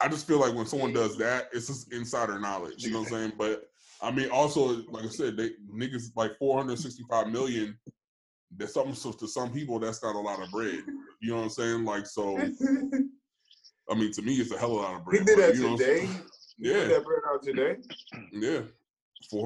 I 0.00 0.08
just 0.08 0.26
feel 0.26 0.40
like 0.40 0.54
when 0.54 0.66
someone 0.66 0.92
does 0.92 1.16
that, 1.18 1.48
it's 1.52 1.68
just 1.68 1.92
insider 1.92 2.38
knowledge. 2.40 2.82
You 2.84 2.90
know 2.90 3.00
what 3.00 3.12
I'm 3.12 3.14
saying? 3.14 3.32
But 3.38 3.70
I 4.04 4.10
mean 4.10 4.28
also 4.30 4.82
like 4.90 5.04
I 5.04 5.08
said, 5.08 5.36
they 5.36 5.50
niggas 5.72 6.10
like 6.16 6.36
465 6.38 7.28
million. 7.28 7.76
That's 8.56 8.74
something 8.74 8.94
so 8.94 9.10
to 9.12 9.26
some 9.26 9.50
people 9.52 9.78
that's 9.78 10.02
not 10.02 10.14
a 10.14 10.18
lot 10.18 10.40
of 10.42 10.50
bread. 10.50 10.82
You 11.22 11.30
know 11.30 11.36
what 11.36 11.42
I'm 11.44 11.50
saying? 11.50 11.84
Like 11.84 12.06
so 12.06 12.38
I 13.90 13.94
mean 13.94 14.12
to 14.12 14.22
me 14.22 14.34
it's 14.36 14.52
a 14.52 14.58
hell 14.58 14.72
of 14.72 14.78
a 14.78 14.82
lot 14.82 14.94
of 14.96 15.04
bread. 15.04 15.20
he 15.20 15.24
bread. 15.24 15.36
did 15.36 15.36
but, 15.36 15.46
that 15.46 15.56
you 15.56 15.70
know, 15.70 15.76
today. 15.76 16.06
He 16.58 16.68
Yeah. 16.70 16.74
put 16.82 16.88
that 16.88 17.04
bread 17.04 17.20
out 17.30 17.42
today. 17.42 17.76
Yeah. 18.32 18.60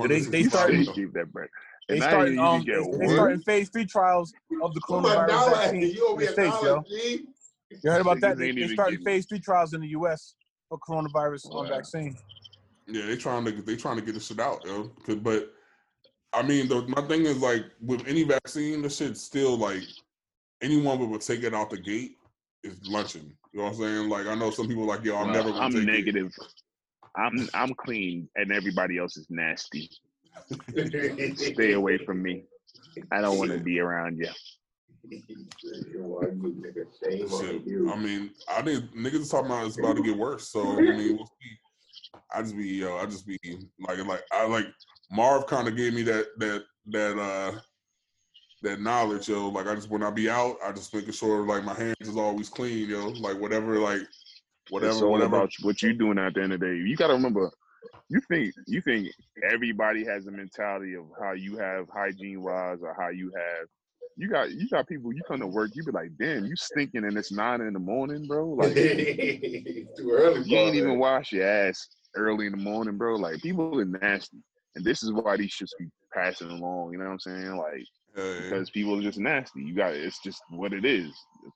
They- 0.09 0.21
they 0.21 0.43
started- 0.43 0.87
They 0.87 0.93
keep 0.93 1.13
that 1.15 1.33
bread. 1.33 1.49
They 1.89 1.95
And 1.95 2.01
now 2.01 2.09
starting. 2.11 2.35
you 2.35 2.41
Um, 2.43 2.63
get 2.65 2.77
they, 2.99 3.07
they 3.07 3.17
worse. 3.19 3.43
phase 3.45 3.69
three 3.71 3.87
trials 3.87 4.33
of 4.63 4.75
the 4.75 4.81
coronavirus 4.81 5.53
vaccine 5.55 5.81
You 5.83 6.13
in 6.15 6.19
the 6.19 6.27
states, 6.27 6.57
yo. 6.63 6.83
G. 6.89 7.27
You 7.83 7.91
heard 7.91 8.01
about 8.01 8.21
that? 8.21 8.37
They, 8.39 8.49
ain't 8.49 8.57
they 8.57 8.63
even 8.65 8.75
starting 8.75 8.99
getting- 8.99 9.05
phase 9.07 9.27
three 9.27 9.39
trials 9.39 9.73
in 9.75 9.81
the 9.81 9.89
U.S. 9.89 10.35
for 10.69 10.79
coronavirus 10.81 11.49
Wow. 11.55 11.63
vaccine. 11.69 12.17
Yeah, 12.89 13.07
they 13.07 13.17
trying 13.17 13.45
to 13.45 13.53
they 13.63 13.77
trying 13.77 13.97
to 13.97 14.03
get 14.03 14.15
this 14.15 14.27
shit 14.27 14.41
out, 14.41 14.65
yo. 14.65 14.91
But 15.17 15.53
I 16.33 16.43
mean, 16.43 16.69
the, 16.69 16.83
my 16.89 17.03
thing 17.03 17.27
is 17.27 17.39
like 17.39 17.65
with 17.81 18.07
any 18.07 18.23
vaccine, 18.25 18.83
the 18.83 18.89
shit's 18.89 19.21
still 19.21 19.57
like 19.57 19.83
anyone 20.63 20.99
who 20.99 21.07
would 21.07 21.21
take 21.21 21.43
it 21.43 21.55
out 21.55 21.71
the 21.71 21.79
gate 21.79 22.17
is 22.65 22.79
lunching. 22.87 23.33
You 23.53 23.59
know 23.59 23.65
what 23.65 23.75
I'm 23.75 23.79
saying? 23.81 24.09
Like 24.09 24.27
I 24.27 24.35
know 24.35 24.51
some 24.51 24.69
people 24.69 24.85
like, 24.85 25.05
yo, 25.05 25.17
I'm 25.17 25.27
Well, 25.27 25.35
never 25.35 25.51
gonna 25.51 25.65
I'm 25.67 25.73
take 25.73 25.85
negative. 25.85 26.33
I'm 27.17 27.49
I'm 27.53 27.75
clean, 27.75 28.29
and 28.37 28.53
everybody 28.53 28.99
else 28.99 29.17
is 29.17 29.27
nasty. 29.29 29.91
Stay 31.37 31.73
away 31.73 31.99
from 32.07 32.23
me. 32.23 32.45
I 33.13 33.21
don't 33.21 33.39
want 33.39 33.51
to 33.51 33.59
be 33.59 33.81
around 33.81 34.19
you. 34.19 34.29
I 37.91 37.97
mean, 37.97 38.31
I 38.49 38.63
think 38.63 38.95
niggas 38.95 39.31
talking 39.31 39.47
about 39.47 39.67
it's 39.67 39.79
about 39.79 39.97
to 39.97 40.03
get 40.03 40.17
worse. 40.17 40.49
So 40.49 40.79
I 40.79 40.81
mean, 40.81 41.17
we'll 41.17 41.27
see. 41.27 41.59
I 42.33 42.43
just 42.43 42.57
be 42.57 42.67
yo, 42.67 42.97
I 42.99 43.07
just 43.07 43.27
be 43.27 43.39
like 43.81 44.05
like 44.05 44.23
I 44.33 44.47
like 44.47 44.67
Marv 45.11 45.47
kind 45.47 45.69
of 45.69 45.77
gave 45.77 45.95
me 45.95 46.03
that 46.03 46.27
that 46.39 46.65
that 46.89 47.19
uh 47.19 47.59
that 48.63 48.81
knowledge, 48.81 49.29
yo. 49.29 49.49
Like 49.49 49.67
I 49.67 49.75
just 49.75 49.91
when 49.91 50.03
I 50.03 50.11
be 50.11 50.29
out, 50.29 50.57
I 50.65 50.73
just 50.73 50.95
making 50.95 51.13
sure 51.13 51.47
like 51.47 51.65
my 51.65 51.75
hands 51.75 51.97
is 52.01 52.17
always 52.17 52.49
clean, 52.49 52.89
yo. 52.89 53.09
Like 53.09 53.41
whatever, 53.41 53.79
like 53.79 54.03
whatever, 54.71 54.93
it's 54.93 55.03
all 55.03 55.13
whatever. 55.13 55.37
about 55.37 55.51
what 55.63 55.83
you're 55.83 55.93
doing 55.93 56.19
at 56.19 56.35
the 56.35 56.43
end 56.43 56.53
of 56.53 56.61
the 56.61 56.67
day. 56.67 56.77
You 56.77 56.97
got 56.97 57.09
to 57.09 57.15
remember, 57.15 57.51
you 58.09 58.21
think 58.29 58.53
you 58.67 58.81
think 58.83 59.09
everybody 59.51 60.05
has 60.05 60.27
a 60.27 60.31
mentality 60.31 60.95
of 60.95 61.05
how 61.21 61.33
you 61.33 61.57
have 61.57 61.87
hygiene 61.89 62.43
wise 62.43 62.79
or 62.83 62.95
how 62.99 63.09
you 63.09 63.33
have. 63.35 63.69
You 64.17 64.29
got 64.29 64.51
you 64.51 64.69
got 64.69 64.89
people. 64.89 65.13
You 65.13 65.23
come 65.29 65.41
to 65.41 65.47
work, 65.47 65.71
you 65.75 65.85
be 65.85 65.93
like, 65.93 66.11
damn, 66.19 66.45
you 66.45 66.57
stinking, 66.57 67.05
and 67.05 67.17
it's 67.17 67.31
nine 67.31 67.61
in 67.61 67.73
the 67.73 67.79
morning, 67.79 68.27
bro. 68.27 68.49
Like 68.49 68.75
Too 68.75 70.11
early. 70.11 70.43
you 70.45 70.57
ain't 70.57 70.75
for 70.75 70.75
even 70.75 70.99
wash 70.99 71.33
your 71.33 71.47
ass 71.47 71.89
early 72.19 72.47
in 72.47 72.53
the 72.53 72.59
morning, 72.59 72.99
bro. 72.99 73.17
Like 73.17 73.41
people 73.43 73.81
are 73.81 73.85
nasty, 73.85 74.39
and 74.75 74.85
this 74.85 75.03
is 75.03 75.13
why 75.13 75.37
these 75.37 75.53
shits 75.53 75.71
be 75.79 75.87
passing 76.15 76.51
along. 76.51 76.93
You 76.93 76.99
know 76.99 77.05
what 77.07 77.13
I'm 77.13 77.21
saying? 77.21 77.57
Like 77.57 77.85
because 78.37 78.71
people 78.71 78.99
are 78.99 79.03
just 79.03 79.19
nasty. 79.19 79.63
You 79.63 79.75
got 79.75 79.95
it's 79.95 80.21
just 80.23 80.43
what 80.51 80.73
it 80.73 80.85
is 80.85 81.13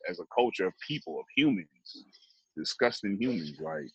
as 0.09 0.21
a 0.21 0.25
culture 0.35 0.67
of 0.67 0.73
people 0.87 1.19
of 1.19 1.27
humans, 1.37 1.69
disgusting 2.57 3.17
humans. 3.21 3.55
Like 3.61 3.91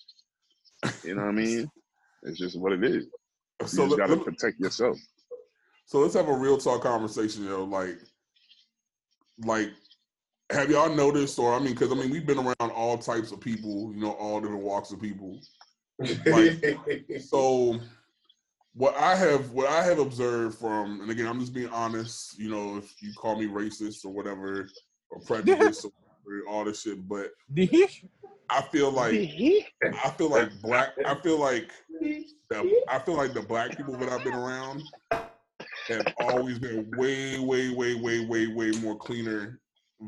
you 1.03 1.15
know 1.15 1.21
what 1.23 1.29
I 1.29 1.31
mean? 1.33 1.71
It's 2.23 2.39
just 2.39 2.59
what 2.59 2.73
it 2.73 2.83
is. 2.83 3.05
You 3.61 3.67
So 3.67 3.85
just 3.85 3.97
gotta 3.97 4.15
let 4.15 4.23
protect 4.23 4.59
yourself. 4.59 4.97
so 5.85 5.99
let's 5.99 6.13
have 6.15 6.27
a 6.27 6.33
real 6.37 6.57
talk 6.57 6.83
conversation, 6.83 7.45
yo. 7.45 7.63
Like, 7.63 7.97
like, 9.45 9.71
have 10.51 10.69
y'all 10.69 10.93
noticed, 10.93 11.39
or 11.39 11.53
I 11.53 11.59
mean, 11.59 11.73
because 11.73 11.91
I 11.91 11.95
mean, 11.95 12.09
we've 12.09 12.25
been 12.25 12.39
around 12.39 12.71
all 12.71 12.97
types 12.97 13.31
of 13.31 13.39
people, 13.39 13.91
you 13.93 14.01
know, 14.01 14.11
all 14.11 14.39
different 14.41 14.63
walks 14.63 14.91
of 14.91 15.01
people. 15.01 15.39
So, 17.19 17.79
what 18.73 18.95
I 18.95 19.15
have, 19.15 19.51
what 19.51 19.67
I 19.67 19.83
have 19.83 19.97
observed 19.99 20.59
from, 20.59 21.01
and 21.01 21.09
again, 21.09 21.25
I'm 21.25 21.39
just 21.39 21.53
being 21.53 21.69
honest. 21.69 22.37
You 22.37 22.49
know, 22.49 22.77
if 22.77 23.01
you 23.01 23.11
call 23.13 23.35
me 23.35 23.47
racist 23.47 24.05
or 24.05 24.09
whatever, 24.09 24.69
or 25.09 25.19
prejudiced 25.21 25.85
or 25.85 25.91
whatever, 26.23 26.47
all 26.47 26.65
this 26.65 26.81
shit, 26.83 27.07
but 27.07 27.31
I 28.49 28.61
feel 28.61 28.91
like 28.91 29.13
I 29.83 30.09
feel 30.17 30.29
like 30.29 30.51
black. 30.61 30.89
I 31.05 31.15
feel 31.15 31.39
like 31.39 31.71
the, 32.49 32.83
I 32.87 32.99
feel 32.99 33.15
like 33.15 33.33
the 33.33 33.41
black 33.41 33.75
people 33.75 33.97
that 33.97 34.09
I've 34.09 34.23
been 34.23 34.33
around 34.33 34.83
have 35.87 36.13
always 36.19 36.59
been 36.59 36.89
way, 36.97 37.39
way, 37.39 37.69
way, 37.73 37.95
way, 37.95 38.25
way, 38.25 38.47
way 38.47 38.71
more 38.79 38.97
cleaner 38.97 39.59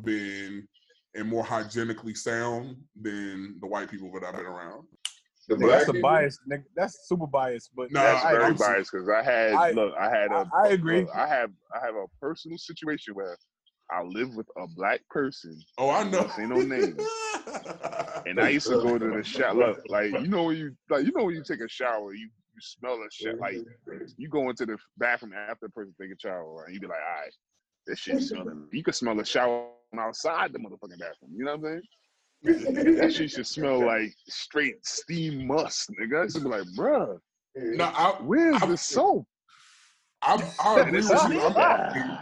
than 0.03 0.67
and 1.15 1.27
more 1.27 1.43
hygienically 1.43 2.13
sound 2.13 2.75
than 3.01 3.57
the 3.61 3.67
white 3.67 3.89
people 3.89 4.11
that 4.13 4.23
I've 4.23 4.35
been 4.35 4.45
around. 4.45 4.85
The 5.49 5.55
Nigga, 5.55 5.59
black 5.59 5.77
that's 5.85 5.89
a 5.97 6.01
bias. 6.01 6.39
Nigga. 6.49 6.63
That's 6.75 7.07
super 7.07 7.27
biased. 7.27 7.71
But 7.75 7.91
Nah, 7.91 8.03
That's 8.03 8.25
I, 8.25 8.31
very 8.31 8.43
I'm- 8.45 8.55
biased 8.55 8.91
because 8.91 9.09
I 9.09 9.23
had 9.23 9.53
I- 9.53 9.71
look, 9.71 9.93
I 9.99 10.09
had 10.09 10.31
a 10.31 10.49
I- 10.53 10.65
I 10.65 10.67
agree. 10.69 11.01
look, 11.01 11.09
I 11.15 11.27
have 11.27 11.51
I 11.75 11.85
have 11.85 11.95
a 11.95 12.05
personal 12.21 12.57
situation 12.57 13.15
where 13.15 13.37
I 13.91 14.03
live 14.03 14.35
with 14.35 14.47
a 14.57 14.67
black 14.67 15.01
person 15.09 15.59
Oh, 15.79 15.89
I 15.89 16.03
know. 16.07 16.27
Say 16.35 16.45
no 16.45 16.61
names. 16.61 17.01
and 18.27 18.39
I 18.39 18.49
used 18.49 18.67
to 18.67 18.75
go 18.81 18.97
to 18.97 19.09
the 19.09 19.23
shower. 19.23 19.55
Look, 19.55 19.81
like 19.89 20.11
you 20.11 20.27
know 20.27 20.43
when 20.43 20.57
you 20.57 20.75
like 20.89 21.05
you 21.05 21.11
know 21.15 21.25
when 21.25 21.35
you 21.35 21.43
take 21.43 21.61
a 21.61 21.67
shower, 21.69 22.13
you 22.13 22.29
you 22.53 22.61
smell 22.61 22.95
a 22.95 23.09
shit 23.11 23.39
like 23.39 23.55
you 24.17 24.29
go 24.29 24.49
into 24.49 24.65
the 24.65 24.77
bathroom 24.97 25.33
after 25.33 25.67
the 25.67 25.69
person 25.69 25.93
take 25.99 26.11
a 26.11 26.19
shower, 26.19 26.65
and 26.65 26.73
you 26.73 26.79
be 26.79 26.87
like, 26.87 26.97
all 26.99 27.21
right, 27.23 27.33
this 27.87 27.99
shit 27.99 28.21
smelling. 28.21 28.67
You 28.71 28.83
can 28.83 28.93
smell 28.93 29.19
a 29.19 29.25
shower 29.25 29.67
from 29.89 29.99
outside 29.99 30.51
the 30.53 30.59
motherfucking 30.59 30.99
bathroom. 30.99 31.31
You 31.35 31.45
know 31.45 31.55
what 31.55 31.59
I'm 31.59 31.63
saying? 31.65 31.81
That 32.43 33.11
shit 33.15 33.31
should 33.31 33.47
smell 33.47 33.85
like 33.85 34.13
straight 34.27 34.85
steam 34.85 35.45
must, 35.47 35.89
nigga. 35.91 36.25
I 36.25 36.27
should 36.31 36.43
be 36.43 36.49
like, 36.49 36.63
bruh, 36.77 37.17
No, 37.55 37.83
I, 37.85 38.11
where's 38.21 38.61
I'm- 38.61 38.71
the 38.71 38.77
soap? 38.77 39.25
I, 40.21 40.33
I 40.65 40.81
agree 40.81 40.99
with 40.99 41.09
you. 41.31 41.39
I'm, 41.41 42.19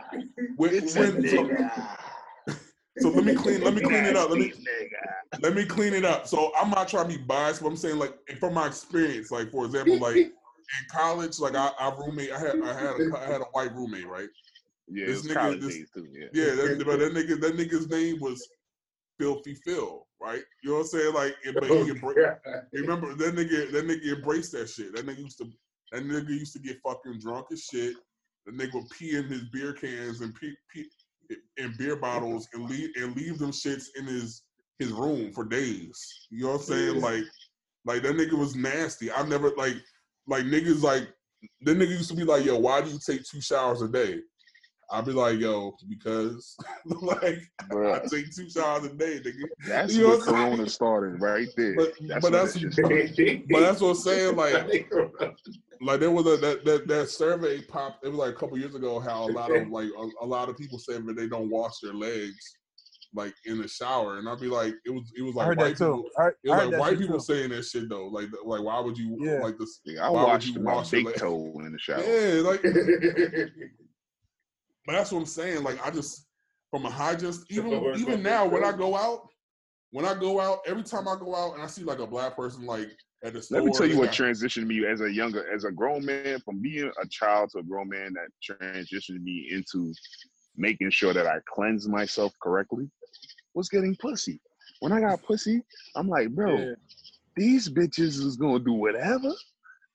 when, 0.57 0.71
when, 0.71 0.87
so, 0.87 2.55
so 2.99 3.09
let 3.09 3.25
me 3.25 3.33
clean. 3.33 3.63
Let 3.63 3.73
me 3.73 3.81
clean 3.81 4.05
it 4.05 4.15
up. 4.15 4.29
Let 4.29 4.37
me 4.39 4.53
let 5.41 5.55
me 5.55 5.65
clean 5.65 5.93
it 5.95 6.05
up. 6.05 6.27
So 6.27 6.51
I'm 6.59 6.69
not 6.69 6.87
trying 6.87 7.09
to 7.09 7.17
be 7.17 7.23
biased, 7.23 7.61
but 7.63 7.69
I'm 7.69 7.75
saying 7.75 7.97
like 7.97 8.13
from 8.39 8.53
my 8.53 8.67
experience, 8.67 9.31
like 9.31 9.49
for 9.51 9.65
example, 9.65 9.97
like 9.99 10.15
in 10.15 10.31
college, 10.91 11.39
like 11.39 11.55
I, 11.55 11.71
I 11.79 11.91
roommate, 11.97 12.31
I 12.31 12.39
had 12.39 12.61
I 12.61 12.73
had 12.73 12.95
a, 12.99 13.17
I 13.17 13.25
had 13.25 13.41
a 13.41 13.45
white 13.53 13.73
roommate, 13.75 14.07
right? 14.07 14.29
Yeah, 14.87 15.07
This 15.07 15.25
nigga- 15.27 15.59
this- 15.59 15.89
too. 15.93 16.07
Yeah. 16.11 16.27
Yeah, 16.33 16.55
that, 16.55 16.83
but 16.85 16.99
that 16.99 17.13
nigga, 17.13 17.41
that 17.41 17.57
nigga's 17.57 17.89
name 17.89 18.19
was 18.19 18.47
Filthy 19.19 19.55
Phil, 19.55 20.06
right? 20.21 20.41
You 20.63 20.69
know 20.71 20.75
what 20.77 20.81
I'm 20.81 20.87
saying? 20.87 21.13
Like, 21.13 21.35
it- 21.43 21.55
but 21.55 21.69
he 21.69 21.77
oh, 21.77 21.85
embra- 21.85 22.15
remember 22.73 23.13
that 23.15 23.35
nigga, 23.35 23.71
that 23.71 23.85
nigga 23.87 24.17
embraced 24.17 24.51
that 24.53 24.69
shit. 24.69 24.95
That 24.95 25.05
nigga 25.05 25.19
used 25.19 25.37
to, 25.39 25.45
that 25.91 26.03
nigga 26.03 26.29
used 26.29 26.53
to 26.53 26.59
get 26.59 26.77
fucking 26.85 27.19
drunk 27.19 27.47
as 27.51 27.63
shit. 27.63 27.95
The 28.45 28.51
nigga 28.53 28.75
would 28.75 28.89
pee 28.89 29.15
in 29.17 29.25
his 29.25 29.43
beer 29.51 29.73
cans 29.73 30.21
and 30.21 30.33
pee, 30.35 30.55
pee 30.73 30.85
in 31.57 31.73
beer 31.77 31.95
bottles 31.97 32.47
and 32.53 32.69
leave 32.69 32.89
and 32.95 33.15
leave 33.15 33.37
them 33.37 33.51
shits 33.51 33.87
in 33.97 34.05
his 34.05 34.43
his 34.79 34.91
room 34.91 35.33
for 35.33 35.43
days. 35.43 35.99
You 36.29 36.43
know 36.45 36.51
what 36.51 36.61
I'm 36.61 36.65
saying? 36.67 37.01
Like, 37.01 37.23
like 37.85 38.01
that 38.03 38.15
nigga 38.15 38.33
was 38.37 38.55
nasty. 38.55 39.11
I 39.11 39.27
never 39.27 39.51
like, 39.57 39.75
like 40.27 40.43
niggas 40.43 40.83
like, 40.83 41.07
that 41.61 41.77
nigga 41.77 41.89
used 41.89 42.09
to 42.09 42.15
be 42.15 42.23
like, 42.23 42.45
yo, 42.45 42.57
why 42.59 42.81
do 42.81 42.89
you 42.89 42.99
take 43.05 43.23
two 43.25 43.41
showers 43.41 43.81
a 43.81 43.87
day? 43.87 44.19
I'd 44.89 45.05
be 45.05 45.11
like, 45.11 45.39
yo, 45.39 45.75
because 45.89 46.55
like 46.85 47.39
I 47.59 47.65
Bruh, 47.69 48.09
take 48.09 48.33
two 48.33 48.49
showers 48.49 48.85
a 48.85 48.93
day, 48.93 49.19
nigga. 49.19 49.33
that's 49.67 49.93
You 49.93 50.07
where 50.07 50.17
what 50.17 50.27
I'm 50.29 50.33
saying? 50.35 50.45
Corona 50.47 50.69
started 50.69 51.21
right 51.21 51.47
there. 51.57 51.75
But 51.75 51.93
that's 52.07 52.21
but 52.21 52.23
when 52.23 52.31
that's 52.33 52.53
that 52.53 53.45
but 53.49 53.59
that's 53.59 53.81
what 53.81 53.89
I'm 53.89 53.95
saying. 53.95 54.35
Like 54.35 54.91
like 55.81 55.99
there 55.99 56.11
was 56.11 56.25
a 56.25 56.37
that 56.37 56.63
that, 56.65 56.87
that 56.87 57.09
survey 57.09 57.61
popped. 57.61 58.05
It 58.05 58.09
was 58.09 58.17
like 58.17 58.31
a 58.31 58.37
couple 58.37 58.57
years 58.57 58.75
ago. 58.75 58.99
How 58.99 59.25
a 59.25 59.31
lot 59.31 59.51
of 59.51 59.67
like 59.71 59.89
a, 59.97 60.25
a 60.25 60.25
lot 60.25 60.47
of 60.49 60.57
people 60.57 60.79
say 60.79 60.93
that 60.99 61.15
they 61.17 61.27
don't 61.27 61.49
wash 61.49 61.79
their 61.83 61.93
legs 61.93 62.55
like 63.13 63.33
in 63.45 63.57
the 63.59 63.67
shower, 63.67 64.19
and 64.19 64.27
I'd 64.29 64.39
be 64.39 64.47
like, 64.47 64.73
it 64.85 64.89
was 64.91 65.11
it 65.17 65.21
was 65.21 65.35
I 65.35 65.39
like 65.39 65.47
heard 65.47 65.57
white 65.57 65.77
that 65.77 65.85
people. 65.85 66.05
I 66.17 66.23
heard, 66.23 66.35
It 66.43 66.49
I 66.51 66.55
was 66.55 66.59
heard 66.63 66.71
like 66.71 66.79
white 66.79 66.97
people 66.99 67.17
too. 67.17 67.23
saying 67.23 67.49
that 67.49 67.65
shit 67.65 67.89
though. 67.89 68.07
Like 68.07 68.27
like 68.45 68.61
why 68.61 68.79
would 68.79 68.97
you 68.97 69.17
Yeah. 69.19 69.39
like 69.41 69.57
this? 69.57 69.81
Yeah, 69.85 70.05
I 70.05 70.09
Why 70.09 70.21
would 70.21 70.27
washed 70.31 70.47
you 70.47 70.61
my 70.61 70.73
wash 70.75 70.93
your 70.93 71.03
big 71.03 71.15
toe 71.15 71.53
in 71.65 71.71
the 71.73 71.79
shower. 71.79 72.01
Yeah, 72.03 72.41
like 72.41 72.63
but 74.87 74.93
that's 74.93 75.11
what 75.11 75.19
I'm 75.19 75.25
saying. 75.27 75.63
Like 75.63 75.85
I 75.85 75.91
just 75.91 76.25
from 76.71 76.85
a 76.85 76.89
hygiene, 76.89 77.33
even 77.49 77.71
even 77.97 78.23
now 78.23 78.47
when 78.47 78.63
I 78.63 78.71
go 78.71 78.95
out, 78.95 79.27
when 79.91 80.05
I 80.05 80.15
go 80.15 80.39
out, 80.39 80.59
every 80.65 80.83
time 80.83 81.07
I 81.07 81.15
go 81.19 81.35
out 81.35 81.53
and 81.53 81.61
I 81.61 81.67
see 81.67 81.83
like 81.83 81.99
a 81.99 82.07
black 82.07 82.35
person 82.35 82.65
like 82.65 82.89
at 83.23 83.33
the 83.33 83.41
store, 83.41 83.59
Let 83.61 83.65
me 83.65 83.71
tell 83.73 83.85
you 83.87 83.97
what 83.97 84.05
got- 84.05 84.15
transitioned 84.15 84.65
me 84.67 84.85
as 84.85 85.01
a 85.01 85.11
younger, 85.11 85.51
as 85.53 85.63
a 85.65 85.71
grown 85.71 86.05
man, 86.05 86.39
from 86.41 86.61
being 86.61 86.91
a 87.01 87.07
child 87.09 87.49
to 87.51 87.59
a 87.59 87.63
grown 87.63 87.89
man, 87.89 88.13
that 88.13 88.29
transitioned 88.59 89.21
me 89.23 89.49
into 89.51 89.93
making 90.55 90.89
sure 90.89 91.13
that 91.13 91.27
I 91.27 91.37
cleanse 91.53 91.87
myself 91.87 92.33
correctly 92.41 92.89
was 93.53 93.69
getting 93.69 93.95
pussy. 93.95 94.39
When 94.79 94.91
I 94.91 94.99
got 95.01 95.23
pussy, 95.23 95.61
I'm 95.95 96.07
like, 96.07 96.29
bro, 96.29 96.57
Yeah. 96.57 96.75
these 97.35 97.69
bitches 97.69 98.19
is 98.23 98.37
gonna 98.37 98.59
do 98.59 98.73
whatever, 98.73 99.31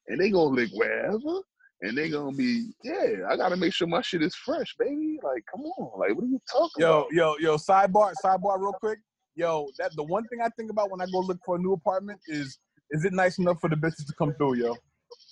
and 0.08 0.20
they 0.20 0.30
gonna 0.30 0.54
lick 0.54 0.70
wherever, 0.72 1.40
and 1.82 1.98
they 1.98 2.08
gonna 2.08 2.32
be, 2.34 2.72
yeah, 2.82 3.26
I 3.28 3.36
gotta 3.36 3.56
make 3.56 3.74
sure 3.74 3.86
my 3.88 4.00
shit 4.00 4.22
is 4.22 4.34
fresh, 4.34 4.74
baby. 4.78 5.18
Like, 5.22 5.44
come 5.50 5.62
on, 5.62 5.98
like, 5.98 6.14
what 6.14 6.24
are 6.24 6.28
you 6.28 6.40
talking 6.50 6.82
Yo, 6.82 6.88
about? 6.90 7.12
yo, 7.12 7.36
yo, 7.40 7.52
yo, 7.52 7.56
sidebar, 7.56 8.14
sidebar 8.24 8.58
real 8.58 8.72
quick. 8.72 9.00
Yo, 9.34 9.68
that 9.78 9.94
the 9.96 10.02
one 10.02 10.24
thing 10.28 10.40
I 10.42 10.48
think 10.56 10.70
about 10.70 10.90
when 10.90 11.00
I 11.00 11.06
go 11.06 11.20
look 11.20 11.38
for 11.44 11.56
a 11.56 11.58
new 11.58 11.72
apartment 11.72 12.20
is 12.28 12.58
is 12.90 13.04
it 13.04 13.12
nice 13.12 13.38
enough 13.38 13.60
for 13.60 13.68
the 13.68 13.76
bitches 13.76 14.06
to 14.06 14.12
come 14.18 14.34
through, 14.34 14.56
yo? 14.56 14.76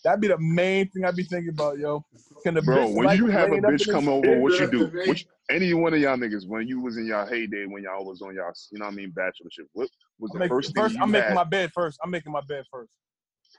That'd 0.03 0.21
be 0.21 0.29
the 0.29 0.39
main 0.39 0.89
thing 0.89 1.05
I'd 1.05 1.15
be 1.15 1.25
thinking 1.25 1.51
about, 1.51 1.79
yo. 1.79 2.05
Can 2.43 2.55
the 2.55 2.63
Bro, 2.63 2.89
bitch 2.89 2.97
when 2.97 3.07
like 3.07 3.19
you 3.19 3.27
have 3.27 3.53
a 3.53 3.59
bitch 3.59 3.89
come 3.91 4.09
over, 4.09 4.41
what 4.41 4.59
you 4.59 4.67
do? 4.71 5.17
Any 5.51 5.75
one 5.75 5.93
of 5.93 6.01
y'all 6.01 6.17
niggas, 6.17 6.47
when 6.47 6.67
you 6.69 6.81
was 6.81 6.97
in 6.97 7.07
y'all 7.07 7.27
heyday, 7.27 7.67
when 7.67 7.83
y'all 7.83 8.05
was 8.05 8.23
on 8.23 8.35
y'all, 8.35 8.53
you 8.71 8.79
know 8.79 8.87
what 8.87 8.93
I 8.93 8.95
mean, 8.95 9.13
bachelorship, 9.13 9.67
what 9.73 9.89
was 10.19 10.31
I'm 10.31 10.39
the 10.39 10.39
making, 10.39 10.57
first 10.57 10.75
thing 10.75 10.83
first, 10.83 10.95
you 10.95 11.03
I'm 11.03 11.11
making 11.11 11.29
had? 11.29 11.35
my 11.35 11.45
bed 11.45 11.71
first. 11.75 11.99
I'm 12.03 12.11
making 12.11 12.33
my 12.33 12.41
bed 12.49 12.65
first. 12.71 12.93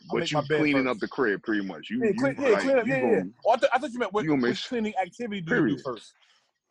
I'll 0.09 0.17
but 0.19 0.31
you 0.31 0.37
my 0.37 0.41
bed 0.47 0.59
cleaning 0.59 0.83
first. 0.85 0.95
up 0.95 0.99
the 0.99 1.07
crib 1.07 1.43
pretty 1.43 1.65
much. 1.65 1.89
You, 1.89 1.99
Yeah, 1.99 2.07
you 2.07 2.13
clean, 2.19 2.35
yeah, 2.39 2.49
like, 2.49 2.59
clean 2.63 2.77
up. 2.79 2.85
you 2.87 2.93
Yeah, 2.93 2.97
yeah. 3.01 3.09
gonna- 3.19 3.29
Oh, 3.45 3.51
I, 3.51 3.55
th- 3.57 3.71
I 3.73 3.77
thought 3.79 3.91
you 3.91 3.99
meant 3.99 4.13
what, 4.13 4.23
you 4.23 4.29
gonna 4.31 4.41
make 4.41 4.49
which 4.51 4.59
s- 4.63 4.67
cleaning 4.67 4.93
activity 5.01 5.41
do 5.41 5.55
you 5.67 5.75
do 5.75 5.83
first? 5.83 6.13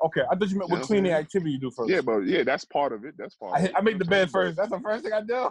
Okay, 0.03 0.23
I 0.31 0.35
thought 0.35 0.49
you 0.49 0.59
meant 0.59 0.71
what 0.71 0.79
what 0.81 0.87
cleaning 0.87 1.13
saying? 1.13 1.21
activity 1.25 1.51
you 1.53 1.59
do 1.59 1.71
first. 1.71 1.91
Yeah, 1.91 2.01
but 2.01 2.21
yeah, 2.21 2.43
that's 2.43 2.65
part 2.65 2.93
of 2.93 3.05
it. 3.05 3.15
That's 3.19 3.35
part. 3.35 3.53
I, 3.55 3.59
of 3.59 3.65
it, 3.67 3.73
I 3.77 3.81
make 3.83 3.99
the 3.99 4.05
bed 4.07 4.31
first. 4.31 4.57
That's 4.57 4.71
the 4.71 4.81
first 4.81 5.05
thing 5.05 5.13
I 5.13 5.21
do. 5.21 5.51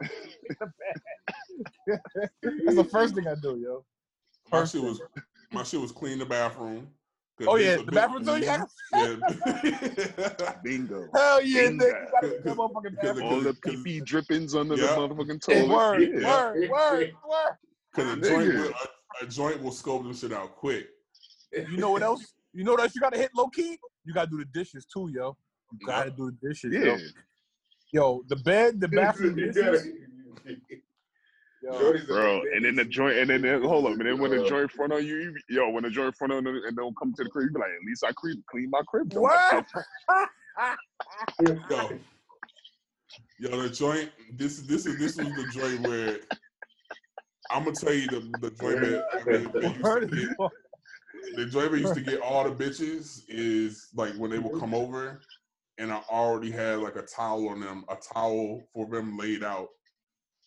That's 2.41 2.75
the 2.75 2.88
first 2.91 3.15
thing 3.15 3.27
I 3.27 3.36
do, 3.36 3.57
yo. 3.59 3.86
my 4.51 4.59
First 4.59 4.73
shit 4.73 4.82
was 4.82 5.01
my 5.51 5.63
shit 5.63 5.80
was 5.80 5.91
clean 5.91 6.19
the 6.19 6.25
bathroom. 6.25 6.88
Oh 7.47 7.55
yeah, 7.55 7.77
the 7.77 7.91
bathroom 7.91 8.25
too. 8.25 8.32
Mm-hmm, 8.32 8.43
yeah. 8.93 9.13
Yeah. 9.63 10.55
Bingo. 10.63 11.07
Hell 11.13 11.41
yeah, 11.41 11.61
Bingo. 11.69 11.86
nigga. 11.86 11.89
You 11.89 12.11
gotta 12.11 12.27
get 12.27 12.43
that 12.43 12.51
Cause- 12.51 13.01
bathroom. 13.01 13.23
All 13.23 13.41
the 13.41 13.53
pee 13.53 13.84
pee 13.84 13.99
drippings 14.01 14.55
under 14.55 14.75
Yeah. 14.75 14.88
the 14.88 14.91
motherfucking 14.95 15.41
toilet. 15.45 15.69
Word, 15.69 16.01
yeah. 16.21 16.51
word, 16.51 16.69
word, 16.69 17.11
word. 17.30 17.57
Cause 17.95 18.17
a 18.17 18.21
joint, 18.21 18.53
will, 18.53 18.69
a, 19.21 19.25
a 19.25 19.27
joint 19.27 19.63
will 19.63 19.71
scope 19.71 20.03
them 20.03 20.13
shit 20.13 20.31
out 20.33 20.55
quick. 20.55 20.87
You 21.53 21.77
know 21.77 21.91
what 21.91 22.03
else? 22.03 22.33
You 22.53 22.63
know 22.63 22.71
what 22.73 22.81
else 22.81 22.95
you 22.95 23.01
gotta 23.01 23.17
hit 23.17 23.31
low 23.35 23.47
key? 23.47 23.77
You 24.05 24.13
gotta 24.13 24.29
do 24.29 24.37
the 24.37 24.45
dishes 24.45 24.85
too, 24.85 25.09
yo. 25.13 25.37
You 25.79 25.85
gotta 25.87 26.11
do 26.11 26.31
the 26.31 26.47
dishes, 26.49 26.73
Yeah. 26.73 26.83
yo. 26.83 26.97
Yo, 27.91 28.23
the 28.27 28.35
bed, 28.37 28.79
the 28.79 28.87
bathroom 28.99 29.37
You 29.37 29.51
dishes. 29.51 29.87
Yo, 31.61 31.93
Bro, 32.07 32.43
and 32.55 32.63
then 32.63 32.75
the 32.75 32.83
bitch. 32.83 32.89
joint, 32.89 33.17
and 33.17 33.29
then, 33.29 33.41
then 33.41 33.61
hold 33.63 33.85
up, 33.85 33.93
and 33.93 34.05
then 34.05 34.17
when 34.19 34.31
the 34.31 34.41
Uh, 34.41 34.47
joint 34.47 34.71
front 34.71 34.93
on 34.93 35.05
you, 35.05 35.17
you 35.17 35.31
be- 35.33 35.43
yo, 35.55 35.69
when 35.69 35.83
the 35.83 35.89
joint 35.89 36.15
front 36.15 36.31
on 36.31 36.45
you 36.45 36.63
and 36.65 36.77
don't 36.77 36.95
come 36.97 37.13
to 37.15 37.23
the 37.23 37.29
crib, 37.29 37.47
you 37.49 37.53
be 37.53 37.59
like, 37.59 37.69
at 37.69 37.85
least 37.85 38.03
I 38.05 38.11
clean, 38.13 38.41
clean 38.49 38.69
my 38.69 38.81
crib. 38.87 39.11
What? 39.13 39.67
Yo, 41.41 41.99
yo, 43.39 43.61
the 43.63 43.69
joint. 43.69 44.09
This 44.33 44.59
this 44.61 44.85
is 44.85 44.97
this 44.97 45.17
was 45.17 45.33
the 45.35 45.45
joint 45.45 45.81
where 45.81 46.19
I'm 47.50 47.64
gonna 47.64 47.76
tell 47.76 47.93
you 47.93 48.08
the 48.08 48.20
the 48.39 48.52
joint 48.52 48.82
that, 48.82 49.04
I 49.14 49.24
mean, 49.26 49.52
used 49.74 49.84
to 49.84 50.36
get, 50.38 51.36
the 51.36 51.45
joint 51.45 51.72
used 51.74 51.95
to 51.95 52.02
get 52.02 52.22
all 52.22 52.43
the 52.43 52.52
bitches 52.52 53.24
is 53.28 53.88
like 53.95 54.14
when 54.14 54.32
they 54.32 54.39
would 54.39 54.60
come 54.60 54.72
mm-hmm. 54.72 54.76
over, 54.76 55.20
and 55.78 55.91
I 55.91 56.02
already 56.10 56.52
had 56.52 56.80
like 56.80 56.95
a 56.95 57.02
towel 57.04 57.50
on 57.50 57.60
them, 57.62 57.86
a 57.89 57.95
towel 58.14 58.64
for 58.74 58.88
them 58.88 59.18
laid 59.18 59.43
out. 59.43 59.70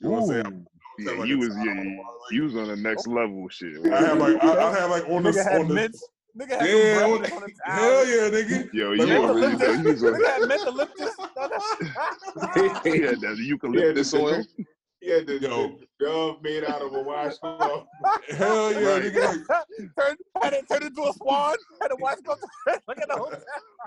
You 0.00 0.08
know 0.08 0.20
what 0.20 0.36
I'm 0.36 0.44
saying? 0.44 0.66
Yeah, 0.98 1.12
Like 1.12 1.28
you 1.28 1.38
was 1.38 1.56
yeah, 1.56 1.74
like- 1.74 1.86
you 2.30 2.44
was 2.44 2.56
on 2.56 2.68
the 2.68 2.76
next 2.76 3.06
oh. 3.08 3.12
level, 3.12 3.48
shit. 3.48 3.84
I 3.92 4.00
had 4.00 4.18
like 4.18 4.42
I, 4.42 4.68
I 4.68 4.80
had 4.80 4.84
like 4.86 5.08
on 5.08 5.22
the 5.24 5.30
on 5.30 5.68
the. 5.68 5.92
Nigga 6.38 6.58
had 6.58 6.66
yeah, 6.66 7.04
on 7.04 7.18
bread 7.18 7.30
the- 7.66 7.72
hell 7.72 8.06
yeah, 8.06 8.30
nigga. 8.30 8.72
Yo, 8.72 8.90
Like, 8.92 9.06
you 9.08 9.20
what 9.20 9.34
were 9.34 9.40
the 9.40 9.46
really 9.48 9.58
fuck? 9.58 9.84
You 9.84 9.92
was 9.92 10.02
on, 10.04 10.12
Nigga 10.14 10.26
had 10.26 10.40
eucalyptus. 10.50 11.14
he 12.84 13.00
had 13.00 13.20
that 13.20 13.36
eucalyptus 13.38 14.12
Yeah, 14.14 14.20
oil. 14.20 14.44
He 15.02 15.10
had 15.10 15.26
the, 15.26 15.38
Yo. 15.40 15.76
the 15.78 15.86
dove 16.04 16.42
made 16.42 16.62
out 16.64 16.80
of 16.80 16.94
a 16.94 17.02
washcloth. 17.02 17.86
Hell 18.30 18.72
yeah, 18.72 18.78
Right. 18.88 19.02
nigga. 19.02 19.48
Like, 19.48 19.66
Turn, 19.98 20.16
had 20.40 20.52
it 20.52 20.68
turned 20.68 20.84
into 20.84 21.02
a 21.02 21.12
swan. 21.14 21.56
Had 21.80 21.88
to 21.88 21.96
watch 21.98 22.18
go 22.24 22.34
to 22.36 22.80
look 22.86 22.98
at 22.98 23.08
the 23.08 23.16
hotel. 23.16 23.42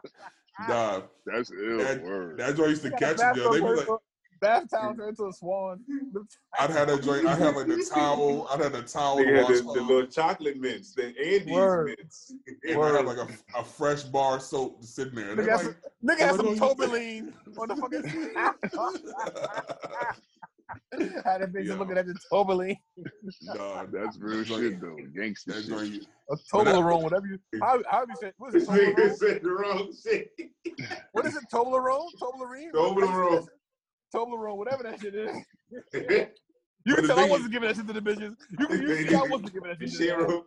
nah, 0.67 1.01
That's 1.25 1.51
ill 1.51 1.77
That- 1.77 2.03
word. 2.03 2.37
that 2.37 2.57
joint 2.57 2.69
used 2.71 2.81
to 2.83 2.91
catch 2.91 3.17
bath 3.17 3.37
you. 3.37 3.43
Yo. 3.43 3.53
They 3.53 3.59
towel 3.61 3.73
be 3.75 3.79
like, 3.91 3.99
Bath 4.41 4.69
towel 4.69 4.93
turned 4.93 5.09
into 5.09 5.27
a 5.27 5.31
swan. 5.33 5.79
I'd 6.59 6.69
had 6.69 6.89
that 6.89 7.01
joint. 7.01 7.25
I 7.25 7.35
had 7.35 7.55
like 7.55 7.67
the 7.67 7.89
towel. 7.91 8.45
I 8.51 8.57
had 8.61 8.75
a 8.75 8.81
towel. 8.81 9.15
They 9.15 9.23
had 9.27 9.47
the, 9.47 9.53
washcloth. 9.53 9.75
the 9.75 9.81
little 9.81 10.07
chocolate 10.07 10.57
mints, 10.57 10.93
the 10.93 11.05
Andes 11.17 11.47
Word. 11.47 11.95
mints. 11.97 12.33
and 12.67 12.81
I 12.83 12.91
had 12.97 13.05
like 13.05 13.17
a, 13.17 13.27
a 13.57 13.63
fresh 13.63 14.03
bar 14.03 14.35
of 14.35 14.41
soap 14.41 14.83
sitting 14.83 15.15
there. 15.15 15.33
Nigga 15.37 15.45
They're 15.45 15.57
had 15.57 15.65
like, 15.67 15.77
Nigga 16.03 16.19
had 16.19 16.31
What 16.31 16.35
some 16.35 16.45
do 16.47 16.51
you 16.51 16.57
Tobaline 16.59 17.33
on 17.57 17.67
the 17.69 17.75
fucking 17.77 18.03
Had 21.25 21.41
a 21.41 21.47
bitch 21.53 21.65
Yo. 21.65 21.75
looking 21.75 21.97
at 21.97 22.05
the 22.05 22.15
Tobaline. 22.31 22.77
nah, 23.41 23.85
That's 23.91 24.17
real 24.19 24.39
That 24.39 24.47
shit 24.47 24.81
though. 24.81 24.97
Gangster 25.15 25.53
that 25.53 25.61
shit. 25.61 25.69
joint. 25.69 26.05
A 26.29 26.35
But 26.35 26.39
Toblerone, 26.53 27.03
whatever 27.03 27.27
you. 27.27 27.39
How, 27.61 27.81
how 27.89 28.01
you 28.07 28.15
say? 28.19 28.31
What 28.37 28.55
is 28.55 28.67
it? 28.67 28.69
nigga 28.69 28.95
Toblerone? 28.95 29.15
said 29.15 29.41
the 29.43 29.51
wrong 29.51 29.93
shit. 30.03 30.31
What 31.11 31.25
is 31.25 31.35
it? 31.35 31.43
Toblerone? 31.53 32.07
Toblerone? 32.21 32.71
Toblerone. 32.73 33.47
Toblerone, 34.13 34.57
whatever 34.57 34.83
that 34.83 34.99
shit 34.99 35.15
is. 35.15 35.35
You 36.87 36.93
can 36.93 37.03
the 37.03 37.07
tell 37.07 37.19
I 37.19 37.27
wasn't 37.27 37.51
giving 37.51 37.67
that 37.67 37.75
shit 37.75 37.87
to 37.87 37.93
the 37.93 37.99
bitches. 38.01 38.35
You 38.59 38.67
can 38.67 38.81
you 38.81 38.95
see 38.95 39.15
I 39.15 39.23
wasn't 39.23 39.53
giving 39.53 39.69
that 39.69 39.79
shit 39.79 39.91
to 39.91 39.97
them. 39.97 40.19
Shero, 40.19 40.43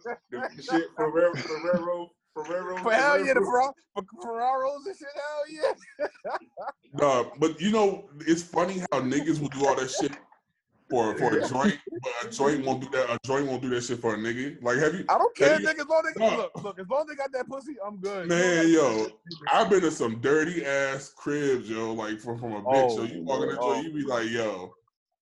the 0.56 0.62
shit 0.62 0.84
Ferrero, 0.96 1.34
Ferrero, 1.34 2.10
Ferrero. 2.44 2.76
For 2.78 2.92
hell 2.92 3.18
yeah, 3.24 3.34
the 3.34 3.40
Ferrero. 3.40 3.72
Ferrar- 3.94 4.04
for 4.20 4.26
Ferraros 4.26 4.86
and 4.86 4.96
shit, 4.96 5.08
hell 5.14 5.76
yeah. 5.98 6.06
Nah, 6.94 7.24
but 7.38 7.60
you 7.60 7.70
know, 7.70 8.08
it's 8.20 8.42
funny 8.42 8.78
how 8.92 9.00
niggas 9.00 9.40
will 9.40 9.48
do 9.48 9.66
all 9.66 9.76
that 9.76 9.90
shit 9.90 10.12
for 10.90 11.16
for 11.18 11.38
a 11.38 11.46
joint, 11.46 11.78
but 12.02 12.12
a 12.24 12.30
joint 12.30 12.64
won't 12.64 12.80
do 12.80 12.88
that. 12.90 13.10
A 13.10 13.18
joint 13.26 13.46
won't 13.46 13.60
do 13.60 13.68
that 13.70 13.82
shit 13.82 14.00
for 14.00 14.14
a 14.14 14.16
nigga. 14.16 14.60
Like, 14.62 14.78
have 14.78 14.94
you? 14.94 15.04
I 15.08 15.18
don't 15.18 15.36
care, 15.36 15.58
Hey, 15.58 15.64
nigga. 15.64 15.80
As 15.80 15.86
long 15.86 16.02
as 16.08 16.14
they, 16.14 16.26
no. 16.30 16.36
look, 16.36 16.64
look, 16.64 16.78
as 16.78 16.86
long 16.88 17.02
as 17.02 17.06
they 17.08 17.14
got 17.14 17.32
that 17.32 17.48
pussy, 17.48 17.76
I'm 17.86 17.98
good. 17.98 18.28
Man, 18.28 18.68
You 18.68 18.74
yo, 18.74 18.90
know, 18.90 19.08
I've 19.52 19.68
been 19.68 19.82
to 19.82 19.90
some 19.90 20.20
dirty 20.20 20.64
ass 20.64 21.12
cribs, 21.14 21.68
yo. 21.68 21.92
Like 21.92 22.20
from 22.20 22.38
from 22.38 22.52
a 22.54 22.62
bitch. 22.62 22.94
so 22.94 23.02
Oh, 23.02 23.04
you 23.04 23.22
walk 23.22 23.42
in 23.42 23.48
that 23.50 23.58
oh. 23.60 23.74
joint, 23.74 23.86
you 23.86 23.92
be 23.92 24.04
like, 24.08 24.30
yo. 24.30 24.72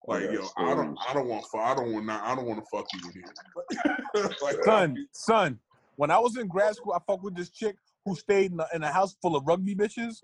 Like 0.07 0.25
got 0.25 0.35
yo, 0.35 0.49
I 0.57 0.75
don't. 0.75 0.97
I 1.09 1.15
don't 1.15 1.27
want, 1.27 1.45
I 1.53 1.75
don't 1.75 1.93
want, 1.93 2.09
I 2.11 2.35
don't 2.37 2.47
want 2.47 2.61
to 2.61 2.67
fuck 2.73 2.87
you 2.93 3.01
in 3.09 3.13
here. 3.13 4.31
like, 4.43 4.57
son, 4.65 5.09
son. 5.13 5.59
When 5.97 6.11
I 6.11 6.19
was 6.19 6.37
in 6.37 6.47
grad 6.49 6.75
school, 6.77 6.93
I 6.93 6.99
fucked 7.07 7.23
with 7.25 7.35
this 7.37 7.51
chick 7.51 7.77
who 8.05 8.15
stayed 8.15 8.53
in 8.53 8.61
a, 8.61 8.67
in 8.75 8.83
a 8.83 8.93
house 8.93 9.17
full 9.21 9.37
of 9.37 9.47
rugby 9.47 9.75
bitches. 9.75 10.17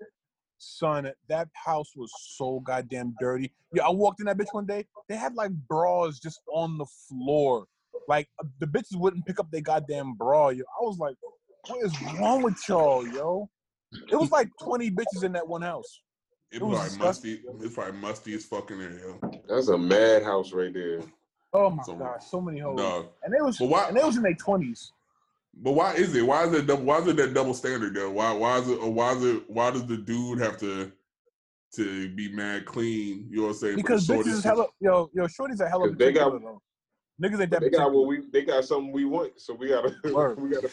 Son, 0.59 1.11
that 1.27 1.49
house 1.53 1.91
was 1.95 2.11
so 2.37 2.61
goddamn 2.61 3.15
dirty. 3.19 3.51
Yeah, 3.73 3.85
I 3.85 3.89
walked 3.89 4.19
in 4.21 4.27
that 4.27 4.37
bitch 4.37 4.53
one 4.53 4.65
day. 4.65 4.85
They 5.09 5.15
had 5.15 5.35
like 5.35 5.51
bras 5.51 6.19
just 6.19 6.39
on 6.53 6.77
the 6.77 6.85
floor. 7.09 7.65
Like 8.07 8.29
uh, 8.41 8.45
the 8.59 8.67
bitches 8.67 8.95
wouldn't 8.95 9.25
pick 9.25 9.39
up 9.39 9.51
their 9.51 9.61
goddamn 9.61 10.13
bra. 10.13 10.49
Yo, 10.49 10.63
I 10.63 10.83
was 10.83 10.99
like, 10.99 11.15
what 11.67 11.83
is 11.83 11.93
wrong 12.19 12.43
with 12.43 12.57
y'all, 12.69 13.05
yo? 13.07 13.49
It 14.11 14.15
was 14.15 14.31
like 14.31 14.49
20 14.61 14.91
bitches 14.91 15.23
in 15.23 15.33
that 15.33 15.47
one 15.47 15.61
house. 15.61 16.01
It 16.51 16.57
It 16.57 16.63
was 16.63 16.77
was 16.79 16.87
probably 16.97 17.05
musty. 17.07 17.41
It's 17.65 17.73
probably 17.75 17.99
musty 17.99 18.33
as 18.35 18.45
fucking 18.45 18.77
there, 18.79 18.99
yo. 18.99 19.31
That's 19.49 19.67
a 19.69 19.77
madhouse 19.77 20.53
right 20.53 20.73
there. 20.73 21.01
Oh 21.51 21.69
my 21.71 21.83
So- 21.83 21.95
gosh, 21.95 22.25
so 22.25 22.39
many 22.41 22.59
hoes. 22.59 22.77
Dog. 22.79 23.07
And 23.23 23.33
they 23.33 23.41
was 23.41 23.57
But 23.57 23.69
why? 23.69 23.87
and 23.87 23.97
they 23.97 24.03
was 24.03 24.17
in 24.17 24.23
their 24.23 24.35
20s. 24.35 24.91
But 25.55 25.73
why 25.73 25.93
is 25.95 26.15
it? 26.15 26.25
Why 26.25 26.45
is 26.45 26.53
it? 26.53 26.67
Double, 26.67 26.83
why 26.83 26.99
is 26.99 27.07
it 27.07 27.15
that 27.17 27.33
double 27.33 27.53
standard 27.53 27.93
though? 27.95 28.11
Why? 28.11 28.31
Why 28.33 28.57
is 28.59 28.69
it? 28.69 28.79
Or 28.79 28.91
why 28.91 29.13
is 29.13 29.23
it? 29.23 29.49
Why 29.49 29.71
does 29.71 29.85
the 29.85 29.97
dude 29.97 30.39
have 30.39 30.57
to 30.59 30.91
to 31.75 32.09
be 32.09 32.31
mad 32.31 32.65
clean? 32.65 33.27
You 33.29 33.37
know 33.37 33.43
what 33.43 33.49
I'm 33.49 33.55
saying? 33.55 33.75
Because 33.77 34.05
For 34.07 34.13
bitches 34.15 34.27
is 34.27 34.43
hella 34.43 34.67
yo 34.79 35.09
yo 35.13 35.23
shorties 35.25 35.59
are 35.61 35.67
hella 35.69 35.89
'Cause 35.89 35.97
they 35.97 36.11
got- 36.11 36.31
though. 36.41 36.61
Niggas 37.21 37.41
ain't 37.41 37.51
that 37.51 37.61
They 37.61 37.69
got 37.69 37.91
what 37.93 38.07
we 38.07 38.21
they 38.31 38.43
got 38.43 38.65
something 38.65 38.91
we 38.91 39.05
want, 39.05 39.39
so 39.39 39.53
we 39.53 39.69
gotta 39.69 39.95
Word. 40.13 40.39
we 40.41 40.49
gotta 40.49 40.71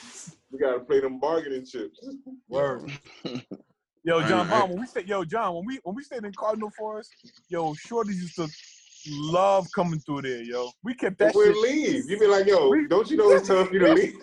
we 0.51 0.59
gotta 0.59 0.81
play 0.81 1.01
them 1.01 1.20
bargaining 1.20 1.64
chips. 1.66 2.01
Word. 2.49 2.91
Yo, 4.03 4.22
John 4.22 4.47
I- 4.47 4.51
Bond, 4.51 4.70
when 4.72 4.81
we 4.81 4.87
stay, 4.87 5.05
yo, 5.05 5.24
John, 5.24 5.55
when 5.57 5.66
we 5.66 5.78
when 5.85 5.95
we 5.95 6.03
stayed 6.03 6.24
in 6.24 6.33
Cardinal 6.33 6.70
Forest, 6.70 7.11
yo, 7.51 7.74
shorties 7.74 8.14
used 8.14 8.35
to 8.37 8.49
love 9.11 9.68
coming 9.74 10.01
through 10.01 10.22
there, 10.22 10.43
yo. 10.43 10.70
We 10.83 10.95
kept 10.95 11.18
that 11.18 11.35
We'll 11.35 11.61
leave. 11.61 12.09
You 12.09 12.18
be 12.18 12.26
like, 12.26 12.47
yo, 12.47 12.70
We- 12.70 12.89
don't 12.89 13.11
you 13.11 13.18
know 13.18 13.31
it's 13.33 13.47
time 13.49 13.66
for 13.66 13.74
you 13.74 13.81
to 13.81 13.93
leave? 13.93 14.16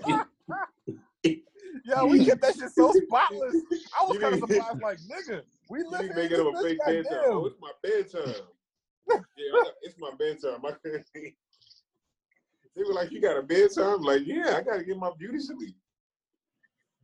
Yo, 1.86 2.06
we 2.06 2.26
kept 2.26 2.42
that 2.42 2.56
shit 2.56 2.72
so 2.72 2.92
spotless. 3.08 3.56
I 4.00 4.06
was 4.06 4.18
kind 4.18 4.34
of 4.34 4.40
surprised, 4.50 4.82
like, 4.82 4.98
nigga, 5.10 5.42
we 5.70 5.80
You 5.80 5.90
live 5.92 6.02
be 6.02 6.08
in 6.08 6.16
making 6.16 6.40
up 6.40 6.48
a 6.48 6.52
this 6.52 6.64
fake 6.64 6.80
bedtime. 6.86 7.04
goddamn. 7.04 7.32
Oh, 7.32 7.46
it's 7.46 7.56
my 7.62 7.72
bedtime. 7.84 8.42
yeah, 9.10 9.72
it's 9.84 9.96
my 10.00 10.12
bedtime. 10.18 10.66
I 10.66 10.72
couldn't 10.84 11.06
sleep. 11.14 11.38
They 12.76 12.84
were 12.84 12.94
like, 12.94 13.12
you 13.12 13.22
got 13.22 13.38
a 13.38 13.42
bedtime? 13.42 14.02
Like, 14.02 14.22
yeah, 14.26 14.56
I 14.58 14.62
gotta 14.62 14.84
get 14.84 14.98
my 14.98 15.12
beauty 15.18 15.40
sleep. 15.40 15.76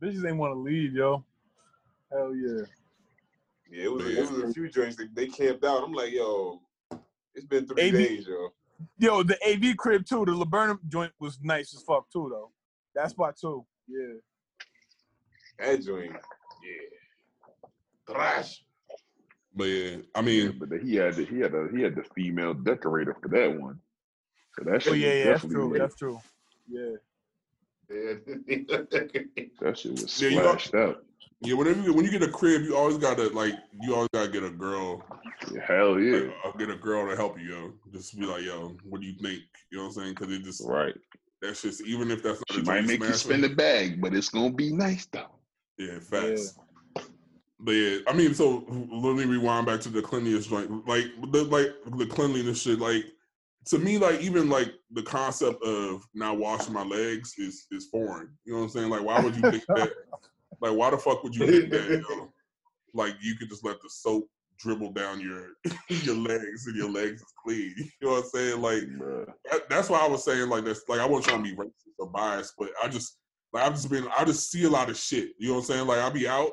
Bitches 0.02 0.26
ain't 0.26 0.36
want 0.36 0.52
to 0.54 0.58
leave, 0.58 0.92
yo. 0.92 1.24
Hell 2.12 2.34
yeah. 2.34 2.64
Yeah, 3.70 3.84
it 3.84 3.92
was, 3.92 4.06
it 4.06 4.30
was 4.30 4.50
a 4.50 4.52
few 4.52 4.68
joints 4.68 4.96
that 4.96 5.14
they 5.14 5.26
camped 5.26 5.64
out. 5.64 5.82
I'm 5.82 5.92
like, 5.92 6.12
yo, 6.12 6.60
it's 7.34 7.46
been 7.46 7.66
three 7.66 7.88
AV 7.88 7.92
days, 7.92 8.26
yo. 8.28 8.50
Yo, 8.98 9.22
the 9.22 9.38
AV 9.46 9.76
crib 9.76 10.04
too, 10.06 10.24
the 10.24 10.32
Laburnum 10.32 10.78
joint 10.88 11.12
was 11.20 11.38
nice 11.42 11.74
as 11.74 11.82
fuck 11.82 12.08
too, 12.12 12.28
though. 12.30 12.50
That 12.94 13.10
spot 13.10 13.36
too. 13.40 13.64
Yeah. 13.88 14.14
That 15.58 15.82
joint, 15.84 16.12
yeah. 16.12 18.14
Trash. 18.14 18.64
But 19.54 19.64
yeah, 19.64 19.96
I 20.14 20.20
Yeah, 20.20 20.22
mean, 20.22 20.58
but 20.58 20.68
he 20.82 20.96
had 20.96 21.14
the, 21.14 21.24
he 21.24 21.38
had 21.40 21.52
the, 21.52 21.68
he 21.74 21.82
had 21.82 21.94
the 21.94 22.04
female 22.14 22.54
decorator 22.54 23.16
for 23.20 23.28
that 23.28 23.60
one. 23.60 23.78
So 24.58 24.64
that 24.64 24.82
shit 24.82 24.92
Oh 24.92 24.96
yeah, 24.96 25.12
yeah, 25.12 25.24
that's 25.30 25.44
true. 25.46 25.70
lit. 25.70 25.80
That's 25.80 25.96
true. 25.96 26.20
Yeah. 26.68 26.96
Yeah. 27.90 28.14
That 29.60 29.78
shit 29.78 29.92
was 29.92 30.20
Yeah, 30.20 30.28
you 30.30 30.38
are- 30.40 30.58
splashed 30.58 30.74
out. 30.74 31.04
yeah. 31.40 31.54
Whenever 31.54 31.82
you, 31.82 31.92
when 31.92 32.04
you 32.04 32.10
get 32.10 32.22
a 32.22 32.28
crib, 32.30 32.62
you 32.62 32.76
always 32.76 32.98
gotta 32.98 33.28
like, 33.28 33.54
you 33.80 33.94
always 33.94 34.08
gotta 34.12 34.30
get 34.30 34.42
a 34.42 34.50
girl, 34.50 35.04
Yeah, 35.52 35.60
hell 35.66 36.00
yeah. 36.00 36.16
like, 36.16 36.34
uh, 36.44 36.50
get 36.58 36.70
a 36.70 36.76
girl 36.76 37.08
to 37.08 37.16
help 37.16 37.38
you, 37.38 37.46
yo. 37.54 37.72
Just 37.92 38.18
be 38.18 38.26
like, 38.26 38.42
yo, 38.42 38.76
what 38.84 39.00
do 39.00 39.06
you 39.06 39.14
think? 39.14 39.42
You 39.70 39.78
know 39.78 39.84
what 39.84 39.88
I'm 39.90 39.94
saying? 39.94 40.14
Because 40.14 40.32
it 40.34 40.42
just 40.42 40.62
Right. 40.66 40.94
That's 41.44 41.62
just 41.62 41.82
even 41.82 42.10
if 42.10 42.22
that's 42.22 42.40
not 42.48 42.56
She 42.56 42.60
a 42.60 42.64
might 42.64 42.76
joint 42.76 42.86
make 42.86 43.00
you 43.00 43.06
smasher, 43.06 43.18
spend 43.18 43.44
the 43.44 43.48
bag, 43.50 44.00
but 44.00 44.14
it's 44.14 44.28
gonna 44.28 44.52
be 44.52 44.72
nice 44.72 45.06
though. 45.06 45.26
Yeah, 45.78 45.98
facts. 46.00 46.58
But 47.60 47.72
yeah, 47.72 47.98
I 48.06 48.12
mean, 48.12 48.34
so 48.34 48.64
let 48.68 49.16
me 49.16 49.24
rewind 49.24 49.66
back 49.66 49.80
to 49.82 49.88
the 49.88 50.02
cleanliness 50.02 50.46
joint. 50.46 50.86
Like 50.86 51.06
the 51.32 51.44
like 51.44 51.68
the 51.98 52.06
cleanliness 52.06 52.62
shit. 52.62 52.78
Like 52.78 53.04
to 53.66 53.78
me, 53.78 53.98
like 53.98 54.20
even 54.20 54.48
like 54.48 54.72
the 54.90 55.02
concept 55.02 55.62
of 55.62 56.06
not 56.14 56.38
washing 56.38 56.74
my 56.74 56.84
legs 56.84 57.34
is 57.38 57.66
is 57.70 57.86
foreign. 57.86 58.30
You 58.44 58.52
know 58.52 58.58
what 58.60 58.64
I'm 58.64 58.70
saying? 58.70 58.90
Like, 58.90 59.02
why 59.02 59.20
would 59.20 59.36
you 59.36 59.42
think 59.50 59.64
that? 59.68 59.90
Like, 60.60 60.76
why 60.76 60.88
the 60.88 60.96
fuck 60.96 61.22
would 61.24 61.34
you 61.34 61.46
think 61.46 61.70
that? 61.72 61.90
You 61.90 62.00
know? 62.08 62.32
Like, 62.94 63.16
you 63.20 63.34
could 63.34 63.50
just 63.50 63.64
let 63.64 63.82
the 63.82 63.90
soap 63.90 64.28
dribble 64.64 64.92
down 64.92 65.20
your 65.20 65.48
your 65.88 66.16
legs 66.16 66.66
and 66.66 66.76
your 66.76 66.90
legs 66.90 67.20
is 67.20 67.32
clean. 67.44 67.74
You 68.00 68.08
know 68.08 68.14
what 68.14 68.24
I'm 68.24 68.30
saying? 68.30 68.60
Like, 68.60 68.82
that, 69.50 69.68
that's 69.68 69.90
why 69.90 70.00
I 70.00 70.08
was 70.08 70.24
saying 70.24 70.48
like 70.48 70.64
that's 70.64 70.82
like 70.88 71.00
I 71.00 71.06
wasn't 71.06 71.28
trying 71.28 71.44
to 71.44 71.50
be 71.50 71.56
racist 71.56 71.98
or 71.98 72.08
biased, 72.08 72.54
but 72.58 72.70
I 72.82 72.88
just 72.88 73.18
like 73.52 73.64
I've 73.64 73.74
just 73.74 73.90
been 73.90 74.08
I 74.16 74.24
just 74.24 74.50
see 74.50 74.64
a 74.64 74.70
lot 74.70 74.90
of 74.90 74.96
shit. 74.96 75.30
You 75.38 75.48
know 75.48 75.54
what 75.54 75.60
I'm 75.60 75.66
saying? 75.66 75.86
Like 75.86 75.98
I'll 75.98 76.10
be 76.10 76.26
out, 76.26 76.50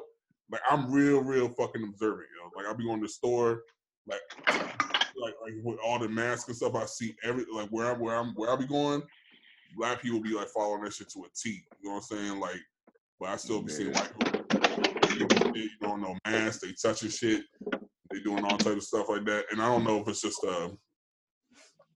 like 0.51 0.61
I'm 0.69 0.91
real, 0.91 1.21
real 1.21 1.49
fucking 1.49 1.83
observant. 1.83 2.27
You 2.33 2.43
know, 2.43 2.51
like 2.55 2.65
I'll 2.65 2.77
be 2.77 2.85
going 2.85 2.99
to 2.99 3.07
the 3.07 3.11
store, 3.11 3.63
like 4.07 4.21
like 4.47 5.33
like 5.43 5.53
with 5.63 5.79
all 5.85 5.99
the 5.99 6.09
masks 6.09 6.47
and 6.47 6.57
stuff. 6.57 6.75
I 6.75 6.85
see 6.85 7.15
every 7.23 7.45
like 7.51 7.69
where 7.69 7.91
I'm 7.91 7.99
where 7.99 8.15
I'm 8.15 8.33
where 8.35 8.51
I 8.51 8.55
be 8.55 8.67
going. 8.67 9.01
Black 9.77 10.01
people 10.01 10.21
be 10.21 10.33
like 10.33 10.49
following 10.49 10.83
that 10.83 10.93
shit 10.93 11.09
to 11.11 11.21
a 11.21 11.27
T. 11.35 11.63
You 11.81 11.89
know 11.89 11.95
what 11.95 12.03
I'm 12.11 12.17
saying? 12.17 12.39
Like, 12.39 12.59
but 13.19 13.29
I 13.29 13.37
still 13.37 13.61
be 13.61 13.71
seeing 13.71 13.93
white 13.93 14.11
people. 14.19 14.41
You 15.55 15.69
don't 15.81 16.01
know 16.01 16.15
masks. 16.25 16.61
They 16.61 16.73
touching 16.81 17.09
shit. 17.09 17.43
They 18.11 18.19
doing 18.19 18.43
all 18.43 18.57
type 18.57 18.77
of 18.77 18.83
stuff 18.83 19.09
like 19.09 19.25
that. 19.25 19.45
And 19.51 19.61
I 19.61 19.65
don't 19.67 19.83
know 19.83 19.99
if 20.01 20.07
it's 20.07 20.21
just 20.21 20.43
uh 20.43 20.69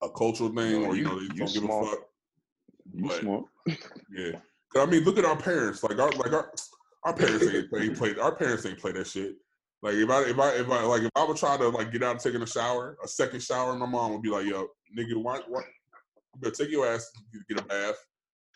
a 0.04 0.10
cultural 0.12 0.50
thing, 0.50 0.82
No, 0.84 0.90
or 0.90 0.96
you, 0.96 1.04
you- 1.04 1.04
know 1.04 1.16
they 1.20 1.22
you 1.24 1.30
don't 1.30 1.54
give 1.54 1.64
a 1.64 1.68
smart. 1.68 1.86
fuck. 1.88 2.00
You 2.94 3.08
But- 3.08 3.20
smart. 3.22 3.44
Yeah, 4.12 4.32
'Cause, 4.72 4.88
I 4.88 4.92
mean, 4.92 5.04
look 5.04 5.18
at 5.18 5.26
our 5.26 5.38
parents. 5.38 5.84
Like 5.84 6.00
our 6.00 6.12
like 6.12 6.34
our 6.34 6.52
our 7.04 7.14
parents 7.14 7.46
ain't 7.48 7.70
play, 7.70 7.90
play 7.90 8.16
our 8.20 8.36
parents 8.36 8.66
ain't 8.66 8.80
play 8.80 8.92
that 8.94 9.08
shit. 9.08 9.36
Like 9.82 9.96
if 9.96 10.10
I 10.10 10.22
if 10.24 10.40
I 10.40 10.50
if 10.56 10.70
I 10.70 10.84
like 10.84 11.02
if 11.04 11.12
I 11.16 11.24
would 11.24 11.38
try 11.38 11.58
to 11.58 11.70
like 11.70 11.92
get 11.92 12.04
out 12.04 12.20
taking 12.20 12.42
a 12.42 12.48
shower, 12.48 12.98
a 13.04 13.08
second 13.08 13.42
shower, 13.42 13.76
my 13.76 13.86
mom 13.86 14.12
would 14.14 14.22
be 14.22 14.30
like, 14.30 14.46
"Yo, 14.46 14.68
nigga, 14.98 15.16
why 15.22 15.40
why 15.48 15.62
you 15.62 16.42
better 16.42 16.56
take 16.56 16.70
your 16.72 16.88
ass 16.88 17.10
get 17.50 17.60
a 17.60 17.64
bath." 17.64 17.96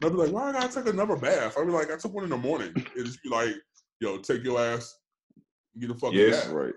And 0.01 0.10
I'd 0.10 0.16
be 0.16 0.18
like, 0.24 0.32
"Why 0.32 0.49
I 0.49 0.51
gotta 0.53 0.74
take 0.84 0.91
another 0.93 1.16
bath?" 1.16 1.57
I'd 1.57 1.66
be 1.66 1.72
like, 1.72 1.91
"I 1.91 1.97
took 1.97 2.14
one 2.14 2.24
in 2.24 2.30
the 2.30 2.38
morning." 2.38 2.74
It'd 2.95 3.05
just 3.05 3.22
be 3.24 3.30
like, 3.30 3.55
"Yo, 3.99 4.18
take 4.20 4.43
your 4.43 4.60
ass, 4.60 4.95
get 5.80 5.91
a 5.91 5.95
fucking 5.95 6.18
Yes. 6.18 6.45
bath." 6.45 6.53
Right. 6.53 6.74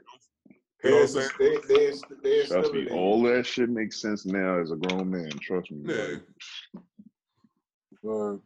You 0.85 0.91
know 0.91 0.97
what 0.97 1.03
I'm 1.03 1.09
saying? 1.09 1.29
they, 1.39 1.57
they, 1.69 1.93
they 2.23 2.47
Trust 2.47 2.73
me, 2.73 2.81
instill 2.81 2.87
it 2.87 2.87
in 2.89 2.99
all 2.99 3.23
that 3.23 3.47
shit 3.47 3.69
makes 3.69 4.01
sense 4.01 4.27
now 4.27 4.59
as 4.61 4.71
a 4.73 4.77
grown 4.77 5.11
man. 5.11 5.29
Trust 5.41 5.71
me. 5.71 5.95
Yeah, 5.95 6.17
like, 8.03 8.41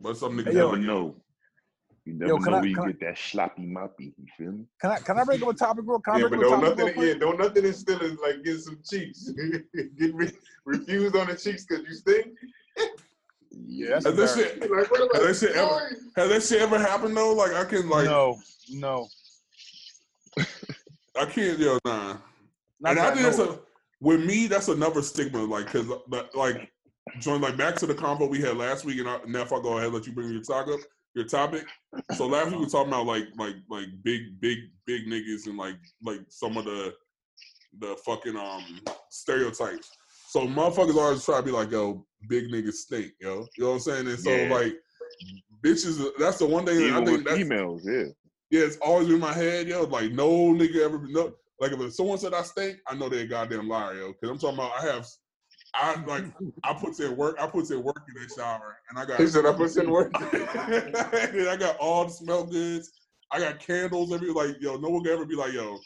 but 0.00 0.16
some 0.16 0.38
you 0.38 0.44
niggas 0.44 0.48
Hey, 0.48 0.54
yo. 0.54 0.64
never 0.70 0.76
like, 0.78 0.86
know. 0.86 1.14
You 2.06 2.12
never 2.14 2.38
can 2.38 2.44
know 2.44 2.56
I- 2.56 2.60
where 2.60 2.68
you 2.68 2.74
can 2.76 2.84
I- 2.84 2.86
get 2.88 3.00
that 3.00 3.18
sloppy 3.18 3.62
moppy. 3.66 4.14
You 4.16 4.26
feel 4.38 4.52
me? 4.52 4.64
Can 4.80 4.90
I 4.92 4.98
can 5.00 5.18
I 5.18 5.24
bring 5.24 5.42
up 5.42 5.48
a 5.48 5.54
topic, 5.54 5.84
real? 5.86 5.98
Can 6.00 6.14
I 6.14 6.18
Yeah, 6.18 6.28
bring 6.28 6.40
but 6.40 6.48
don't 6.48 6.60
topic 6.60 6.68
real 6.68 6.76
nothing, 6.86 6.94
quick? 6.94 7.08
yeah, 7.14 7.18
don't 7.18 7.38
nothing 7.38 7.64
instill 7.64 8.00
is 8.00 8.18
like 8.20 8.42
get 8.44 8.60
some 8.60 8.78
cheeks. 8.88 9.30
get 9.98 10.14
re- 10.14 10.32
refused 10.64 11.16
on 11.16 11.26
the 11.26 11.34
cheeks 11.36 11.66
because 11.66 11.84
you 11.86 11.94
stink. 11.94 12.26
Yeah, 13.50 13.98
that's 13.98 14.06
Has 14.06 14.16
that 14.16 14.28
shit, 14.38 14.60
Like, 14.70 14.90
what 14.90 15.14
Has 15.16 15.40
that 15.40 15.46
shit 15.48 15.56
ever- 15.56 15.90
has 16.16 16.28
that 16.30 16.42
shit 16.42 16.62
ever 16.62 16.78
happened 16.78 17.16
though? 17.16 17.34
Like 17.34 17.52
I 17.54 17.64
can 17.64 17.88
like 17.90 18.04
no, 18.06 18.38
no. 18.70 19.08
I 21.18 21.24
can't 21.26 21.58
yo 21.58 21.78
nah. 21.84 22.16
Not 22.80 22.90
and 22.90 23.00
I 23.00 23.10
think 23.10 23.22
that's 23.22 23.38
a 23.38 23.58
with 24.00 24.24
me 24.24 24.46
that's 24.46 24.68
another 24.68 25.02
stigma 25.02 25.42
like 25.44 25.66
because 25.66 25.90
like 26.34 26.70
join 27.20 27.40
like 27.40 27.56
back 27.56 27.76
to 27.76 27.86
the 27.86 27.94
convo 27.94 28.28
we 28.28 28.40
had 28.40 28.56
last 28.56 28.84
week 28.84 28.98
and 29.00 29.08
I, 29.08 29.18
now 29.26 29.42
if 29.42 29.52
I 29.52 29.60
go 29.60 29.74
ahead 29.74 29.84
and 29.84 29.94
let 29.94 30.06
you 30.06 30.12
bring 30.12 30.30
your 30.30 30.42
topic 30.42 30.80
your 31.14 31.24
topic. 31.24 31.64
So 32.14 32.26
last 32.26 32.46
week 32.46 32.56
we 32.56 32.64
were 32.64 32.70
talking 32.70 32.92
about 32.92 33.06
like 33.06 33.24
like 33.38 33.54
like 33.70 33.86
big 34.02 34.38
big 34.40 34.58
big 34.86 35.06
niggas 35.06 35.46
and 35.46 35.56
like 35.56 35.76
like 36.02 36.20
some 36.28 36.56
of 36.58 36.64
the 36.66 36.92
the 37.78 37.96
fucking 38.04 38.36
um 38.36 38.80
stereotypes. 39.10 39.90
So 40.28 40.46
motherfuckers 40.46 40.96
always 40.96 41.24
try 41.24 41.38
to 41.38 41.42
be 41.42 41.50
like 41.52 41.70
yo 41.70 42.04
big 42.28 42.50
niggas 42.50 42.74
stink 42.74 43.12
yo 43.20 43.46
you 43.56 43.64
know 43.64 43.68
what 43.68 43.74
I'm 43.74 43.80
saying 43.80 44.06
and 44.08 44.18
so 44.18 44.30
Yeah. 44.30 44.52
like 44.54 44.74
bitches 45.64 46.04
that's 46.18 46.38
the 46.38 46.46
one 46.46 46.66
thing 46.66 46.78
that 46.78 46.84
I 46.84 47.00
Even 47.00 47.06
think 47.06 47.24
that's 47.24 47.36
females, 47.38 47.82
yeah. 47.86 48.04
Yeah, 48.50 48.62
it's 48.62 48.76
always 48.78 49.08
in 49.08 49.20
my 49.20 49.32
head, 49.32 49.68
yo. 49.68 49.84
Like 49.84 50.12
no 50.12 50.28
nigga 50.52 50.84
ever 50.84 51.00
no 51.08 51.34
like 51.60 51.72
if 51.72 51.94
someone 51.94 52.18
said 52.18 52.34
I 52.34 52.42
stink, 52.42 52.78
I 52.86 52.94
know 52.94 53.08
they're 53.08 53.24
a 53.24 53.26
goddamn 53.26 53.68
liar, 53.68 53.94
yo. 53.94 54.12
Cause 54.14 54.30
I'm 54.30 54.38
talking 54.38 54.58
about 54.58 54.72
I 54.78 54.86
have 54.86 55.06
I 55.74 56.04
like 56.06 56.24
I 56.64 56.74
put 56.74 56.98
in 57.00 57.16
work, 57.16 57.36
I 57.40 57.46
put 57.46 57.70
in 57.70 57.82
work 57.82 58.02
in 58.08 58.22
that 58.22 58.32
shower 58.34 58.78
and 58.88 58.98
I 58.98 59.04
got 59.04 59.20
He 59.20 59.26
said 59.26 59.46
I 59.46 59.52
put 59.52 59.76
in 59.76 59.90
work. 59.90 60.12
and 60.14 61.48
I 61.48 61.56
got 61.58 61.76
all 61.78 62.04
the 62.04 62.10
smell 62.10 62.44
goods. 62.44 62.90
I 63.32 63.40
got 63.40 63.58
candles 63.58 64.12
every 64.12 64.32
like 64.32 64.56
yo, 64.60 64.76
no 64.76 64.88
one 64.88 65.02
can 65.02 65.12
ever 65.12 65.26
be 65.26 65.34
like, 65.34 65.52
yo, 65.52 65.78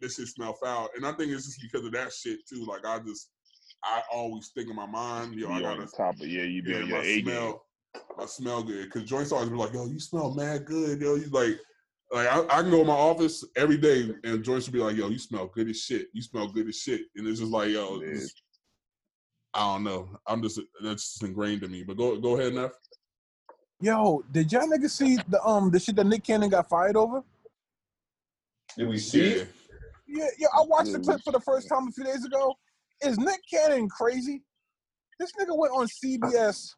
this 0.00 0.16
shit 0.16 0.28
smell 0.28 0.54
foul. 0.54 0.88
And 0.96 1.06
I 1.06 1.12
think 1.12 1.32
it's 1.32 1.44
just 1.44 1.60
because 1.60 1.86
of 1.86 1.92
that 1.92 2.12
shit 2.12 2.40
too. 2.48 2.64
Like 2.66 2.84
I 2.84 2.98
just 3.00 3.30
I 3.84 4.02
always 4.12 4.50
think 4.54 4.70
in 4.70 4.76
my 4.76 4.86
mind, 4.86 5.34
yo, 5.34 5.48
Be 5.48 5.54
I 5.54 5.60
gotta 5.60 5.82
the 5.82 5.92
top 5.96 6.14
of 6.14 6.26
yeah, 6.26 6.42
you 6.42 6.62
be 6.62 6.72
yeah, 6.72 6.80
my 6.80 7.20
smell, 7.20 7.64
I 8.18 8.26
smell 8.26 8.62
good. 8.62 8.90
Cause 8.90 9.04
joints 9.04 9.32
always 9.32 9.48
be 9.48 9.56
like, 9.56 9.72
yo, 9.72 9.86
you 9.86 10.00
smell 10.00 10.34
mad 10.34 10.64
good, 10.64 11.00
yo. 11.00 11.14
You 11.14 11.28
like, 11.28 11.58
like 12.12 12.26
I, 12.26 12.42
I 12.58 12.62
can 12.62 12.70
go 12.70 12.80
in 12.80 12.86
my 12.86 12.92
office 12.94 13.44
every 13.56 13.76
day 13.76 14.12
and 14.24 14.42
joints 14.42 14.66
will 14.66 14.72
be 14.72 14.80
like, 14.80 14.96
yo, 14.96 15.08
you 15.08 15.18
smell 15.18 15.46
good 15.46 15.68
as 15.68 15.80
shit. 15.80 16.08
You 16.12 16.22
smell 16.22 16.48
good 16.48 16.68
as 16.68 16.76
shit. 16.76 17.02
And 17.16 17.26
it's 17.26 17.40
just 17.40 17.52
like, 17.52 17.70
yo, 17.70 18.00
Yeah. 18.00 18.08
it's- 18.08 18.34
I 19.54 19.60
don't 19.74 19.82
know. 19.84 20.10
I'm 20.26 20.42
just 20.42 20.60
that's 20.84 21.02
just 21.12 21.22
ingrained 21.22 21.62
in 21.62 21.70
me. 21.72 21.82
But 21.82 21.96
go 21.96 22.20
go 22.20 22.38
ahead, 22.38 22.52
Neff. 22.54 22.72
Yo, 23.80 24.22
did 24.30 24.52
y'all 24.52 24.68
niggas 24.68 24.90
see 24.90 25.18
the 25.26 25.42
um 25.42 25.70
the 25.70 25.80
shit 25.80 25.96
that 25.96 26.04
Nick 26.06 26.22
Cannon 26.22 26.50
got 26.50 26.68
fired 26.68 26.96
over? 26.96 27.22
Did 28.76 28.88
we 28.88 28.98
see 28.98 29.22
it? 29.22 29.48
Yeah, 30.06 30.28
yeah. 30.38 30.48
I 30.54 30.62
watched 30.66 30.92
the 30.92 31.00
clip 31.00 31.22
for 31.24 31.32
the 31.32 31.40
first 31.40 31.66
time 31.68 31.88
a 31.88 31.90
few 31.92 32.04
days 32.04 32.24
ago. 32.26 32.54
Is 33.00 33.18
Nick 33.18 33.40
Cannon 33.50 33.88
crazy? 33.88 34.42
This 35.18 35.32
nigga 35.40 35.56
went 35.56 35.72
on 35.72 35.86
CBS 35.88 36.74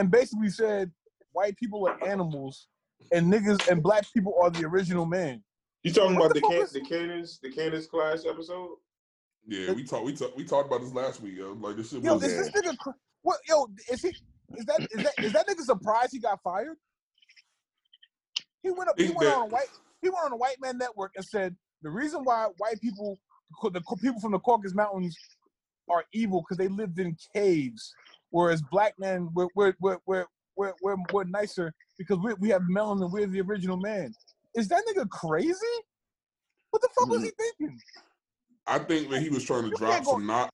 and 0.00 0.10
basically 0.10 0.48
said 0.48 0.90
white 1.32 1.56
people 1.58 1.86
are 1.86 2.02
animals 2.08 2.68
and 3.12 3.30
niggas 3.30 3.68
and 3.68 3.82
black 3.82 4.10
people 4.12 4.34
are 4.42 4.50
the 4.50 4.64
original 4.64 5.04
man. 5.04 5.42
You 5.82 5.92
talking 5.92 6.16
What 6.16 6.32
about 6.32 6.34
the 6.34 6.40
the 6.40 6.56
fuck 6.58 6.72
can, 6.72 6.82
the 6.82 6.88
cannons 6.88 7.38
the 7.42 7.50
Cannon's 7.50 7.86
Class 7.86 8.24
episode? 8.26 8.70
Yeah, 9.46 9.72
we 9.72 9.84
talked 9.84 10.04
we 10.04 10.14
talked 10.14 10.36
we 10.36 10.44
talked 10.44 10.68
about 10.68 10.80
this 10.80 10.92
last 10.92 11.20
week, 11.20 11.36
yo. 11.36 11.52
Like 11.52 11.76
this 11.76 11.90
shit 11.90 12.02
Yo, 12.02 12.14
was 12.14 12.24
is 12.24 12.50
this 12.50 12.50
nigga 12.50 12.74
what? 13.22 13.38
Yo, 13.46 13.66
is 13.90 14.02
he? 14.02 14.08
Is 14.56 14.64
that 14.64 14.80
is 14.90 15.04
that 15.04 15.24
is 15.24 15.32
that 15.34 15.46
nigga 15.46 15.60
surprised 15.60 16.12
he 16.12 16.18
got 16.18 16.40
fired? 16.42 16.76
He 18.62 18.70
went 18.70 18.88
up. 18.88 18.94
He 18.98 19.06
He 19.06 19.12
went 19.12 19.34
on 19.34 19.42
a 19.42 19.46
white. 19.46 19.68
He 20.00 20.08
went 20.08 20.24
on 20.24 20.32
a 20.32 20.36
white 20.36 20.56
man 20.60 20.78
network 20.78 21.12
and 21.16 21.24
said 21.24 21.54
the 21.82 21.90
reason 21.90 22.24
why 22.24 22.48
white 22.56 22.80
people, 22.80 23.18
the 23.62 23.82
people 24.02 24.20
from 24.20 24.32
the 24.32 24.38
Caucasus 24.38 24.74
Mountains, 24.74 25.16
are 25.90 26.04
evil 26.12 26.42
because 26.42 26.56
they 26.56 26.68
lived 26.68 26.98
in 26.98 27.16
caves, 27.34 27.94
whereas 28.30 28.62
black 28.70 28.94
men 28.98 29.28
we're 29.34 29.48
we're 29.54 29.74
we're 29.80 29.98
we're 30.06 30.26
we're, 30.56 30.72
we're, 30.82 30.96
we're 31.12 31.24
nicer 31.24 31.72
because 31.98 32.18
we 32.22 32.34
we 32.34 32.48
have 32.50 32.62
melanin. 32.62 33.10
We're 33.10 33.26
the 33.26 33.40
original 33.40 33.76
man. 33.78 34.12
Is 34.54 34.68
that 34.68 34.82
nigga 34.88 35.08
crazy? 35.08 35.54
What 36.70 36.82
the 36.82 36.88
fuck 36.98 37.08
was 37.08 37.22
he 37.22 37.30
thinking? 37.38 37.78
I 38.66 38.78
think 38.78 39.10
that 39.10 39.20
he 39.22 39.28
was 39.30 39.44
trying 39.44 39.62
to 39.62 39.68
You 39.70 39.76
drop 39.76 40.04
some 40.04 40.26
not 40.26 40.50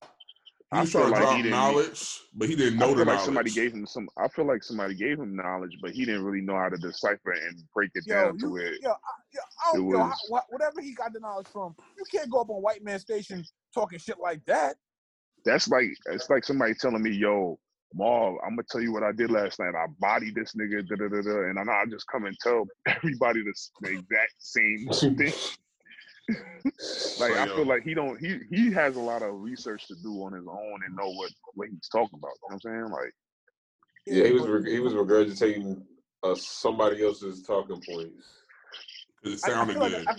he 0.72 0.78
I 0.78 0.80
was 0.80 0.90
feel 0.92 1.02
trying 1.02 1.14
to 1.14 1.20
like 1.20 1.42
drop 1.42 1.44
knowledge, 1.50 2.20
but 2.34 2.48
he 2.48 2.56
didn't 2.56 2.76
I 2.76 2.80
know 2.80 2.86
feel 2.88 2.96
the 2.96 3.04
like 3.04 3.06
knowledge. 3.14 3.24
somebody 3.24 3.50
gave 3.52 3.72
him 3.72 3.86
some. 3.86 4.08
I 4.18 4.28
feel 4.28 4.46
like 4.46 4.62
somebody 4.64 4.94
gave 4.94 5.18
him 5.20 5.36
knowledge, 5.36 5.78
but 5.80 5.92
he 5.92 6.04
didn't 6.04 6.24
really 6.24 6.44
know 6.44 6.56
how 6.56 6.68
to 6.68 6.76
decipher 6.76 7.32
and 7.32 7.62
break 7.74 7.90
it 7.94 8.04
Yo, 8.06 8.14
down 8.14 8.38
to 8.38 8.46
you, 8.46 8.52
where 8.52 8.72
yo, 8.80 8.90
I, 8.90 8.92
yo, 9.32 9.40
I 9.64 9.72
don't, 9.76 9.86
it 9.86 9.90
yo, 9.92 9.98
was- 9.98 10.28
how- 10.30 10.42
whatever 10.50 10.80
he 10.80 10.92
got 10.92 11.12
the 11.12 11.20
knowledge 11.20 11.46
from, 11.52 11.74
you 11.96 12.04
can't 12.12 12.30
go 12.30 12.40
up 12.40 12.50
on 12.50 12.62
white 12.62 12.82
man 12.82 12.98
station 12.98 13.44
talking 13.74 13.98
shit 13.98 14.18
like 14.20 14.44
that. 14.46 14.76
that's 15.44 15.68
like 15.68 15.86
it's 16.06 16.28
like 16.30 16.44
somebody 16.44 16.74
telling 16.74 17.02
me, 17.02 17.10
"Yo, 17.10 17.58
Marv, 17.96 18.36
I'm 18.44 18.50
gonna 18.50 18.62
tell 18.70 18.80
you 18.82 18.92
what 18.92 19.02
I 19.02 19.12
did 19.12 19.30
last 19.30 19.58
night. 19.58 19.74
I 19.74 19.86
bodied 19.98 20.34
this 20.34 20.54
nigga, 20.54 20.86
da 20.86 20.96
da 20.96 21.08
da 21.08 21.22
da," 21.22 21.50
and 21.50 21.58
I 21.58 21.62
know 21.64 21.72
I 21.72 21.84
just 21.90 22.06
come 22.08 22.26
and 22.26 22.36
tell 22.40 22.64
everybody 22.86 23.42
the, 23.42 23.54
the 23.80 23.90
exact 23.90 24.34
same 24.38 24.88
thing. 25.16 25.32
like 27.20 27.32
I 27.32 27.46
yo. 27.46 27.56
feel 27.56 27.66
like 27.66 27.82
he 27.84 27.94
don't 27.94 28.18
he 28.18 28.38
he 28.50 28.70
has 28.72 28.96
a 28.96 29.00
lot 29.00 29.22
of 29.22 29.40
research 29.40 29.86
to 29.88 29.94
do 30.02 30.10
on 30.22 30.32
his 30.34 30.46
own 30.46 30.80
and 30.86 30.96
know 30.96 31.10
what 31.12 31.30
what 31.54 31.68
he's 31.68 31.88
talking 31.90 32.18
about. 32.18 32.32
You 32.42 32.50
know 32.50 32.58
what 32.62 32.66
I'm 32.66 32.80
saying? 32.82 32.92
Like 32.92 33.12
Yeah, 34.06 34.24
he 34.26 34.32
was 34.32 34.46
reg- 34.48 34.68
he 34.68 34.80
was 34.80 34.92
regurgitating 34.94 35.82
uh, 36.22 36.34
somebody 36.34 37.04
else's 37.04 37.42
talking 37.42 37.80
points. 37.80 38.26
'Cause 39.22 39.32
it 39.34 39.40
I, 39.44 39.48
I 39.48 39.50
sounded 39.50 39.74
feel 39.74 39.82
like 39.82 39.92
good. 39.92 40.08
I, 40.08 40.12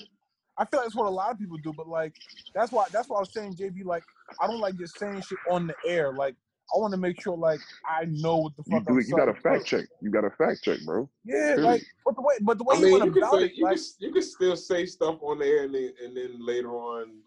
I 0.58 0.66
feel 0.66 0.80
like 0.80 0.86
that's 0.86 0.96
what 0.96 1.08
a 1.08 1.10
lot 1.10 1.32
of 1.32 1.40
people 1.40 1.58
do. 1.58 1.74
But 1.74 1.88
like, 1.88 2.14
that's 2.54 2.72
why 2.72 2.86
that's 2.92 3.10
why 3.10 3.18
I 3.18 3.20
was 3.22 3.32
saying, 3.34 3.56
JB. 3.56 3.86
Like, 3.86 4.04
I 4.42 4.48
don't 4.48 4.60
like 4.60 4.76
just 4.78 4.98
saying 4.98 5.22
shit 5.22 5.40
on 5.50 5.68
the 5.68 5.76
air. 5.86 6.12
Like, 6.12 6.36
I 6.74 6.80
want 6.80 6.92
to 6.94 6.98
make 6.98 7.22
sure 7.22 7.38
like 7.38 7.60
I 7.86 8.06
know 8.06 8.38
what 8.38 8.58
the 8.58 8.64
you 8.66 8.80
fuck 8.80 8.88
do 8.88 8.94
I'm 8.94 9.02
you 9.02 9.16
got 9.16 9.26
to 9.26 9.34
saying. 9.34 9.42
fact 9.42 9.66
check. 9.66 9.86
You 10.02 10.10
got 10.12 10.22
to 10.22 10.30
fact 10.32 10.64
check, 10.64 10.80
bro. 10.86 11.10
Yeah, 11.24 11.56
Period. 11.56 11.66
like, 11.66 11.86
but 12.06 12.16
the 12.16 12.22
way, 12.22 12.36
but 12.42 12.58
the 12.58 12.64
way 12.64 12.76
I 12.76 12.80
he 12.80 12.84
mean, 12.86 12.92
went 12.94 13.06
you 13.06 13.12
can 13.12 13.24
about 13.24 13.40
say, 13.40 13.46
it, 13.46 13.54
you, 13.56 13.64
like, 13.66 13.76
can, 13.76 13.84
you 14.00 14.12
can 14.14 14.22
still 14.22 14.56
say 14.56 14.86
stuff 14.86 15.18
on 15.22 15.40
the 15.40 15.46
air 15.46 15.64
and 15.64 15.74
then, 15.76 15.94
and 16.04 16.16
then 16.18 16.46
later 16.46 16.72
on 16.72 17.20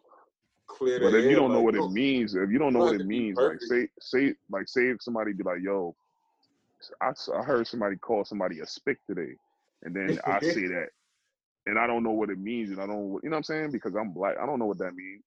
clear 0.66 0.99
the 0.99 1.07
But 1.07 1.14
if 1.14 1.24
air, 1.24 1.30
you 1.30 1.36
don't 1.36 1.53
know 1.53 1.62
what 1.62 1.74
it 1.74 1.91
means, 1.91 2.34
if 2.34 2.51
you 2.51 2.59
don't 2.59 2.72
know 2.72 2.80
what 2.80 2.95
it 2.95 3.07
means, 3.07 3.38
like 3.38 3.61
say 3.61 3.88
say 4.01 4.34
like 4.51 4.68
say 4.68 4.88
if 4.88 5.03
somebody 5.03 5.32
be 5.32 5.43
like, 5.43 5.61
"Yo, 5.62 5.95
I, 7.01 7.12
I 7.34 7.43
heard 7.43 7.66
somebody 7.66 7.97
call 7.97 8.24
somebody 8.24 8.61
a 8.61 8.66
spick 8.66 8.99
today," 9.07 9.34
and 9.82 9.95
then 9.95 10.18
I 10.24 10.41
say 10.41 10.66
that, 10.66 10.88
and 11.66 11.78
I 11.78 11.86
don't 11.86 12.03
know 12.03 12.12
what 12.12 12.30
it 12.30 12.38
means, 12.38 12.70
and 12.70 12.80
I 12.80 12.86
don't, 12.86 13.20
you 13.22 13.30
know 13.30 13.30
what 13.30 13.36
I'm 13.38 13.43
saying? 13.45 13.70
Because 13.72 13.95
I'm 13.95 14.12
black, 14.12 14.36
I 14.41 14.47
don't 14.47 14.59
know 14.59 14.66
what 14.66 14.78
that 14.78 14.95
means, 14.95 15.22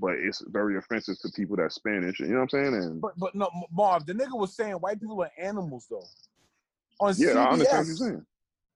but 0.00 0.14
it's 0.14 0.42
very 0.48 0.76
offensive 0.78 1.18
to 1.20 1.28
people 1.36 1.56
that 1.56 1.72
Spanish, 1.72 2.20
you 2.20 2.28
know 2.28 2.36
what 2.40 2.42
I'm 2.42 2.48
saying? 2.48 2.74
And 2.74 3.00
but 3.00 3.18
but 3.18 3.34
no, 3.34 3.50
Marv, 3.72 4.06
the 4.06 4.14
nigga 4.14 4.38
was 4.38 4.54
saying 4.54 4.74
white 4.74 5.00
people 5.00 5.22
are 5.22 5.30
animals 5.38 5.86
though. 5.90 6.04
On 7.00 7.14
yeah, 7.16 7.30
I 7.38 7.50
understand 7.52 7.78
what 7.78 7.86
you're 7.86 7.96
saying. 7.96 8.26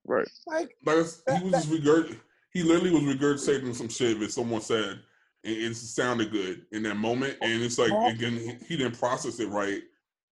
Right. 0.06 0.28
like, 0.46 0.76
Like 0.84 0.96
That- 1.26 1.38
he 1.38 1.44
was 1.44 1.52
just 1.52 1.70
regurg. 1.70 2.16
He 2.52 2.62
literally 2.62 2.90
was 2.92 3.02
regurgitating 3.02 3.74
some 3.74 3.88
shit 3.88 4.20
that 4.20 4.30
someone 4.30 4.60
said, 4.60 5.00
and 5.44 5.56
it 5.56 5.74
sounded 5.76 6.30
good 6.30 6.66
in 6.72 6.82
that 6.84 6.96
moment. 6.96 7.36
And 7.42 7.62
it's 7.62 7.78
like 7.78 7.90
Oh. 7.92 8.08
again, 8.08 8.32
he, 8.34 8.54
he 8.66 8.76
didn't 8.76 8.98
process 8.98 9.40
it 9.40 9.48
right, 9.48 9.82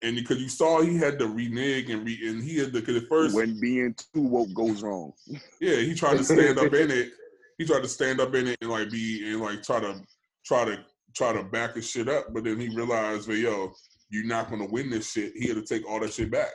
and 0.03 0.15
because 0.17 0.39
you 0.41 0.49
saw 0.49 0.83
he 0.83 0.97
had 0.97 1.19
to 1.19 1.27
renege 1.27 1.91
and 1.91 2.05
re, 2.07 2.19
and 2.29 2.43
he 2.43 2.59
had 2.59 2.73
to 2.73 2.81
because 2.81 2.97
at 3.03 3.09
first, 3.09 3.35
when 3.35 3.59
being 3.61 3.95
too 4.15 4.23
woke 4.23 4.53
goes 4.55 4.83
wrong. 4.83 5.13
yeah, 5.61 5.77
he 5.77 5.95
tried 5.95 6.19
to 6.19 6.25
stand 6.25 6.59
up 6.59 6.73
in 6.75 6.91
it. 6.91 7.13
He 7.59 7.67
tried 7.67 7.83
to 7.83 7.89
stand 7.89 8.21
up 8.21 8.35
in 8.35 8.49
it 8.49 8.59
and 8.61 8.71
like 8.71 8.91
be 8.91 9.31
and 9.31 9.41
like 9.41 9.63
try 9.63 9.81
to 9.81 10.01
try 10.45 10.65
to 10.65 10.79
try 11.15 11.33
to 11.33 11.43
back 11.45 11.75
his 11.75 11.89
shit 11.89 12.09
up, 12.09 12.33
but 12.33 12.45
then 12.45 12.59
he 12.59 12.69
realized, 12.75 13.29
that 13.29 13.37
yo, 13.37 13.73
you're 14.11 14.25
not 14.27 14.51
gonna 14.51 14.67
win 14.67 14.91
this 14.91 15.11
shit. 15.13 15.33
He 15.37 15.49
had 15.49 15.57
to 15.57 15.63
take 15.63 15.89
all 15.89 16.01
that 16.01 16.13
shit 16.13 16.31
back. 16.31 16.51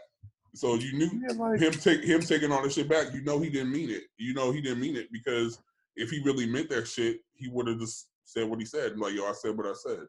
So 0.55 0.75
you 0.75 0.93
knew 0.97 1.09
yeah, 1.21 1.35
like, 1.37 1.59
him 1.59 1.71
take 1.71 2.03
him 2.03 2.21
taking 2.21 2.51
all 2.51 2.63
this 2.63 2.73
shit 2.73 2.89
back, 2.89 3.13
you 3.13 3.21
know 3.21 3.39
he 3.39 3.49
didn't 3.49 3.71
mean 3.71 3.89
it. 3.89 4.03
You 4.17 4.33
know 4.33 4.51
he 4.51 4.61
didn't 4.61 4.79
mean 4.79 4.95
it 4.95 5.11
because 5.11 5.59
if 5.95 6.09
he 6.09 6.21
really 6.23 6.47
meant 6.47 6.69
that 6.69 6.87
shit, 6.87 7.19
he 7.35 7.47
would 7.49 7.67
have 7.67 7.79
just 7.79 8.07
said 8.23 8.49
what 8.49 8.59
he 8.59 8.65
said. 8.65 8.97
Like, 8.97 9.13
yo, 9.13 9.25
I 9.25 9.33
said 9.33 9.55
what 9.57 9.67
I 9.67 9.73
said. 9.73 9.99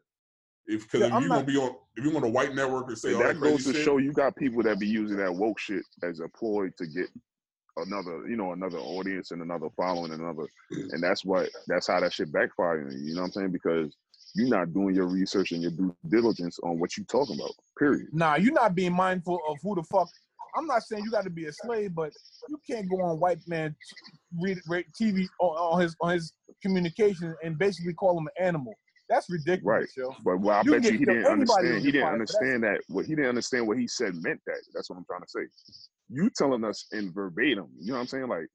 If 0.65 0.83
because 0.83 1.01
Yeah, 1.01 1.07
if 1.07 1.13
I'm 1.13 1.23
you 1.23 1.29
not- 1.29 1.35
gonna 1.35 1.47
be 1.47 1.57
on, 1.57 1.75
if 1.95 2.03
you 2.03 2.11
want 2.11 2.25
a 2.25 2.29
white 2.29 2.55
network 2.55 2.87
and 2.89 2.97
say 2.97 3.09
And 3.09 3.17
all 3.17 3.23
that 3.23 3.33
that 3.35 3.41
goes 3.41 3.63
to 3.65 3.73
shit, 3.73 3.83
show 3.83 3.97
you 3.97 4.11
got 4.11 4.35
people 4.35 4.63
that 4.63 4.79
be 4.79 4.87
using 4.87 5.17
that 5.17 5.33
woke 5.33 5.59
shit 5.59 5.83
as 6.03 6.19
a 6.19 6.27
ploy 6.29 6.69
to 6.77 6.87
get 6.87 7.07
another, 7.81 8.27
you 8.27 8.35
know, 8.35 8.53
another 8.53 8.77
audience 8.77 9.31
and 9.31 9.41
another 9.41 9.67
following, 9.75 10.11
and 10.11 10.21
another, 10.21 10.47
and 10.71 11.01
that's 11.01 11.25
what 11.25 11.49
that's 11.67 11.87
how 11.87 11.99
that 11.99 12.13
shit 12.13 12.31
backfiring. 12.31 12.91
you, 13.03 13.15
know 13.15 13.21
what 13.21 13.27
I'm 13.27 13.31
saying? 13.33 13.51
Because 13.51 13.95
you're 14.35 14.47
not 14.47 14.73
doing 14.73 14.95
your 14.95 15.07
research 15.07 15.51
and 15.51 15.61
your 15.61 15.71
due 15.71 15.95
diligence 16.07 16.59
on 16.63 16.79
what 16.79 16.95
you're 16.97 17.05
talking 17.05 17.35
about. 17.35 17.51
Period. 17.77 18.07
Nah, 18.11 18.35
you're 18.35 18.53
not 18.53 18.75
being 18.75 18.93
mindful 18.93 19.39
of 19.49 19.57
who 19.61 19.75
the 19.75 19.83
fuck. 19.83 20.07
I'm 20.55 20.65
not 20.65 20.83
saying 20.83 21.03
you 21.03 21.11
got 21.11 21.23
to 21.23 21.29
be 21.29 21.45
a 21.45 21.53
slave, 21.53 21.93
but 21.93 22.11
you 22.47 22.59
can't 22.67 22.89
go 22.89 23.01
on 23.01 23.19
white 23.19 23.39
man 23.47 23.75
read, 24.39 24.59
read 24.67 24.85
TV 24.99 25.27
on, 25.39 25.49
on 25.49 25.81
his 25.81 25.95
on 26.01 26.11
his 26.11 26.33
communication 26.61 27.35
and 27.43 27.57
basically 27.57 27.93
call 27.93 28.17
him 28.17 28.27
an 28.27 28.45
animal. 28.45 28.73
That's 29.09 29.29
ridiculous, 29.29 29.63
Right. 29.65 29.87
yo. 29.97 30.15
But 30.23 30.37
well, 30.39 30.57
I 30.57 30.61
You 30.63 30.71
bet 30.73 30.83
you 30.91 30.97
he 30.99 31.05
didn't 31.05 31.25
understand. 31.25 31.81
He 31.81 31.91
didn't 31.91 32.07
that 32.07 32.13
understand 32.13 32.63
that. 32.63 32.81
What 32.87 33.05
he 33.05 33.15
didn't 33.15 33.29
understand 33.29 33.67
what 33.67 33.77
he 33.79 33.87
said 33.87 34.13
meant 34.21 34.39
that. 34.45 34.61
That's 34.73 34.89
what 34.89 34.97
I'm 34.97 35.05
trying 35.05 35.21
to 35.21 35.27
say. 35.29 35.41
You 36.09 36.29
telling 36.29 36.63
us 36.63 36.85
in 36.91 37.11
verbatim. 37.11 37.67
You 37.79 37.87
know 37.87 37.93
what 37.95 38.01
I'm 38.01 38.07
saying? 38.07 38.27
Like 38.27 38.47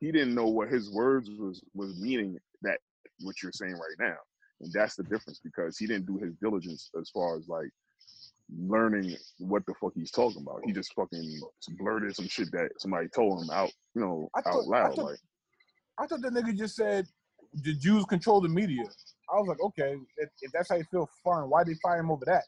he 0.00 0.10
didn't 0.10 0.34
know 0.34 0.48
what 0.48 0.68
his 0.68 0.90
words 0.90 1.30
was 1.30 1.62
was 1.74 1.96
meaning. 2.00 2.36
That 2.62 2.78
what 3.20 3.40
you're 3.42 3.52
saying 3.52 3.74
right 3.74 3.96
now, 4.08 4.16
and 4.60 4.72
that's 4.72 4.96
the 4.96 5.04
difference 5.04 5.40
because 5.44 5.78
he 5.78 5.86
didn't 5.86 6.06
do 6.06 6.16
his 6.18 6.34
diligence 6.42 6.90
as 7.00 7.08
far 7.10 7.36
as 7.36 7.46
like 7.48 7.70
learning 8.58 9.16
what 9.38 9.64
the 9.66 9.74
fuck 9.80 9.92
he's 9.94 10.10
talking 10.10 10.42
about. 10.42 10.62
He 10.64 10.72
just 10.72 10.92
fucking 10.94 11.40
blurted 11.78 12.16
some 12.16 12.26
shit 12.26 12.50
that 12.52 12.70
somebody 12.80 13.06
told 13.14 13.44
him 13.44 13.50
out. 13.50 13.70
You 13.94 14.00
know, 14.02 14.28
I 14.34 14.40
out 14.40 14.44
thought- 14.44 14.64
I 14.64 14.66
loud. 14.66 14.96
thought- 14.96 15.04
like 15.04 15.18
I 15.98 16.06
thought 16.06 16.20
the 16.22 16.30
nigga 16.30 16.56
just 16.56 16.74
said 16.74 17.06
the 17.52 17.74
Jews 17.74 18.04
control 18.06 18.40
the 18.40 18.48
media. 18.48 18.84
I 19.32 19.38
was 19.38 19.48
like, 19.48 19.60
okay, 19.60 19.96
if, 20.18 20.28
if 20.42 20.50
that's 20.52 20.68
how 20.68 20.76
you 20.76 20.84
feel, 20.90 21.08
fine. 21.24 21.48
Why 21.48 21.64
they 21.64 21.74
fire 21.82 21.98
him 22.00 22.10
over 22.10 22.24
that? 22.26 22.44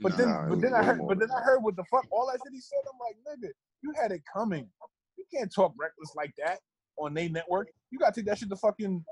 But 0.00 0.12
Nah. 0.12 0.16
then, 0.18 0.48
but 0.48 0.60
then 0.60 0.74
I 0.74 0.82
heard, 0.82 1.00
but 1.06 1.18
then 1.20 1.28
I 1.30 1.40
heard 1.40 1.60
what 1.60 1.76
the 1.76 1.84
fuck 1.90 2.04
all 2.10 2.26
that 2.32 2.40
shit 2.44 2.52
he 2.52 2.60
said. 2.60 2.78
I'm 2.92 2.98
like, 2.98 3.38
nigga, 3.38 3.50
you 3.82 3.92
had 4.00 4.10
it 4.12 4.22
coming. 4.32 4.68
You 5.16 5.24
can't 5.32 5.52
talk 5.54 5.74
reckless 5.78 6.14
like 6.16 6.32
that 6.44 6.58
on 6.98 7.14
their 7.14 7.28
network. 7.28 7.68
You 7.90 7.98
gotta 7.98 8.12
take 8.12 8.26
that 8.26 8.38
shit 8.38 8.48
to 8.50 8.56
fucking 8.56 9.04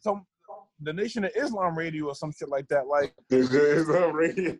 some 0.00 0.24
the 0.80 0.92
Nation 0.92 1.24
of 1.24 1.30
Islam 1.36 1.76
radio 1.76 2.06
or 2.06 2.14
some 2.14 2.32
shit 2.32 2.48
like 2.48 2.68
that. 2.68 2.86
Like 2.86 3.14
This 3.30 3.50
is 3.52 3.88
already. 3.88 4.58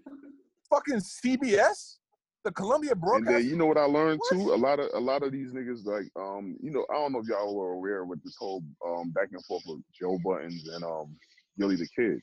fucking 0.70 0.96
CBS, 1.00 1.96
the 2.44 2.52
Columbia 2.52 2.94
broadcast. 2.94 3.44
you 3.44 3.57
know 3.57 3.66
what 3.66 3.76
I 3.78 3.84
learned 3.84 4.20
What? 4.20 4.32
too? 4.32 4.54
A 4.54 4.57
lot 4.57 4.78
of 4.80 4.88
a 4.94 5.00
lot 5.00 5.22
of 5.22 5.32
these 5.32 5.52
niggas 5.52 5.84
like 5.84 6.07
um, 6.18 6.57
you 6.62 6.70
know, 6.70 6.86
I 6.90 6.94
don't 6.94 7.12
know 7.12 7.18
if 7.20 7.26
y'all 7.26 7.54
were 7.54 7.72
aware 7.72 8.04
with 8.04 8.22
this 8.22 8.36
whole 8.38 8.62
um 8.86 9.11
back 9.11 9.28
and 9.32 9.44
forth 9.44 9.62
with 9.66 9.80
Joe 9.98 10.18
Budden's 10.24 10.66
and 10.68 10.84
um 10.84 11.16
Gillie 11.59 11.76
Da 11.76 11.84
Kid. 11.94 12.20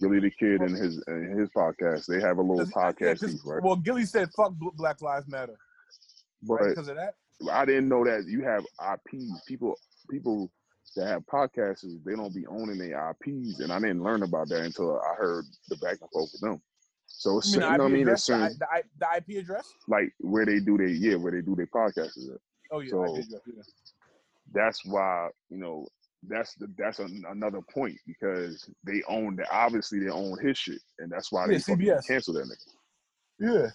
Gillie 0.00 0.20
Da 0.20 0.30
Kid 0.38 0.60
and 0.60 0.76
his 0.76 1.02
and 1.06 1.38
his 1.38 1.48
podcast. 1.50 2.06
They 2.06 2.20
have 2.20 2.38
a 2.38 2.42
little 2.42 2.64
yeah, 2.64 2.72
podcast 2.72 3.20
'cause- 3.20 3.44
right? 3.44 3.62
Well, 3.62 3.76
Gillie 3.76 4.04
said, 4.04 4.30
"Fuck 4.36 4.52
Black 4.76 5.00
Lives 5.02 5.26
Matter," 5.28 5.56
But 6.42 6.54
right? 6.60 6.68
Because 6.70 6.88
of 6.88 6.96
that. 6.96 7.14
I 7.50 7.64
didn't 7.64 7.88
know 7.88 8.04
that 8.04 8.26
you 8.26 8.42
have 8.42 8.64
IPs. 8.80 9.42
People 9.46 9.76
people 10.10 10.50
that 10.96 11.06
have 11.06 11.22
podcasts, 11.26 11.84
they 12.04 12.14
don't 12.16 12.34
be 12.34 12.46
owning 12.46 12.78
their 12.78 13.10
IPs, 13.10 13.60
and 13.60 13.72
I 13.72 13.78
didn't 13.78 14.02
learn 14.02 14.22
about 14.22 14.48
that 14.48 14.62
until 14.64 14.98
I 15.00 15.14
heard 15.14 15.44
the 15.68 15.76
back 15.76 15.98
and 16.00 16.10
forth 16.10 16.30
with 16.32 16.40
them. 16.40 16.62
So 17.06 17.40
You 17.44 17.52
mean 17.52 17.52
you 17.52 17.60
know 17.60 17.68
what 17.70 17.80
I 17.80 17.88
mean? 17.88 18.02
address? 18.02 18.18
It's 18.20 18.26
The, 18.26 18.48
certain, 18.48 18.58
the, 18.58 18.82
the 18.98 19.16
IP 19.36 19.42
address? 19.42 19.72
like 19.88 20.12
where 20.18 20.46
they 20.46 20.60
do 20.60 20.78
their 20.78 20.86
yeah, 20.88 21.16
where 21.16 21.32
they 21.32 21.40
do 21.42 21.54
their 21.56 21.66
podcasts. 21.66 22.16
At. 22.32 22.40
Oh 22.70 22.80
yeah, 22.80 22.90
So-. 22.90 23.16
Yeah. 23.16 23.62
that's 24.52 24.84
why 24.84 25.28
you 25.50 25.58
know 25.58 25.86
that's 26.26 26.54
the 26.54 26.66
that's 26.76 26.98
an, 26.98 27.22
another 27.28 27.60
point 27.72 27.96
because 28.06 28.68
they 28.84 29.02
own 29.08 29.36
that 29.36 29.46
obviously 29.52 30.00
they 30.00 30.10
own 30.10 30.36
his 30.44 30.58
shit 30.58 30.80
and 30.98 31.10
that's 31.10 31.30
why 31.30 31.42
Yeah, 31.42 31.46
they 31.48 31.54
CBS. 31.58 32.06
cancel 32.06 32.34
that 32.34 32.44
nigga. 32.44 33.62
Yeah. 33.62 33.70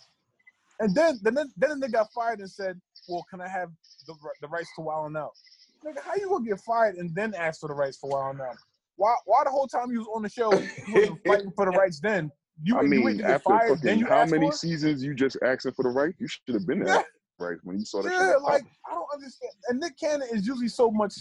And 0.80 0.94
then 0.94 1.20
then 1.24 1.38
then 1.56 1.80
they 1.80 1.88
got 1.88 2.12
fired 2.12 2.40
and 2.40 2.50
said, 2.50 2.80
"Well, 3.08 3.26
can 3.30 3.40
I 3.40 3.48
have 3.48 3.70
the 4.08 4.16
the 4.42 4.48
rights 4.48 4.70
to 4.76 4.82
Wild 4.82 5.16
Out?" 5.16 5.32
Nigga, 5.86 6.02
how 6.04 6.16
you 6.16 6.28
gonna 6.30 6.46
get 6.46 6.60
fired 6.60 6.96
and 6.96 7.14
then 7.16 7.34
ask 7.34 7.62
for 7.62 7.68
the 7.68 7.74
rights 7.76 7.98
for 7.98 8.10
Wild 8.10 8.42
Out? 8.42 8.58
Why 8.98 9.16
why 9.26 9.44
the 9.46 9.50
whole 9.52 9.68
time 9.68 9.92
you 9.92 10.00
was 10.00 10.08
on 10.14 10.24
the 10.24 10.30
show 10.30 10.52
you 10.52 10.94
wasn't 10.94 11.20
fighting 11.28 11.52
for 11.56 11.66
the 11.66 11.72
rights 11.72 12.00
then? 12.00 12.32
You 12.62 12.78
I 12.78 12.84
mean, 12.84 13.18
get 13.18 13.26
after 13.26 13.50
fired, 13.52 13.80
fucking 13.80 14.00
you 14.00 14.06
how 14.06 14.26
many 14.26 14.52
seasons 14.52 15.04
you 15.04 15.14
just 15.16 15.38
asking 15.44 15.72
for 15.74 15.84
the 15.84 15.90
right? 15.90 16.14
You 16.20 16.28
should 16.28 16.54
have 16.56 16.68
been 16.68 16.80
there 16.84 17.04
right 17.40 17.58
when 17.64 17.80
you 17.80 17.86
saw 17.86 18.02
that 18.02 18.12
Yeah, 18.12 18.36
like 18.42 18.64
I 18.90 18.94
don't 18.94 19.08
understand. 19.14 19.52
And 19.70 19.80
Nick 19.80 19.98
Cannon 19.98 20.28
is 20.32 20.46
usually 20.46 20.68
so 20.68 20.92
much. 20.92 21.14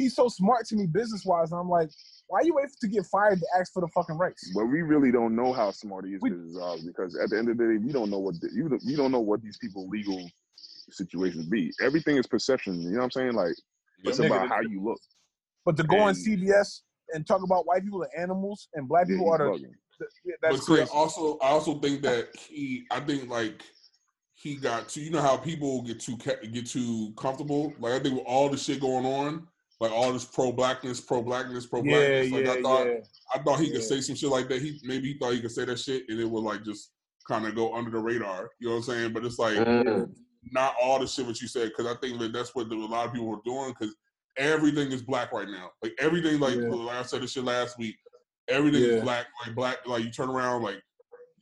He's 0.00 0.16
so 0.16 0.28
smart 0.28 0.64
to 0.68 0.76
me 0.76 0.86
business 0.86 1.26
wise, 1.26 1.52
and 1.52 1.60
I'm 1.60 1.68
like, 1.68 1.90
why 2.26 2.40
you 2.40 2.54
wait 2.54 2.68
to 2.80 2.88
get 2.88 3.04
fired 3.04 3.38
to 3.38 3.46
ask 3.58 3.70
for 3.70 3.82
the 3.82 3.88
fucking 3.88 4.16
rights? 4.16 4.50
But 4.54 4.64
we 4.64 4.80
really 4.80 5.12
don't 5.12 5.36
know 5.36 5.52
how 5.52 5.72
smart 5.72 6.06
he 6.06 6.12
is 6.12 6.22
We- 6.22 6.30
business 6.30 6.82
because 6.86 7.14
at 7.22 7.28
the 7.28 7.36
end 7.36 7.50
of 7.50 7.58
the 7.58 7.64
day, 7.64 7.76
we 7.76 7.92
don't 7.92 8.08
know 8.08 8.18
what 8.18 8.40
the, 8.40 8.48
you 8.50 8.70
don't, 8.70 8.82
you 8.82 8.96
don't 8.96 9.12
know 9.12 9.20
what 9.20 9.42
these 9.42 9.58
people 9.58 9.86
legal 9.88 10.26
situations 10.90 11.44
be. 11.44 11.70
Everything 11.82 12.16
is 12.16 12.26
perception. 12.26 12.80
You 12.80 12.92
know 12.92 12.96
what 12.98 13.04
I'm 13.04 13.10
saying? 13.10 13.32
Like 13.34 13.54
it's 14.02 14.18
Nigga, 14.18 14.26
about 14.28 14.48
how 14.48 14.60
you 14.62 14.82
look. 14.82 14.98
But 15.66 15.76
to 15.76 15.82
go 15.82 15.98
on 15.98 16.14
CBS 16.14 16.80
and 17.12 17.26
talk 17.26 17.42
about 17.42 17.66
white 17.66 17.84
people 17.84 18.02
are 18.02 18.18
animals 18.18 18.68
and 18.72 18.88
black 18.88 19.06
Yeah, 19.06 19.16
people 19.16 19.32
are 19.34 19.38
the, 19.38 19.44
bugging. 19.44 19.74
the 19.98 20.06
yeah, 20.24 20.34
that's 20.40 20.66
but 20.66 20.76
see, 20.76 20.82
also, 20.94 21.36
I 21.42 21.48
also 21.48 21.74
think 21.78 22.00
that 22.02 22.28
he, 22.38 22.86
I 22.90 23.00
think 23.00 23.28
like 23.28 23.62
he 24.32 24.54
got 24.54 24.88
too. 24.88 25.02
You 25.02 25.10
know 25.10 25.20
how 25.20 25.36
people 25.36 25.82
get 25.82 26.00
too 26.00 26.16
get 26.16 26.66
too 26.66 27.12
comfortable. 27.18 27.74
Like 27.78 27.92
I 27.92 27.98
think 27.98 28.14
with 28.14 28.24
all 28.26 28.48
the 28.48 28.56
shit 28.56 28.80
going 28.80 29.04
on, 29.04 29.46
like 29.80 29.92
all 29.92 30.12
this 30.12 30.24
pro 30.26 30.52
blackness, 30.52 31.00
pro 31.00 31.22
blackness, 31.22 31.66
pro 31.66 31.82
yeah, 31.82 31.96
blackness. 31.96 32.32
Like 32.32 32.44
yeah, 32.44 32.52
I 32.52 32.62
thought, 32.62 32.86
yeah. 32.86 32.98
I 33.34 33.38
thought 33.38 33.60
he 33.60 33.66
could 33.70 33.80
Yeah. 33.80 33.86
say 33.86 34.00
some 34.02 34.14
shit 34.14 34.28
like 34.30 34.48
that. 34.48 34.60
He 34.60 34.78
maybe 34.84 35.12
he 35.12 35.18
thought 35.18 35.32
he 35.32 35.40
could 35.40 35.50
say 35.52 35.64
that 35.64 35.78
shit 35.78 36.04
and 36.08 36.20
it 36.20 36.24
would 36.26 36.44
like 36.44 36.64
just 36.64 36.90
kind 37.26 37.46
of 37.46 37.54
go 37.54 37.74
under 37.74 37.90
the 37.90 37.98
radar. 37.98 38.50
You 38.60 38.68
know 38.68 38.74
what 38.74 38.78
I'm 38.78 38.82
saying? 38.94 39.12
But 39.14 39.24
it's 39.24 39.38
like 39.38 39.56
Mm. 39.56 40.14
not 40.52 40.74
all 40.82 40.98
the 40.98 41.06
shit 41.06 41.26
what 41.26 41.40
you 41.40 41.48
said 41.48 41.68
because 41.70 41.86
I 41.86 41.98
think 42.00 42.18
that 42.20 42.32
that's 42.32 42.54
what 42.54 42.66
a 42.70 42.74
lot 42.74 43.06
of 43.06 43.12
people 43.12 43.28
were 43.28 43.40
doing 43.44 43.72
because 43.78 43.94
everything 44.36 44.92
is 44.92 45.02
black 45.02 45.32
right 45.32 45.48
now. 45.48 45.70
Like 45.82 45.94
everything, 45.98 46.40
like, 46.40 46.56
Yeah. 46.56 46.68
like 46.68 46.96
I 46.98 47.02
said 47.02 47.22
this 47.22 47.32
shit 47.32 47.44
last 47.44 47.78
week. 47.78 47.96
Everything 48.48 48.82
Yeah. 48.82 48.88
is 48.96 49.02
black, 49.02 49.26
like 49.46 49.54
black. 49.54 49.86
Like 49.86 50.04
you 50.04 50.10
turn 50.10 50.28
around, 50.28 50.62
like 50.62 50.82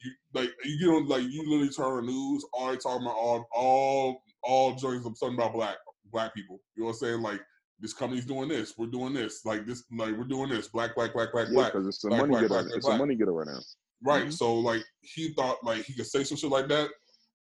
you 0.05 0.13
like 0.35 0.51
you 0.65 0.79
get 0.79 0.89
on 0.95 1.09
like 1.09 1.23
you 1.25 1.43
literally 1.49 1.71
turn 1.71 1.87
on 1.87 2.07
the 2.07 2.13
news. 2.13 2.45
All 2.53 2.69
they 2.71 2.77
talking 2.77 3.03
about 3.05 3.17
all 3.17 3.47
all 3.53 4.23
all 4.45 4.75
joints 4.77 5.07
of 5.07 5.17
something 5.19 5.37
about 5.39 5.55
black 5.55 5.77
black 6.13 6.35
people. 6.35 6.61
You 6.77 6.83
know 6.83 6.87
what 6.89 6.93
I'm 6.95 6.99
saying? 6.99 7.21
Like 7.23 7.41
this 7.81 7.93
company's 7.95 8.25
doing 8.27 8.49
this, 8.49 8.75
we're 8.77 8.87
doing 8.87 9.13
this, 9.13 9.45
like 9.45 9.65
this, 9.67 9.85
like 9.97 10.17
we're 10.17 10.25
doing 10.25 10.49
this. 10.51 10.69
Black, 10.69 10.95
black, 10.95 11.13
black, 11.13 11.33
black, 11.33 11.47
Yeah, 11.49 11.55
black. 11.55 11.73
because 11.73 11.87
it's 11.87 12.03
a 12.05 12.09
Black, 12.09 12.21
money 12.23 12.31
black, 12.31 12.43
getter. 12.43 12.49
black, 12.55 12.65
black, 12.65 12.77
it's 12.77 12.87
black. 12.87 12.97
a 12.97 12.99
money 12.99 13.15
getter 13.15 13.33
right 13.33 13.47
now. 13.47 13.61
Right. 14.03 14.27
Mhm. 14.27 14.33
So 14.33 14.55
like 14.55 14.83
he 15.03 15.33
thought 15.35 15.63
like 15.65 15.85
he 15.85 15.93
could 15.95 16.07
say 16.07 16.25
some 16.25 16.37
shit 16.37 16.51
like 16.51 16.69
that 16.69 16.91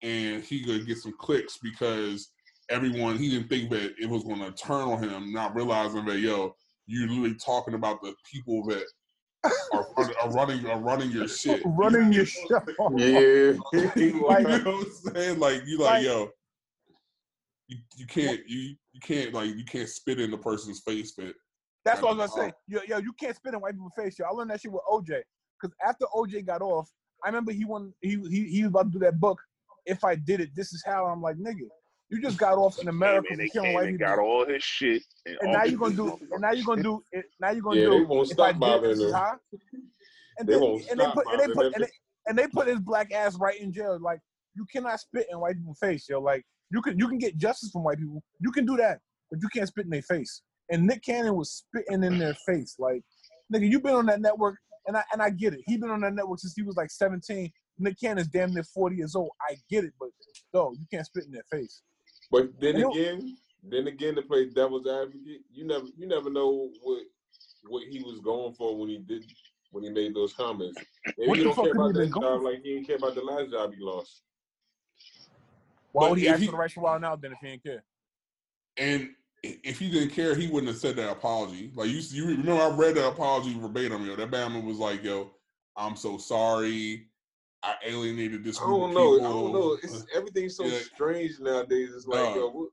and 0.02 0.44
he 0.44 0.64
could 0.64 0.86
get 0.88 0.98
some 0.98 1.14
clicks 1.20 1.58
because 1.62 2.32
everyone 2.70 3.18
he 3.18 3.30
didn't 3.30 3.48
think 3.50 3.70
that 3.72 3.94
it 4.00 4.10
was 4.10 4.24
gonna 4.24 4.52
turn 4.52 4.82
on 4.84 5.02
him, 5.04 5.32
not 5.34 5.56
realizing 5.56 6.06
that 6.06 6.20
yo, 6.20 6.56
you're 6.88 7.08
literally 7.08 7.36
talking 7.36 7.74
about 7.74 8.02
the 8.02 8.14
people 8.30 8.66
that 8.68 8.84
are, 9.74 9.88
run- 9.98 10.14
are 10.22 10.32
running 10.32 10.66
are 10.68 10.80
running 10.80 11.12
your 11.12 11.28
shit. 11.30 11.62
Running 11.66 12.12
your 12.14 12.26
show. 12.26 12.62
Yeah. 12.98 13.20
you 13.96 14.14
know 14.14 14.22
what 14.22 14.46
I'm 14.48 15.14
saying? 15.14 15.40
Like 15.40 15.62
you 15.66 15.78
like, 15.80 15.94
Like- 15.96 16.04
yo, 16.06 16.30
you, 17.68 17.78
you 17.98 18.06
can't 18.06 18.40
you 18.48 18.76
you 18.96 19.02
can't 19.02 19.34
like 19.34 19.56
you 19.56 19.66
can't 19.66 19.90
spit 19.90 20.22
in 20.22 20.32
the 20.32 20.38
person's 20.38 20.80
face, 20.80 21.12
but 21.18 21.34
That's 21.84 22.02
what 22.02 22.14
I 22.14 22.16
was 22.16 22.32
gonna 22.32 22.48
say. 22.48 22.54
Oh. 22.56 22.62
Yo, 22.68 22.80
yo, 22.88 22.98
you 23.00 23.12
can't 23.20 23.36
spit 23.36 23.54
in 23.54 23.60
white 23.60 23.74
people's 23.74 23.92
face, 23.96 24.18
yo. 24.18 24.26
I 24.26 24.30
learned 24.30 24.52
that 24.52 24.62
shit 24.62 24.72
with 24.72 24.82
OJ. 24.90 25.22
Cause 25.62 25.72
after 25.86 26.06
OJ 26.16 26.46
got 26.46 26.62
off, 26.62 26.90
I 27.24 27.28
remember 27.28 27.52
he 27.52 27.66
won 27.66 27.94
he 28.02 28.18
he 28.30 28.46
he 28.46 28.64
was 28.64 28.70
about 28.70 28.86
to 28.86 28.92
do 28.92 29.00
that 29.00 29.20
book. 29.20 29.38
If 29.86 30.06
I 30.06 30.16
did 30.16 30.40
it, 30.40 30.50
this 30.56 30.72
is 30.72 30.82
how 30.86 31.06
I'm 31.08 31.22
like, 31.22 31.36
nigga, 31.36 31.68
you 32.10 32.22
just 32.22 32.38
got 32.38 32.58
off 32.58 32.80
in 32.80 32.88
America 32.88 33.28
and 33.32 33.38
for 33.38 33.44
they 33.44 33.50
killing 33.50 33.68
came 33.68 33.76
white 33.76 33.92
people. 33.92 34.08
got 34.08 34.20
all 34.20 34.46
his 34.46 34.64
shit. 34.64 35.04
And, 35.26 35.38
and 35.42 35.52
now 35.52 35.64
you're 35.66 35.78
gonna 35.80 35.96
do 35.96 36.18
and 36.32 36.42
now 36.42 36.52
you're 36.52 36.66
gonna 36.66 36.84
do 36.84 37.04
it 37.12 37.26
now 37.42 37.52
you're 37.52 37.62
gonna 37.62 37.80
Yeah, 37.82 37.86
do 37.88 38.00
they 38.00 38.06
won't 38.06 38.30
stop 38.30 38.48
did 38.48 38.56
it, 38.56 38.60
bothering 38.60 38.98
this 38.98 39.00
is 39.02 39.14
And 40.40 40.48
They 40.48 40.54
then 40.54 40.62
won't 40.62 40.86
and 40.90 41.00
they 41.00 41.04
stop 41.04 41.16
put 41.16 41.28
and 41.28 41.40
they 41.42 41.54
put 41.54 41.66
and 41.76 41.84
they, 41.84 41.90
and 42.28 42.38
they 42.40 42.48
put 42.48 42.68
his 42.68 42.80
black 42.80 43.12
ass 43.12 43.36
right 43.36 43.60
in 43.60 43.74
jail. 43.74 44.00
Like 44.02 44.22
you 44.56 44.66
cannot 44.72 45.00
spit 45.02 45.28
in 45.30 45.40
white 45.40 45.58
people's 45.58 45.80
face, 45.80 46.08
yo. 46.08 46.22
Like 46.22 46.46
you 46.72 46.82
can 46.82 46.98
you 46.98 47.08
can 47.08 47.18
get 47.18 47.38
justice 47.38 47.72
from 47.72 47.84
white 47.84 48.00
people. 48.00 48.22
You 48.40 48.52
can 48.52 48.66
do 48.66 48.78
that, 48.78 49.00
but 49.30 49.40
you 49.42 49.50
can't 49.50 49.68
spit 49.68 49.86
in 49.86 49.92
their 49.92 50.02
face. 50.02 50.42
And 50.70 50.88
Nick 50.88 51.04
Cannon 51.04 51.36
was 51.36 51.52
spitting 51.52 52.04
in 52.04 52.18
their 52.18 52.36
face. 52.46 52.76
Like, 52.80 53.04
nigga, 53.54 53.70
you 53.70 53.80
been 53.80 53.94
on 53.94 54.08
that 54.08 54.22
network, 54.22 54.58
and 54.88 54.98
I 54.98 55.04
and 55.14 55.22
I 55.22 55.30
get 55.30 55.54
it. 55.54 55.62
He 55.66 55.78
been 55.78 55.92
on 55.92 56.02
that 56.02 56.14
network 56.14 56.40
since 56.40 56.54
he 56.56 56.64
was 56.64 56.76
like 56.76 56.90
17. 56.90 57.52
Nick 57.78 58.00
Cannon's 58.00 58.28
damn 58.28 58.54
near 58.54 58.64
40 58.64 58.96
years 58.96 59.16
old. 59.16 59.32
I 59.50 59.56
get 59.70 59.84
it, 59.84 59.94
but 60.00 60.10
no, 60.54 60.72
you 60.72 60.86
can't 60.92 61.06
spit 61.06 61.26
in 61.26 61.32
their 61.32 61.44
face. 61.52 61.82
But 62.32 62.50
then 62.60 62.76
And 62.76 62.92
again, 62.92 63.38
then 63.64 63.88
again, 63.88 64.16
to 64.16 64.22
play 64.22 64.46
devil's 64.46 64.88
advocate, 64.88 65.42
you 65.52 65.66
never 65.66 65.86
you 65.98 66.08
never 66.08 66.30
know 66.30 66.70
what 66.82 67.04
what 67.68 67.84
he 67.90 68.02
was 68.02 68.20
going 68.20 68.54
for 68.54 68.78
when 68.78 68.90
he 68.90 68.98
did 68.98 69.24
when 69.72 69.84
he 69.84 69.90
made 69.90 70.16
those 70.16 70.34
comments. 70.34 70.80
Maybe 71.18 71.30
What 71.30 71.38
he 71.38 71.44
don't 71.44 71.56
care 71.56 71.72
about 71.72 71.94
that 71.94 72.14
job 72.14 72.42
like 72.44 72.62
he 72.64 72.76
didn't 72.76 72.88
care 72.88 72.96
about 72.96 73.16
the 73.16 73.22
last 73.22 73.52
job 73.52 73.74
he 73.78 73.84
lost. 73.84 74.22
Why 75.96 76.10
would 76.10 76.20
he 76.20 76.28
if 76.28 76.34
ask 76.34 76.40
he- 76.42 76.46
for 76.48 76.52
the 76.52 76.58
right 76.58 76.72
to 76.72 76.80
wild 76.82 77.02
now 77.02 77.16
then 77.16 77.32
if 77.32 77.38
he 77.42 77.48
didn't 77.48 77.64
care? 77.64 77.84
and 78.78 79.10
if 79.44 79.80
he 79.80 79.90
didn't 79.92 80.10
care, 80.10 80.36
he 80.36 80.48
wouldn't 80.48 80.68
have 80.72 80.78
said 80.82 80.96
that 80.98 81.10
apology. 81.10 81.72
Like 81.76 81.90
you, 81.90 82.00
you 82.00 82.26
remember, 82.28 82.54
I 82.62 82.70
read 82.76 82.96
that 82.96 83.08
apology 83.08 83.58
verbatim. 83.58 84.06
Yo, 84.06 84.16
that 84.16 84.30
Bama 84.32 84.62
was 84.64 84.78
like, 84.78 85.04
"Yo, 85.04 85.32
I'm 85.78 85.96
so 85.96 86.18
sorry. 86.18 87.08
I 87.64 87.76
alienated 87.86 88.44
this 88.44 88.60
I 88.60 88.66
don't 88.66 88.90
of 88.90 88.96
know. 88.96 89.16
I 89.20 89.24
don't 89.24 89.54
know. 89.54 89.78
It's 89.82 90.06
everything's 90.14 90.58
so 90.58 90.66
Yeah. 90.66 90.80
strange 90.80 91.40
nowadays. 91.40 91.92
It's 91.96 92.06
like, 92.08 92.20
Dog. 92.20 92.36
yo, 92.36 92.50
what, 92.50 92.70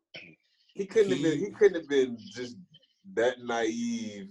he 0.75 0.87
couldn't 0.87 1.13
have 1.13 1.23
been. 1.23 1.39
He- 1.39 1.45
He 1.47 1.51
couldn't 1.53 1.81
have 1.81 1.89
been 1.89 2.19
just 2.19 2.57
that 3.15 3.37
naive. 3.45 4.29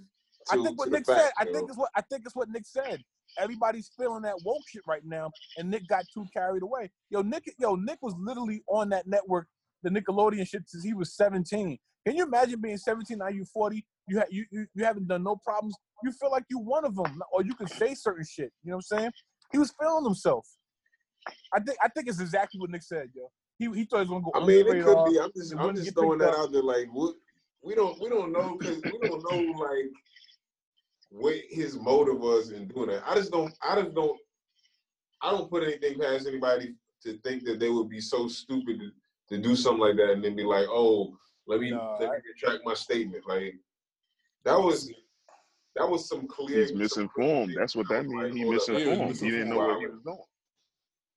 I 0.52 0.56
think 0.56 0.78
what 0.78 0.86
to 0.86 0.89
the 0.92 0.98
Nick 0.98 1.06
said. 1.06 1.18
fact, 1.18 1.34
I 1.38 1.46
think 1.46 1.70
it's 1.70 1.78
what 1.78 1.92
I 1.96 2.02
think 2.02 2.26
it's 2.26 2.36
what 2.36 2.50
Nick 2.50 2.66
said. 2.66 3.04
Everybody's 3.38 3.92
feeling 3.98 4.24
that 4.24 4.36
woke 4.44 4.64
shit 4.68 4.84
right 4.88 5.04
now, 5.06 5.32
and 5.58 5.70
Nick 5.70 5.88
got 5.88 6.06
too 6.14 6.26
carried 6.34 6.64
away. 6.64 6.92
Yo, 7.10 7.22
Nick, 7.22 7.54
yo, 7.60 7.76
Nick 7.76 8.00
was 8.02 8.14
literally 8.20 8.64
on 8.68 8.90
that 8.90 9.08
network, 9.08 9.48
the 9.84 9.90
Nickelodeon 9.90 10.48
shit, 10.48 10.64
since 10.68 10.84
he 10.84 10.94
was 10.94 11.16
17. 11.16 11.78
Can 12.06 12.16
you 12.16 12.24
imagine 12.24 12.60
being 12.60 12.78
17 12.78 13.18
now 13.18 13.28
you're 13.28 13.46
40? 13.46 13.86
You 14.08 14.20
ha- 14.20 14.26
you, 14.30 14.46
you 14.52 14.66
you 14.74 14.84
haven't 14.84 15.08
done 15.08 15.24
no 15.24 15.36
problems. 15.36 15.76
You 16.04 16.12
feel 16.12 16.32
like 16.32 16.44
you 16.50 16.60
one 16.60 16.84
of 16.84 16.96
them, 16.96 17.22
or 17.32 17.44
you 17.44 17.54
can 17.54 17.68
say 17.68 17.94
certain 17.94 18.26
shit. 18.26 18.52
You 18.64 18.72
know 18.72 18.78
what 18.78 18.86
I'm 18.92 19.00
saying? 19.00 19.12
He 19.52 19.58
was 19.60 19.74
feeling 19.80 20.04
himself. 20.04 20.48
I 21.54 21.60
think 21.60 21.78
I 21.84 21.88
think 21.90 22.08
it's 22.08 22.20
exactly 22.20 22.60
what 22.60 22.70
Nick 22.72 22.84
said, 22.84 23.10
yo. 23.14 23.32
He 23.60 23.66
he 23.66 23.86
thought 23.86 24.06
he 24.06 24.10
was 24.10 24.10
gonna 24.10 24.24
go. 24.24 24.32
I 24.34 24.46
mean, 24.46 24.68
it 24.68 24.84
could 24.84 25.06
be. 25.06 25.20
I'm 25.20 25.32
just, 25.36 25.54
I'm 25.58 25.76
just 25.76 25.94
throwing 25.94 26.20
that 26.20 26.30
up. 26.30 26.40
out 26.40 26.52
there. 26.52 26.64
Like, 26.64 26.88
what? 26.92 27.16
We 27.64 27.76
don't, 27.76 28.02
we 28.02 28.10
don't 28.10 28.32
know 28.32 28.58
because 28.58 28.82
we 28.82 28.98
don't 29.08 29.24
know 29.24 29.64
like 29.64 29.86
what 31.12 31.36
his 31.49 31.78
motive 31.78 32.20
was 32.20 32.51
in 32.51 32.68
doing 32.68 32.89
that. 32.89 33.03
I 33.05 33.16
just 33.16 33.32
don't, 33.32 33.53
I 33.62 33.82
just 33.82 33.93
don't, 33.93 34.18
I 35.22 35.32
don't 35.32 35.49
put 35.49 35.64
anything 35.64 35.99
past 35.99 36.26
anybody 36.28 36.74
to 37.03 37.18
think 37.20 37.43
that 37.45 37.59
they 37.59 37.70
would 37.70 37.89
be 37.89 37.99
so 38.01 38.28
stupid 38.28 38.80
to, 38.80 39.36
to 39.36 39.41
do 39.41 39.55
something 39.55 39.82
like 39.82 39.97
that 39.97 40.12
and 40.12 40.24
then 40.24 40.36
be 40.36 40.43
like, 40.43 40.68
oh, 40.70 41.16
let 41.47 41.59
me 41.59 41.72
No, 41.72 41.97
let 41.99 42.09
me 42.12 42.18
retract 42.34 42.64
my 42.66 42.74
statement. 42.74 43.24
Like, 43.28 43.55
that 44.45 44.57
was. 44.57 44.91
That 45.78 45.89
was 45.89 46.09
some 46.09 46.28
clear. 46.28 46.59
He's 46.59 46.70
some 46.70 46.80
misinformed. 46.80 47.55
That's 47.57 47.78
what 47.78 47.88
that 47.88 47.95
I 47.95 48.01
was 48.01 48.07
means. 48.09 48.24
like, 48.24 48.34
He 48.34 48.41
hold 48.41 48.55
up. 48.55 48.68
misinformed. 48.68 49.18
He 49.22 49.32
didn't 49.32 49.49
know 49.49 49.57
what 49.57 49.80
he 49.80 49.86
Wow. 49.86 49.91
was 49.93 50.01
doing. 50.03 50.18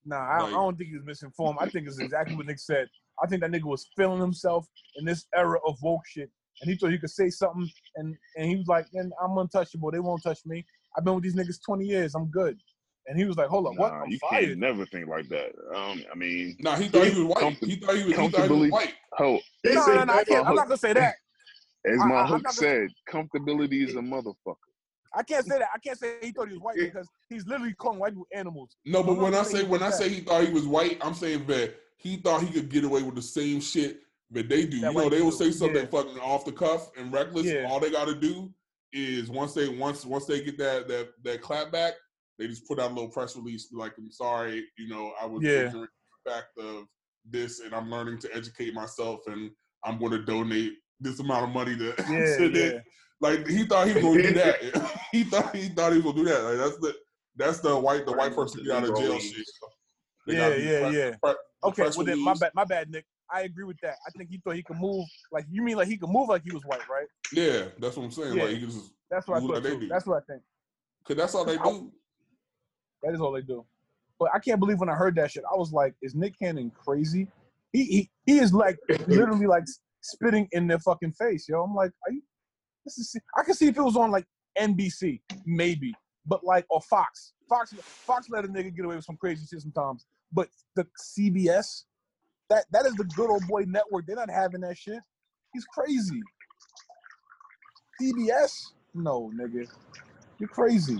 Nah, 0.04 0.16
I, 0.16 0.42
Like- 0.42 0.48
I 0.50 0.56
don't 0.56 0.76
think 0.78 0.90
he 0.90 0.96
was 0.96 1.04
misinformed. 1.04 1.58
I 1.60 1.68
think 1.70 1.88
it's 1.88 1.98
exactly 1.98 2.36
what 2.36 2.46
Nick 2.46 2.60
said. 2.60 2.88
I 3.22 3.26
think 3.26 3.40
that 3.42 3.50
nigga 3.50 3.64
was 3.64 3.88
feeling 3.96 4.20
himself 4.20 4.66
in 4.96 5.04
this 5.04 5.26
era 5.34 5.58
of 5.66 5.76
woke 5.82 6.06
shit, 6.06 6.30
and 6.60 6.70
he 6.70 6.76
thought 6.76 6.90
he 6.92 6.98
could 6.98 7.10
say 7.10 7.30
something, 7.30 7.68
and 7.96 8.16
and 8.36 8.48
he 8.48 8.56
was 8.56 8.66
like, 8.66 8.86
"Man, 8.92 9.10
I'm 9.22 9.36
untouchable. 9.38 9.90
They 9.90 10.00
won't 10.00 10.22
touch 10.22 10.40
me. 10.46 10.64
I've 10.96 11.04
been 11.04 11.14
with 11.14 11.24
these 11.24 11.34
niggas 11.34 11.58
20 11.64 11.84
years. 11.84 12.14
I'm 12.14 12.26
good." 12.30 12.58
And 13.06 13.18
he 13.18 13.24
was 13.24 13.36
like, 13.36 13.48
"Hold 13.48 13.66
up, 13.66 13.74
what? 13.76 13.92
I'm 13.92 14.10
you 14.10 14.18
fired." 14.18 14.46
can't 14.48 14.58
never 14.58 14.86
think 14.86 15.08
like 15.08 15.28
that. 15.28 15.52
Um, 15.74 16.02
I 16.10 16.14
mean, 16.16 16.56
Nah, 16.60 16.76
he 16.76 16.88
thought 16.88 17.06
he 17.06 17.18
was 17.22 17.24
white. 17.24 17.40
Comfort- 17.40 17.68
he 17.68 17.76
thought 17.76 17.96
he 17.96 18.04
was, 18.04 18.16
he 18.16 18.28
thought 18.28 18.50
he 18.50 18.56
was 18.60 18.70
white. 18.70 18.94
ho, 19.14 19.40
He 19.62 19.74
No, 19.74 19.86
no, 19.86 20.04
no, 20.04 20.12
I 20.14 20.24
can't. 20.24 20.46
I'm 20.46 20.54
not 20.54 20.68
gonna 20.68 20.76
say 20.78 20.92
that. 20.94 21.14
as 21.86 21.98
my 21.98 22.14
I- 22.14 22.20
I'm 22.22 22.28
hook 22.28 22.42
not 22.44 22.54
said, 22.54 22.90
comfortability 23.08 23.86
is 23.86 23.94
a 23.94 23.98
motherfucker. 23.98 24.56
I 25.16 25.22
can't 25.22 25.46
say 25.46 25.58
that. 25.58 25.68
I 25.72 25.78
can't 25.78 25.98
say 25.98 26.16
he 26.22 26.32
thought 26.32 26.48
he 26.48 26.54
was 26.54 26.62
white 26.62 26.76
because 26.76 27.08
he's 27.28 27.46
literally 27.46 27.74
calling 27.74 28.00
white 28.00 28.12
people 28.12 28.26
animals. 28.34 28.76
No, 28.84 29.02
but 29.02 29.16
when 29.16 29.34
I 29.34 29.42
say 29.44 29.62
when 29.64 29.82
I 29.82 29.90
say 29.90 30.08
he 30.08 30.20
thought 30.20 30.44
he 30.44 30.52
was 30.52 30.66
white, 30.66 30.98
I'm 31.02 31.14
saying 31.14 31.46
that 31.46 31.76
he 31.98 32.16
thought 32.16 32.42
he 32.42 32.50
could 32.52 32.68
get 32.68 32.84
away 32.84 33.02
with 33.02 33.14
the 33.14 33.22
same 33.22 33.60
shit 33.60 34.00
that 34.34 34.48
they 34.48 34.66
do. 34.66 34.80
That 34.80 34.92
you 34.92 34.98
know, 34.98 35.08
they 35.08 35.22
will 35.22 35.32
say 35.32 35.50
something 35.50 35.82
Yeah. 35.82 35.86
fucking 35.86 36.18
off 36.18 36.44
the 36.44 36.52
cuff 36.52 36.90
and 36.96 37.12
reckless. 37.12 37.46
Yeah. 37.46 37.68
All 37.70 37.80
they 37.80 37.90
got 37.90 38.06
to 38.06 38.14
do 38.14 38.52
is 38.92 39.30
once 39.30 39.54
they 39.54 39.68
once 39.68 40.04
once 40.04 40.26
they 40.26 40.42
get 40.42 40.58
that 40.58 40.88
that 40.88 41.08
that 41.22 41.40
clap 41.40 41.72
back, 41.72 41.94
they 42.38 42.46
just 42.46 42.66
put 42.66 42.78
out 42.78 42.90
a 42.90 42.94
little 42.94 43.08
press 43.10 43.36
release 43.36 43.68
like, 43.72 43.92
"I'm 43.98 44.10
sorry, 44.10 44.66
you 44.76 44.88
know, 44.88 45.12
I 45.20 45.26
was 45.26 45.42
Yeah. 45.42 45.66
ignorant 45.68 45.74
of 45.84 45.88
the 46.24 46.30
fact 46.30 46.58
of 46.58 46.84
this, 47.24 47.60
and 47.60 47.74
I'm 47.74 47.90
learning 47.90 48.18
to 48.20 48.34
educate 48.36 48.74
myself, 48.74 49.20
and 49.26 49.50
I'm 49.84 49.98
going 49.98 50.12
to 50.12 50.22
donate 50.24 50.74
this 51.00 51.18
amount 51.20 51.44
of 51.44 51.50
money 51.50 51.76
to." 51.76 51.86
Yeah, 51.86 51.94
to 52.38 52.42
yeah. 52.44 52.48
this." 52.48 52.82
Like 53.20 53.46
he 53.46 53.64
thought 53.64 53.86
he 53.86 53.94
was 53.94 54.02
gonna 54.02 54.22
do 54.22 54.32
that. 54.34 54.98
he 55.12 55.24
thought 55.24 55.54
he 55.56 55.68
thought 55.68 55.92
he 55.92 55.98
was 56.00 56.04
gonna 56.12 56.16
do 56.16 56.24
that. 56.24 56.42
Like 56.42 56.58
that's 56.58 56.76
the 56.78 56.94
that's 57.36 57.60
the 57.60 57.78
white 57.78 58.04
the 58.06 58.12
white 58.12 58.34
person 58.34 58.64
get 58.64 58.76
out 58.76 58.84
of 58.88 58.96
jail 58.98 59.18
shit. 59.18 59.46
They 60.26 60.34
Yeah, 60.34 60.48
yeah, 60.56 60.80
press- 60.80 60.94
yeah. 60.94 61.10
pre- 61.22 61.32
the 61.32 61.68
Okay, 61.68 61.82
well 61.96 62.04
then, 62.04 62.18
my 62.22 62.34
bad, 62.34 62.52
my 62.54 62.64
bad, 62.64 62.90
Nick. 62.90 63.06
I 63.32 63.42
agree 63.42 63.64
with 63.64 63.78
that. 63.82 63.96
I 64.06 64.10
think 64.16 64.30
he 64.30 64.38
thought 64.38 64.54
he 64.54 64.62
could 64.62 64.78
move 64.78 65.06
like 65.32 65.46
you 65.50 65.62
mean 65.62 65.76
like 65.76 65.88
he 65.88 65.96
could 65.96 66.10
move 66.10 66.28
like 66.28 66.42
he 66.44 66.52
was 66.52 66.64
white, 66.64 66.86
right? 66.88 67.06
Yeah, 67.32 67.66
that's 67.78 67.96
what 67.96 68.04
I'm 68.04 68.10
saying. 68.10 68.36
Yeah. 68.36 68.44
Like 68.44 68.56
you 68.56 68.66
just 68.66 68.90
That's 69.10 69.26
what 69.26 69.38
I 69.38 69.40
thought 69.40 69.64
like. 69.64 69.88
That's 69.88 70.06
what 70.06 70.22
I 70.22 70.32
think. 70.32 70.42
cause 71.04 71.16
that's 71.16 71.34
all 71.34 71.44
they 71.44 71.56
do. 71.56 71.92
That 73.02 73.14
is 73.14 73.20
all 73.20 73.32
they 73.32 73.42
do. 73.42 73.64
But 74.18 74.30
I 74.34 74.38
can't 74.38 74.60
believe 74.60 74.78
when 74.78 74.88
I 74.88 74.94
heard 74.94 75.16
that 75.16 75.30
shit, 75.30 75.44
I 75.50 75.56
was 75.56 75.72
like, 75.72 75.94
is 76.02 76.14
Nick 76.14 76.38
Cannon 76.38 76.70
crazy? 76.70 77.26
He 77.72 77.84
he, 77.84 78.10
he 78.26 78.38
is 78.38 78.52
like 78.52 78.78
literally 79.06 79.46
like 79.46 79.64
spitting 80.00 80.48
in 80.52 80.66
their 80.66 80.78
fucking 80.78 81.12
face, 81.12 81.48
yo. 81.48 81.62
I'm 81.62 81.74
like, 81.74 81.90
are 82.06 82.12
you 82.12 82.22
this 82.84 82.98
is 82.98 83.16
I 83.36 83.42
can 83.42 83.54
see 83.54 83.68
if 83.68 83.76
it 83.76 83.82
was 83.82 83.96
on 83.96 84.10
like 84.10 84.26
NBC, 84.58 85.20
maybe. 85.46 85.94
But 86.26 86.44
like 86.44 86.64
or 86.70 86.80
Fox. 86.82 87.32
Fox 87.48 87.74
Fox 87.82 88.28
let 88.30 88.44
a 88.44 88.48
nigga 88.48 88.74
get 88.74 88.84
away 88.84 88.96
with 88.96 89.04
some 89.04 89.16
crazy 89.16 89.46
shit 89.46 89.60
sometimes. 89.60 90.06
But 90.32 90.48
the 90.76 90.86
CBS, 91.18 91.84
that 92.50 92.64
that 92.72 92.86
is 92.86 92.94
the 92.94 93.04
good 93.04 93.30
old 93.30 93.46
boy 93.46 93.64
network. 93.66 94.06
They're 94.06 94.16
not 94.16 94.30
having 94.30 94.60
that 94.62 94.76
shit. 94.76 95.00
He's 95.52 95.64
crazy. 95.64 96.20
CBS? 98.00 98.50
No, 98.94 99.30
nigga. 99.38 99.66
You're 100.38 100.48
crazy. 100.48 100.98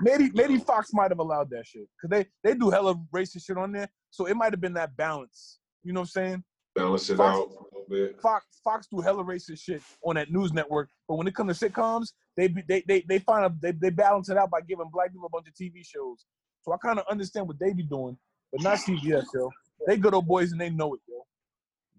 Maybe 0.00 0.30
maybe 0.34 0.58
Fox 0.58 0.92
might 0.92 1.10
have 1.10 1.18
allowed 1.18 1.50
that 1.50 1.66
shit 1.66 1.88
because 1.96 2.10
they 2.10 2.26
they 2.48 2.56
do 2.56 2.70
hella 2.70 2.94
racist 3.14 3.46
shit 3.46 3.58
on 3.58 3.72
there, 3.72 3.88
so 4.10 4.26
it 4.26 4.34
might 4.34 4.52
have 4.52 4.60
been 4.60 4.74
that 4.74 4.96
balance. 4.96 5.58
You 5.82 5.92
know 5.92 6.00
what 6.00 6.10
I'm 6.16 6.24
saying? 6.24 6.44
balance 6.74 7.10
it 7.10 7.16
Fox- 7.16 7.38
out 7.38 7.48
a 7.48 7.64
little 7.64 7.86
bit. 7.88 8.20
Fox 8.20 8.46
Fox 8.62 8.86
do 8.86 9.00
hella 9.00 9.24
racist 9.24 9.60
shit 9.60 9.82
on 10.04 10.14
that 10.16 10.30
news 10.30 10.52
network, 10.52 10.88
but 11.08 11.16
when 11.16 11.26
it 11.26 11.34
comes 11.34 11.58
to 11.58 11.68
sitcoms, 11.68 12.12
they 12.36 12.48
they 12.68 12.82
they 12.86 13.04
they 13.08 13.18
find 13.18 13.44
a 13.44 13.54
they, 13.60 13.72
they 13.72 13.90
balance 13.90 14.28
it 14.30 14.36
out 14.36 14.50
by 14.50 14.60
giving 14.60 14.88
black 14.92 15.10
people 15.12 15.26
a 15.26 15.30
bunch 15.30 15.48
of 15.48 15.54
TV 15.54 15.84
shows. 15.84 16.24
So 16.62 16.72
I 16.72 16.76
kind 16.76 16.98
of 16.98 17.06
understand 17.10 17.48
what 17.48 17.58
they 17.58 17.72
be 17.72 17.82
doing, 17.82 18.16
but 18.52 18.62
not 18.62 18.78
CBS, 18.78 19.24
yo. 19.34 19.50
They 19.86 19.96
good 19.96 20.14
old 20.14 20.26
boys 20.26 20.52
and 20.52 20.60
they 20.60 20.70
know 20.70 20.94
it, 20.94 21.00
yo. 21.08 21.24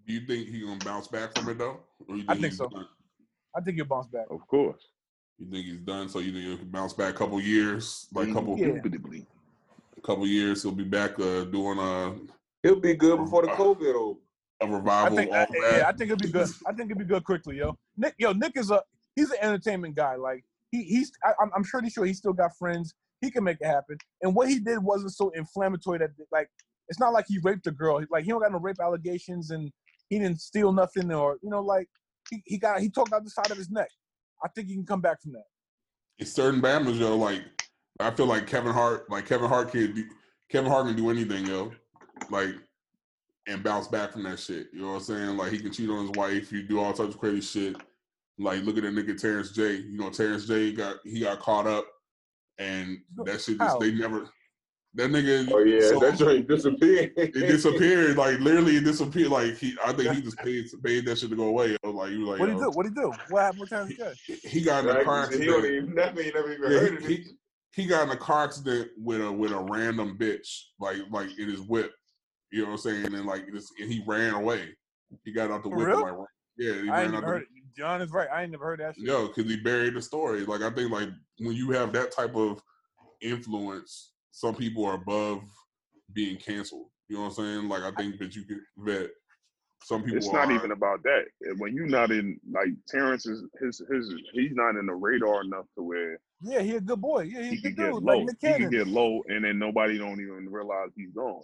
Do 0.06 0.12
you 0.12 0.26
think 0.26 0.48
he 0.48 0.60
gonna 0.60 0.78
bounce 0.84 1.08
back 1.08 1.36
from 1.36 1.48
it 1.50 1.58
though? 1.58 1.80
Or 2.08 2.16
you 2.16 2.24
I 2.28 2.36
think 2.36 2.52
so. 2.54 2.68
Done? 2.68 2.86
I 3.56 3.60
think 3.60 3.76
he'll 3.76 3.84
bounce 3.86 4.06
back. 4.08 4.26
Of 4.30 4.46
course. 4.46 4.88
You 5.38 5.50
think 5.50 5.66
he's 5.66 5.78
done? 5.78 6.08
So 6.08 6.18
you 6.20 6.32
think 6.32 6.44
he'll 6.60 6.68
bounce 6.70 6.92
back 6.92 7.14
a 7.14 7.18
couple 7.18 7.40
years, 7.40 8.06
like 8.12 8.28
a 8.28 8.32
couple 8.32 8.58
Yeah. 8.58 8.66
Indubitably. 8.66 9.26
couple 10.02 10.26
years, 10.26 10.62
he'll 10.62 10.72
be 10.72 10.84
back 10.84 11.18
uh, 11.20 11.44
doing 11.44 11.78
a 11.78 12.14
He'll 12.62 12.80
be 12.80 12.94
good 12.94 13.16
before 13.18 13.42
the 13.42 13.48
COVID 13.52 13.94
over. 13.94 14.18
a 14.60 14.64
I 14.64 14.68
revival. 14.68 15.16
think, 15.16 15.30
all 15.30 15.36
I, 15.36 15.44
that. 15.46 15.76
yeah, 15.78 15.88
I 15.88 15.92
think 15.92 16.10
it'll 16.12 16.24
be 16.24 16.32
good. 16.32 16.48
I 16.66 16.72
think 16.72 16.90
it'll 16.90 16.98
be 17.00 17.04
good 17.04 17.24
quickly, 17.24 17.56
yo. 17.58 17.76
Nick, 17.96 18.14
yo, 18.18 18.32
Nick 18.32 18.56
is 18.56 18.70
a 18.70 18.82
he's 19.16 19.30
an 19.30 19.38
entertainment 19.40 19.94
guy. 19.96 20.14
Like 20.16 20.44
he 20.70 20.82
he's 20.84 21.12
I, 21.24 21.32
I'm 21.40 21.50
I'm 21.56 21.64
pretty 21.64 21.88
sure 21.90 22.04
he 22.04 22.14
still 22.14 22.32
got 22.32 22.56
friends. 22.56 22.94
He 23.20 23.30
can 23.30 23.44
make 23.44 23.58
it 23.60 23.66
happen. 23.66 23.96
And 24.22 24.34
what 24.34 24.48
he 24.48 24.58
did 24.58 24.78
wasn't 24.78 25.12
so 25.12 25.30
inflammatory 25.30 25.98
that 25.98 26.10
like 26.32 26.48
it's 26.88 27.00
not 27.00 27.12
like 27.12 27.26
he 27.28 27.38
raped 27.42 27.66
a 27.66 27.70
girl. 27.70 28.04
Like 28.10 28.24
he 28.24 28.30
don't 28.30 28.40
got 28.40 28.52
no 28.52 28.58
rape 28.58 28.80
allegations 28.80 29.50
and 29.50 29.70
he 30.08 30.18
didn't 30.18 30.40
steal 30.40 30.72
nothing 30.72 31.12
or 31.12 31.38
you 31.42 31.50
know 31.50 31.62
like 31.62 31.88
he, 32.30 32.42
he 32.46 32.58
got 32.58 32.80
he 32.80 32.90
talked 32.90 33.12
out 33.12 33.24
the 33.24 33.30
side 33.30 33.50
of 33.50 33.56
his 33.56 33.70
neck. 33.70 33.88
I 34.44 34.48
think 34.48 34.68
he 34.68 34.74
can 34.74 34.86
come 34.86 35.00
back 35.00 35.22
from 35.22 35.32
that. 35.32 35.44
it's 36.18 36.32
certain 36.32 36.60
bammers, 36.60 36.98
yo. 36.98 37.16
Like 37.16 37.42
I 38.00 38.10
feel 38.10 38.26
like 38.26 38.46
Kevin 38.46 38.72
Hart, 38.72 39.08
like 39.10 39.26
Kevin 39.26 39.48
Hart 39.48 39.70
can 39.70 39.94
do, 39.94 40.04
Kevin 40.50 40.70
Hart 40.70 40.86
can 40.86 40.96
do 40.96 41.10
anything, 41.10 41.46
yo. 41.46 41.72
Like 42.30 42.54
and 43.46 43.62
bounce 43.62 43.88
back 43.88 44.12
from 44.12 44.22
that 44.24 44.38
shit. 44.38 44.68
You 44.72 44.82
know 44.82 44.88
what 44.88 44.94
I'm 44.94 45.00
saying? 45.00 45.36
Like 45.36 45.52
he 45.52 45.58
can 45.58 45.72
cheat 45.72 45.90
on 45.90 46.06
his 46.06 46.16
wife, 46.16 46.52
You 46.52 46.62
do 46.62 46.80
all 46.80 46.92
types 46.92 47.14
of 47.14 47.18
crazy 47.18 47.40
shit. 47.40 47.76
Like 48.38 48.62
look 48.62 48.76
at 48.76 48.82
that 48.84 48.94
nigga 48.94 49.20
Terrence 49.20 49.50
J. 49.52 49.76
You 49.76 49.98
know 49.98 50.10
Terrence 50.10 50.46
J. 50.46 50.72
got 50.72 50.96
he 51.04 51.20
got 51.20 51.40
caught 51.40 51.66
up, 51.66 51.86
and 52.58 52.98
that 53.24 53.40
shit 53.40 53.58
just 53.58 53.60
How? 53.60 53.78
they 53.78 53.92
never. 53.92 54.28
That 54.94 55.10
nigga. 55.10 55.50
Oh 55.52 55.60
yeah, 55.60 55.88
so- 55.88 55.98
that 56.00 56.18
joint 56.18 56.46
disappeared. 56.48 57.12
it 57.16 57.32
disappeared. 57.32 58.16
Like 58.16 58.38
literally, 58.40 58.76
it 58.76 58.84
disappeared. 58.84 59.30
Like 59.30 59.56
he, 59.56 59.74
I 59.84 59.92
think 59.94 60.14
he 60.14 60.20
just 60.20 60.36
paid 60.44 60.66
paid 60.84 61.06
that 61.06 61.18
shit 61.18 61.30
to 61.30 61.36
go 61.36 61.44
away. 61.44 61.76
Yo. 61.82 61.90
Like 61.90 62.10
he 62.10 62.18
was 62.18 62.28
like, 62.28 62.40
What 62.40 62.46
do 62.46 62.52
yo, 62.52 62.58
you 62.58 62.64
do? 62.64 62.70
What 62.70 62.82
do 62.82 62.88
you 62.90 62.94
do? 62.94 63.12
What 63.30 63.40
happened 63.42 63.60
with 63.60 63.70
Terrence 63.70 63.96
J? 63.96 64.38
He 64.48 64.60
got 64.60 64.84
in 64.84 64.90
a 64.90 64.94
Right? 64.94 65.04
car 65.04 65.30
He 65.30 65.46
don't 65.46 65.64
accident. 65.64 65.82
even 65.82 65.94
never, 65.94 66.22
he 66.22 66.30
never 66.30 66.52
even 66.52 66.70
Yeah, 66.72 66.78
heard 66.78 66.94
of 66.94 67.06
he, 67.06 67.14
it. 67.14 67.26
he, 67.74 67.82
he 67.82 67.88
got 67.88 68.04
in 68.04 68.10
a 68.10 68.16
car 68.16 68.44
accident 68.44 68.90
with 68.98 69.22
a 69.22 69.32
with 69.32 69.50
a 69.52 69.58
random 69.58 70.18
bitch, 70.18 70.48
like 70.78 70.98
like 71.10 71.38
in 71.38 71.48
his 71.48 71.60
whip. 71.62 71.92
You 72.50 72.60
know 72.60 72.66
what 72.66 72.72
I'm 72.72 72.78
saying? 72.78 73.14
And 73.14 73.24
like 73.24 73.50
this, 73.50 73.70
and 73.80 73.90
he 73.90 74.04
ran 74.06 74.34
away. 74.34 74.76
He 75.24 75.32
got 75.32 75.50
out 75.50 75.62
the 75.62 75.70
For 75.70 75.76
whip. 75.78 75.86
real? 75.88 76.06
And, 76.06 76.18
like, 76.18 76.28
yeah, 76.58 76.72
he 76.82 76.90
I 76.90 77.00
ran 77.00 77.06
out 77.06 77.12
never 77.12 77.20
the 77.22 77.26
heard 77.32 77.42
it. 77.42 77.48
John 77.74 78.02
is 78.02 78.10
right. 78.10 78.28
I 78.30 78.42
ain't 78.42 78.50
never 78.52 78.66
heard 78.66 78.80
that 78.80 78.94
shit. 78.96 79.06
Yo, 79.06 79.28
because 79.28 79.50
he 79.50 79.56
buried 79.56 79.94
the 79.94 80.02
story. 80.02 80.44
Like 80.44 80.60
I 80.60 80.68
think, 80.68 80.90
like 80.92 81.08
when 81.38 81.56
you 81.56 81.70
have 81.70 81.94
that 81.94 82.12
type 82.12 82.36
of 82.36 82.62
influence, 83.22 84.11
some 84.32 84.54
people 84.56 84.84
are 84.84 84.94
above 84.94 85.42
being 86.12 86.36
canceled. 86.36 86.86
You 87.08 87.16
know 87.16 87.22
what 87.24 87.38
I'm 87.38 87.44
saying? 87.44 87.68
Like 87.68 87.82
I 87.82 87.92
think 87.92 88.18
that 88.18 88.34
you 88.34 88.44
can 88.44 88.60
that 88.86 89.10
some 89.84 90.02
people. 90.02 90.16
It's 90.18 90.32
not 90.32 90.48
are- 90.48 90.52
even 90.52 90.72
about 90.72 91.02
that. 91.04 91.24
When 91.58 91.74
you're 91.74 91.86
not 91.86 92.10
in 92.10 92.40
like 92.50 92.68
Terrence 92.88 93.26
is 93.26 93.44
his 93.60 93.80
his 93.90 94.14
he's 94.32 94.52
not 94.54 94.76
in 94.76 94.86
the 94.86 94.94
radar 94.94 95.42
enough 95.42 95.66
to 95.76 95.82
where 95.82 96.18
Yeah, 96.40 96.60
he's 96.60 96.76
a 96.76 96.80
good 96.80 97.00
boy. 97.00 97.22
Yeah, 97.22 97.42
he 97.42 97.58
a 97.58 97.60
can 97.60 97.60
good 97.62 97.76
get 97.76 97.92
dude. 97.92 98.02
low. 98.02 98.18
Like 98.18 98.26
Nick 98.26 98.36
he 98.40 98.52
can 98.62 98.70
get 98.70 98.86
low 98.88 99.22
and 99.28 99.44
then 99.44 99.58
nobody 99.58 99.98
don't 99.98 100.20
even 100.20 100.48
realize 100.50 100.88
he's 100.96 101.10
gone. 101.12 101.42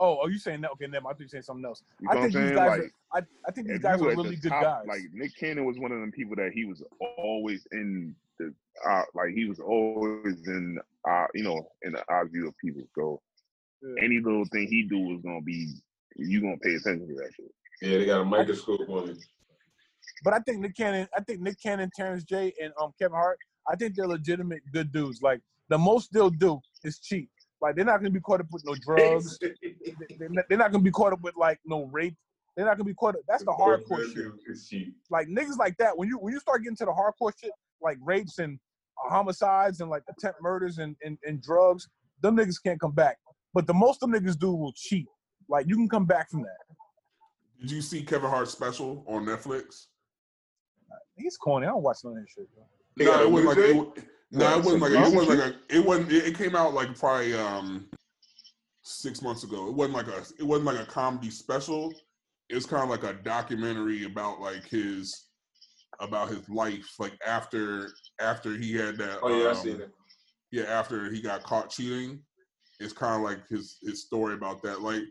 Oh, 0.00 0.18
are 0.22 0.30
you 0.30 0.38
saying 0.38 0.60
that? 0.60 0.70
Okay, 0.72 0.86
never. 0.86 1.02
mind. 1.02 1.14
I 1.14 1.18
think 1.18 1.32
you're 1.32 1.40
saying 1.40 1.42
something 1.42 1.64
else. 1.64 1.82
You 2.00 2.08
I 2.08 2.14
know 2.14 2.20
what 2.20 2.26
I'm 2.26 2.32
think 2.32 2.44
these 2.44 2.48
saying? 2.50 2.68
guys 2.68 2.78
Like 2.78 2.92
I, 3.14 3.48
I 3.48 3.50
think 3.50 3.66
these 3.66 3.76
if 3.76 3.82
guys 3.82 4.00
you 4.00 4.06
are 4.06 4.10
at 4.12 4.16
the 4.16 4.22
really 4.22 4.36
good 4.36 4.48
top, 4.50 4.62
guys. 4.62 4.84
Like 4.86 5.00
Nick 5.12 5.36
Cannon 5.36 5.64
was 5.64 5.78
one 5.80 5.90
of 5.90 5.98
them 6.00 6.12
people 6.12 6.36
that 6.36 6.52
he 6.54 6.64
was 6.66 6.84
always 7.18 7.66
in 7.72 8.14
the 8.38 8.54
uh, 8.88 9.02
like 9.14 9.30
he 9.34 9.46
was 9.46 9.58
always 9.58 10.46
in 10.46 10.78
uh, 11.08 11.26
you 11.34 11.42
know, 11.44 11.68
in 11.82 11.92
the 11.92 12.00
eye 12.10 12.24
view 12.30 12.48
of 12.48 12.54
people. 12.62 12.82
So 12.94 13.20
Yeah. 13.82 14.04
any 14.04 14.18
little 14.20 14.44
thing 14.52 14.66
he 14.68 14.82
do 14.84 15.14
is 15.14 15.22
gonna 15.22 15.40
be 15.42 15.74
you 16.16 16.40
gonna 16.40 16.58
pay 16.58 16.74
attention 16.74 17.08
to 17.08 17.14
that 17.14 17.30
shit. 17.34 17.50
Yeah, 17.80 17.98
they 17.98 18.06
got 18.06 18.20
a 18.20 18.24
microscope 18.24 18.88
on 18.88 19.10
it. 19.10 19.18
But 20.24 20.34
I 20.34 20.40
think 20.40 20.58
Nick 20.60 20.76
Cannon, 20.76 21.06
I 21.16 21.20
think 21.22 21.40
Nick 21.40 21.60
Cannon, 21.62 21.90
Terrence 21.94 22.24
J, 22.24 22.52
and 22.60 22.72
um 22.80 22.92
Kevin 22.98 23.14
Hart, 23.16 23.38
I 23.68 23.76
think 23.76 23.94
they're 23.94 24.08
legitimate 24.08 24.62
good 24.72 24.90
dudes. 24.92 25.22
Like 25.22 25.40
the 25.68 25.78
most 25.78 26.12
they'll 26.12 26.30
do 26.30 26.60
is 26.82 26.98
cheat. 26.98 27.28
Like 27.60 27.76
they're 27.76 27.84
not 27.84 27.98
gonna 27.98 28.10
be 28.10 28.20
caught 28.20 28.40
up 28.40 28.46
with 28.50 28.64
no 28.64 28.74
drugs. 28.84 29.38
They- 29.62 30.16
they're 30.18 30.28
not- 30.28 30.44
they're 30.48 30.58
not 30.58 30.72
gonna 30.72 30.82
be 30.84 30.90
caught 30.90 31.12
up 31.12 31.20
with 31.22 31.36
like 31.36 31.58
no 31.64 31.84
rape. 31.86 32.16
They're 32.56 32.66
not 32.66 32.76
gonna 32.76 32.84
be 32.88 32.94
caught 32.94 33.14
up. 33.14 33.22
That's 33.28 33.44
the 33.44 33.52
hardcore 33.52 34.04
shit. 34.12 34.32
Like 35.10 35.28
niggas 35.28 35.56
like 35.58 35.76
that. 35.78 35.96
When 35.96 36.08
you 36.08 36.18
when 36.18 36.32
you 36.34 36.40
start 36.40 36.62
getting 36.62 36.76
to 36.76 36.84
the 36.86 36.92
hardcore 36.92 37.32
shit, 37.38 37.52
like 37.80 37.98
rapes 38.00 38.38
and 38.38 38.58
homicides 39.08 39.80
and 39.80 39.90
like 39.90 40.02
attempt 40.08 40.40
murders 40.42 40.78
and, 40.78 40.96
and, 41.02 41.18
and 41.24 41.42
drugs, 41.42 41.88
them 42.22 42.36
niggas 42.36 42.62
can't 42.62 42.80
come 42.80 42.92
back. 42.92 43.18
But 43.54 43.66
the 43.66 43.74
most 43.74 44.00
them 44.00 44.12
niggas 44.12 44.38
do 44.38 44.52
will 44.52 44.72
cheat. 44.74 45.06
Like 45.48 45.66
you 45.68 45.76
can 45.76 45.88
come 45.88 46.04
back 46.04 46.30
from 46.30 46.42
that. 46.42 46.76
Did 47.60 47.70
you 47.70 47.82
see 47.82 48.02
Kevin 48.02 48.30
Hart's 48.30 48.52
special 48.52 49.04
on 49.08 49.24
Netflix? 49.24 49.86
He's 51.16 51.36
corny. 51.36 51.66
I 51.66 51.70
don't 51.70 51.82
watch 51.82 51.98
none 52.04 52.16
of 52.16 52.22
that 52.22 52.28
shit. 52.28 52.48
Bro. 52.54 52.64
No, 52.96 53.04
got 53.04 53.22
it 53.22 53.30
wasn't 53.30 53.48
like 53.48 53.58
it, 53.58 53.74
music? 53.74 53.96
wa- 53.96 54.02
no, 54.30 54.58
it 54.58 54.64
wasn't 54.64 54.82
like 54.82 54.92
Music 54.92 55.12
it 55.12 55.16
wasn't 55.16 55.38
like 55.38 55.54
a, 55.54 55.76
it 55.76 55.84
wasn't 55.84 56.12
it, 56.12 56.24
it 56.26 56.38
came 56.38 56.54
out 56.54 56.74
like 56.74 56.98
probably 56.98 57.34
um 57.34 57.88
six 58.82 59.22
months 59.22 59.44
ago. 59.44 59.68
It 59.68 59.74
wasn't 59.74 59.96
like 59.96 60.08
a 60.08 60.22
it 60.38 60.44
wasn't 60.44 60.66
like 60.66 60.80
a 60.80 60.86
comedy 60.86 61.30
special. 61.30 61.92
It 62.48 62.54
was 62.54 62.66
kind 62.66 62.82
of 62.82 62.88
like 62.88 63.04
a 63.04 63.14
documentary 63.22 64.04
about 64.04 64.40
like 64.40 64.64
his 64.64 65.27
about 66.00 66.28
his 66.28 66.48
life, 66.48 66.94
like 66.98 67.18
after 67.26 67.90
after 68.20 68.56
he 68.56 68.74
had 68.74 68.96
that. 68.98 69.18
Oh 69.22 69.28
yeah, 69.28 69.48
I 69.48 69.50
um, 69.50 69.56
seen 69.56 69.80
it. 69.80 69.90
yeah, 70.50 70.64
after 70.64 71.10
he 71.10 71.20
got 71.20 71.42
caught 71.42 71.70
cheating, 71.70 72.20
it's 72.80 72.92
kind 72.92 73.16
of 73.16 73.22
like 73.22 73.46
his 73.48 73.78
his 73.82 74.04
story 74.04 74.34
about 74.34 74.62
that. 74.62 74.80
Like, 74.80 75.02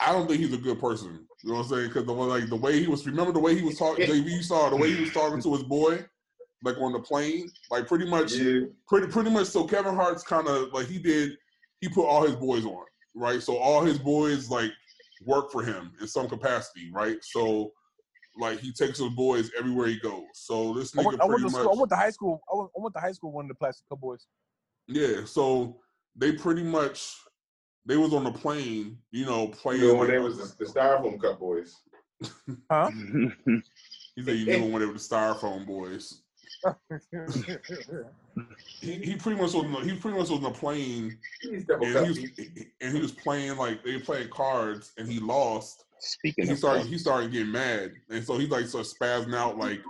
I 0.00 0.12
don't 0.12 0.26
think 0.26 0.40
he's 0.40 0.52
a 0.52 0.58
good 0.58 0.80
person. 0.80 1.26
You 1.42 1.50
know 1.50 1.58
what 1.58 1.64
I'm 1.66 1.68
saying? 1.70 1.88
Because 1.88 2.04
the 2.04 2.12
way, 2.12 2.26
like 2.26 2.48
the 2.48 2.56
way 2.56 2.80
he 2.80 2.86
was, 2.86 3.06
remember 3.06 3.32
the 3.32 3.38
way 3.40 3.54
he 3.54 3.62
was 3.62 3.78
talking. 3.78 4.06
You 4.08 4.42
saw 4.42 4.68
the 4.68 4.76
way 4.76 4.92
he 4.92 5.00
was 5.00 5.12
talking 5.12 5.40
to 5.40 5.52
his 5.52 5.62
boy, 5.62 6.04
like 6.62 6.76
on 6.78 6.92
the 6.92 7.00
plane. 7.00 7.50
Like 7.70 7.86
pretty 7.86 8.06
much, 8.06 8.34
Yeah. 8.34 8.66
pretty 8.88 9.06
pretty 9.06 9.30
much. 9.30 9.46
So 9.46 9.64
Kevin 9.64 9.94
Hart's 9.94 10.22
kind 10.22 10.48
of 10.48 10.72
like 10.72 10.86
he 10.86 10.98
did. 10.98 11.32
He 11.80 11.88
put 11.88 12.06
all 12.06 12.26
his 12.26 12.34
boys 12.36 12.64
on, 12.64 12.84
right? 13.14 13.40
So 13.42 13.56
all 13.56 13.82
his 13.82 13.98
boys 13.98 14.50
like 14.50 14.72
work 15.24 15.50
for 15.50 15.62
him 15.62 15.92
in 16.00 16.06
some 16.06 16.28
capacity, 16.28 16.90
right? 16.92 17.16
So. 17.22 17.72
Like 18.38 18.60
he 18.60 18.72
takes 18.72 18.98
his 18.98 19.10
boys 19.10 19.50
everywhere 19.58 19.88
he 19.88 19.98
goes. 19.98 20.22
So 20.34 20.72
this 20.74 20.96
I 20.96 21.02
nigga 21.02 21.06
went, 21.06 21.20
I 21.20 21.24
went 21.24 21.40
pretty 21.40 21.48
to 21.48 21.52
much. 21.52 21.62
school. 21.62 21.74
I 21.74 21.78
went 21.78 21.90
to 21.90 21.96
high 21.96 22.10
school. 22.10 22.40
I 22.52 22.56
went, 22.56 22.70
I 22.76 22.80
went 22.80 22.94
to 22.94 23.00
high 23.00 23.12
school. 23.12 23.32
One 23.32 23.44
of 23.46 23.48
the 23.48 23.54
Plastic 23.54 23.88
Cup 23.88 24.00
Boyz. 24.00 24.20
Yeah, 24.86 25.24
so 25.24 25.80
they 26.16 26.32
pretty 26.32 26.62
much 26.62 27.14
they 27.84 27.96
was 27.96 28.12
on 28.14 28.24
the 28.24 28.32
plane, 28.32 28.98
you 29.10 29.24
know, 29.26 29.48
playing. 29.48 29.80
You 29.80 29.88
know 29.88 29.94
when 29.94 30.08
they 30.08 30.18
was 30.18 30.38
the, 30.38 30.64
the 30.64 30.70
styrofoam 30.70 31.20
cup 31.20 31.40
boys. 31.40 31.74
Huh? 32.70 32.90
he 34.16 34.22
said 34.22 34.36
you 34.36 34.46
knew 34.46 34.72
when 34.72 34.80
they 34.80 34.86
were 34.86 34.92
the 34.92 34.98
styrofoam 34.98 35.66
boys. 35.66 36.22
He, 38.80 38.92
he 38.94 39.16
pretty 39.16 39.40
much 39.40 39.52
was 39.52 39.54
on 39.54 39.72
the, 39.72 39.80
he 39.80 39.94
pretty 39.94 40.16
much 40.18 40.28
was 40.28 40.30
on 40.30 40.42
the 40.42 40.50
plane 40.50 41.18
These 41.42 41.64
and 41.68 41.84
he 41.84 42.08
was 42.08 42.18
and 42.80 42.94
he 42.94 43.00
was 43.00 43.12
playing 43.12 43.56
like 43.56 43.82
they 43.82 43.94
were 43.94 44.00
playing 44.00 44.28
cards 44.28 44.92
and 44.98 45.10
he 45.10 45.18
lost. 45.18 45.84
Speaking 46.00 46.46
He 46.46 46.52
of 46.52 46.58
started 46.58 46.80
fuck, 46.82 46.88
he 46.88 46.98
started 46.98 47.32
getting 47.32 47.52
mad 47.52 47.92
and 48.10 48.24
so 48.24 48.38
he 48.38 48.46
like 48.46 48.66
started 48.66 48.90
spazzing 48.90 49.34
out 49.36 49.58
like 49.58 49.80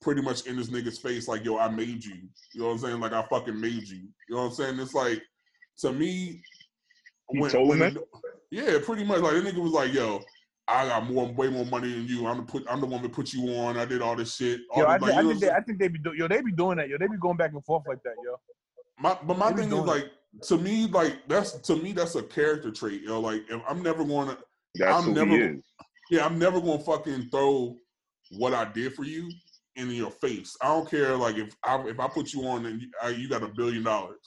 pretty 0.00 0.22
much 0.22 0.46
in 0.46 0.56
this 0.56 0.68
nigga's 0.68 0.98
face 0.98 1.28
like 1.28 1.44
yo 1.44 1.58
I 1.58 1.68
made 1.68 2.04
you. 2.04 2.14
You 2.54 2.60
know 2.60 2.66
what 2.66 2.72
I'm 2.72 2.78
saying? 2.78 3.00
Like 3.00 3.12
I 3.12 3.22
fucking 3.28 3.60
made 3.60 3.88
you. 3.88 4.08
You 4.28 4.34
know 4.36 4.42
what 4.42 4.48
I'm 4.48 4.52
saying? 4.52 4.78
It's 4.80 4.94
like 4.94 5.22
to 5.78 5.92
me 5.92 6.42
He 7.30 7.48
told 7.48 7.76
him 7.76 7.94
the- 7.94 8.04
yeah, 8.50 8.78
pretty 8.82 9.04
much. 9.04 9.20
Like 9.20 9.32
that 9.34 9.44
nigga 9.44 9.62
was 9.62 9.72
like, 9.72 9.92
"Yo, 9.92 10.20
I 10.66 10.86
got 10.86 11.10
more, 11.10 11.30
way 11.32 11.48
more 11.48 11.66
money 11.66 11.92
than 11.92 12.06
you. 12.06 12.26
I'm 12.26 12.38
the 12.38 12.42
put, 12.44 12.64
I'm 12.70 12.80
the 12.80 12.86
one 12.86 13.02
that 13.02 13.12
put 13.12 13.34
you 13.34 13.46
on. 13.56 13.76
I 13.76 13.84
did 13.84 14.00
all 14.00 14.16
this 14.16 14.36
shit." 14.36 14.62
All 14.70 14.82
Yo, 14.82 14.86
this, 14.86 14.90
I, 14.90 14.96
like, 14.96 15.00
think, 15.00 15.12
you 15.12 15.18
I 15.18 15.22
think 15.28 15.40
they, 15.40 15.46
what 15.48 15.56
I'm 15.56 15.62
think 15.64 15.78
they 15.78 15.88
be 15.88 15.98
do, 15.98 16.14
yo, 16.14 16.28
they 16.28 16.40
be 16.40 16.52
doing 16.52 16.78
that. 16.78 16.88
Yo, 16.88 16.96
they 16.98 17.08
be 17.08 17.18
going 17.18 17.36
back 17.36 17.52
and 17.52 17.64
forth 17.64 17.84
like 17.86 18.02
that. 18.04 18.14
Yo, 18.24 18.36
My, 18.98 19.18
but 19.22 19.36
my 19.36 19.50
They 19.50 19.56
thing 19.56 19.64
is 19.64 19.70
doing 19.70 19.84
like, 19.86 20.10
to 20.44 20.56
me, 20.56 20.86
like 20.86 21.28
that's 21.28 21.52
to 21.52 21.76
me 21.76 21.92
that's 21.92 22.14
a 22.14 22.22
character 22.22 22.70
trait. 22.70 23.02
You 23.02 23.08
know, 23.08 23.20
like 23.20 23.42
if 23.50 23.60
I'm 23.68 23.82
never 23.82 24.02
going 24.04 24.28
to, 24.28 24.38
that's 24.78 24.96
I'm 24.96 25.04
who 25.04 25.14
never- 25.14 25.30
he 25.30 25.36
is. 25.38 25.64
yeah, 26.10 26.24
I'm 26.24 26.38
never 26.38 26.60
going 26.60 26.78
to 26.78 26.84
fucking 26.84 27.28
throw 27.30 27.76
what 28.32 28.54
I 28.54 28.64
did 28.72 28.94
for 28.94 29.04
you 29.04 29.30
in 29.76 29.90
your 29.90 30.10
face. 30.10 30.56
I 30.60 30.66
don't 30.68 30.88
care. 30.90 31.16
Like 31.16 31.36
if 31.36 31.54
I 31.64 31.80
if 31.88 31.98
I 32.00 32.08
put 32.08 32.32
you 32.32 32.46
on 32.46 32.66
and 32.66 32.80
you, 32.82 32.88
I, 33.02 33.10
you 33.10 33.28
got 33.28 33.42
a 33.42 33.48
billion 33.48 33.82
dollars. 33.84 34.18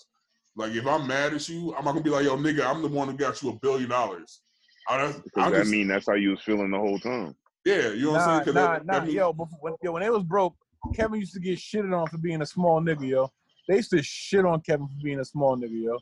Like 0.55 0.71
if 0.73 0.85
I'm 0.85 1.07
mad 1.07 1.33
at 1.33 1.47
you, 1.49 1.73
I'm 1.77 1.85
not 1.85 1.91
gonna 1.93 2.01
be 2.03 2.09
like, 2.09 2.25
"Yo, 2.25 2.35
nigga, 2.37 2.65
I'm 2.65 2.81
the 2.81 2.87
one 2.87 3.07
who 3.09 3.15
got 3.17 3.41
you 3.41 3.49
a 3.49 3.55
billion 3.61 3.89
dollars." 3.89 4.41
I, 4.89 4.97
that's- 4.97 5.21
I 5.37 5.49
just, 5.51 5.69
mean 5.71 5.87
that's 5.87 6.07
how 6.07 6.15
you 6.15 6.31
was 6.31 6.41
feeling 6.41 6.71
the 6.71 6.77
whole 6.77 6.99
time. 6.99 7.35
yeah, 7.65 7.89
you 7.89 8.05
know 8.05 8.11
what 8.13 8.17
nah, 8.17 8.37
I'm 8.39 8.43
saying? 8.43 8.55
nah, 8.55 8.71
that- 8.73 8.85
nah. 8.85 8.93
that 8.99 9.05
mean- 9.07 9.15
yo, 9.15 9.31
when, 9.33 9.73
yo, 9.83 9.91
when 9.91 10.01
they 10.03 10.09
was 10.09 10.23
broke, 10.23 10.55
Kevin 10.95 11.19
used 11.19 11.33
to 11.33 11.39
get 11.39 11.57
shitted 11.59 11.95
on 11.97 12.07
for 12.07 12.17
being 12.17 12.41
a 12.41 12.45
small 12.45 12.81
nigga. 12.81 13.07
Yo, 13.07 13.29
they 13.67 13.75
used 13.77 13.91
to 13.91 14.01
shit 14.01 14.45
on 14.45 14.59
Kevin 14.61 14.87
for 14.87 15.03
being 15.03 15.19
a 15.19 15.25
small 15.25 15.55
nigga. 15.55 15.83
Yo, 15.83 15.99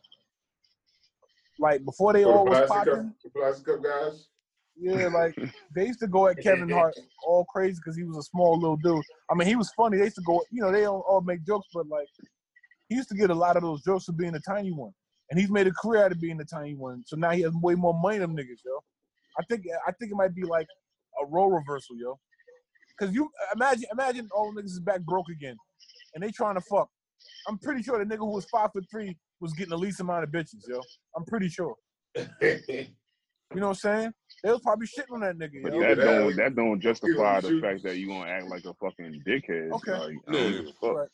like 1.60 1.84
before 1.84 2.14
they 2.14 2.24
all 2.24 2.46
the 2.46 2.52
was 2.52 2.60
plastic 2.60 2.78
cup, 2.78 2.86
popping. 2.88 3.14
the 3.24 3.30
plastic 3.32 3.66
cup 3.66 3.84
guys. 3.84 4.28
Yeah, 4.80 5.08
like 5.08 5.36
they 5.76 5.88
used 5.88 6.00
to 6.00 6.08
go 6.08 6.28
at 6.28 6.42
Kevin 6.42 6.70
Hart 6.78 6.96
all 7.28 7.46
crazy 7.46 7.80
because 7.84 7.98
he 7.98 8.04
was 8.04 8.18
a 8.18 8.24
small 8.24 8.60
little 8.60 8.78
dude. 8.78 9.04
I 9.30 9.36
mean, 9.36 9.48
he 9.48 9.56
was 9.56 9.72
funny. 9.76 9.98
They 9.98 10.06
used 10.06 10.16
to 10.16 10.22
go, 10.22 10.42
you 10.52 10.62
know, 10.62 10.72
they 10.72 10.86
all, 10.86 11.04
all 11.08 11.22
make 11.22 11.46
jokes, 11.46 11.68
but 11.74 11.88
like 11.88 12.08
he 12.88 12.96
used 12.96 13.10
to 13.10 13.16
get 13.16 13.30
a 13.30 13.36
lot 13.36 13.58
of 13.58 13.64
those 13.64 13.84
jokes 13.84 14.06
for 14.06 14.14
being 14.14 14.36
a 14.36 14.40
tiny 14.40 14.72
one, 14.72 14.92
and 15.30 15.40
he's 15.40 15.52
made 15.52 15.68
a 15.68 15.72
career 15.72 16.06
out 16.06 16.12
of 16.12 16.20
being 16.20 16.40
a 16.40 16.46
tiny 16.46 16.76
one. 16.76 17.04
So 17.06 17.16
now 17.16 17.32
he 17.32 17.42
has 17.42 17.54
way 17.62 17.76
more 17.76 17.94
money 18.00 18.20
than 18.20 18.36
them 18.36 18.46
niggas, 18.46 18.60
yo. 18.66 18.80
I 19.40 19.44
think 19.50 19.66
I 19.88 19.92
think 19.94 20.12
it 20.12 20.16
might 20.16 20.34
be 20.34 20.44
like 20.44 20.68
a 21.22 21.26
role 21.26 21.52
reversal, 21.52 21.98
yo. 21.98 22.20
Cause 23.00 23.14
you 23.14 23.30
imagine 23.56 23.86
imagine 23.92 24.28
all 24.34 24.54
the 24.54 24.62
niggas 24.62 24.72
is 24.72 24.80
back 24.80 25.02
broke 25.02 25.30
again, 25.30 25.56
and 26.14 26.24
they 26.24 26.32
trying 26.32 26.56
to 26.56 26.62
fuck. 26.62 26.90
I'm 27.48 27.58
pretty 27.58 27.84
sure 27.84 28.04
the 28.04 28.06
nigga 28.06 28.20
who 28.20 28.34
was 28.34 28.46
five 28.46 28.72
foot 28.74 28.86
three 28.90 29.18
was 29.40 29.54
getting 29.54 29.70
the 29.70 29.78
least 29.78 30.00
amount 30.00 30.24
of 30.24 30.32
bitches, 30.32 30.68
yo. 30.68 30.82
I'm 31.16 31.26
pretty 31.26 31.50
sure. 31.50 31.76
You 33.54 33.62
know 33.62 33.70
what 33.70 33.86
I'm 33.86 34.02
saying? 34.02 34.14
They 34.44 34.52
was 34.52 34.62
probably 34.62 34.88
shitting 34.88 35.12
on 35.14 35.22
that 35.22 35.38
nigga, 35.38 35.64
But 35.64 35.74
yo. 35.74 35.80
That 35.82 35.98
that- 35.98 36.04
don't 36.06 36.36
that 36.36 36.56
don't 36.56 36.80
justify 36.80 37.42
the 37.42 37.60
fact 37.62 37.84
that 37.84 37.98
you 37.98 38.08
gonna 38.08 38.30
act 38.30 38.48
like 38.48 38.66
a 38.66 38.74
fucking 38.76 39.24
dickhead. 39.26 39.72
Okay. 39.72 39.92
Like, 39.92 40.16
Yeah. 40.28 40.34
don't 40.34 40.52
give 40.52 40.68
a 40.68 40.74
fuck. 40.74 40.96
Right. 40.96 41.08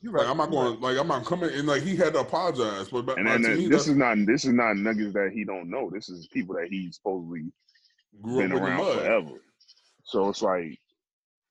You 0.00 0.10
right. 0.10 0.20
Like 0.20 0.30
I'm 0.30 0.36
not 0.36 0.52
you 0.52 0.58
right. 0.58 0.64
going. 0.64 0.80
Like 0.80 0.98
I'm 0.98 1.08
not 1.08 1.24
coming. 1.24 1.50
And 1.50 1.66
like 1.66 1.82
he 1.82 1.96
had 1.96 2.12
to 2.12 2.20
apologize. 2.20 2.88
But, 2.90 3.06
but 3.06 3.18
And 3.18 3.26
then 3.26 3.42
to 3.42 3.56
me, 3.56 3.68
this 3.68 3.88
is 3.88 3.96
not 3.96 4.16
this 4.26 4.44
is 4.44 4.52
not 4.52 4.76
niggas 4.76 5.12
that 5.14 5.32
he 5.34 5.44
don't 5.44 5.68
know. 5.68 5.90
This 5.92 6.08
is 6.08 6.28
people 6.28 6.54
that 6.56 6.68
he 6.68 6.92
supposedly 6.92 7.52
grew 8.22 8.42
been 8.42 8.54
with 8.54 8.62
around 8.62 8.84
forever. 8.98 9.40
So 10.04 10.28
it's 10.28 10.42
like, 10.42 10.78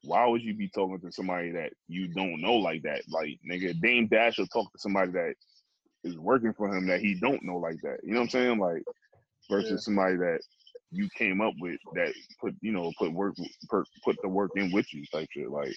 why 0.04 0.26
would 0.26 0.42
you 0.42 0.54
be 0.54 0.70
talking 0.70 1.00
to 1.00 1.12
somebody 1.12 1.52
that 1.52 1.74
you 1.88 2.08
don't 2.08 2.40
know 2.42 2.56
like 2.56 2.84
that? 2.84 3.02
Like, 3.10 3.40
nigga, 3.50 3.80
Dame 3.82 4.08
Dash 4.08 4.38
will 4.38 4.48
talk 4.48 4.72
to 4.72 4.80
somebody 4.80 5.12
that 5.12 5.34
is 6.04 6.18
working 6.18 6.54
for 6.54 6.74
him 6.74 6.86
that 6.88 7.02
he 7.02 7.16
don't 7.16 7.44
know 7.44 7.58
like 7.58 7.82
that. 7.82 7.98
You 8.04 8.14
know 8.14 8.20
what 8.20 8.26
I'm 8.26 8.30
saying? 8.30 8.60
Like, 8.60 8.84
versus 9.50 9.72
Yeah. 9.72 9.78
somebody 9.78 10.18
that 10.18 10.40
you 10.92 11.10
came 11.18 11.42
up 11.42 11.54
with 11.60 11.80
that 11.96 12.14
put 12.40 12.54
you 12.62 12.72
know 12.72 12.92
put 13.00 13.12
work 13.12 13.36
put, 13.70 13.88
put 14.04 14.16
the 14.22 14.30
work 14.30 14.52
in 14.56 14.72
with 14.72 14.92
you 14.94 15.06
type 15.12 15.28
shit. 15.32 15.50
Like, 15.50 15.76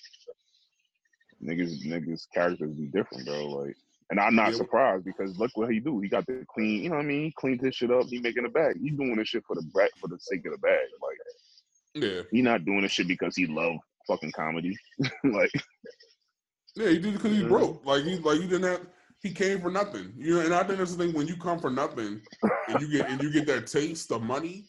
niggas 1.42 1.84
niggas 1.86 2.26
characters 2.34 2.72
be 2.74 2.86
different, 2.86 3.26
bro. 3.26 3.46
Like. 3.48 3.76
And 4.08 4.20
I'm 4.20 4.36
not 4.36 4.52
Yeah. 4.52 4.58
surprised 4.58 5.04
because 5.04 5.36
look 5.36 5.50
what 5.56 5.68
he 5.72 5.80
do. 5.80 5.98
He 5.98 6.08
got 6.08 6.24
the 6.26 6.46
clean, 6.54 6.84
you 6.84 6.90
know 6.90 6.94
what 6.94 7.02
I 7.04 7.08
mean? 7.08 7.24
He 7.24 7.34
cleaned 7.36 7.60
his 7.60 7.74
shit 7.74 7.90
up. 7.90 8.06
He 8.06 8.20
making 8.20 8.44
a 8.44 8.48
bag. 8.48 8.76
He 8.80 8.90
doing 8.90 9.16
this 9.16 9.26
shit 9.26 9.42
for 9.44 9.56
the 9.56 9.62
bag, 9.74 9.90
for 10.00 10.06
the 10.06 10.16
sake 10.20 10.46
of 10.46 10.52
the 10.52 10.58
bag. 10.58 10.86
Like 11.02 11.18
Yeah, 12.04 12.22
he 12.30 12.40
not 12.40 12.64
doing 12.64 12.82
this 12.82 12.92
shit 12.92 13.08
because 13.08 13.34
he 13.34 13.46
love 13.48 13.74
fucking 14.06 14.30
comedy. 14.30 14.78
like 15.24 15.50
yeah. 16.76 16.90
He 16.90 16.98
did 16.98 17.06
it 17.06 17.12
because 17.14 17.32
he's 17.32 17.42
Mhm. 17.42 17.48
broke. 17.48 17.84
Like 17.84 18.04
he 18.04 18.16
like 18.18 18.40
he 18.40 18.46
didn't 18.46 18.62
have. 18.70 18.86
He 19.26 19.32
came 19.32 19.60
for 19.60 19.72
nothing. 19.72 20.12
You 20.16 20.34
know. 20.34 20.40
And 20.42 20.54
I 20.54 20.62
think 20.62 20.78
that's 20.78 20.94
the 20.94 21.04
thing. 21.04 21.12
When 21.12 21.26
you 21.26 21.36
come 21.36 21.58
for 21.58 21.70
nothing, 21.70 22.20
and 22.68 22.80
you 22.80 22.88
get 22.88 23.10
and 23.10 23.20
you 23.20 23.32
get 23.32 23.46
that 23.48 23.66
taste 23.66 24.12
of 24.12 24.22
money, 24.22 24.66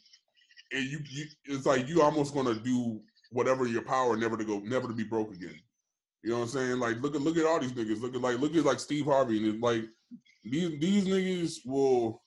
and 0.71 0.83
you, 0.83 0.99
you 1.11 1.25
it's 1.45 1.67
like 1.67 1.87
you 1.87 2.01
almost 2.01 2.33
gonna 2.33 2.55
do 2.55 2.99
whatever 3.31 3.67
your 3.67 3.83
power 3.83 4.17
never 4.17 4.35
to 4.35 4.43
go 4.43 4.59
never 4.59 4.87
to 4.87 4.95
be 4.95 5.03
broke 5.03 5.31
again. 5.31 5.59
You 6.23 6.31
know 6.31 6.37
what 6.37 6.43
I'm 6.45 6.49
saying? 6.49 6.79
Like 6.79 6.99
look 7.01 7.13
at 7.13 7.21
look 7.21 7.37
at 7.37 7.45
all 7.45 7.59
these 7.59 7.73
niggas. 7.73 8.01
Look 8.01 8.15
at 8.15 8.21
like 8.21 8.39
look 8.39 8.55
at 8.55 8.65
like 8.65 8.79
Steve 8.79 9.05
Harvey 9.05 9.37
and 9.37 9.53
it's 9.53 9.61
like 9.61 9.83
these 10.43 10.79
these 10.79 11.05
niggas 11.05 11.57
will 11.63 12.23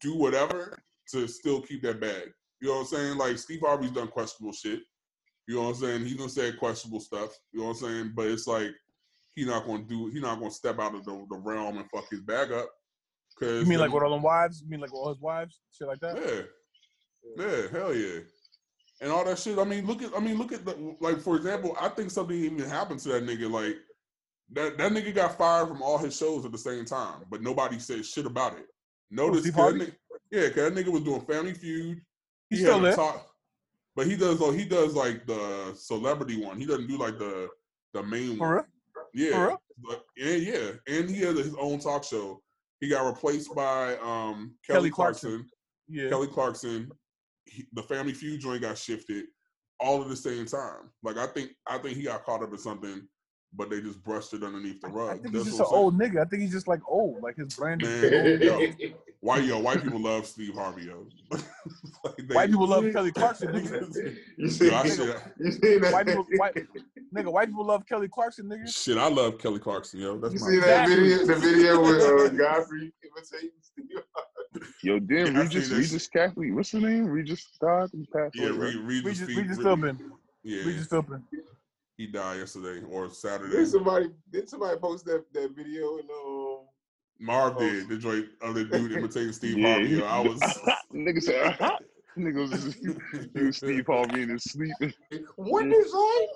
do 0.00 0.16
whatever 0.16 0.82
to 1.12 1.28
still 1.28 1.60
keep 1.60 1.82
that 1.82 2.00
bag. 2.00 2.32
You 2.62 2.68
know 2.68 2.74
what 2.76 2.80
I'm 2.80 2.86
saying? 2.86 3.18
Like 3.18 3.36
Steve 3.36 3.60
Harvey's 3.60 3.90
done 3.90 4.08
questionable 4.08 4.54
shit. 4.54 4.80
You 5.46 5.56
know 5.56 5.62
what 5.64 5.68
I'm 5.68 5.74
saying? 5.74 6.06
He's 6.06 6.14
gonna 6.14 6.30
say 6.30 6.52
questionable 6.52 7.00
stuff. 7.00 7.38
You 7.52 7.60
know 7.60 7.66
what 7.66 7.82
I'm 7.82 7.86
saying? 7.86 8.12
But 8.14 8.28
it's 8.28 8.46
like 8.46 8.70
he 9.40 9.46
not 9.46 9.66
gonna 9.66 9.82
do. 9.84 10.08
He 10.08 10.20
not 10.20 10.38
gonna 10.38 10.50
step 10.50 10.78
out 10.78 10.94
of 10.94 11.04
the, 11.04 11.26
the 11.30 11.36
realm 11.36 11.78
and 11.78 11.90
fuck 11.90 12.08
his 12.10 12.20
bag 12.20 12.52
up. 12.52 12.68
Cause 13.38 13.62
You 13.62 13.66
mean 13.66 13.78
like 13.78 13.92
with 13.92 14.02
all 14.02 14.10
them 14.10 14.22
wives? 14.22 14.60
You 14.62 14.68
mean 14.68 14.80
like 14.80 14.92
all 14.92 15.08
his 15.08 15.20
wives? 15.20 15.60
Shit 15.72 15.88
like 15.88 16.00
that? 16.00 16.16
yeah, 16.16 17.46
yeah, 17.46 17.62
hell 17.72 17.94
yeah, 17.94 18.20
and 19.00 19.10
all 19.10 19.24
that 19.24 19.38
shit. 19.38 19.58
I 19.58 19.64
mean, 19.64 19.86
look 19.86 20.02
at, 20.02 20.14
I 20.16 20.20
mean, 20.20 20.36
look 20.36 20.52
at 20.52 20.64
the 20.64 20.94
like. 21.00 21.20
For 21.20 21.36
example, 21.36 21.76
I 21.80 21.88
think 21.88 22.10
something 22.10 22.36
even 22.36 22.58
happened 22.68 23.00
to 23.00 23.08
that 23.10 23.24
nigga. 23.24 23.50
Like 23.50 23.76
That 24.52 24.76
that 24.78 24.92
nigga 24.92 25.14
got 25.14 25.38
fired 25.38 25.68
from 25.68 25.80
all 25.82 25.96
his 25.98 26.16
shows 26.16 26.44
at 26.44 26.52
the 26.52 26.58
same 26.58 26.84
time, 26.84 27.24
but 27.30 27.40
nobody 27.42 27.78
said 27.78 28.04
shit 28.04 28.26
about 28.26 28.58
it. 28.58 28.66
Oh, 28.68 29.26
Notice, 29.26 29.40
Steve 29.42 29.54
'cause 29.54 29.72
that 29.72 29.78
Harvey? 29.78 29.92
nigga, 29.92 29.96
yeah, 30.30 30.48
because 30.48 30.72
that 30.72 30.74
nigga 30.84 30.92
was 30.92 31.02
doing 31.02 31.20
Family 31.22 31.54
Feud. 31.54 32.00
He's 32.50 32.58
He 32.58 32.64
still 32.64 32.74
had 32.74 32.82
a 32.82 32.86
there. 32.88 32.96
talk, 32.96 33.26
but 33.96 34.06
he 34.06 34.16
does 34.16 34.38
though. 34.38 34.50
He 34.52 34.64
does 34.66 34.94
like 34.94 35.26
the 35.26 35.72
celebrity 35.76 36.44
one. 36.44 36.58
He 36.58 36.66
doesn't 36.66 36.88
do 36.88 36.98
like 36.98 37.18
the 37.18 37.48
the 37.94 38.02
main 38.02 38.36
For 38.38 38.56
one. 38.56 38.64
Yeah? 39.14 39.56
But- 39.82 40.04
and 40.22 40.42
yeah, 40.42 40.70
and 40.88 41.08
he 41.08 41.20
has 41.22 41.38
his 41.38 41.54
own 41.58 41.78
talk 41.78 42.04
show. 42.04 42.42
He 42.80 42.88
got 42.88 43.06
replaced 43.06 43.54
by 43.54 43.96
um 43.96 44.54
Kelly, 44.66 44.78
Kelly 44.78 44.90
Clarkson. 44.90 45.30
Clarkson. 45.30 45.50
Yeah. 45.88 46.08
Kelly 46.10 46.26
Clarkson. 46.28 46.90
He, 47.46 47.64
the 47.72 47.82
Family 47.82 48.12
Feud 48.12 48.40
joint 48.40 48.62
got 48.62 48.76
shifted 48.78 49.24
all 49.80 50.02
at 50.02 50.08
the 50.08 50.16
same 50.16 50.44
time. 50.46 50.90
Like 51.02 51.16
I 51.16 51.26
think 51.26 51.52
I 51.66 51.78
think 51.78 51.96
he 51.96 52.02
got 52.04 52.24
caught 52.24 52.42
up 52.42 52.52
in 52.52 52.58
something, 52.58 53.06
but 53.54 53.70
they 53.70 53.80
just 53.80 54.02
brushed 54.04 54.34
it 54.34 54.42
underneath 54.44 54.80
the 54.82 54.88
rug. 54.88 55.10
I 55.10 55.22
think 55.22 55.34
he's 55.34 55.44
just 55.46 55.60
an 55.60 55.66
old 55.68 55.98
nigga. 55.98 56.20
I 56.20 56.24
think 56.28 56.42
he's 56.42 56.52
just 56.52 56.68
like 56.68 56.80
old. 56.86 57.22
Like 57.22 57.36
his 57.36 57.54
brand 57.54 57.82
is 57.82 58.04
old. 58.04 58.40
yo, 58.42 58.90
White 59.20 59.44
yo, 59.44 59.58
white 59.58 59.82
people 59.82 60.00
love 60.00 60.26
Steve 60.26 60.54
Harvey, 60.54 60.84
yo. 60.84 61.06
Like, 62.04 62.16
they- 62.28 62.34
White 62.34 62.50
people 62.50 62.66
love 62.68 62.84
Kelly 62.92 63.12
Clarkson, 63.12 63.48
nigga. 63.48 64.16
You 64.38 64.48
see, 64.48 64.68
Yo, 64.70 64.74
I 64.74 64.84
you 64.84 64.90
see 64.90 65.06
that? 65.78 65.92
White 65.92 66.06
people, 66.06 66.26
white, 66.36 66.54
nigga, 67.14 67.32
white 67.32 67.48
people 67.48 67.64
love 67.66 67.86
Kelly 67.86 68.08
Clarkson, 68.08 68.46
nigga. 68.46 68.72
shit, 68.72 68.98
I 68.98 69.08
love 69.08 69.38
Kelly 69.38 69.58
Clarkson, 69.58 70.00
yo. 70.00 70.18
That's 70.18 70.34
my 70.34 70.38
You 70.40 70.40
my 70.40 70.50
see 70.50 70.58
that 70.60 70.88
Exactly. 70.88 71.08
video? 71.08 71.26
The 71.26 71.36
video 71.36 71.80
with 71.84 72.00
uh, 72.02 72.28
Godfrey 72.36 72.92
imitating 73.04 73.50
Steve. 73.62 73.86
Yo, 74.82 74.98
damn, 74.98 75.34
Yeah, 75.34 75.42
Regis, 75.42 75.70
Regis 75.70 76.06
Catholic. 76.08 76.54
What's 76.54 76.70
the 76.72 76.80
name? 76.80 77.06
Regis 77.06 77.46
died. 77.60 77.88
He 77.92 78.06
passed 78.06 78.34
Yeah, 78.34 78.48
away. 78.48 78.58
right? 78.58 78.74
Re- 78.76 79.00
Regis, 79.02 79.04
Regis, 79.04 79.26
Fe- 79.26 79.34
Regis 79.42 79.58
Philbin. 79.58 80.00
Yeah, 80.42 80.64
Regis 80.64 80.88
Philbin. 80.88 81.22
he 81.96 82.06
died 82.06 82.38
yesterday 82.38 82.84
or 82.90 83.10
Saturday. 83.10 83.56
Did 83.56 83.68
somebody 83.68 84.06
did 84.32 84.48
somebody 84.48 84.78
post 84.78 85.04
that, 85.06 85.24
that 85.34 85.54
video 85.54 85.98
in 85.98 86.06
um 86.10 86.66
Marv 87.18 87.56
Oh. 87.56 87.60
did 87.60 87.88
the 87.88 87.98
joint 87.98 88.26
other 88.42 88.64
dude 88.64 88.92
imitating 88.96 89.32
Steve 89.32 89.58
Yeah, 89.58 89.74
Harvey. 89.74 89.88
Yo. 89.90 90.04
I 90.04 90.20
was 90.26 90.40
Nigga 90.94 91.22
said, 91.22 91.42
uh-huh. 91.44 91.76
Nigga 92.18 92.48
was, 92.50 92.74
he 93.34 93.42
was 93.44 93.56
Steve 93.58 93.86
Harvey 93.86 94.22
in 94.22 94.30
his 94.30 94.42
sleep. 94.44 94.72
what 95.36 95.66
is 95.66 95.92
that? 95.92 96.26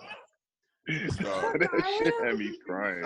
Stop. 1.09 1.59
that 1.59 1.99
shit 1.99 2.15
had 2.23 2.39
me 2.39 2.57
crying. 2.67 3.05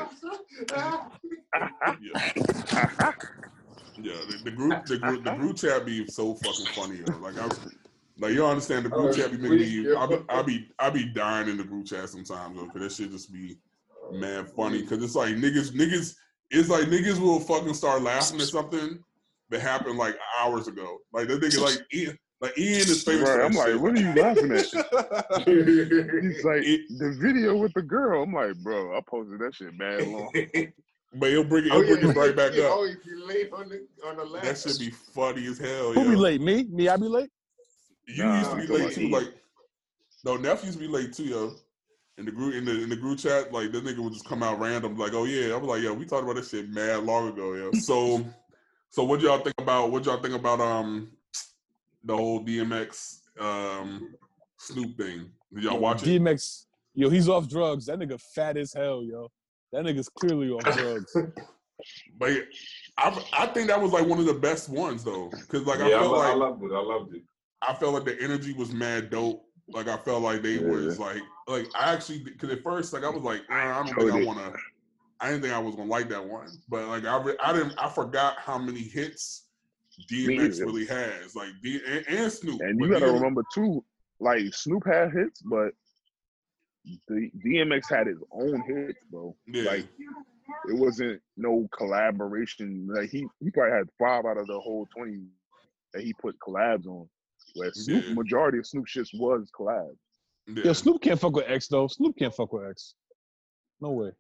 yeah, 0.70 2.32
yeah. 3.96 4.20
The, 4.28 4.40
the 4.44 4.50
group, 4.50 4.84
the 4.86 4.98
group, 4.98 5.24
the 5.24 5.32
group 5.32 5.56
chat 5.56 5.86
be 5.86 6.06
so 6.08 6.34
fucking 6.34 6.66
funny. 6.74 6.98
Yo. 6.98 7.18
Like 7.18 7.38
I 7.38 7.46
was, 7.46 7.60
like 8.18 8.32
you 8.32 8.44
understand 8.44 8.86
the 8.86 8.88
group 8.88 9.10
Oh, 9.10 9.12
chat 9.12 9.30
be 9.30 9.36
making 9.36 9.84
me. 9.84 9.94
I 9.94 10.06
be. 10.06 10.16
I 10.28 10.42
be, 10.42 10.68
I 10.78 10.90
be 10.90 11.04
dying 11.06 11.48
in 11.48 11.56
the 11.56 11.64
group 11.64 11.86
chat 11.86 12.08
sometimes 12.08 12.58
cause 12.58 12.70
that 12.74 12.92
shit 12.92 13.12
just 13.12 13.32
be 13.32 13.56
man 14.12 14.44
funny. 14.44 14.82
Cause 14.82 15.02
it's 15.02 15.14
like 15.14 15.36
niggas, 15.36 15.70
niggas, 15.72 16.16
it's 16.50 16.68
like 16.68 16.86
niggas 16.86 17.20
will 17.20 17.40
fucking 17.40 17.74
start 17.74 18.02
laughing 18.02 18.40
at 18.40 18.48
something 18.48 18.98
that 19.50 19.60
happened 19.60 19.98
like 19.98 20.16
hours 20.40 20.66
ago. 20.66 20.98
Like 21.12 21.28
that 21.28 21.40
nigga, 21.40 21.62
like 21.62 22.18
like 22.40 22.56
Ian 22.58 22.88
is 22.88 23.02
famous. 23.02 23.28
for 23.30 23.38
Right, 23.38 23.44
I'm 23.46 23.52
that 23.52 23.58
like, 23.58 23.68
shit. 23.68 23.80
what 23.80 23.94
are 23.94 23.98
you 23.98 24.14
laughing 24.14 24.52
at? 24.52 24.64
He's 26.22 26.44
like, 26.44 26.62
It- 26.62 26.98
the 26.98 27.16
video 27.20 27.56
with 27.56 27.72
the 27.74 27.82
girl. 27.82 28.22
I'm 28.22 28.32
like, 28.32 28.56
bro, 28.56 28.96
I 28.96 29.00
posted 29.00 29.40
that 29.40 29.54
shit 29.54 29.74
mad 29.76 30.06
long. 30.06 30.32
But 31.14 31.30
he'll 31.30 31.42
bring 31.42 31.64
it, 31.64 31.72
Oh, 31.72 31.80
he'll 31.80 31.96
yeah, 31.96 32.00
bring 32.02 32.10
it 32.10 32.16
right 32.18 32.36
back 32.36 32.52
yeah, 32.54 32.64
up. 32.64 32.72
Oh, 32.74 32.84
if 32.84 33.04
you 33.06 33.26
late 33.26 33.50
on 33.50 33.70
the 33.70 33.86
on 34.06 34.18
the 34.18 34.24
last. 34.24 34.44
That 34.44 34.58
should 34.58 34.78
be 34.78 34.90
funny 34.90 35.46
as 35.46 35.56
hell. 35.58 35.92
Who 35.94 36.02
yo. 36.04 36.10
be 36.10 36.16
late? 36.16 36.40
Me? 36.42 36.64
Me? 36.64 36.86
I 36.88 36.96
be 36.98 37.04
late? 37.04 37.30
You 38.06 38.24
Nah, 38.24 38.38
used 38.38 38.50
to 38.50 38.56
be 38.58 38.66
late 38.66 38.80
about 38.82 38.92
too. 38.92 39.00
Ian. 39.00 39.10
Like, 39.12 39.28
no, 40.24 40.36
Neff 40.36 40.64
used 40.64 40.78
to 40.78 40.84
be 40.84 40.88
late 40.92 41.14
too, 41.14 41.24
yo. 41.24 41.54
In 42.18 42.26
the 42.26 42.30
group, 42.30 42.54
in 42.54 42.66
the 42.66 42.82
in 42.82 42.90
the 42.90 42.96
group 42.96 43.18
chat, 43.18 43.52
like 43.54 43.72
this 43.72 43.80
nigga 43.80 43.98
would 44.00 44.12
just 44.12 44.28
come 44.28 44.42
out 44.42 44.60
random, 44.60 44.98
like, 44.98 45.14
oh 45.14 45.24
yeah. 45.24 45.54
I 45.54 45.56
was 45.56 45.66
like, 45.68 45.82
yo, 45.82 45.94
we 45.94 46.04
talked 46.04 46.24
about 46.24 46.36
this 46.36 46.50
shit 46.50 46.68
mad 46.68 47.04
long 47.04 47.28
ago, 47.28 47.54
yo. 47.54 47.72
So, 47.72 48.22
so 48.90 49.02
what 49.04 49.20
y'all 49.22 49.38
think 49.38 49.54
about? 49.58 49.90
What 49.90 50.04
y'all 50.04 50.20
think 50.20 50.34
about 50.34 50.60
um 50.60 51.10
the 52.04 52.16
whole 52.16 52.44
DMX 52.44 53.20
um 53.40 54.14
Snoop 54.58 54.96
thing? 54.96 55.30
Did 55.54 55.64
y'all 55.64 55.78
watch 55.78 56.02
it? 56.02 56.20
DMX. 56.22 56.66
Yo, 56.94 57.08
he's 57.10 57.28
off 57.28 57.48
drugs. 57.48 57.86
That 57.86 57.98
nigga 57.98 58.20
fat 58.34 58.56
as 58.56 58.72
hell, 58.72 59.02
yo. 59.04 59.30
That 59.72 59.84
nigga's 59.84 60.08
clearly 60.08 60.50
off 60.50 60.62
drugs. 60.76 61.16
But 62.18 62.32
I 62.96 63.24
I 63.32 63.46
think 63.46 63.68
that 63.68 63.80
was 63.80 63.92
like 63.92 64.04
one 64.04 64.18
of 64.18 64.26
the 64.26 64.34
best 64.34 64.68
ones 64.68 65.04
though, 65.04 65.30
because 65.30 65.64
like 65.64 65.78
I 65.80 65.90
yeah, 65.90 65.98
I, 65.98 66.00
felt 66.00 66.12
lo- 66.12 66.20
I 66.20 66.28
like 66.34 66.36
loved 66.38 66.62
it. 66.64 66.72
I 66.72 66.80
loved 66.80 67.14
it. 67.14 67.22
I 67.62 67.74
felt 67.74 67.94
like 67.94 68.04
the 68.04 68.20
energy 68.20 68.52
was 68.52 68.72
mad 68.72 69.10
dope. 69.10 69.44
Like 69.68 69.86
I 69.86 69.96
felt 69.98 70.22
like 70.24 70.42
they 70.42 70.54
Yeah. 70.54 70.62
was 70.66 70.98
like 70.98 71.22
like 71.46 71.68
I 71.78 71.92
actually 71.94 72.18
because 72.24 72.50
at 72.50 72.64
first 72.64 72.92
like 72.92 73.04
I 73.04 73.08
was 73.10 73.22
like 73.22 73.42
"Uh, 73.48 73.54
I 73.54 73.74
don't 73.74 73.86
think 73.86 73.98
I 73.98 74.02
Totally. 74.02 74.26
want 74.26 74.38
to. 74.40 74.60
I 75.20 75.28
didn't 75.30 75.42
think 75.42 75.54
I 75.54 75.58
was 75.60 75.76
gonna 75.76 75.88
like 75.88 76.08
that 76.08 76.24
one, 76.24 76.48
but 76.68 76.88
like 76.88 77.04
I 77.04 77.22
re- 77.22 77.36
I 77.40 77.52
didn't 77.52 77.74
I 77.78 77.88
forgot 77.88 78.38
how 78.38 78.58
many 78.58 78.80
hits 78.80 79.44
DMX 80.10 80.60
really 80.60 80.86
has 80.86 81.34
like 81.34 81.50
D 81.62 81.80
and, 81.86 82.04
and 82.08 82.32
Snoop. 82.32 82.60
And 82.60 82.78
you 82.80 82.88
gotta 82.88 83.06
DMX 83.06 83.14
remember 83.14 83.42
too, 83.54 83.84
like 84.20 84.42
Snoop 84.54 84.84
had 84.86 85.12
hits, 85.12 85.42
but 85.42 85.72
the 87.08 87.30
DMX 87.44 87.82
had 87.90 88.06
his 88.06 88.18
own 88.32 88.62
hits, 88.66 88.98
bro. 89.10 89.34
Yeah. 89.46 89.70
Like 89.70 89.86
it 90.68 90.76
wasn't 90.78 91.20
no 91.36 91.68
collaboration. 91.76 92.88
Like 92.90 93.10
he 93.10 93.26
he 93.40 93.50
probably 93.50 93.76
had 93.76 93.88
five 93.98 94.24
out 94.24 94.38
of 94.38 94.46
the 94.46 94.58
whole 94.60 94.86
twenty 94.96 95.24
that 95.92 96.02
he 96.02 96.12
put 96.14 96.36
collabs 96.38 96.86
on. 96.86 97.08
Where 97.54 97.72
Snoop 97.72 98.04
Yeah. 98.06 98.14
majority 98.14 98.58
of 98.58 98.66
Snoop 98.66 98.86
shits 98.86 99.10
was 99.18 99.50
collabs. 99.58 99.96
yeah. 100.46 100.64
Yo, 100.64 100.72
Snoop 100.72 101.02
can't 101.02 101.18
fuck 101.20 101.34
with 101.34 101.48
X 101.48 101.68
though. 101.68 101.86
Snoop 101.88 102.16
can't 102.16 102.34
fuck 102.34 102.52
with 102.52 102.68
X. 102.70 102.94
No 103.80 103.90
way. 103.90 104.10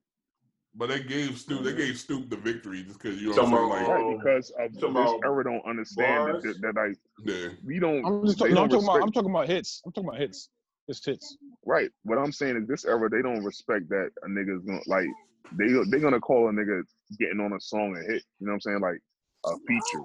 But 0.74 0.88
they 0.88 1.00
gave 1.02 1.38
Snoop 1.38 1.64
they 1.64 1.74
gave 1.74 1.98
Snoop 1.98 2.30
the 2.30 2.36
victory 2.36 2.82
just 2.82 3.00
because 3.00 3.20
you 3.20 3.30
know 3.30 3.42
what 3.42 3.44
I'm 3.44 3.54
saying 3.54 3.68
like 3.68 3.88
Right, 3.88 4.16
because 4.16 4.50
of 4.50 4.80
talking 4.80 4.94
this 4.94 5.10
about 5.10 5.20
era 5.24 5.44
don't 5.44 5.66
understand 5.66 6.32
bars? 6.32 6.42
that, 6.44 6.60
that 6.62 6.74
like 6.76 6.96
yeah 7.24 7.48
we 7.64 7.78
don't 7.78 8.04
I'm 8.04 8.26
just 8.26 8.38
talking, 8.38 8.54
no, 8.54 8.62
I'm 8.62 8.68
talking 8.68 8.84
about 8.84 9.02
I'm 9.02 9.12
talking 9.12 9.30
about 9.30 9.48
hits. 9.48 9.82
I'm 9.84 9.92
talking 9.92 10.08
about 10.08 10.20
hits. 10.20 10.50
It's 10.88 11.04
hits. 11.04 11.36
Right. 11.66 11.90
What 12.04 12.18
I'm 12.18 12.32
saying 12.32 12.56
is 12.56 12.66
this 12.66 12.84
era 12.84 13.10
they 13.10 13.22
don't 13.22 13.44
respect 13.44 13.88
that 13.90 14.10
a 14.22 14.28
nigga's 14.28 14.64
gonna 14.64 14.80
like 14.86 15.08
they 15.52 15.66
they 15.90 16.00
gonna 16.00 16.20
call 16.20 16.48
a 16.48 16.52
nigga 16.52 16.82
getting 17.18 17.40
on 17.40 17.52
a 17.52 17.60
song 17.60 17.96
a 17.96 18.00
hit. 18.00 18.22
You 18.40 18.46
know 18.46 18.52
what 18.52 18.54
I'm 18.54 18.60
saying? 18.60 18.80
Like 18.80 19.00
a 19.46 19.56
feature. 19.66 20.04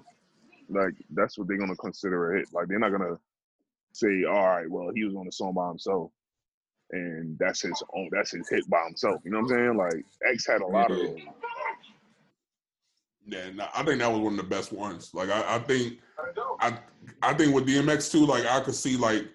Like 0.70 0.93
that's 1.11 1.38
what 1.38 1.47
they're 1.47 1.57
gonna 1.57 1.76
consider 1.76 2.34
a 2.34 2.39
hit. 2.39 2.49
Like 2.53 2.68
they're 2.68 2.80
not 2.80 2.91
gonna 2.91 3.18
say, 3.93 4.24
all 4.26 4.47
right, 4.47 4.70
well 4.70 4.91
he 4.93 5.03
was 5.03 5.16
on 5.16 5.26
the 5.26 5.32
song 5.32 5.53
by 5.53 5.68
himself, 5.70 6.11
and 6.94 7.38
that's 7.39 7.62
his 7.62 7.82
own 7.94 8.10
that's 8.12 8.32
his 8.32 8.48
hit 8.50 8.70
by 8.70 8.84
himself. 8.86 9.22
You 9.26 9.32
know 9.32 9.41
what 9.41 9.52
I'm 9.52 9.58
saying? 9.58 9.78
Like 9.78 10.06
X 10.32 10.48
had 10.48 10.62
a 10.62 10.68
lot 10.68 10.91
of 10.91 10.98
those. 10.98 11.20
yeah. 13.26 13.50
nah, 13.54 13.68
I 13.76 13.84
think 13.84 14.00
that 14.00 14.12
was 14.12 14.22
one 14.22 14.34
of 14.34 14.38
the 14.38 14.44
best 14.44 14.72
ones. 14.72 15.12
Like 15.14 15.30
I, 15.30 15.56
I 15.56 15.60
think 15.60 15.99
I 16.60 16.78
I 17.22 17.34
think 17.34 17.53
with 17.53 17.68
DMX 17.68 18.11
too, 18.11 18.26
like 18.26 18.45
I 18.45 18.60
could 18.60 18.76
see 18.76 18.95
like 18.95 19.26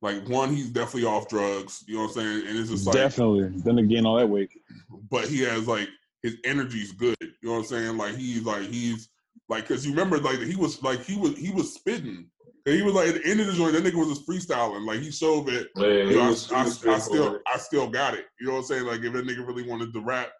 like 0.00 0.26
one 0.28 0.54
he's 0.54 0.70
definitely 0.70 1.04
off 1.04 1.28
drugs. 1.28 1.84
You 1.86 1.96
know 1.96 2.02
what 2.02 2.08
I'm 2.08 2.14
saying? 2.14 2.46
And 2.48 2.58
it's 2.58 2.70
just 2.70 2.86
like 2.86 2.96
Definitely. 2.96 3.60
Then 3.62 3.78
again, 3.78 4.06
all 4.06 4.16
that 4.16 4.28
weight. 4.28 4.50
but 5.10 5.28
he 5.28 5.40
has 5.40 5.68
like 5.68 5.88
his 6.22 6.36
energy's 6.44 6.92
good. 6.92 7.16
You 7.20 7.28
know 7.42 7.52
what 7.52 7.58
I'm 7.58 7.64
saying? 7.64 7.96
Like 7.98 8.16
he's 8.16 8.42
like 8.44 8.62
he's 8.62 9.10
like 9.48 9.68
because 9.68 9.84
you 9.84 9.92
remember 9.92 10.18
like 10.18 10.40
he 10.40 10.56
was 10.56 10.82
like 10.82 11.04
he 11.04 11.16
was 11.16 11.36
he 11.36 11.50
was 11.52 11.74
spitting. 11.74 12.26
And 12.64 12.74
he 12.76 12.82
was 12.82 12.94
like 12.94 13.08
at 13.08 13.14
the 13.14 13.26
end 13.28 13.40
of 13.40 13.46
the 13.48 13.52
joint, 13.54 13.72
that 13.72 13.82
nigga 13.82 13.94
was 13.94 14.08
just 14.08 14.26
freestyling. 14.26 14.86
Like 14.86 15.00
he 15.00 15.10
showed 15.10 15.46
that 15.46 15.68
Yeah, 15.76 15.86
you 15.86 16.08
he 16.10 16.14
know, 16.16 16.22
I, 16.24 16.28
was- 16.28 16.48
he 16.48 16.54
I, 16.54 16.64
was 16.64 16.86
I 16.86 16.98
still. 16.98 17.40
I 17.52 17.58
still 17.58 17.88
got 17.90 18.14
it. 18.14 18.26
You 18.40 18.46
know 18.46 18.52
what 18.54 18.58
I'm 18.60 18.64
saying? 18.66 18.84
Like 18.84 19.00
if 19.00 19.12
that 19.12 19.26
nigga 19.26 19.46
really 19.46 19.68
wanted 19.68 19.92
to 19.92 20.00
rap 20.00 20.30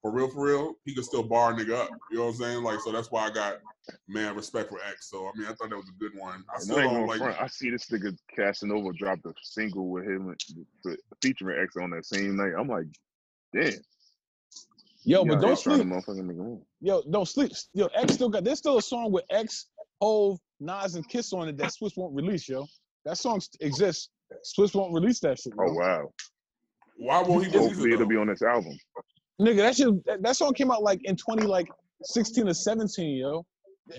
for 0.00 0.12
real, 0.12 0.28
for 0.30 0.46
real, 0.46 0.74
he 0.84 0.94
could 0.94 1.04
still 1.04 1.22
bar 1.24 1.52
a 1.52 1.54
nigga 1.56 1.74
up. 1.74 1.90
You 2.10 2.18
know 2.18 2.24
what 2.26 2.30
I'm 2.30 2.36
saying? 2.36 2.62
Like 2.62 2.80
so 2.80 2.90
that's 2.92 3.10
why 3.10 3.26
I 3.26 3.30
got 3.30 3.58
man 4.06 4.34
respect 4.36 4.70
for 4.70 4.78
X. 4.88 5.10
So 5.10 5.26
I 5.26 5.32
mean 5.38 5.46
I 5.46 5.52
thought 5.54 5.68
that 5.70 5.76
was 5.76 5.88
a 5.90 5.98
good 6.02 6.12
one. 6.18 6.42
I 6.54 6.58
still 6.60 6.76
don't 6.76 7.06
like 7.06 7.18
front. 7.18 7.40
I 7.40 7.46
see 7.48 7.68
this 7.70 7.86
nigga 7.90 8.16
Casanova 8.34 8.92
dropped 8.94 9.26
a 9.26 9.32
single 9.42 9.88
with 9.90 10.04
him 10.04 10.26
with- 10.84 10.98
featuring 11.20 11.60
X 11.62 11.76
on 11.76 11.90
that 11.90 12.06
same 12.06 12.36
night. 12.36 12.52
I'm 12.58 12.68
like, 12.68 12.86
damn. 13.54 13.72
Yo, 15.04 15.22
you 15.24 15.28
but 15.30 15.36
out 15.36 15.40
don't 15.40 15.48
here 15.48 15.56
trying 15.56 15.78
to 15.78 15.82
sleep. 16.04 16.16
motherfucking 16.18 16.24
make 16.26 16.36
a 16.36 16.40
move. 16.40 16.60
Yo, 16.80 17.02
don't 17.10 17.26
sleep. 17.28 17.52
Yo, 17.72 17.86
X 17.94 18.14
still 18.14 18.28
got. 18.28 18.44
There's 18.44 18.58
still 18.58 18.78
a 18.78 18.82
song 18.82 19.10
with 19.12 19.24
X, 19.30 19.66
Hove, 20.00 20.38
Nas, 20.60 20.94
and 20.94 21.08
Kiss 21.08 21.32
on 21.32 21.48
it 21.48 21.56
that 21.58 21.72
Swizz 21.72 21.96
won't 21.96 22.14
release. 22.14 22.48
Yo, 22.48 22.66
that 23.04 23.18
song 23.18 23.40
exists. 23.60 24.10
Swizz 24.58 24.74
won't 24.74 24.92
release 24.92 25.20
that 25.20 25.38
shit. 25.38 25.52
Oh 25.58 25.72
wow. 25.72 26.08
why 26.96 27.22
won't 27.22 27.46
he 27.46 27.50
release 27.52 27.68
Hopefully 27.68 27.90
it 27.90 27.94
it'll 27.94 28.06
be 28.06 28.16
on 28.16 28.26
this 28.26 28.42
album. 28.42 28.76
Nigga, 29.40 29.56
that 29.58 29.76
shit. 29.76 30.04
That, 30.06 30.22
that 30.22 30.36
song 30.36 30.52
came 30.54 30.70
out 30.70 30.82
like 30.82 31.00
in 31.04 31.16
20 31.16 31.46
like 31.46 31.68
16 32.02 32.48
or 32.48 32.54
17. 32.54 33.16
Yo, 33.16 33.46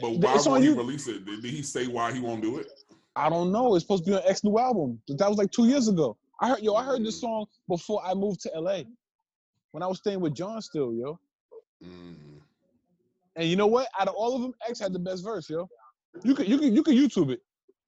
But 0.02 0.12
why 0.18 0.36
it's 0.36 0.46
won't 0.46 0.64
he 0.64 0.70
you- 0.70 0.76
release 0.78 1.08
it? 1.08 1.26
Did, 1.26 1.42
did 1.42 1.52
he 1.54 1.64
say 1.64 1.88
why 1.88 2.12
he 2.12 2.20
won't 2.20 2.42
do 2.42 2.58
it? 2.60 2.68
I 3.16 3.30
don't 3.30 3.52
know. 3.52 3.76
It's 3.76 3.84
supposed 3.84 4.06
to 4.06 4.12
be 4.12 4.18
on 4.18 4.24
X 4.26 4.44
new 4.44 4.58
album. 4.60 5.02
That 5.08 5.28
was 5.28 5.38
like 5.38 5.52
two 5.52 5.66
years 5.68 5.88
ago. 5.88 6.16
I 6.42 6.50
heard. 6.50 6.60
Yo, 6.62 6.76
I 6.76 6.84
heard 6.84 7.04
this 7.04 7.20
song 7.20 7.46
before 7.68 8.02
I 8.06 8.14
moved 8.14 8.42
to 8.42 8.50
LA. 8.56 8.82
When 9.72 9.84
I 9.84 9.88
was 9.88 9.98
staying 10.00 10.20
with 10.20 10.34
John 10.34 10.62
still, 10.62 10.94
yo. 10.94 11.20
Mm. 11.84 12.16
And 13.36 13.48
you 13.48 13.56
know 13.56 13.68
what? 13.68 13.88
Out 14.00 14.08
of 14.08 14.16
all 14.16 14.36
of 14.36 14.42
them, 14.42 14.54
X 14.68 14.80
had 14.80 14.94
the 14.94 15.00
best 15.00 15.24
verse, 15.24 15.50
yo. 15.50 15.68
You 16.24 16.36
could 16.36 16.48
you 16.48 16.58
could 16.58 16.74
you 16.74 16.84
could 16.84 16.96
YouTube 16.96 17.32
it. 17.32 17.42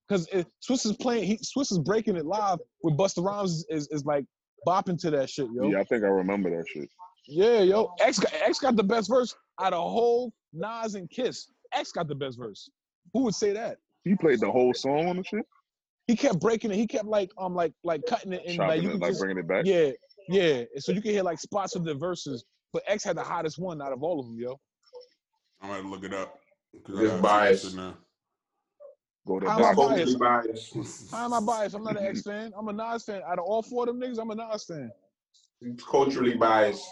Cause 0.09 0.27
it, 0.33 0.45
Swizz 0.67 0.85
is 0.85 0.97
playing 0.97 1.23
he 1.23 1.37
Swizz 1.37 1.71
is 1.71 1.79
breaking 1.79 2.17
it 2.17 2.25
live 2.25 2.59
with 2.83 2.97
Busta 2.97 3.23
Rhymes 3.25 3.51
is, 3.51 3.65
is, 3.69 3.87
is 3.89 4.05
like 4.05 4.25
bopping 4.67 4.99
to 5.01 5.09
that 5.11 5.29
shit, 5.29 5.47
yo. 5.53 5.69
Yeah, 5.71 5.79
I 5.79 5.83
think 5.85 6.03
I 6.03 6.07
remember 6.07 6.49
that 6.49 6.65
shit. 6.67 6.89
Yeah, 7.27 7.59
yo. 7.61 7.93
X 8.01 8.19
got, 8.19 8.33
X 8.33 8.59
got 8.59 8.75
the 8.75 8.83
best 8.83 9.07
verse 9.09 9.33
out 9.61 9.73
of 9.73 9.79
whole 9.89 10.33
Nas 10.53 10.95
and 10.95 11.09
Kiss. 11.09 11.47
X 11.73 11.91
got 11.93 12.07
the 12.09 12.15
best 12.15 12.37
verse. 12.37 12.69
Who 13.13 13.23
would 13.23 13.35
say 13.35 13.53
that? 13.53 13.77
He 14.03 14.15
played 14.15 14.39
the 14.41 14.51
whole 14.51 14.73
song 14.73 15.07
on 15.07 15.17
the 15.17 15.23
shit, 15.23 15.45
He 16.07 16.15
kept 16.15 16.39
breaking 16.41 16.71
it. 16.71 16.75
He 16.77 16.87
kept 16.87 17.05
like 17.05 17.31
um 17.37 17.55
like 17.55 17.71
like 17.83 18.01
cutting 18.07 18.33
it 18.33 18.41
and 18.45 18.57
like 18.57 18.81
you 18.81 18.89
it, 18.91 18.99
like 18.99 19.11
just 19.11 19.21
bringing 19.21 19.37
it 19.37 19.47
back. 19.47 19.63
yeah 19.65 19.91
yeah. 20.27 20.63
So 20.77 20.91
you 20.91 21.01
can 21.01 21.11
hear 21.11 21.23
like 21.23 21.39
spots 21.39 21.75
of 21.75 21.85
the 21.85 21.93
verses. 21.95 22.43
But 22.73 22.83
X 22.87 23.03
had 23.03 23.15
the 23.17 23.23
hottest 23.23 23.59
one 23.59 23.81
out 23.81 23.93
of 23.93 24.03
all 24.03 24.19
of 24.19 24.25
them, 24.25 24.37
yo. 24.39 24.59
I 25.61 25.67
might 25.69 25.85
look 25.85 26.03
it 26.03 26.13
up. 26.13 26.35
'cause 26.85 26.95
Just 26.99 27.05
I 27.05 27.07
gotta 27.17 27.21
biased. 27.21 27.61
see 27.61 27.67
this 27.69 27.75
in 27.75 27.81
there. 27.83 27.93
Go 29.27 29.39
to 29.39 29.49
How 29.49 29.59
am 29.59 29.65
I 29.65 29.73
biased? 29.75 30.19
biased? 30.19 31.11
How 31.11 31.25
am 31.25 31.33
I 31.33 31.39
biased? 31.39 31.75
I'm 31.75 31.83
not 31.83 31.97
an 31.97 32.05
X 32.05 32.23
fan. 32.23 32.51
I'm 32.57 32.67
a 32.69 32.73
Nas 32.73 33.03
fan. 33.03 33.21
Out 33.27 33.37
of 33.39 33.45
all 33.45 33.61
four 33.61 33.87
of 33.87 33.87
them 33.87 33.99
niggas, 33.99 34.19
I'm 34.19 34.31
a 34.31 34.35
Nas 34.35 34.63
fan. 34.63 34.91
He's 35.59 35.83
culturally 35.83 36.35
biased. 36.35 36.83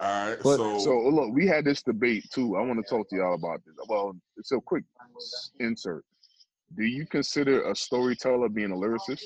All 0.00 0.28
right, 0.30 0.38
But- 0.42 0.56
so, 0.56 0.78
So 0.78 0.98
look, 1.08 1.32
we 1.32 1.46
had 1.46 1.64
this 1.64 1.82
debate 1.82 2.24
too. 2.32 2.56
I 2.56 2.62
want 2.62 2.84
to 2.84 2.88
talk 2.88 3.08
to 3.10 3.16
y'all 3.16 3.34
about 3.34 3.64
this. 3.64 3.74
Well, 3.88 4.16
it's 4.36 4.52
a 4.52 4.60
quick 4.60 4.84
insert. 5.60 6.04
Do 6.76 6.82
you 6.84 7.06
consider 7.06 7.62
a 7.70 7.74
storyteller 7.74 8.48
being 8.48 8.72
a 8.72 8.76
lyricist? 8.76 9.22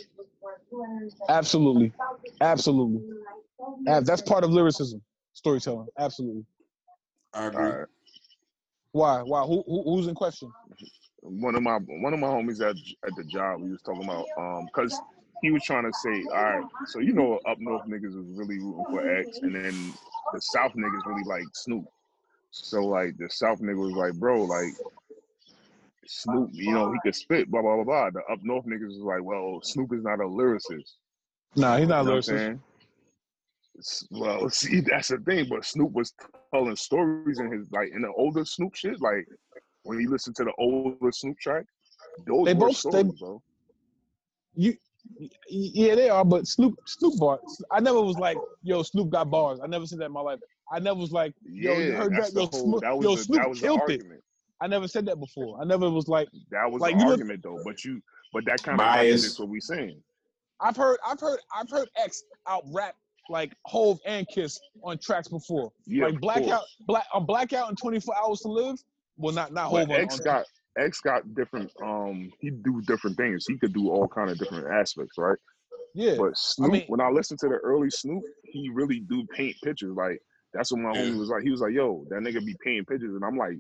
Absolutely, 1.29 1.93
absolutely. 2.41 3.03
That's 3.85 4.23
part 4.23 4.45
of 4.45 4.51
lyricism, 4.51 5.03
storytelling. 5.33 5.89
Absolutely. 5.99 6.45
I 7.35 7.47
agree. 7.47 7.65
right. 7.65 7.87
Why? 8.93 9.23
Why? 9.23 9.43
Who, 9.43 9.65
who 9.67 9.83
who's 9.85 10.07
in 10.07 10.15
question? 10.15 10.53
One 11.23 11.55
of 11.55 11.63
my 11.63 11.79
one 11.79 12.13
of 12.13 12.21
my 12.21 12.27
homies 12.27 12.61
at 12.61 12.77
at 13.07 13.17
the 13.17 13.25
job, 13.25 13.61
we 13.61 13.71
was 13.71 13.83
talking 13.83 14.05
about 14.05 14.27
um 14.37 14.67
because 14.67 15.01
he 15.43 15.51
was 15.51 15.63
trying 15.65 15.85
to 15.85 15.93
say, 15.93 16.25
all 16.33 16.43
right, 16.43 16.65
so 16.87 16.99
you 17.01 17.13
know 17.13 17.39
up 17.49 17.59
north 17.59 17.87
niggas 17.87 18.15
was 18.15 18.27
really 18.37 18.59
rooting 18.59 18.85
for 18.91 19.19
X, 19.19 19.39
and 19.39 19.55
then 19.55 19.93
the 20.33 20.41
South 20.41 20.73
niggas 20.75 21.07
really 21.07 21.25
like 21.25 21.45
Snoop. 21.55 21.85
So 22.51 22.85
like 22.85 23.17
the 23.19 23.29
South 23.31 23.61
nigga 23.61 23.77
was 23.77 23.93
like, 23.93 24.15
bro, 24.15 24.43
like 24.45 24.75
Snoop, 26.07 26.51
you 26.53 26.73
know, 26.73 26.93
he 26.93 26.99
could 27.03 27.15
spit, 27.15 27.51
blah 27.51 27.63
blah 27.63 27.77
blah 27.77 27.85
blah. 27.85 28.11
The 28.11 28.33
up 28.33 28.41
north 28.43 28.67
niggas 28.67 28.89
was 28.89 28.99
like, 28.99 29.23
well, 29.23 29.61
Snoop 29.63 29.93
is 29.95 30.03
not 30.03 30.21
a 30.21 30.25
lyricist. 30.25 30.97
Nah, 31.57 31.77
he's 31.79 31.89
not 31.89 32.05
You 32.05 32.11
know 32.11 32.17
a 32.17 32.21
lyricist. 32.21 32.59
Well, 34.11 34.49
see, 34.51 34.81
that's 34.81 35.09
the 35.09 35.19
thing. 35.19 35.47
But 35.49 35.65
Snoop 35.65 35.93
was 35.93 36.13
telling 36.53 36.77
stories 36.77 37.39
in 37.39 37.51
his 37.51 37.71
like 37.73 37.91
in 37.95 38.03
the 38.03 38.13
older 38.17 38.45
Snoop 38.45 38.75
shit. 38.75 39.01
Like 39.01 39.27
when 39.85 40.01
you 40.01 40.11
listen 40.11 40.33
to 40.35 40.45
the 40.45 40.53
older 40.59 41.11
Snoop 41.13 41.39
track, 41.39 41.65
those 42.27 42.47
They 42.47 42.55
were 42.55 42.61
both- 42.69 42.77
stories, 42.77 42.97
they- 43.07 43.19
bro. 43.19 43.43
You, 44.55 44.77
yeah, 45.49 45.95
they 45.95 46.09
are. 46.11 46.25
But 46.25 46.47
Snoop, 46.47 46.79
Snoop 46.87 47.19
bars. 47.19 47.63
I 47.71 47.81
never 47.81 48.01
was 48.01 48.17
like, 48.19 48.37
yo, 48.63 48.83
Snoop 48.83 49.11
got 49.11 49.31
bars. 49.31 49.61
I 49.63 49.67
never 49.67 49.87
said 49.87 49.99
that 50.01 50.07
in 50.07 50.13
my 50.13 50.21
life. 50.21 50.41
I 50.71 50.79
never 50.79 50.99
was 51.01 51.13
like, 51.13 51.35
yo, 51.45 51.73
you 51.79 51.93
heard 51.93 52.13
that? 52.17 52.33
Yo, 52.33 52.41
whole. 52.47 52.53
Snoop, 52.53 52.81
That 52.83 52.97
was 52.97 53.05
yo, 53.05 53.17
the, 53.17 53.23
Snoop 53.23 53.41
that 53.41 53.49
was 53.49 53.61
the 53.61 53.67
killed 53.67 53.91
it. 53.91 54.03
I 54.61 54.67
never 54.69 54.87
said 54.87 55.07
that 55.07 55.19
before. 55.19 55.61
I 55.61 55.65
never 55.65 55.91
was 55.91 56.07
like, 56.07 56.29
That 56.51 56.71
was 56.71 56.81
Like, 56.81 56.95
the 56.95 57.01
you 57.01 57.07
look- 57.07 57.13
argument, 57.19 57.43
though. 57.43 57.61
But 57.65 57.85
you, 57.85 58.01
but 58.33 58.45
that 58.45 58.63
kind 58.63 58.75
of 58.75 58.79
Bias. 58.79 59.01
contradicts 59.23 59.41
what 59.41 59.49
we 59.49 59.61
saying. 59.61 60.03
I've 60.61 60.77
heard, 60.77 60.99
I've 61.05 61.19
heard, 61.19 61.41
I've 61.55 61.69
heard 61.69 61.89
X 61.97 62.23
out 62.47 62.63
rap 62.73 62.95
like 63.29 63.55
Hove 63.67 63.99
and 64.07 64.27
Kiss 64.29 64.61
on 64.85 64.99
tracks 64.99 65.27
before. 65.29 65.73
Yeah, 65.87 66.07
like 66.07 66.21
Blackout. 66.21 66.63
Black 66.87 67.07
on 67.13 67.27
Blackout 67.27 67.69
and 67.69 67.77
24 67.79 68.15
Hours 68.17 68.41
to 68.41 68.49
Live. 68.49 68.77
Well, 69.17 69.35
not 69.35 69.53
not 69.53 69.71
But 69.71 69.91
on, 69.91 69.97
X 70.01 70.19
on 70.19 70.25
got 70.25 70.45
X 70.79 71.01
got 71.01 71.35
different. 71.35 71.71
Um, 71.83 72.31
he 72.41 72.51
do 72.51 72.81
different 72.87 73.17
things. 73.17 73.45
He 73.47 73.59
could 73.59 73.73
do 73.75 73.91
all 73.91 74.09
kind 74.09 74.31
of 74.31 74.39
different 74.39 74.67
aspects, 74.73 75.17
right? 75.19 75.37
yeah. 75.95 76.17
But 76.19 76.37
Snoop, 76.37 76.73
mean- 76.73 76.85
when 76.89 77.01
I 77.01 77.11
listen 77.11 77.37
to 77.39 77.49
the 77.49 77.57
early 77.57 77.91
Snoop, 77.91 78.23
he 78.45 78.71
really 78.73 79.01
do 79.01 79.25
paint 79.37 79.57
pictures. 79.63 79.95
Like 79.95 80.19
that's 80.55 80.73
what 80.73 80.81
my 80.81 80.93
Yeah. 80.95 81.05
homie 81.11 81.19
was 81.19 81.29
like. 81.29 81.43
He 81.43 81.51
was 81.51 81.61
like, 81.61 81.73
"Yo, 81.73 82.05
that 82.11 82.21
nigga 82.21 82.45
be 82.45 82.55
painting 82.65 82.85
pictures," 82.87 83.15
and 83.15 83.25
I'm 83.25 83.37
like, 83.37 83.59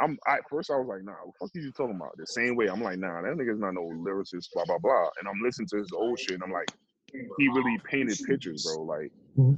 "I'm." 0.00 0.18
At 0.28 0.40
first, 0.50 0.70
I 0.70 0.76
was 0.76 0.86
like, 0.88 1.02
"Nah, 1.04 1.12
what 1.24 1.34
the 1.40 1.46
fuck 1.46 1.56
are 1.56 1.60
you 1.60 1.72
talking 1.72 1.96
about?" 1.96 2.16
The 2.16 2.26
same 2.26 2.56
way, 2.56 2.66
I'm 2.68 2.82
like, 2.82 2.98
"Nah, 2.98 3.22
that 3.22 3.36
nigga's 3.36 3.58
not 3.60 3.74
no 3.74 3.82
lyricist." 3.82 4.48
Blah 4.52 4.64
blah 4.66 4.78
blah. 4.78 5.08
And 5.20 5.28
I'm 5.28 5.40
listening 5.42 5.68
to 5.68 5.76
his 5.78 5.90
old 5.92 6.18
shit, 6.18 6.32
and 6.32 6.42
I'm 6.42 6.52
like, 6.52 6.68
he 7.12 7.48
really 7.48 7.78
painted 7.84 8.18
pictures, 8.26 8.64
bro. 8.64 8.82
Like, 8.84 9.12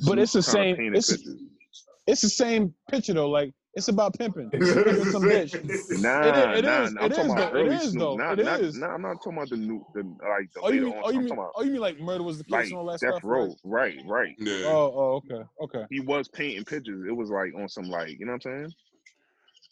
but 0.07 0.19
it's 0.19 0.33
the 0.33 0.43
same. 0.43 0.95
It's 0.95 1.11
pictures. 1.11 1.41
it's 2.07 2.21
the 2.23 2.29
same 2.29 2.75
picture 2.91 3.13
though. 3.15 3.29
Like 3.31 3.53
it's 3.74 3.89
about 3.89 4.19
pimping. 4.19 4.51
Pimping 4.51 5.11
some 5.11 5.23
bitch. 5.23 5.55
Nah, 6.01 6.53
It- 6.53 6.59
it 6.59 6.65
nah, 6.65 6.82
is, 6.82 6.93
nah, 6.93 7.01
I'm 7.01 7.07
it 7.07 7.15
talking 7.15 7.24
is, 7.24 7.32
about 7.32 7.53
though, 7.53 7.59
it 7.59 7.66
early 7.66 7.77
is, 7.77 7.90
Snoop. 7.90 8.01
though, 8.01 8.16
Not, 8.16 8.39
it 8.39 8.44
not, 8.44 8.61
is. 8.61 8.77
nah, 8.77 8.86
I'm 8.89 9.03
not 9.03 9.16
talking 9.23 9.39
about 9.39 9.51
the 9.51 9.57
new, 9.57 9.86
the 9.94 10.01
like 10.01 10.53
the 10.55 10.61
Oh, 10.62 10.69
you 10.70 10.73
later 10.73 10.85
mean? 10.85 10.94
on. 10.94 11.03
Oh, 11.05 11.11
you 11.11 11.16
I'm 11.19 11.24
mean? 11.24 11.32
about 11.32 11.53
Oh, 11.57 11.62
you 11.62 11.70
mean 11.73 11.81
like 11.81 12.01
murder 12.01 12.23
was 12.23 12.39
the 12.39 12.44
case 12.44 12.53
like 12.53 12.65
and 12.66 12.74
all 12.74 12.86
that 12.86 13.01
Death 13.01 13.11
stuff? 13.15 13.24
Row. 13.24 13.57
Right? 13.65 13.97
Right, 14.05 14.05
right. 14.07 14.35
Yeah. 14.39 14.66
Oh, 14.66 14.93
oh, 14.94 15.23
okay, 15.24 15.43
okay, 15.62 15.85
He 15.90 16.01
was 16.01 16.28
painting 16.28 16.65
pictures. 16.65 17.07
It 17.09 17.12
was 17.12 17.31
like 17.31 17.55
on 17.57 17.69
some 17.69 17.89
like, 17.89 18.11
you 18.19 18.27
know 18.27 18.32
what 18.32 18.47
I'm 18.47 18.61
saying? 18.61 18.74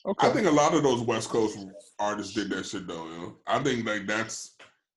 okay. 0.07 0.29
I 0.29 0.31
think 0.31 0.47
a 0.47 0.51
lot 0.51 0.75
of 0.75 0.83
those 0.83 1.03
West 1.03 1.29
Coast 1.29 1.59
artists 1.99 2.33
did 2.33 2.49
that 2.51 2.65
shit 2.67 2.87
though. 2.87 3.05
You 3.05 3.19
know? 3.19 3.37
I 3.47 3.63
think 3.63 3.87
like 3.87 4.07
that's 4.07 4.57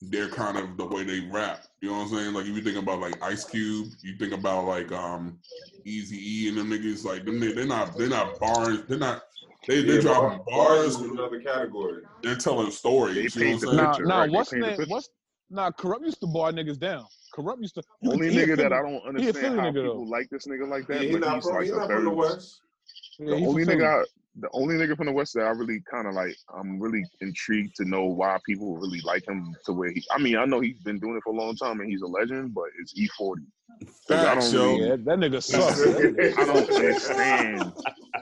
their 0.09 0.29
kind 0.29 0.57
of 0.57 0.77
the 0.77 0.85
way 0.85 1.03
they 1.03 1.21
rap. 1.21 1.63
You 1.81 1.89
know 1.89 1.97
what 1.99 2.03
I'm 2.03 2.09
saying? 2.17 2.33
Like 2.33 2.45
if 2.45 2.55
you 2.55 2.61
think 2.61 2.77
about 2.77 2.99
like 2.99 3.21
Ice 3.23 3.45
Cube, 3.45 3.89
you 4.01 4.17
think 4.17 4.33
about 4.33 4.65
like 4.65 4.91
um 4.91 5.39
Easy 5.85 6.45
E 6.45 6.49
and 6.49 6.57
them 6.57 6.69
niggas. 6.69 7.03
Like 7.03 7.25
them, 7.25 7.39
they- 7.39 7.53
they're 7.53 7.65
not 7.65 7.97
they're 7.97 8.09
not 8.09 8.39
bars. 8.39 8.79
They're 8.87 8.97
not. 8.97 9.23
They 9.67 9.81
they're 9.83 9.95
Yeah, 9.95 10.01
dropping 10.01 10.39
bar- 10.45 10.67
bars. 10.69 10.95
is 10.95 11.01
another 11.01 11.39
category. 11.41 12.03
They're 12.21 12.35
telling 12.35 12.71
stories. 12.71 13.33
They 13.33 13.41
you 13.41 13.47
know 13.47 13.53
what 13.55 13.63
I'm 13.63 13.69
saying? 13.69 13.75
Nah, 13.77 13.97
nah. 13.99 14.19
right? 14.19 14.29
They 14.31 14.37
What's 14.37 14.49
paint 14.51 14.61
name? 14.61 14.77
picture. 14.77 14.91
What's 14.93 15.09
nah? 15.49 15.71
Kurupt 15.71 16.05
used 16.05 16.19
to 16.21 16.27
bar 16.27 16.51
niggas 16.51 16.79
down. 16.79 17.05
Kurupt 17.33 17.61
used 17.61 17.75
to. 17.75 17.83
You 18.01 18.09
Only 18.11 18.27
could, 18.27 18.35
he 18.37 18.45
nigga 18.45 18.57
that 18.57 18.73
I 18.73 18.81
don't 18.81 19.17
he 19.17 19.29
a 19.29 19.33
Philly 19.33 19.47
understand 19.47 19.59
how 19.59 19.69
nigga, 19.69 19.73
though. 19.73 19.81
people 19.81 20.09
like 20.09 20.29
this 20.29 20.47
nigga 20.47 20.69
like 20.69 20.87
Yeah, 20.87 20.95
that, 20.95 21.03
he's 21.05 21.11
but 21.13 21.21
not 21.21 21.35
he's 21.35 21.43
from, 21.43 21.53
like 21.55 21.63
he's 21.63 21.73
a 21.73 21.77
not 21.77 21.87
from 21.87 22.05
the 22.05 22.11
West. 22.11 22.61
Yeah, 23.19 23.25
The 23.27 23.35
he 23.37 23.45
only 23.45 23.65
nigga, 23.65 24.01
I, 24.01 24.03
the 24.39 24.49
only 24.53 24.75
nigga 24.75 24.97
from 24.97 25.05
the 25.05 25.11
West 25.11 25.33
that 25.35 25.43
I 25.45 25.49
really 25.51 25.81
kind 25.91 26.07
of 26.07 26.15
like, 26.15 26.35
I'm 26.57 26.79
really 26.79 27.03
intrigued 27.21 27.75
to 27.77 27.85
know 27.85 28.05
why 28.05 28.39
people 28.45 28.77
really 28.77 29.01
like 29.01 29.27
him 29.27 29.55
to 29.65 29.73
where 29.73 29.91
he. 29.91 30.03
I 30.11 30.17
mean, 30.17 30.37
I 30.37 30.45
know 30.45 30.59
he's 30.59 30.79
been 30.79 30.99
doing 30.99 31.17
it 31.17 31.23
for 31.23 31.33
a 31.33 31.35
long 31.37 31.55
time 31.55 31.79
and 31.81 31.89
he's 31.89 32.01
a 32.01 32.07
legend, 32.07 32.53
but 32.53 32.65
it's 32.81 32.93
E 32.97 33.07
E40. 33.19 33.35
'Cause 34.07 34.25
I 34.25 34.35
don't 34.35 34.51
yo. 34.53 34.75
really- 34.75 34.87
Yeah, 34.89 34.95
that 34.97 35.19
nigga 35.19 35.43
sucks. 35.43 36.39
I 36.39 36.45
don't 36.45 36.69
understand, 36.69 37.73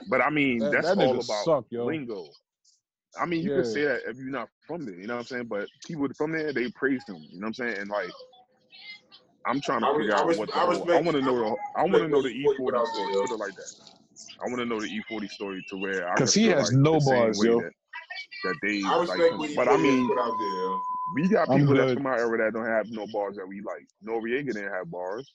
but 0.08 0.20
I 0.20 0.30
mean, 0.30 0.58
That, 0.60 0.72
that's 0.72 0.88
that 0.88 0.98
all 0.98 1.14
nigga 1.14 1.24
about 1.24 1.44
suck, 1.44 1.64
yo. 1.70 1.86
lingo. 1.86 2.28
I 3.20 3.26
mean, 3.26 3.42
you 3.42 3.50
could 3.50 3.66
Yeah. 3.66 3.72
say 3.72 3.84
that 3.84 4.00
if 4.08 4.16
you're 4.16 4.26
not 4.30 4.48
from 4.66 4.86
there, 4.86 4.94
you 4.94 5.06
know 5.06 5.14
what 5.14 5.20
I'm 5.20 5.26
saying? 5.26 5.44
But 5.46 5.68
people 5.86 6.08
from 6.16 6.32
there, 6.32 6.52
they 6.52 6.70
praise 6.72 7.02
him, 7.06 7.16
you 7.30 7.40
know 7.40 7.46
what 7.46 7.48
I'm 7.48 7.54
saying? 7.54 7.78
And 7.78 7.90
like, 7.90 8.10
I'm 9.44 9.60
trying 9.60 9.80
to 9.80 9.88
I 9.88 9.96
figure 9.98 10.14
I 10.14 10.20
out 10.20 10.28
res- 10.28 10.38
what 10.38 10.48
the 10.48 10.56
I 10.56 10.62
I 10.62 11.00
want 11.00 11.16
to 11.16 11.22
know 11.22 11.36
the 11.38 11.56
I 11.76 11.82
want 11.82 11.92
to 11.94 12.08
know 12.08 12.22
the 12.22 12.28
respect 12.28 12.46
what 12.46 12.58
you 12.58 12.64
put 12.64 12.74
E40 12.74 12.78
out 12.78 12.86
story. 12.88 13.12
there, 13.12 13.26
yo. 13.26 13.36
Like 13.36 13.54
that. 13.56 13.91
I 14.44 14.48
want 14.48 14.58
to 14.58 14.66
know 14.66 14.80
the 14.80 14.88
E40 14.88 15.30
story 15.30 15.64
to 15.68 15.76
where 15.76 16.08
I 16.10 16.14
'Cause 16.16 16.34
can 16.34 16.42
he 16.42 16.48
has 16.48 16.72
like 16.72 16.78
no 16.78 16.98
bars, 17.00 17.42
yo. 17.42 17.60
That, 17.60 17.72
that 18.44 18.54
they 18.62 18.82
I 18.84 18.96
like 18.96 19.18
respect 19.18 19.34
him. 19.42 19.54
But 19.56 19.68
I 19.68 19.76
mean, 19.76 20.08
put 20.08 20.18
out 20.18 20.36
there. 20.38 20.78
we 21.14 21.28
got 21.28 21.48
people 21.48 21.74
that's 21.74 21.90
good. 21.90 21.96
from 21.98 22.06
our 22.06 22.18
era 22.18 22.38
that 22.38 22.52
don't 22.54 22.66
have 22.66 22.90
no 22.90 23.06
bars 23.12 23.36
that 23.36 23.46
we 23.46 23.60
like. 23.60 23.86
Noreaga 24.04 24.46
didn't 24.52 24.72
have 24.72 24.90
bars. 24.90 25.30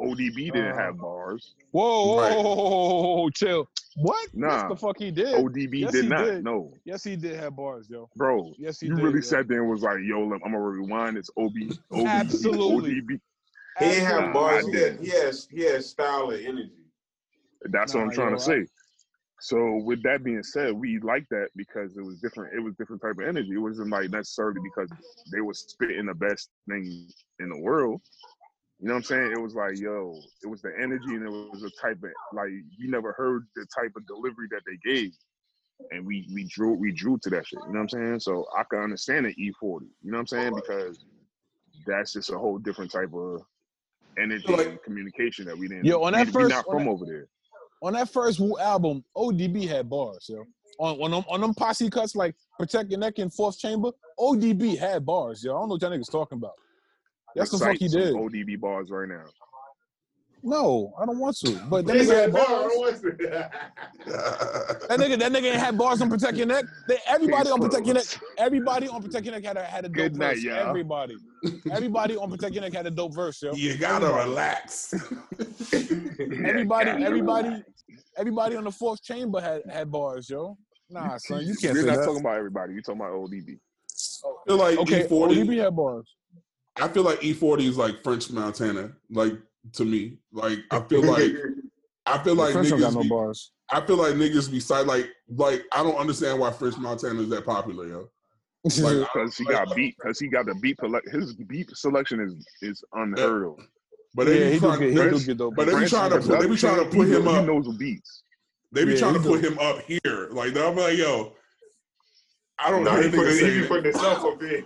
ODB 0.00 0.52
didn't 0.52 0.72
Uh, 0.72 0.76
have 0.76 0.98
bars. 0.98 1.54
Whoa, 1.72 2.06
whoa, 2.06 2.16
Right. 2.20 2.36
whoa, 2.36 3.30
chill. 3.30 3.68
What? 3.96 4.28
Nah. 4.32 4.48
Yes, 4.48 4.64
the 4.68 4.76
fuck 4.76 4.96
he 4.98 5.10
did. 5.10 5.34
ODB 5.34 5.80
Yes, 5.80 5.92
did 5.92 6.08
not. 6.08 6.24
did. 6.24 6.44
No, 6.44 6.72
Yes, 6.84 7.02
he 7.02 7.16
did 7.16 7.34
have 7.40 7.56
bars, 7.56 7.88
yo. 7.90 8.08
bro. 8.16 8.52
Yes, 8.58 8.78
he 8.78 8.86
you 8.86 8.94
did. 8.94 9.02
really 9.02 9.16
yo. 9.16 9.20
sat 9.22 9.48
there 9.48 9.62
and 9.62 9.70
was 9.70 9.82
like, 9.82 9.98
"Yo, 10.04 10.22
I'm 10.22 10.38
gonna 10.38 10.60
rewind. 10.60 11.16
It's 11.16 11.30
OB, 11.36 11.52
OB, 11.90 12.06
Absolutely. 12.06 13.00
ODB." 13.00 13.20
He 13.80 13.84
didn't 13.86 14.06
have 14.06 14.32
bars. 14.32 14.66
I 14.66 14.70
He 14.70 14.76
had, 14.76 15.00
he 15.00 15.08
has 15.10 15.48
he 15.50 15.62
has 15.64 15.86
style 15.88 16.30
and 16.30 16.44
energy. 16.46 16.72
That's 17.62 17.94
what 17.94 18.02
I'm 18.04 18.10
trying 18.10 18.30
yo, 18.30 18.36
to 18.36 18.42
say. 18.42 18.66
So 19.40 19.76
with 19.84 20.02
that 20.02 20.24
being 20.24 20.42
said, 20.42 20.72
we 20.72 20.98
like 20.98 21.24
that 21.30 21.48
because 21.54 21.96
it 21.96 22.02
was 22.02 22.20
different. 22.20 22.54
It 22.54 22.60
was 22.60 22.74
different 22.74 23.02
type 23.02 23.18
of 23.20 23.28
energy. 23.28 23.52
It 23.52 23.58
wasn't 23.58 23.90
like 23.90 24.10
necessarily 24.10 24.60
because 24.62 24.90
they 25.32 25.40
were 25.40 25.54
spitting 25.54 26.06
the 26.06 26.14
best 26.14 26.50
thing 26.68 27.08
in 27.38 27.48
the 27.48 27.58
world. 27.58 28.00
You 28.80 28.88
know 28.88 28.94
what 28.94 28.98
I'm 28.98 29.04
saying? 29.04 29.32
It 29.32 29.40
was 29.40 29.54
like, 29.54 29.78
yo, 29.78 30.14
it 30.42 30.46
was 30.46 30.62
the 30.62 30.72
energy 30.80 31.14
and 31.14 31.24
it 31.24 31.30
was 31.30 31.62
a 31.62 31.70
type 31.80 31.98
of 32.02 32.10
like 32.32 32.50
we 32.78 32.88
never 32.88 33.12
heard 33.12 33.46
the 33.54 33.66
type 33.74 33.92
of 33.96 34.06
delivery 34.06 34.48
that 34.50 34.62
they 34.66 34.92
gave. 34.92 35.12
And 35.92 36.04
we 36.04 36.28
we 36.32 36.44
drew 36.44 36.74
we 36.74 36.92
drew 36.92 37.18
to 37.22 37.30
that 37.30 37.46
shit. 37.46 37.60
You 37.66 37.72
know 37.72 37.80
what 37.80 37.94
I'm 37.94 38.18
saying? 38.18 38.20
So 38.20 38.46
I 38.56 38.64
can 38.64 38.80
understand 38.80 39.26
the 39.26 39.30
E40. 39.30 39.82
You 40.02 40.10
know 40.10 40.16
what 40.16 40.20
I'm 40.20 40.26
saying? 40.26 40.54
Because 40.54 41.04
that's 41.86 42.12
just 42.12 42.30
a 42.30 42.38
whole 42.38 42.58
different 42.58 42.90
type 42.90 43.12
of 43.14 43.42
energy 44.20 44.52
Like- 44.52 44.66
and 44.66 44.82
communication 44.82 45.44
that 45.46 45.56
we 45.56 45.68
didn't. 45.68 45.84
Yo, 45.84 46.02
on 46.02 46.12
that 46.12 46.26
we, 46.26 46.32
first- 46.32 46.48
we 46.48 46.54
not 46.54 46.66
on 46.66 46.74
from 46.74 46.84
that- 46.84 46.90
over 46.90 47.04
there. 47.06 47.28
On 47.82 47.92
that 47.92 48.10
first 48.10 48.40
Wu 48.40 48.58
album, 48.58 49.04
ODB 49.16 49.68
had 49.68 49.88
bars, 49.88 50.26
yo. 50.28 50.44
On 50.78 51.00
on 51.00 51.10
them, 51.10 51.24
on 51.28 51.40
them 51.40 51.54
posse 51.54 51.90
cuts 51.90 52.14
like 52.14 52.34
Protect 52.58 52.90
Your 52.90 53.00
Neck 53.00 53.18
and 53.18 53.32
Fourth 53.32 53.58
Chamber, 53.58 53.90
ODB 54.18 54.76
had 54.78 55.04
bars, 55.04 55.42
yo. 55.44 55.56
I 55.56 55.60
don't 55.60 55.68
know 55.68 55.74
what 55.74 55.82
y'all 55.82 55.90
niggas 55.90 56.10
talking 56.10 56.38
about. 56.38 56.54
That's 57.34 57.50
the 57.50 57.58
fuck 57.58 57.76
he 57.76 57.88
did. 57.88 58.14
ODB 58.14 58.60
bars 58.60 58.90
right 58.90 59.08
now. 59.08 59.24
No, 60.42 60.92
I 61.00 61.04
don't 61.06 61.18
want 61.18 61.36
to. 61.38 61.58
But 61.68 61.86
that 61.86 61.96
nigga 61.96 62.06
said, 62.06 62.20
had 62.20 62.32
"No, 62.34 62.40
I 62.40 62.46
bars. 62.46 62.62
don't 62.72 62.78
want 62.78 63.00
to." 63.00 63.50
That 64.88 64.98
nigga, 65.00 65.18
that 65.18 65.32
nigga 65.32 65.52
ain't 65.52 65.56
had 65.60 65.76
bars 65.76 66.00
on 66.00 66.08
Protect 66.08 66.36
Your 66.38 66.46
Neck. 66.46 66.64
They, 66.86 66.96
everybody 67.06 67.50
on 67.50 67.60
Protect 67.60 67.84
Your 67.84 67.94
Neck, 67.96 68.04
everybody 68.38 68.88
on 68.88 69.02
Protect 69.02 69.24
Your 69.26 69.34
Neck 69.34 69.44
had 69.44 69.56
a 69.56 69.64
had 69.64 69.84
a 69.84 69.88
dope 69.88 69.94
Good 69.96 70.16
night, 70.16 70.34
verse. 70.36 70.44
y'all. 70.44 70.68
Everybody, 70.68 71.16
everybody 71.70 72.16
on 72.16 72.30
Protect 72.30 72.54
Your 72.54 72.62
Neck 72.62 72.72
had 72.72 72.86
a 72.86 72.90
dope 72.90 73.14
verse, 73.14 73.42
yo. 73.42 73.52
You 73.54 73.76
gotta 73.76 74.06
Everybody. 74.06 74.28
relax. 74.30 74.94
Everybody, 76.44 76.90
Yeah, 76.90 77.06
everybody, 77.06 77.62
everybody 78.16 78.56
on 78.56 78.64
the 78.64 78.70
fourth 78.70 79.02
chamber 79.02 79.40
had 79.40 79.62
had 79.70 79.90
bars, 79.90 80.30
yo. 80.30 80.56
Nah, 80.90 81.18
son, 81.18 81.44
you 81.46 81.54
can't 81.56 81.74
You're 81.74 81.84
not 81.86 81.96
that. 81.96 82.04
talking 82.06 82.20
about 82.20 82.36
everybody. 82.38 82.72
You're 82.72 82.82
talking 82.82 83.00
about 83.00 83.12
ODB. 83.12 83.58
I 84.24 84.46
feel 84.46 84.56
like 84.56 84.78
Okay, 84.78 85.06
E40. 85.06 85.44
ODB 85.44 85.58
had 85.58 85.76
bars. 85.76 86.06
I 86.80 86.88
feel 86.88 87.02
like 87.02 87.20
E40 87.20 87.68
is 87.68 87.76
like 87.76 88.02
French 88.02 88.30
Montana. 88.30 88.92
Like 89.10 89.34
to 89.74 89.84
me, 89.84 90.18
like 90.32 90.58
I 90.70 90.80
feel 90.80 91.02
like 91.04 91.32
I 92.06 92.18
feel 92.22 92.34
like 92.34 92.52
French 92.52 92.70
don't 92.70 92.80
got 92.80 92.92
niggas. 92.92 92.94
no 92.94 93.02
Be, 93.02 93.08
bars. 93.08 93.52
I 93.70 93.80
feel 93.82 93.96
like 93.96 94.14
niggas 94.14 94.50
be 94.50 94.60
side 94.60 94.86
like 94.86 95.08
like 95.28 95.64
I 95.72 95.82
don't 95.82 95.96
understand 95.96 96.38
why 96.40 96.50
French 96.52 96.76
Montana 96.78 97.20
is 97.20 97.28
that 97.30 97.44
popular, 97.44 97.86
yo. 97.86 98.10
Like, 98.78 98.96
Because 99.12 99.36
he 99.38 99.44
got 99.44 99.74
beat. 99.74 99.96
Because 99.98 100.18
he 100.18 100.28
got 100.28 100.46
the 100.46 100.54
beat. 100.56 100.78
Select, 100.80 101.08
his 101.10 101.34
beat 101.34 101.70
selection 101.74 102.20
is 102.20 102.34
is 102.62 102.84
unheard 102.92 103.46
of. 103.46 103.58
but 104.14 104.24
they 104.24 104.38
yeah, 104.38 104.44
be 104.46 104.50
he 104.52 104.58
do 104.58 104.60
trying, 104.60 104.80
get, 104.80 104.90
he 104.90 104.96
they, 104.96 105.24
get 105.24 105.38
but 105.38 105.66
they 105.66 105.78
be 105.78 105.86
trying 105.86 106.10
to 106.10 106.18
put, 106.18 106.40
they 106.40 106.46
be 106.48 106.56
trying 106.56 106.84
to 106.84 106.96
put 106.96 107.08
him 107.08 107.28
up. 107.28 107.40
He 107.40 107.46
knows 107.46 107.64
the 107.66 107.72
beats. 107.78 108.22
They 108.72 108.84
be 108.84 108.92
Yeah, 108.92 108.98
trying 108.98 109.14
to 109.14 109.20
put 109.20 109.44
him 109.44 109.58
up 109.58 109.80
here. 109.82 110.28
Like 110.30 110.56
I'm 110.56 110.76
like, 110.76 110.96
yo, 110.98 111.32
I 112.58 112.70
don't 112.70 112.84
Nah, 112.84 112.94
hear 113.00 113.02
he, 113.04 113.16
put 113.16 113.26
he 113.28 113.32
say 113.34 113.50
be 113.50 113.60
that. 113.60 113.68
putting 113.68 113.84
himself 113.84 114.24
up 114.24 114.40
there. 114.40 114.62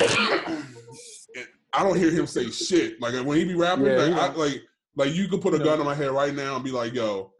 I 1.72 1.82
don't 1.82 1.96
hear 1.96 2.10
him 2.10 2.26
say 2.26 2.50
shit. 2.50 3.00
Like 3.00 3.14
when 3.24 3.38
he 3.38 3.44
be 3.44 3.54
rapping, 3.54 3.86
Yeah, 3.86 3.96
like, 3.96 4.08
he 4.08 4.12
I, 4.14 4.32
like 4.34 4.62
like 4.96 5.14
you 5.14 5.28
could 5.28 5.40
put 5.40 5.54
a 5.54 5.58
No. 5.58 5.64
gun 5.64 5.80
on 5.80 5.86
my 5.86 5.94
head 5.94 6.10
right 6.10 6.34
now 6.34 6.56
and 6.56 6.64
be 6.64 6.70
like, 6.70 6.92
yo, 6.94 7.32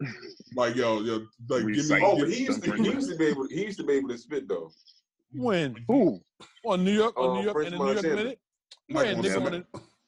like 0.55 0.75
yo, 0.75 1.01
yo, 1.01 1.25
like 1.49 1.67
give 1.73 1.89
me. 1.89 1.99
Oh, 2.03 2.17
but 2.17 2.29
he 2.29 2.45
used 2.45 2.63
to 2.63 2.71
he 2.75 2.89
used 2.89 3.09
to 3.09 3.15
be 3.15 3.25
able 3.27 3.47
he 3.47 3.63
used 3.65 3.77
to 3.79 3.83
be 3.85 3.93
able 3.93 4.09
to 4.09 4.17
spit 4.17 4.47
though. 4.47 4.71
when 5.33 5.75
Who? 5.87 6.19
on 6.65 6.83
New 6.83 6.91
York, 6.91 7.17
on 7.17 7.29
Uh, 7.29 7.33
New 7.33 7.43
York, 7.43 7.53
French 7.53 7.73
in 7.73 7.77
the 7.77 7.85
New 7.85 7.91
York 7.91 8.03
minute. 8.03 8.39
When 8.89 9.17
nigga, 9.17 9.45
on 9.45 9.53
a, 9.53 9.65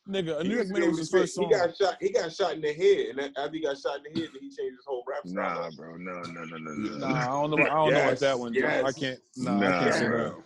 nigga, 0.09 0.39
a 0.39 0.43
New 0.43 0.55
York 0.55 0.67
used 0.67 0.67
to 0.67 0.73
be 0.73 0.73
minute 0.73 0.75
able 0.75 0.87
was 0.89 0.97
his 0.99 1.07
spit. 1.07 1.21
first 1.21 1.39
He 1.39 1.49
got 1.49 1.75
shot. 1.77 1.97
He 2.01 2.09
got 2.09 2.33
shot 2.33 2.53
in 2.53 2.61
the 2.61 2.73
head, 2.73 3.05
and 3.09 3.19
that, 3.19 3.31
after 3.37 3.53
he 3.53 3.61
got 3.61 3.77
shot 3.77 3.97
in 3.97 4.13
the 4.13 4.19
head, 4.21 4.29
then 4.33 4.41
he 4.41 4.49
changed 4.49 4.75
his 4.77 4.85
whole 4.85 5.03
rap 5.07 5.27
style. 5.27 5.61
Nah, 5.61 5.69
bro. 5.71 5.97
No, 5.97 6.21
no, 6.21 6.45
no, 6.45 6.57
no, 6.57 6.73
no. 6.73 6.97
Nah, 6.97 7.21
I 7.21 7.25
don't 7.25 7.51
know. 7.51 7.63
I 7.63 7.69
don't 7.69 7.93
know 7.93 8.01
about 8.01 8.19
that 8.19 8.39
one. 8.39 8.53
yes. 8.53 8.83
I 8.83 8.91
can't. 8.91 9.19
Nah, 9.37 9.59
I 9.59 9.79
can't 9.79 9.93
say 9.93 10.07
bro. 10.07 10.43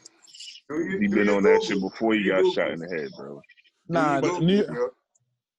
that. 0.70 0.98
He 1.00 1.08
been 1.08 1.30
on 1.30 1.44
that 1.44 1.64
shit 1.64 1.82
before 1.82 2.14
he 2.14 2.26
got 2.26 2.46
shot 2.54 2.72
in 2.72 2.80
the 2.80 2.88
head, 2.88 3.12
bro. 3.18 3.42
Nah, 3.90 4.22
Do 4.22 4.40
the 4.40 4.46
New, 4.46 4.64
yo? 4.66 4.90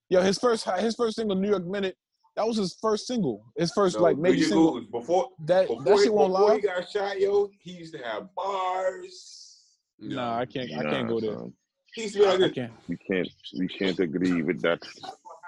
yo, 0.08 0.22
his 0.22 0.38
first 0.38 0.68
his 0.78 0.94
first 0.94 1.16
single, 1.16 1.36
New 1.36 1.48
York 1.50 1.66
Minute, 1.66 1.96
that 2.36 2.46
was 2.46 2.56
his 2.56 2.76
first 2.80 3.06
single. 3.06 3.44
His 3.56 3.72
first 3.72 3.96
No, 3.96 4.02
like 4.02 4.16
do 4.16 4.22
major 4.22 4.44
single. 4.44 4.74
Google? 4.80 5.00
Before 5.00 5.28
That 5.46 5.66
before, 5.68 5.82
that 5.84 5.96
he, 5.96 6.02
shit 6.04 6.14
won't 6.14 6.32
before 6.32 6.48
lie. 6.48 6.54
he 6.56 6.60
got 6.62 6.88
shot, 6.88 7.20
yo, 7.20 7.50
he 7.60 7.72
used 7.72 7.92
to 7.94 7.98
have 8.04 8.28
bars. 8.34 9.58
Nah, 9.98 10.38
I 10.38 10.46
can't. 10.46 10.70
I 10.72 10.82
can't 10.84 11.08
go 11.08 11.20
there. 11.20 11.34
son. 11.34 11.52
He 11.92 12.02
used 12.02 12.18
like 12.20 12.40
I 12.40 12.48
can't. 12.50 12.72
We 12.88 12.96
can't. 12.96 13.28
We 13.58 13.68
can't 13.68 13.98
agree 13.98 14.42
with 14.42 14.62
that. 14.62 14.80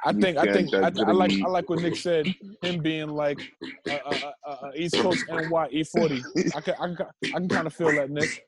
I 0.04 0.12
think. 0.12 0.36
I 0.36 0.46
can't 0.46 0.68
think. 0.70 0.74
I, 0.74 0.88
I 1.06 1.12
like. 1.12 1.32
I 1.32 1.48
like 1.48 1.70
what 1.70 1.78
Nick 1.80 1.94
said. 1.96 2.26
Him 2.62 2.82
being 2.82 3.08
like 3.10 3.40
uh, 3.88 3.92
uh, 4.04 4.14
uh, 4.46 4.50
uh, 4.50 4.70
East 4.74 4.96
Coast 4.96 5.24
NY 5.30 5.68
E40. 5.72 6.54
I 6.56 6.60
can. 6.60 6.74
I 6.80 6.94
can. 6.94 7.06
I 7.26 7.38
can 7.38 7.48
kind 7.48 7.66
of 7.68 7.72
feel 7.74 7.92
that 7.92 8.10
Nick. 8.10 8.46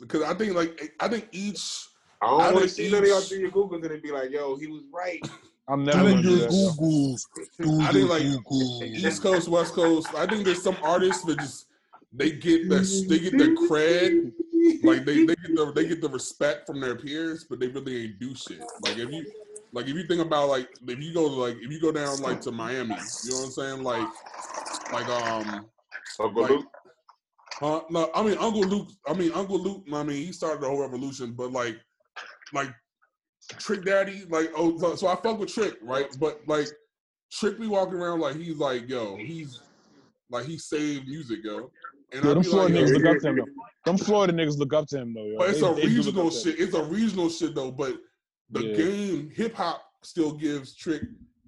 because 0.00 0.22
I 0.24 0.34
think 0.34 0.54
like 0.54 0.92
I 1.00 1.06
think 1.08 1.28
each 1.30 1.86
I 2.22 2.26
don't 2.26 2.38
want 2.54 2.62
to 2.62 2.68
see 2.68 2.90
none 2.90 3.02
of 3.02 3.08
y'all 3.08 3.20
do 3.20 3.36
your 3.36 3.50
Googles 3.50 3.82
and 3.84 3.92
it 3.92 4.02
be 4.02 4.10
like, 4.10 4.30
yo, 4.30 4.56
he 4.56 4.66
was 4.66 4.82
right. 4.92 5.20
I'm 5.68 5.82
I 5.82 5.84
never 5.92 6.08
think 6.10 6.22
gonna 6.22 6.22
do 6.22 6.28
your 6.36 6.38
that. 6.48 6.52
yo. 6.52 6.70
Googles. 6.72 7.82
I 7.82 7.92
think 7.92 8.08
like 8.08 8.22
East 9.04 9.22
Coast, 9.22 9.48
West 9.48 9.74
Coast. 9.74 10.08
I 10.14 10.26
think 10.26 10.44
there's 10.44 10.62
some 10.62 10.76
artists 10.82 11.24
that 11.24 11.38
just 11.38 11.66
they 12.12 12.30
get 12.32 12.68
the 12.68 12.78
they 13.08 13.18
get 13.18 13.32
the 13.36 13.48
cred, 13.68 14.32
like 14.84 15.04
they, 15.04 15.24
they 15.26 15.34
get 15.34 15.54
the 15.56 15.72
they 15.74 15.86
get 15.88 16.00
the 16.00 16.08
respect 16.08 16.66
from 16.66 16.80
their 16.80 16.94
peers, 16.96 17.44
but 17.50 17.58
they 17.60 17.68
really 17.68 18.04
ain't 18.04 18.18
do 18.18 18.34
shit. 18.34 18.60
Like 18.82 18.96
if 18.96 19.10
you 19.10 19.26
like 19.72 19.86
if 19.88 19.94
you 19.96 20.06
think 20.06 20.22
about 20.22 20.48
like 20.48 20.68
if 20.86 21.00
you 21.00 21.12
go 21.12 21.28
to 21.28 21.34
like 21.34 21.56
if 21.60 21.70
you 21.70 21.80
go 21.80 21.90
down 21.92 22.18
like 22.22 22.40
to 22.42 22.52
Miami, 22.52 22.94
you 23.24 23.30
know 23.32 23.36
what 23.38 23.44
I'm 23.46 23.50
saying? 23.50 23.82
Like 23.82 24.08
like 24.92 25.08
um 25.08 25.66
Uncle 26.20 26.42
Like- 26.42 26.50
Luke. 26.52 26.66
uh, 27.60 27.80
no, 27.90 28.10
I 28.14 28.22
mean 28.22 28.38
Uncle 28.38 28.62
Luke. 28.62 28.88
I 29.06 29.12
mean 29.14 29.32
Uncle 29.32 29.58
Luke. 29.58 29.82
I 29.92 30.02
mean 30.04 30.24
he 30.24 30.32
started 30.32 30.60
the 30.62 30.68
whole 30.68 30.80
revolution, 30.80 31.32
but 31.32 31.50
like, 31.52 31.76
like 32.52 32.70
Trick 33.58 33.84
Daddy. 33.84 34.24
Like 34.28 34.50
oh, 34.56 34.96
so, 34.96 35.06
I 35.08 35.16
fuck 35.16 35.38
with 35.38 35.52
Trick, 35.52 35.78
right? 35.82 36.06
But 36.18 36.40
like 36.46 36.68
Trick 37.32 37.58
be 37.58 37.66
walking 37.66 37.94
around 37.94 38.20
like 38.20 38.36
he's 38.36 38.56
like 38.56 38.88
yo, 38.88 39.16
he's 39.16 39.60
like 40.30 40.46
he 40.46 40.58
saved 40.58 41.06
music, 41.06 41.40
yo. 41.44 41.70
And 42.12 42.24
I 42.24 42.34
them 42.34 42.42
Florida 42.42 42.74
like, 42.74 42.84
niggas 42.84 42.94
look 42.94 43.06
up 43.06 43.18
to 43.20 43.28
him 43.28 43.36
though. 43.36 43.44
Them 43.84 43.98
Florida 43.98 44.32
niggas 44.32 44.58
look 44.58 44.72
up 44.72 44.86
to 44.88 44.98
him 44.98 45.14
though. 45.14 45.24
Yo. 45.24 45.38
but 45.38 45.50
it's 45.50 45.60
They- 45.60 45.66
a 45.66 45.74
they 45.74 45.82
regional 45.86 46.26
up 46.26 46.32
to 46.32 46.38
him. 46.38 46.44
shit. 46.56 46.60
It's 46.60 46.74
a 46.74 46.84
regional 46.84 47.28
shit 47.30 47.54
though. 47.54 47.72
But 47.72 47.96
the 48.50 48.64
Yeah. 48.66 48.74
game 48.76 49.30
hip 49.30 49.54
hop 49.54 49.82
still 50.02 50.32
gives 50.32 50.74
Trick 50.74 51.02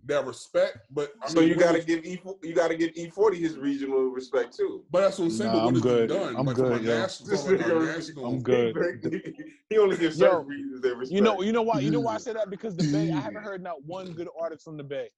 that 0.08 0.26
respect. 0.26 0.78
But 0.90 1.12
I 1.22 1.28
So 1.28 1.40
mean, 1.40 1.50
you 1.50 1.54
gotta 1.54 1.80
give 1.80 2.04
E 2.04 2.20
you 2.42 2.54
gotta 2.54 2.74
give 2.74 2.90
E 2.96 3.08
forty 3.10 3.38
his 3.38 3.56
regional 3.56 4.10
respect 4.10 4.56
too. 4.56 4.84
But 4.90 5.02
that's 5.02 5.18
what 5.18 5.26
I'm 5.26 5.30
saying. 5.30 5.52
Nah, 5.52 5.60
but 5.60 5.66
I'm 5.68 5.80
good. 5.80 6.10
he 6.10 6.16
done? 6.16 6.36
I'm 6.36 6.46
like 6.46 6.56
good, 6.56 6.80
a 6.80 6.84
yo. 6.84 7.00
national, 7.00 7.30
This 7.30 7.46
from 7.46 7.58
like 7.58 8.16
a. 8.16 8.26
I'm 8.26 8.42
good. 8.42 9.54
he 9.70 9.78
only 9.78 9.96
gives 9.96 10.18
Yo, 10.18 10.30
certain 10.30 10.46
regions 10.48 10.80
their 10.80 10.96
respect. 10.96 11.14
You 11.14 11.20
know, 11.22 11.42
you 11.42 11.52
know 11.52 11.62
why? 11.62 11.80
You 11.80 11.90
know 11.90 12.00
why 12.00 12.14
I 12.14 12.18
say 12.18 12.32
that? 12.32 12.50
Because 12.50 12.74
the 12.74 12.84
Bay, 12.84 13.10
I 13.10 13.20
haven't 13.20 13.42
heard 13.42 13.62
not 13.62 13.84
one 13.84 14.12
good 14.12 14.28
artist 14.38 14.64
from 14.64 14.76
the 14.76 14.84
Bay. 14.84 15.10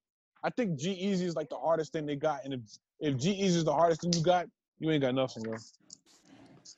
I 0.43 0.51
think 0.51 0.79
G-Eazy 0.79 1.23
is 1.23 1.37
like 1.37 1.51
the 1.51 1.59
hardest 1.59 1.93
thing 1.93 2.07
they 2.07 2.17
got, 2.17 2.45
and 2.45 2.55
if 2.55 2.61
if 3.01 3.17
G-Eazy 3.17 3.57
is 3.57 3.65
the 3.65 3.73
hardest 3.73 4.03
thing 4.03 4.13
you 4.13 4.23
got, 4.23 4.47
you 4.79 4.91
ain't 4.91 5.03
got 5.03 5.15
nothing, 5.15 5.45
yo. 5.45 5.57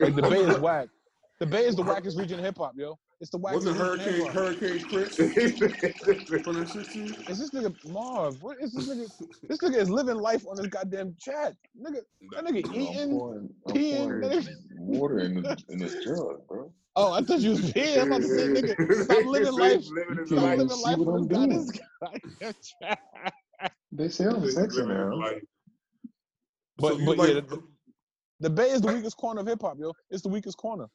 Like 0.01 0.15
the 0.15 0.23
Bay 0.23 0.43
is 0.43 0.59
whack. 0.61 0.89
The 1.39 1.47
Bay 1.47 1.65
is 1.65 1.77
the 1.77 1.83
wackest 1.83 2.19
region 2.19 2.39
of 2.39 2.45
hip 2.45 2.59
hop, 2.59 2.75
yo. 2.77 2.99
It's 3.23 3.31
the 3.31 3.39
wackest 3.39 3.55
Wasn't 3.55 3.78
region 3.78 3.86
Hurricane 3.86 4.15
hip-hop. 4.15 4.35
Hurricane 4.35 4.85
Chris 4.89 5.16
from 6.43 6.55
that 6.59 6.69
shit 6.73 6.90
too? 6.90 7.15
Is 7.28 7.39
this 7.39 7.51
nigga 7.51 7.73
Marv? 7.85 8.43
What 8.43 8.57
is 8.61 8.73
this 8.74 8.89
nigga? 8.89 9.09
This 9.49 9.59
nigga 9.59 9.77
is 9.77 9.89
living 9.89 10.16
life 10.16 10.44
on 10.49 10.57
this 10.57 10.66
goddamn 10.66 11.15
chat. 11.20 11.55
Nigga, 11.81 12.01
that 12.32 12.44
nigga 12.44 12.69
I'm 12.69 12.74
eating. 12.81 13.11
pouring, 13.11 13.49
I'm 13.69 13.74
peeing, 13.74 14.09
nigga. 14.24 14.57
water 14.77 15.20
in 15.20 15.35
the, 15.40 15.57
in 15.69 15.78
this 15.78 15.94
jug, 16.05 16.44
bro. 16.49 16.73
Oh, 16.97 17.12
I 17.12 17.20
thought 17.20 17.39
you 17.39 17.51
was 17.51 17.61
peeing. 17.70 18.01
I'm 18.03 18.09
about 18.09 18.23
to 18.23 18.27
say, 18.28 18.49
nigga, 18.49 19.05
stop 19.05 19.24
living 19.24 19.53
life. 19.53 19.85
Living 19.89 20.27
Stop 20.27 20.39
can't 20.40 20.43
life. 20.43 20.59
living 20.59 20.82
life 20.82 20.99
what 20.99 21.15
on 21.15 21.32
I'm 21.32 21.49
this 21.49 21.70
goddamn 22.01 22.55
chat. 22.82 23.73
They 23.93 24.09
say 24.09 24.24
I'm 24.24 24.32
Living 24.35 24.51
sexy 24.51 24.78
his 24.78 24.89
now. 24.89 25.11
But 26.77 26.94
So 26.94 27.05
but 27.07 27.19
like- 27.19 27.28
yeah, 27.28 27.35
the, 27.35 27.62
the 28.40 28.51
Bay 28.51 28.70
is 28.70 28.81
the 28.81 28.93
weakest 28.93 29.16
corner 29.16 29.43
of 29.43 29.47
hip 29.47 29.62
hop, 29.62 29.77
yo. 29.78 29.93
It's 30.11 30.23
the 30.23 30.28
weakest 30.28 30.57
corner. 30.57 30.89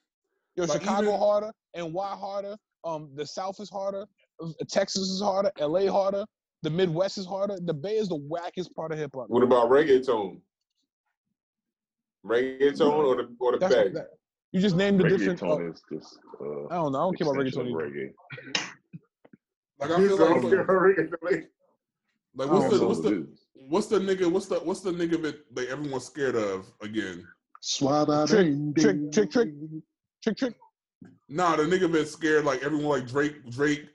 Yo, 0.57 0.63
Like, 0.65 0.81
Chicago 0.81 1.07
even- 1.09 1.19
harder, 1.19 1.51
why 1.75 2.15
harder, 2.15 2.57
um, 2.83 3.11
the 3.13 3.25
South 3.25 3.59
is 3.59 3.69
harder, 3.69 4.07
uh, 4.43 4.49
Texas 4.67 5.03
is 5.09 5.21
harder, 5.21 5.51
LA 5.59 5.85
harder, 5.87 6.25
the 6.63 6.69
Midwest 6.71 7.19
is 7.19 7.25
harder. 7.27 7.57
The 7.61 7.73
Bay 7.73 7.97
is 7.97 8.09
the 8.09 8.17
wackest 8.17 8.73
part 8.73 8.91
of 8.91 8.97
hip 8.97 9.11
hop. 9.13 9.29
What 9.29 9.43
about 9.43 9.69
reggaeton? 9.69 10.41
Reggaeton 12.25 12.91
or 12.91 13.15
the 13.17 13.35
or 13.39 13.51
the 13.53 13.57
That's 13.59 13.75
bag? 13.75 13.93
that, 13.93 14.07
you 14.51 14.59
just 14.59 14.75
named 14.75 14.99
the 14.99 15.07
different. 15.07 15.39
Reggaeton 15.39 15.73
is 15.73 15.81
just 15.93 16.17
uh, 16.41 16.65
I 16.71 16.75
don't 16.75 16.91
know. 16.91 16.97
I 16.97 17.01
don't 17.03 17.17
care 17.19 17.31
about 17.31 17.45
extension 17.45 17.73
reggaeton. 17.73 17.85
of 17.85 17.91
either. 17.91 18.13
reggae. 18.55 18.67
Like 19.79 19.91
I 19.91 19.97
feel 19.97 20.17
like, 20.17 20.43
like 21.21 21.49
reggaeton. 22.35 22.49
what's 22.49 22.79
the 22.79 22.87
what's 22.87 22.99
the 23.01 23.27
what's 23.69 23.87
the 23.87 23.99
nigga 23.99 24.31
what's 24.31 24.47
the 24.47 24.55
what's 24.59 24.79
the 24.81 24.91
nigga 24.91 25.21
that 25.21 25.35
like 25.55 25.67
everyone's 25.67 26.05
scared 26.05 26.35
of 26.35 26.65
again? 26.81 27.25
Trick, 27.63 28.75
trick, 28.75 29.11
trick, 29.11 29.31
trick, 29.31 29.49
trick, 30.35 30.53
trick. 31.01 31.11
Nah, 31.29 31.55
the 31.55 31.63
nigga 31.63 31.91
been 31.91 32.05
scared 32.05 32.45
like 32.45 32.63
everyone 32.63 32.99
like 32.99 33.07
Drake 33.07 33.49
Drake. 33.49 33.85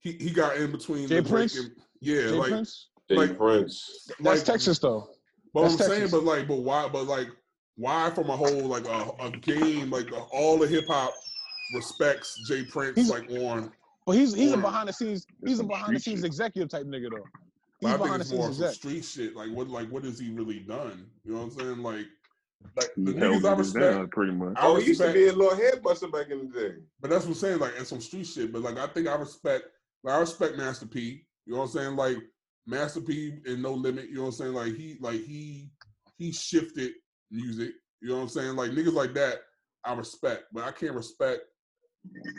He 0.00 0.12
he 0.12 0.30
got 0.30 0.56
in 0.56 0.70
between 0.72 1.08
Jay 1.08 1.20
the 1.20 1.28
Prince? 1.28 1.56
and 1.58 1.70
yeah, 2.00 2.22
Jay 2.22 2.30
like 2.30 2.50
Prince. 2.50 2.88
Jay 3.08 3.16
Like- 3.16 3.36
Prince. 3.38 4.08
That's 4.20 4.42
Texas 4.42 4.78
though. 4.78 5.08
But 5.54 5.62
That's 5.68 5.80
I'm 5.82 5.88
saying, 5.90 6.08
but 6.10 6.24
like, 6.24 6.48
but 6.48 6.58
why? 6.60 6.88
But 6.88 7.06
like, 7.06 7.28
why 7.76 8.10
from 8.10 8.30
a 8.30 8.36
whole 8.36 8.66
like 8.66 8.86
a, 8.86 9.10
a 9.20 9.30
game 9.30 9.90
like 9.90 10.08
all 10.32 10.58
the 10.58 10.66
hip 10.66 10.86
hop 10.88 11.12
respects 11.74 12.40
J 12.48 12.64
Prince 12.64 12.96
He's- 12.96 13.10
like 13.10 13.30
on. 13.30 13.72
But 14.04 14.16
he's 14.16 14.34
he's 14.34 14.52
a 14.52 14.56
behind 14.56 14.88
the 14.88 14.92
scenes. 14.92 15.26
He's 15.46 15.60
a 15.60 15.64
behind 15.64 15.94
the 15.94 16.00
scenes 16.00 16.20
shit. 16.20 16.26
executive 16.26 16.68
type 16.68 16.86
nigga 16.86 17.10
though. 17.10 17.24
But 17.80 17.88
He's 17.88 18.00
I 18.00 18.02
think 18.02 18.20
it's 18.20 18.28
scenes 18.30 18.40
more 18.40 18.52
some 18.52 18.72
street 18.74 19.04
shit. 19.04 19.36
Like 19.36 19.50
what? 19.50 19.68
Like 19.68 19.88
what 19.90 20.02
has 20.04 20.18
he 20.18 20.30
really 20.30 20.58
done? 20.58 21.06
You 21.24 21.32
know 21.34 21.38
what 21.38 21.52
I'm 21.52 21.58
saying? 21.60 21.78
Like, 21.82 22.06
like 22.76 22.90
the 22.96 23.12
niggas 23.12 23.44
I 23.44 23.54
respect. 23.54 23.94
down 23.96 24.08
pretty 24.08 24.32
much. 24.32 24.54
I 24.56 24.66
Oh, 24.66 24.76
he 24.76 24.86
used 24.88 25.00
to 25.00 25.12
be 25.12 25.26
a 25.28 25.32
little 25.32 25.56
head 25.56 25.82
buster 25.82 26.08
back 26.08 26.30
in 26.30 26.48
the 26.50 26.60
day. 26.60 26.74
But 27.00 27.10
that's 27.10 27.24
what 27.24 27.30
I'm 27.32 27.34
saying, 27.34 27.58
like, 27.58 27.72
and 27.78 27.86
some 27.86 28.00
street 28.00 28.26
shit. 28.26 28.52
But 28.52 28.62
like, 28.62 28.78
I 28.78 28.86
think 28.88 29.08
I 29.08 29.14
respect, 29.16 29.64
like, 30.04 30.14
I 30.14 30.18
respect 30.20 30.56
Master 30.56 30.86
P. 30.86 31.24
You 31.46 31.52
know 31.54 31.58
what 31.60 31.64
I'm 31.66 31.70
saying? 31.70 31.96
Like, 31.96 32.16
Master 32.66 33.00
P 33.00 33.34
and 33.46 33.62
No 33.62 33.72
Limit. 33.74 34.08
You 34.08 34.16
know 34.16 34.20
what 34.22 34.26
I'm 34.28 34.32
saying? 34.34 34.52
Like, 34.54 34.74
he, 34.74 34.96
like, 35.00 35.20
he, 35.22 35.70
he 36.18 36.32
shifted 36.32 36.92
music. 37.30 37.72
You 38.00 38.08
know 38.10 38.16
what 38.16 38.22
I'm 38.22 38.28
saying? 38.28 38.56
Like 38.56 38.70
niggas 38.72 38.92
like 38.94 39.14
that, 39.14 39.38
I 39.84 39.94
respect, 39.94 40.44
but 40.52 40.64
I 40.64 40.72
can't 40.72 40.94
respect 40.94 41.42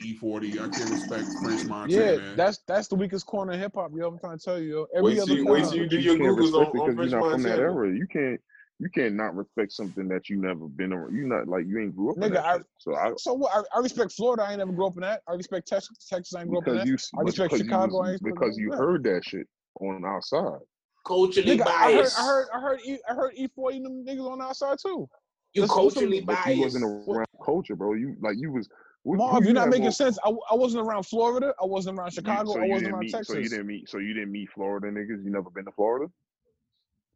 E40. 0.04 0.54
I 0.54 0.70
can't 0.70 0.90
respect 0.90 1.24
French 1.42 1.66
Montana. 1.66 2.02
Yeah, 2.02 2.18
man. 2.18 2.36
that's 2.38 2.60
that's 2.68 2.88
the 2.88 2.96
weakest 2.96 3.26
corner 3.26 3.54
of 3.54 3.60
hip 3.60 3.72
hop, 3.76 3.92
yo. 3.96 4.08
I'm 4.08 4.20
trying 4.20 4.38
to 4.38 4.44
tell 4.44 4.60
you, 4.60 4.70
yo. 4.72 4.88
Every 4.96 5.12
Wait 5.14 5.20
other 5.20 5.28
till 5.28 5.38
you- 5.38 5.46
corner, 5.46 5.62
wait 5.64 5.70
till 5.70 5.78
you 5.80 5.88
do 5.88 6.00
your 6.00 6.18
can't 6.18 6.28
Googles 6.30 6.38
respect 6.38 6.56
on- 6.56 6.62
it 6.62 6.68
on 6.68 6.86
'cause 6.88 6.96
French 6.96 7.12
you're 7.12 7.20
not 7.22 7.32
from 7.32 7.44
that 7.44 7.50
Montana. 7.50 7.72
era. 7.72 7.96
You 7.96 8.08
can't 8.08 8.42
you 8.80 8.90
can't 8.90 9.16
not 9.16 9.36
respect 9.36 9.72
something 9.72 10.08
that 10.10 10.30
you 10.30 10.38
never 10.42 10.68
been 10.68 10.92
around. 10.94 11.16
You 11.16 11.28
not 11.28 11.48
like 11.48 11.66
you 11.68 11.80
ain't 11.80 11.96
grew 11.96 12.12
up 12.12 12.18
in 12.18 12.24
Nigga, 12.24 12.34
that 12.34 12.46
I- 12.46 12.58
shit. 12.58 12.66
So 12.80 12.96
I 12.96 13.12
So 13.18 13.34
what? 13.34 13.52
I, 13.56 13.78
I 13.78 13.80
respect 13.82 14.12
Florida. 14.12 14.44
I 14.44 14.50
ain't 14.52 14.60
never 14.60 14.72
grew 14.72 14.88
up 14.88 14.96
in 14.96 15.02
that. 15.02 15.22
I 15.28 15.34
respect 15.34 15.68
Texas. 15.68 16.08
Texas. 16.10 16.36
I 16.36 16.42
ain't 16.42 16.50
grew 16.50 16.58
up 16.60 16.68
in 16.68 16.74
because 16.74 16.86
that. 16.86 16.90
you 16.90 17.20
I 17.20 17.22
respect 17.24 17.52
because 17.54 17.66
you 17.68 17.74
I 17.74 18.12
ain't 18.12 18.24
because 18.24 18.58
you 18.58 18.72
heard 18.72 19.04
that 19.04 19.24
shit 19.26 19.48
on 19.80 20.04
outside. 20.06 20.60
culturally 21.06 21.58
Nigga, 21.58 21.68
I 21.68 21.92
heard, 21.92 21.98
biased. 21.98 22.20
I 22.20 22.26
heard, 22.26 22.48
I 22.54 22.60
heard, 22.60 22.80
E, 22.86 22.98
I 23.10 23.14
heard 23.14 23.36
E40 23.36 23.76
and 23.78 23.86
them 23.86 24.06
niggas 24.06 24.30
on 24.32 24.40
the 24.40 24.46
outside 24.46 24.78
too. 24.82 25.08
you 25.54 25.62
Listen, 25.62 25.62
listen, 25.62 25.76
culturally 26.00 26.22
But 26.22 26.38
you 26.40 26.44
biased. 26.44 26.62
wasn't 26.62 26.84
around 27.08 27.28
culture, 27.46 27.76
bro. 27.76 27.94
You 27.94 28.16
like 28.22 28.36
you 28.38 28.52
was. 28.52 28.68
who- 29.04 29.12
who 29.12 29.18
Marv, 29.18 29.44
you 29.44 29.48
you're 29.50 29.54
not 29.54 29.70
making 29.70 29.84
more- 29.84 29.92
sense. 29.92 30.18
I, 30.26 30.30
I 30.52 30.56
wasn't 30.56 30.86
around 30.88 31.04
Florida. 31.04 31.54
I 31.62 31.66
wasn't 31.66 31.98
around 32.00 32.12
Chicago. 32.12 32.54
so 32.54 32.60
I 32.60 32.62
wasn't 32.68 32.80
didn't 32.80 32.94
around 32.94 33.00
meet. 33.02 33.12
Texas. 33.12 33.34
So 33.36 33.40
you 33.40 33.50
didn't 33.50 33.68
meet. 33.68 33.90
So 33.90 33.98
you 34.00 34.14
didn't 34.14 34.32
meet 34.32 34.50
Florida 34.52 34.88
niggas. 34.88 35.24
You 35.24 35.30
never 35.32 35.50
been 35.50 35.66
to 35.66 35.72
Florida. 35.72 36.12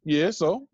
Yeah, 0.03 0.31
so 0.31 0.67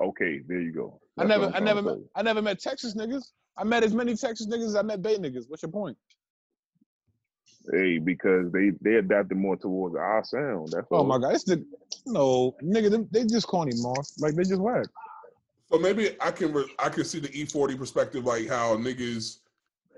Okay, 0.00 0.40
there 0.46 0.60
you 0.60 0.72
go. 0.72 1.00
I 1.18 1.24
That's 1.24 1.28
never, 1.28 1.44
I'm 1.46 1.54
I 1.54 1.58
never, 1.60 1.82
met. 1.82 1.98
I 2.14 2.22
never 2.22 2.42
met 2.42 2.60
Texas 2.60 2.94
niggas. 2.94 3.22
I 3.58 3.64
met 3.64 3.82
as 3.84 3.92
many 3.92 4.14
Texas 4.16 4.46
niggas 4.46 4.66
as 4.68 4.76
I 4.76 4.82
met 4.82 5.02
Bay 5.02 5.16
niggas. 5.18 5.44
What's 5.48 5.62
your 5.62 5.70
point? 5.70 5.96
Hey, 7.70 7.98
because 7.98 8.50
they 8.52 8.72
they 8.80 8.94
adapted 8.96 9.36
more 9.36 9.56
towards 9.56 9.94
our 9.94 10.24
sound. 10.24 10.68
That's 10.72 10.86
Oh 10.90 10.98
all. 10.98 11.04
my 11.04 11.18
god, 11.18 11.34
it's 11.34 11.44
the 11.44 11.62
no 12.06 12.54
nigga. 12.62 12.90
Them, 12.90 13.06
they 13.10 13.24
just 13.26 13.46
corny, 13.46 13.72
Marv. 13.76 14.06
Like 14.18 14.34
they 14.34 14.44
just 14.44 14.60
whack. 14.60 14.86
So 15.70 15.78
maybe 15.78 16.16
I 16.20 16.30
can 16.30 16.52
re- 16.52 16.72
I 16.78 16.88
can 16.88 17.04
see 17.04 17.20
the 17.20 17.28
E40 17.28 17.76
perspective, 17.76 18.24
like 18.24 18.48
how 18.48 18.76
niggas, 18.76 19.40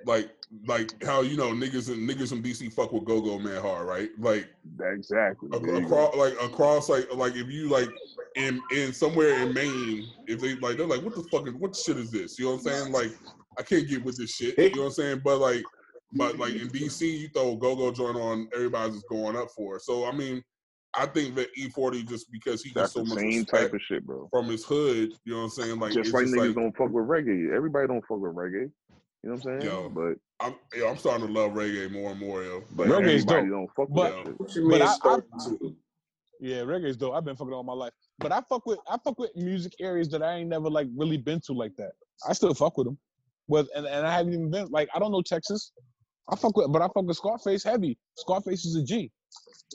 like 0.07 0.31
like 0.66 1.03
how 1.05 1.23
you 1.23 1.37
know 1.37 1.51
niggas 1.53 1.91
and 1.91 2.09
niggas 2.09 2.29
from 2.29 2.43
DC 2.43 2.73
fuck 2.73 2.93
with 2.93 3.05
Go 3.05 3.20
Go 3.20 3.39
Man 3.39 3.61
hard, 3.61 3.87
right? 3.87 4.11
Like 4.19 4.49
Exactly. 4.81 5.49
ac- 5.55 5.85
across 5.85 6.15
like 6.16 6.35
across 6.43 6.89
like 6.89 7.12
like 7.15 7.35
if 7.37 7.49
you 7.49 7.69
like 7.69 7.89
in 8.37 8.61
in 8.73 8.93
somewhere 8.93 9.35
in 9.43 9.55
Maine, 9.55 10.09
if 10.27 10.41
they 10.41 10.55
like 10.57 10.77
they're 10.77 10.87
like 10.87 11.03
what 11.03 11.15
the 11.15 11.23
fuck 11.24 11.47
is 11.47 11.55
what 11.55 11.74
shit 11.74 11.97
is 11.97 12.11
this? 12.11 12.39
You 12.39 12.47
know 12.47 12.53
what 12.53 12.66
I'm 12.66 12.73
saying? 12.73 12.93
Like 12.93 13.12
I 13.59 13.62
can't 13.62 13.89
get 13.89 14.05
with 14.05 14.16
this 14.16 14.31
shit. 14.35 14.59
You 14.59 14.70
know 14.70 14.83
what 14.83 14.87
I'm 14.89 14.93
saying? 14.93 15.23
But 15.24 15.39
like 15.39 15.65
but 16.15 16.39
like 16.39 16.55
in 16.55 16.69
DC, 16.69 17.01
you 17.20 17.29
throw 17.29 17.57
Go 17.57 17.74
Go 17.74 17.91
joint 17.91 18.16
on, 18.16 18.49
everybody's 18.55 18.97
just 18.97 19.09
going 19.09 19.37
up 19.37 19.49
for 19.57 19.77
it. 19.77 19.83
So 19.83 20.07
I 20.07 20.12
mean, 20.12 20.43
I 20.95 21.07
think 21.07 21.35
that 21.37 21.49
E40 21.57 22.07
just 22.07 22.31
because 22.31 22.62
he 22.62 22.70
That's 22.74 22.93
gets 22.93 23.09
so 23.09 23.15
much 23.15 23.19
same 23.19 23.45
type 23.47 23.73
of 23.73 23.81
shit, 23.89 24.05
bro. 24.05 24.29
from 24.31 24.47
his 24.47 24.65
hood, 24.65 25.12
you 25.24 25.33
know 25.33 25.39
what 25.39 25.45
I'm 25.45 25.51
saying? 25.51 25.79
Like 25.79 25.93
just 25.95 26.09
it's 26.09 26.15
like 26.15 26.27
niggas 26.27 26.47
like 26.49 26.55
don't 26.55 26.77
fuck 26.77 26.91
with 26.93 27.07
reggae. 27.07 27.55
Everybody 27.55 27.87
don't 27.89 28.03
fuck 28.03 28.20
with 28.20 28.35
reggae. 28.35 28.70
You 29.23 29.31
know 29.31 29.36
what 29.36 29.47
I'm 29.53 29.61
saying? 29.61 29.73
Yo. 29.73 29.89
but 29.89 30.16
I'm, 30.44 30.55
yo, 30.74 30.89
I'm 30.89 30.97
starting 30.99 31.27
to 31.28 31.32
love 31.32 31.53
reggae 31.53 31.90
more 31.90 32.11
and 32.11 32.19
more, 32.20 32.43
yo. 32.43 32.65
but 32.74 32.89
Reggae's 32.89 33.24
dope. 33.24 33.49
don't 33.49 33.69
fuck 33.77 33.89
with 33.89 33.94
But- 33.94 34.24
that 34.39 34.51
shit. 34.53 34.69
But 34.69 34.82
I- 34.82 34.97
I- 35.05 35.70
Yeah, 36.40 36.57
reggae's 36.62 36.97
dope. 36.97 37.15
I've 37.15 37.24
been 37.24 37.36
fucking 37.36 37.53
all 37.55 37.62
my 37.62 37.73
life, 37.73 37.93
but 38.19 38.32
I 38.32 38.40
fuck 38.49 38.66
with 38.66 38.81
I 38.89 38.99
fuck 39.05 39.16
with 39.20 39.31
music 39.36 39.74
areas 39.78 40.09
that 40.09 40.23
I 40.24 40.35
ain't 40.39 40.49
never 40.49 40.69
like 40.69 40.89
really 40.97 41.16
been 41.19 41.40
to 41.43 41.53
like 41.53 41.77
that. 41.77 41.93
I 42.28 42.32
still 42.32 42.53
fuck 42.53 42.77
with 42.77 42.86
them, 42.89 42.99
with 43.47 43.69
and, 43.77 43.86
and 43.86 44.05
I 44.05 44.12
haven't 44.12 44.32
even 44.32 44.51
been 44.51 44.66
like 44.70 44.89
I 44.93 44.99
don't 44.99 45.12
know 45.12 45.23
Texas. 45.23 45.70
I 46.28 46.35
fuck 46.35 46.57
with, 46.57 46.73
but 46.73 46.82
I 46.82 46.86
fuck 46.89 47.05
with 47.05 47.16
Scarface 47.16 47.62
heavy. 47.62 47.97
Scarface 48.16 48.65
is 48.65 48.74
a 48.74 48.82
G. 48.82 49.12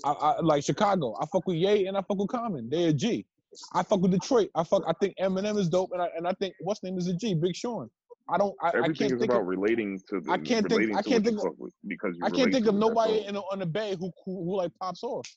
I, 0.03 0.11
I 0.11 0.41
like 0.41 0.63
Chicago. 0.65 1.15
I 1.21 1.25
fuck 1.27 1.47
with 1.47 1.55
Ye 1.55 1.87
and 1.87 1.95
I 1.95 2.01
fuck 2.01 2.17
with 2.17 2.27
Common. 2.29 2.69
They 2.69 2.85
a 2.85 2.93
G. 2.93 3.25
I 3.73 3.81
fuck 3.83 4.01
with 4.01 4.11
Detroit. 4.11 4.49
I 4.53 4.65
fuck. 4.65 4.83
I 4.87 4.93
think 4.99 5.15
Eminem 5.21 5.57
is 5.57 5.69
dope, 5.69 5.91
and 5.93 6.01
I 6.01 6.09
and 6.17 6.27
I 6.27 6.33
think 6.33 6.53
what's 6.59 6.83
name 6.83 6.97
is 6.97 7.07
a 7.07 7.13
G. 7.13 7.33
Big 7.33 7.55
Sean. 7.55 7.89
I 8.29 8.37
don't. 8.37 8.53
I, 8.61 8.67
I 8.67 8.69
Everything 8.77 8.95
can't 8.95 9.11
is 9.13 9.19
think 9.19 9.31
about 9.31 9.41
of. 9.41 9.47
relating 9.47 9.99
to 10.09 10.19
the 10.19 10.31
I 10.31 10.37
can't 10.37 10.67
think- 10.67 10.95
I 10.95 11.01
can't 11.01 11.23
what 11.23 11.23
think 11.23 11.25
you 11.25 11.37
of- 11.37 11.43
fuck 11.43 11.53
with 11.59 11.73
because 11.87 12.15
I 12.23 12.29
can't 12.29 12.51
think 12.51 12.67
of 12.67 12.75
nobody 12.75 13.25
in 13.25 13.35
the, 13.35 13.41
on 13.41 13.59
the 13.59 13.65
bay 13.65 13.95
who, 13.99 14.11
who 14.25 14.43
who 14.43 14.57
like 14.57 14.71
pops 14.81 15.03
off. 15.03 15.27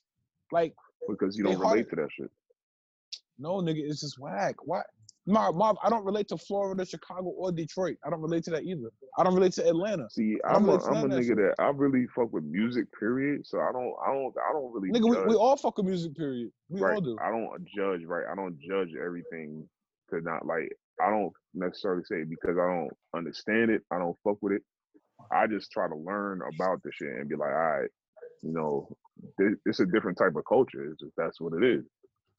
Like 0.51 0.73
because 1.07 1.37
you 1.37 1.43
don't 1.45 1.55
hard- 1.55 1.71
relate 1.77 1.89
to 1.91 1.95
that 1.97 2.09
shit. 2.11 2.29
No, 3.39 3.55
nigga, 3.61 3.77
it's 3.79 4.01
just 4.01 4.19
whack. 4.19 4.55
Why? 4.65 4.81
Mob, 5.27 5.55
mob, 5.55 5.77
I 5.83 5.89
don't 5.89 6.03
relate 6.03 6.27
to 6.29 6.37
Florida, 6.37 6.83
Chicago, 6.85 7.29
or 7.29 7.51
Detroit. 7.51 7.95
I 8.05 8.09
don't 8.09 8.21
relate 8.21 8.43
to 8.45 8.51
that 8.51 8.63
either. 8.63 8.89
I 9.17 9.23
don't 9.23 9.35
relate 9.35 9.53
to 9.53 9.67
Atlanta. 9.67 10.07
See, 10.09 10.37
I 10.47 10.53
I'm 10.55 10.67
a 10.67 10.73
I'm 10.73 10.79
a 10.79 10.93
none 10.93 11.03
of 11.05 11.11
that 11.11 11.17
nigga 11.21 11.35
that 11.35 11.55
I 11.63 11.69
really 11.69 12.07
fuck 12.15 12.33
with 12.33 12.43
music. 12.43 12.85
Period. 12.99 13.45
So 13.45 13.59
I 13.59 13.71
don't 13.71 13.93
I 14.05 14.11
don't 14.13 14.33
I 14.37 14.51
don't 14.53 14.73
really 14.73 14.89
Nigga, 14.89 15.09
we, 15.09 15.29
we 15.29 15.35
all 15.35 15.55
fuck 15.57 15.77
with 15.77 15.85
music, 15.85 16.15
period. 16.15 16.49
We 16.69 16.81
right. 16.81 16.95
all 16.95 17.01
do. 17.01 17.17
I 17.23 17.29
don't 17.29 17.65
judge. 17.75 18.01
Right. 18.05 18.25
I 18.31 18.35
don't 18.35 18.59
judge 18.59 18.89
everything 19.01 19.67
to 20.09 20.21
not 20.21 20.45
like. 20.45 20.75
I 21.01 21.09
don't 21.09 21.33
necessarily 21.53 22.03
say 22.05 22.23
because 22.23 22.57
I 22.57 22.65
don't 22.67 22.91
understand 23.15 23.71
it. 23.71 23.81
I 23.91 23.97
don't 23.99 24.17
fuck 24.23 24.37
with 24.41 24.53
it. 24.53 24.63
I 25.31 25.47
just 25.47 25.71
try 25.71 25.87
to 25.87 25.95
learn 25.95 26.41
about 26.55 26.81
the 26.83 26.91
shit 26.93 27.09
and 27.09 27.29
be 27.29 27.35
like, 27.35 27.49
all 27.51 27.55
right, 27.79 27.89
you 28.43 28.51
know, 28.53 28.87
this, 29.37 29.53
it's 29.65 29.79
a 29.79 29.85
different 29.85 30.17
type 30.17 30.35
of 30.35 30.43
culture. 30.47 30.83
It's 30.91 30.99
just 31.01 31.13
that's 31.17 31.39
what 31.39 31.53
it 31.53 31.63
is. 31.63 31.85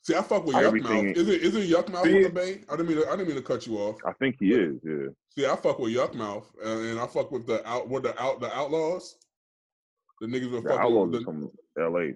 see, 0.03 0.15
I 0.17 0.23
fuck 0.23 0.45
with 0.47 0.57
Yuck 0.57 0.63
Everything- 0.65 1.07
Mouth. 1.09 1.17
Is 1.17 1.29
it 1.29 1.43
is 1.43 1.55
it 1.55 1.71
Yukmouth 1.71 2.03
See? 2.05 2.17
on 2.17 2.23
the 2.25 2.31
bay? 2.31 2.61
I 2.69 2.77
didn't 2.77 2.89
mean 2.89 2.99
to, 2.99 3.07
I 3.09 3.13
didn't 3.13 3.29
mean 3.29 3.37
to 3.37 3.43
cut 3.43 3.67
you 3.67 3.77
off. 3.79 3.97
I 4.07 4.13
think 4.15 4.37
he 4.41 4.53
is. 4.53 4.77
Yeah. 4.85 5.07
See, 5.37 5.47
I 5.47 5.55
fuck 5.57 5.79
with 5.79 5.95
Yukmouth, 5.95 6.45
and, 6.65 6.87
and 6.91 7.01
I 7.01 7.07
fuck 7.07 7.31
with 7.31 7.47
the 7.47 7.67
out 7.69 7.89
with 7.89 8.03
the 8.03 8.21
out 8.21 8.41
the 8.41 8.49
Outlawz. 8.49 9.15
The 10.21 10.27
niggas 10.27 10.51
were 10.51 10.61
The 10.61 10.69
fucking. 10.71 10.85
Outlawz 10.91 11.13
the, 11.13 11.21
from 11.25 11.51
L.A. 11.81 12.15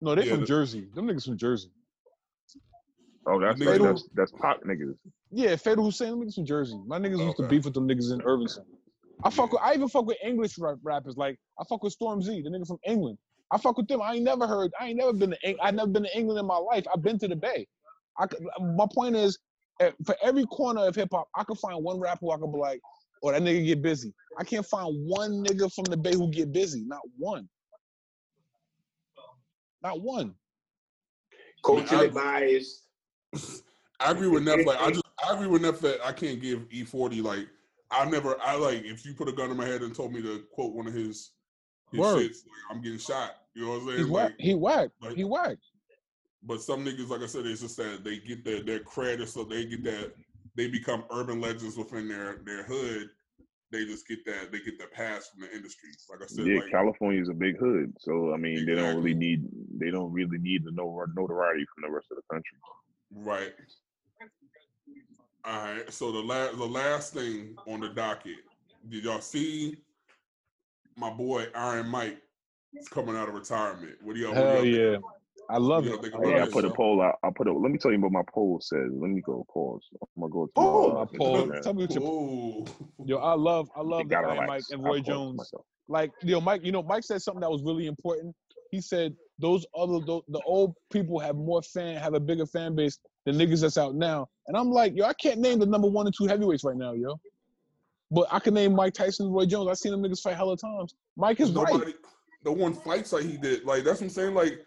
No, 0.00 0.14
they 0.14 0.24
Yeah, 0.24 0.32
from 0.32 0.40
the- 0.40 0.46
Jersey. 0.46 0.88
Them 0.94 1.06
niggas 1.08 1.24
from 1.24 1.38
Jersey. 1.38 1.70
Oh, 3.26 3.40
that's 3.40 3.58
niggas 3.58 3.66
right. 3.66 3.80
That's 3.80 4.04
that's 4.14 4.32
Pac 4.32 4.62
niggas. 4.64 4.94
Yeah, 5.30 5.56
Fatal 5.56 5.84
Hussein, 5.84 6.10
them 6.10 6.20
niggas 6.22 6.34
from 6.34 6.46
Jersey. 6.46 6.78
My 6.86 6.98
niggas 6.98 7.18
used 7.24 7.36
to 7.38 7.48
beef 7.48 7.64
with 7.64 7.74
them 7.74 7.88
niggas 7.88 8.12
in 8.12 8.20
Irvington. 8.22 8.64
I 9.22 9.30
fuck 9.30 9.52
with, 9.52 9.62
I 9.62 9.74
even 9.74 9.88
fuck 9.88 10.06
with 10.06 10.18
English 10.22 10.58
rap, 10.58 10.76
rappers. 10.82 11.16
Like, 11.16 11.38
I 11.58 11.64
fuck 11.68 11.82
with 11.82 11.96
Stormzy, 11.98 12.42
the 12.42 12.50
nigga 12.50 12.66
from 12.66 12.78
England. 12.84 13.16
I 13.50 13.58
fuck 13.58 13.76
with 13.78 13.88
them. 13.88 14.02
I 14.02 14.14
ain't 14.14 14.24
never 14.24 14.46
heard, 14.46 14.72
I 14.80 14.88
ain't 14.88 14.98
never 14.98 15.12
been 15.12 15.30
to, 15.30 15.38
Eng- 15.44 15.56
I 15.62 15.70
never 15.70 15.88
been 15.90 16.02
to 16.02 16.16
England 16.18 16.38
in 16.38 16.46
my 16.46 16.56
life. 16.56 16.84
I've 16.92 17.02
been 17.02 17.18
to 17.20 17.28
the 17.28 17.36
Bay. 17.36 17.66
I 18.18 18.26
could, 18.26 18.40
my 18.60 18.86
point 18.92 19.16
is, 19.16 19.38
eh, 19.80 19.92
for 20.04 20.16
every 20.22 20.44
corner 20.46 20.86
of 20.86 20.94
hip 20.94 21.08
hop, 21.12 21.28
I 21.34 21.44
could 21.44 21.58
find 21.58 21.82
one 21.82 21.98
rapper 22.00 22.20
who 22.22 22.32
I 22.32 22.36
could 22.36 22.52
be 22.52 22.58
like, 22.58 22.80
oh, 23.22 23.32
that 23.32 23.40
nigga 23.42 23.64
get 23.64 23.82
busy. 23.82 24.12
I 24.38 24.44
can't 24.44 24.66
find 24.66 24.94
one 25.08 25.44
nigga 25.44 25.72
from 25.72 25.84
the 25.84 25.96
Bay 25.96 26.14
who 26.14 26.30
get 26.30 26.52
busy. 26.52 26.84
Not 26.86 27.00
one. 27.16 27.48
Not 29.82 30.00
one. 30.00 30.34
Culturally 31.64 32.08
I- 32.08 32.10
biased. 32.10 32.83
I 34.00 34.10
agree 34.10 34.28
with 34.28 34.42
Neff. 34.44 34.64
Like 34.66 34.80
I 34.80 34.90
just 34.92 35.04
I 35.26 35.34
agree 35.34 35.46
with 35.46 35.62
Neff 35.62 35.80
that 35.80 36.04
I 36.04 36.12
can't 36.12 36.40
give 36.40 36.68
E40 36.68 37.22
like 37.22 37.48
I 37.90 38.04
never 38.06 38.36
I 38.42 38.56
like 38.56 38.84
if 38.84 39.04
you 39.06 39.14
put 39.14 39.28
a 39.28 39.32
gun 39.32 39.50
in 39.50 39.56
my 39.56 39.66
head 39.66 39.82
and 39.82 39.94
told 39.94 40.12
me 40.12 40.20
to 40.22 40.42
quote 40.52 40.74
one 40.74 40.86
of 40.86 40.94
his 40.94 41.30
his 41.90 42.00
Word. 42.00 42.16
shits, 42.18 42.38
like, 42.44 42.70
I'm 42.76 42.82
getting 42.82 42.98
shot. 42.98 43.32
You 43.54 43.66
know 43.66 43.70
what 43.72 43.80
I'm 43.82 43.86
saying? 43.86 43.98
He's 43.98 44.06
Like, 44.08 44.22
whack. 44.24 44.32
He 44.38 44.54
whack. 44.54 44.88
like- 45.00 45.16
He 45.16 45.24
whack. 45.24 45.56
but 46.42 46.60
some 46.60 46.84
niggas, 46.84 47.08
like 47.08 47.22
I 47.22 47.26
said, 47.26 47.46
it's 47.46 47.60
just 47.60 47.76
that 47.76 48.02
they 48.04 48.18
get 48.18 48.44
their 48.44 48.62
their 48.62 48.80
credit, 48.80 49.28
so 49.28 49.44
they 49.44 49.64
get 49.66 49.84
that 49.84 50.12
they 50.56 50.66
become 50.68 51.04
urban 51.10 51.40
legends 51.40 51.76
within 51.76 52.08
their 52.08 52.38
their 52.44 52.64
hood. 52.64 53.10
They 53.70 53.84
just 53.84 54.06
get 54.08 54.24
that 54.26 54.50
they 54.52 54.58
get 54.60 54.78
the 54.78 54.86
pass 54.86 55.28
from 55.28 55.42
the 55.42 55.52
industry. 55.54 55.90
Like 56.10 56.22
I 56.22 56.26
said, 56.26 56.46
Yeah, 56.46 56.60
like 56.60 56.70
California 56.70 57.20
is 57.20 57.28
a 57.28 57.34
big 57.34 57.58
hood, 57.58 57.92
so 58.00 58.32
I 58.32 58.36
mean, 58.36 58.66
they 58.66 58.74
don't 58.74 58.96
really 58.96 59.14
need 59.14 59.46
they 59.78 59.90
don't 59.90 60.12
really 60.12 60.38
need 60.38 60.64
the 60.64 60.70
no- 60.72 61.06
notoriety 61.16 61.64
from 61.74 61.88
the 61.88 61.94
rest 61.94 62.08
of 62.10 62.16
the 62.16 62.22
country. 62.34 62.58
Right. 63.12 63.52
All 65.44 65.58
right. 65.66 65.92
So 65.92 66.10
the 66.12 66.20
last 66.20 66.56
the 66.56 66.64
last 66.64 67.12
thing 67.14 67.56
on 67.68 67.80
the 67.80 67.88
docket, 67.90 68.36
did 68.88 69.04
y'all 69.04 69.20
see 69.20 69.76
my 70.96 71.10
boy 71.10 71.46
Iron 71.54 71.88
Mike 71.88 72.18
is 72.74 72.88
coming 72.88 73.16
out 73.16 73.28
of 73.28 73.34
retirement? 73.34 73.96
What 74.02 74.14
do 74.14 74.20
y'all? 74.20 74.30
what 74.30 74.38
do 74.40 74.46
Hell 74.46 74.64
y'all 74.64 74.64
yeah. 74.64 74.90
think? 74.92 75.04
I 75.50 75.58
love 75.58 75.84
You 75.84 75.92
it. 75.92 76.00
don't 76.00 76.14
I 76.14 76.16
about 76.18 76.24
Hey, 76.24 76.40
I 76.40 76.46
put 76.46 76.64
a 76.64 76.70
poll 76.70 77.02
out. 77.02 77.16
I 77.22 77.28
put 77.30 77.46
a. 77.46 77.52
Let 77.52 77.70
me 77.70 77.76
tell 77.76 77.92
you 77.92 78.00
what 78.00 78.12
my 78.12 78.22
poll 78.32 78.60
says. 78.62 78.88
Let 78.90 79.10
me 79.10 79.20
go 79.20 79.46
pause. 79.52 79.86
I'm 80.16 80.22
gonna 80.22 80.32
go 80.32 80.46
to 80.46 80.52
Oh, 80.56 80.94
My 80.94 81.18
poll. 81.18 81.52
Tell 81.62 81.74
me 81.74 81.82
what 81.86 81.94
your 81.94 82.04
Oh, 82.04 82.66
yo. 83.04 83.18
I 83.18 83.34
love. 83.34 83.68
I 83.76 83.80
love 83.82 84.08
the 84.08 84.14
gotta 84.14 84.28
Iron 84.28 84.46
Mike 84.46 84.62
and 84.70 84.82
Roy 84.82 85.00
Jones. 85.00 85.36
myself. 85.36 85.66
like 85.88 86.12
you 86.22 86.32
know 86.32 86.40
mike 86.40 86.64
you 86.64 86.72
know 86.72 86.82
mike 86.82 87.04
said 87.04 87.20
something 87.20 87.42
that 87.42 87.50
was 87.50 87.62
really 87.62 87.86
important 87.86 88.34
he 88.70 88.80
said 88.80 89.14
those 89.38 89.66
other 89.76 90.00
those, 90.00 90.22
the 90.28 90.40
old 90.46 90.74
people 90.92 91.18
have 91.18 91.36
more 91.36 91.62
fan 91.62 91.96
have 91.96 92.14
a 92.14 92.20
bigger 92.20 92.46
fan 92.46 92.74
base 92.74 92.98
than 93.26 93.36
niggas 93.36 93.62
that's 93.62 93.78
out 93.78 93.94
now 93.94 94.28
and 94.46 94.56
i'm 94.56 94.70
like 94.70 94.94
yo 94.94 95.04
i 95.04 95.12
can't 95.14 95.40
name 95.40 95.58
the 95.58 95.66
number 95.66 95.88
one 95.88 96.06
and 96.06 96.14
two 96.16 96.26
heavyweights 96.26 96.64
right 96.64 96.76
now 96.76 96.92
yo 96.92 97.18
but 98.10 98.28
i 98.30 98.38
can 98.38 98.54
name 98.54 98.74
mike 98.74 98.94
tyson 98.94 99.26
and 99.26 99.34
roy 99.34 99.44
jones 99.44 99.68
i've 99.68 99.78
seen 99.78 99.90
them 99.90 100.02
niggas 100.02 100.20
fight 100.20 100.36
hella 100.36 100.56
times 100.56 100.94
mike 101.16 101.40
is 101.40 101.50
right 101.52 101.72
nobody, 101.72 101.94
the 102.44 102.52
one 102.52 102.74
fights 102.74 103.12
like 103.12 103.24
he 103.24 103.36
did. 103.36 103.64
Like 103.64 103.84
that's 103.84 104.00
what 104.00 104.06
I'm 104.06 104.10
saying. 104.10 104.34
Like 104.34 104.64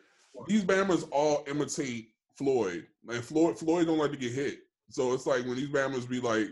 these 0.47 0.65
Bammers 0.65 1.07
all 1.11 1.45
imitate 1.47 2.09
Floyd. 2.35 2.85
Like 3.05 3.21
Floyd, 3.21 3.57
Floyd 3.57 3.85
don't 3.85 3.99
like 3.99 4.11
to 4.11 4.17
get 4.17 4.33
hit. 4.33 4.59
So 4.89 5.13
it's 5.13 5.27
like 5.27 5.45
when 5.45 5.55
these 5.55 5.69
Bammers 5.69 6.09
be 6.09 6.19
like 6.19 6.47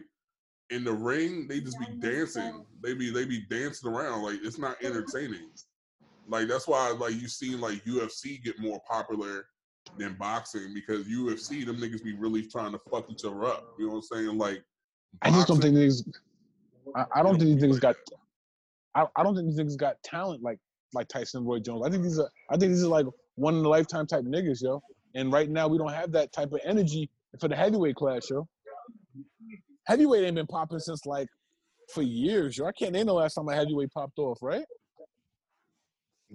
in 0.69 0.83
the 0.83 0.93
ring, 0.93 1.47
they 1.47 1.59
just 1.59 1.79
be 1.79 1.87
dancing. 1.99 2.65
They 2.81 2.93
be 2.93 3.11
they 3.11 3.25
be 3.25 3.41
dancing 3.49 3.91
around. 3.91 4.23
Like 4.23 4.39
it's 4.43 4.59
not 4.59 4.77
entertaining. 4.83 5.49
Like 6.27 6.47
that's 6.47 6.67
why 6.67 6.89
like 6.91 7.13
you 7.13 7.27
seen 7.27 7.61
like 7.61 7.83
UFC 7.85 8.43
get 8.43 8.59
more 8.59 8.81
popular 8.87 9.45
than 9.97 10.15
boxing 10.15 10.73
because 10.73 11.07
UFC 11.07 11.65
them 11.65 11.77
niggas 11.77 12.03
be 12.03 12.13
really 12.13 12.47
trying 12.47 12.71
to 12.71 12.79
fuck 12.89 13.09
each 13.09 13.25
other 13.25 13.45
up. 13.45 13.75
You 13.77 13.87
know 13.87 13.93
what 13.93 14.05
I'm 14.11 14.17
saying? 14.17 14.37
Like 14.37 14.63
i 15.21 15.29
just 15.29 15.47
don't 15.47 15.61
think 15.61 15.75
these 15.75 16.07
i, 16.95 17.05
I 17.15 17.23
don't 17.23 17.39
think 17.39 17.59
these 17.59 17.63
niggas 17.63 17.79
got 17.79 17.95
I, 18.95 19.05
I 19.15 19.23
don't 19.23 19.35
think 19.35 19.47
these 19.47 19.59
niggas 19.59 19.77
got 19.77 19.95
talent 20.03 20.43
like 20.43 20.59
like 20.93 21.07
tyson 21.07 21.39
and 21.39 21.47
roy 21.47 21.59
jones 21.59 21.85
i 21.85 21.89
think 21.89 22.03
these 22.03 22.19
are 22.19 22.29
i 22.49 22.57
think 22.57 22.73
these 22.73 22.83
are 22.83 22.87
like 22.87 23.05
one 23.35 23.55
in 23.55 23.65
a 23.65 23.69
lifetime 23.69 24.07
type 24.07 24.23
niggas 24.23 24.61
yo 24.61 24.81
and 25.13 25.31
right 25.31 25.49
now 25.49 25.67
we 25.67 25.77
don't 25.77 25.93
have 25.93 26.11
that 26.11 26.33
type 26.33 26.51
of 26.51 26.59
energy 26.65 27.09
for 27.39 27.47
the 27.47 27.55
heavyweight 27.55 27.95
class 27.95 28.29
yo 28.29 28.47
heavyweight 29.87 30.23
ain't 30.23 30.35
been 30.35 30.47
popping 30.47 30.79
since 30.79 31.05
like 31.05 31.27
for 31.93 32.01
years, 32.01 32.57
yo. 32.57 32.65
I 32.65 32.71
can't 32.71 32.91
name 32.91 33.05
the 33.05 33.13
last 33.13 33.35
time 33.35 33.47
a 33.47 33.55
heavyweight 33.55 33.91
popped 33.91 34.17
off, 34.17 34.39
right? 34.41 34.65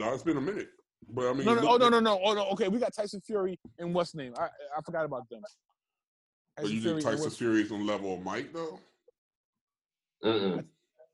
No, 0.01 0.15
it's 0.15 0.23
been 0.23 0.39
a 0.39 0.41
minute. 0.41 0.71
But 1.13 1.29
I 1.29 1.33
mean, 1.35 1.45
No, 1.45 1.55
no, 1.55 1.61
look- 1.61 1.71
oh 1.73 1.77
no, 1.77 1.89
no, 1.91 2.01
no, 2.01 2.21
oh 2.25 2.33
no. 2.33 2.47
Okay, 2.53 2.69
we 2.69 2.79
got 2.79 2.95
Tyson 2.95 3.21
Fury 3.21 3.61
and 3.79 3.95
what's 3.95 4.15
name? 4.15 4.33
I 4.39 4.45
I 4.77 4.81
forgot 4.85 5.05
about 5.05 5.29
them. 5.29 5.43
But 6.57 6.71
you 6.71 6.81
think 6.81 6.95
and 6.95 7.03
Tyson 7.03 7.21
what's- 7.21 7.37
Fury 7.37 7.61
is 7.63 7.71
on 7.71 7.87
level 7.87 8.15
of 8.15 8.23
Mike 8.23 8.53
though? 8.53 8.81
Mm-mm. 10.25 10.65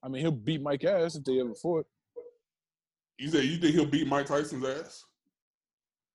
I 0.02 0.08
mean, 0.08 0.22
he'll 0.22 0.30
beat 0.30 0.62
Mike 0.62 0.84
ass 0.84 1.16
if 1.16 1.24
they 1.24 1.40
ever 1.40 1.54
fought. 1.54 1.86
You 3.18 3.28
say 3.28 3.42
you 3.42 3.56
think 3.58 3.74
he'll 3.74 3.86
beat 3.86 4.06
Mike 4.06 4.26
Tyson's 4.26 4.64
ass? 4.64 5.04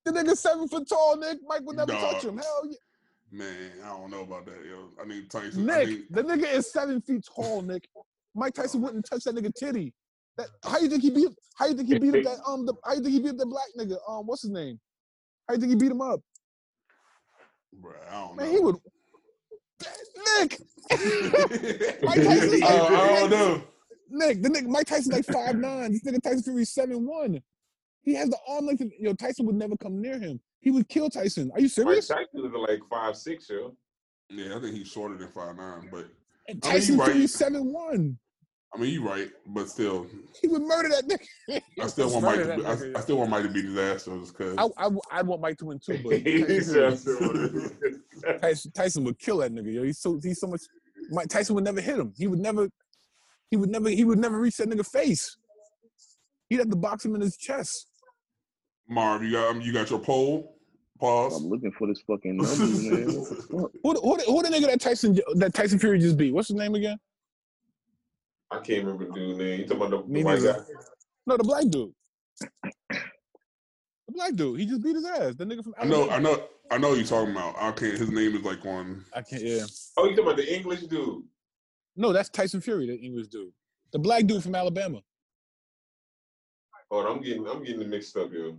The 0.06 0.12
nigga 0.12 0.36
seven 0.38 0.68
foot 0.68 0.88
tall, 0.88 1.18
Nick. 1.18 1.40
Mike 1.46 1.62
would 1.64 1.76
never 1.76 1.92
touch 1.92 2.24
him. 2.24 2.38
Hell 2.38 2.64
yeah. 2.70 2.78
Man, 3.34 3.72
I 3.84 3.88
don't 3.90 4.12
know 4.12 4.22
about 4.22 4.46
that, 4.46 4.64
yo. 4.66 4.90
I 5.02 5.06
need 5.08 5.30
Tyson. 5.30 5.70
I 5.70 5.80
Nick, 5.80 5.88
need, 5.90 6.04
the 6.10 6.24
nigga 6.24 6.54
is 6.54 6.72
seven 6.72 7.02
feet 7.02 7.26
tall, 7.36 7.62
Nick. 7.62 7.88
Mike 8.34 8.54
Tyson 8.54 8.82
wouldn't 8.82 9.06
touch 9.06 9.24
that 9.26 9.36
nigga 9.36 9.54
titty. 9.54 9.94
That, 10.38 10.48
how 10.64 10.80
you 10.80 10.90
think 10.90 11.02
he 11.04 11.10
beat? 11.10 11.30
How 11.56 11.68
you 11.68 11.76
think 11.76 11.90
he 11.90 12.00
beat 12.00 12.16
up 12.16 12.24
that 12.24 12.44
um? 12.48 12.66
The, 12.66 12.74
how 12.86 12.94
you 12.94 13.02
think 13.02 13.14
he 13.14 13.20
beat 13.20 13.32
up 13.32 13.38
the 13.38 13.46
black 13.46 13.68
nigga? 13.78 13.98
Um, 14.08 14.26
what's 14.28 14.42
his 14.44 14.52
name? 14.52 14.80
How 15.48 15.56
you 15.56 15.60
think 15.60 15.72
he 15.72 15.76
beat 15.76 15.92
him 15.92 16.02
up? 16.02 16.22
Bruh, 17.82 17.94
I 18.10 18.14
don't 18.14 18.38
Man, 18.38 18.46
know. 18.48 18.52
he 18.52 18.60
would. 18.60 18.76
Nick, 20.40 20.60
Mike 22.04 22.20
I, 22.20 22.24
Tyson- 22.24 22.64
I 22.64 23.20
don't 23.20 23.30
know. 23.32 23.64
Nick, 24.10 24.42
the 24.42 24.50
nigga 24.50 24.68
Mike 24.68 24.86
Tyson 24.86 25.12
like 25.12 25.26
five 25.26 25.56
nine. 25.56 25.92
This 25.92 26.04
nigga 26.04 26.22
Tyson 26.22 26.44
Fury 26.44 26.66
seven 26.66 27.08
one. 27.08 27.42
He 28.04 28.14
has 28.16 28.30
the 28.30 28.38
arm 28.48 28.66
length. 28.68 28.82
Of, 28.82 28.92
yo, 29.00 29.14
Tyson 29.14 29.46
would 29.46 29.56
never 29.56 29.76
come 29.78 30.02
near 30.02 30.20
him. 30.20 30.40
He 30.60 30.70
would 30.72 30.88
kill 30.90 31.10
Tyson. 31.10 31.52
Are 31.54 31.60
you 31.60 31.68
serious? 31.68 32.10
Mike? 32.10 32.28
Tyson 32.34 32.46
is 32.46 32.54
like 32.70 32.80
five 32.90 33.16
six, 33.16 33.50
yo. 33.50 33.76
Yeah, 34.30 34.58
I 34.58 34.60
think 34.62 34.76
he's 34.76 34.88
shorter 34.88 35.18
than 35.18 35.30
five 35.30 35.56
nine, 35.56 35.90
but 35.92 36.08
And 36.48 36.50
I 36.50 36.54
mean, 36.54 36.60
Tyson 36.62 36.98
right. 36.98 37.12
Fury 37.12 37.28
seven 37.28 37.74
one. 37.74 38.18
I 38.74 38.78
mean 38.80 38.94
you're 38.94 39.04
right, 39.04 39.30
but 39.48 39.70
still, 39.70 40.08
He 40.42 40.48
would 40.48 40.62
murder 40.62 40.90
that 40.90 41.06
nigga. 41.08 41.62
I 41.82 41.88
still 41.88 42.10
want 42.10 42.24
Mike. 42.24 42.46
To, 42.46 42.56
be- 42.58 42.66
I, 42.66 42.98
I 42.98 43.02
still 43.02 43.18
want 43.18 43.30
Mike 43.30 43.44
to 43.44 43.50
beat 43.50 43.66
his 43.66 43.78
ass 43.78 44.04
though, 44.06 44.20
just 44.20 44.38
because. 44.38 44.56
I, 44.58 44.68
I, 44.86 44.90
I'd 45.12 45.28
want 45.28 45.42
Mike 45.42 45.58
to 45.58 45.66
win 45.66 45.80
too, 45.80 46.00
but 46.04 46.24
Tyson, 46.24 47.78
Tyson, 48.40 48.72
Tyson 48.72 49.04
would 49.04 49.20
kill 49.20 49.38
that 49.38 49.52
nigga. 49.52 49.74
Yo, 49.74 49.84
he's 49.84 50.00
so 50.00 50.20
he's 50.24 50.40
so 50.40 50.48
much. 50.48 50.62
Mike 51.10 51.28
Tyson 51.28 51.56
would 51.56 51.66
never 51.66 51.82
hit 51.82 52.00
him. 52.00 52.14
He 52.18 52.28
would 52.28 52.40
never. 52.40 52.70
He 53.50 53.58
would 53.58 53.70
never. 53.70 53.90
He 53.90 54.06
would 54.06 54.20
never 54.20 54.40
reach 54.40 54.56
that 54.58 54.70
nigga 54.70 54.86
face. 54.86 55.36
He'd 56.50 56.60
have 56.60 56.70
to 56.70 56.76
box 56.78 57.04
him 57.06 57.16
in 57.16 57.22
his 57.22 57.36
chest. 57.38 57.88
Marv, 58.88 59.24
you 59.24 59.32
got 59.34 59.50
um, 59.50 59.62
you 59.62 59.74
got 59.74 59.90
your 59.90 60.00
poll. 60.00 60.56
Pause. 61.00 61.42
I'm 61.42 61.50
looking 61.50 61.72
for 61.74 61.88
this 61.88 62.00
fucking 62.08 62.38
number, 62.38 62.56
man. 62.58 63.20
What 63.20 63.30
the 63.30 63.36
fuck? 63.36 63.72
Who, 63.84 63.94
the- 63.94 64.00
who, 64.02 64.18
the- 64.18 64.24
who 64.24 64.44
the 64.44 64.50
nigga 64.50 64.68
that 64.68 64.80
Tyson 64.80 65.20
that 65.36 65.54
Tyson 65.54 65.80
Fury 65.80 66.00
just 66.00 66.16
beat? 66.16 66.34
What's 66.34 66.48
his 66.48 66.56
name 66.58 66.76
again? 66.76 66.98
I 68.52 68.60
can't 68.60 68.84
remember 68.86 69.06
the 69.06 69.14
dude's 69.14 69.40
name. 69.40 69.60
You 69.62 69.66
talking 69.66 69.84
about 69.84 70.08
the, 70.08 70.14
the 70.14 70.24
white 70.24 70.44
guy? 70.44 70.60
No, 71.26 71.38
the 71.38 71.44
black 71.44 71.64
dude. 71.70 71.94
The 72.92 74.14
black 74.14 74.36
dude. 74.36 74.60
He 74.60 74.66
just 74.66 74.84
beat 74.84 74.96
his 74.96 75.06
ass. 75.06 75.36
The 75.36 75.46
nigga 75.46 75.64
from 75.64 75.74
I 75.80 75.86
know, 75.86 76.10
Alabama. 76.10 76.16
I 76.16 76.20
know, 76.20 76.44
I 76.72 76.78
know. 76.78 76.94
You're 76.94 77.06
talking 77.06 77.32
about. 77.32 77.56
I 77.58 77.72
can't. 77.72 77.98
His 77.98 78.10
name 78.10 78.36
is 78.36 78.44
like 78.44 78.66
on. 78.66 79.06
I 79.16 79.22
can't. 79.22 79.42
Yeah. 79.42 79.64
Oh, 79.98 80.06
you 80.06 80.12
talking 80.12 80.26
about 80.26 80.38
the 80.38 80.54
English 80.54 80.82
dude? 80.82 81.24
No, 81.96 82.12
that's 82.12 82.30
Tyson 82.30 82.62
Fury, 82.62 82.88
the 82.88 82.96
English 82.96 83.28
dude. 83.28 83.52
The 83.94 84.00
black 84.00 84.26
dude 84.26 84.44
from 84.44 84.56
Alabama. 84.56 85.02
Hold 86.90 87.06
on, 87.06 87.12
I'm 87.18 87.22
getting 87.22 87.48
I'm 87.48 87.64
getting 87.64 87.82
it 87.82 87.88
mixed 87.88 88.18
up, 88.18 88.34
yo. 88.34 88.58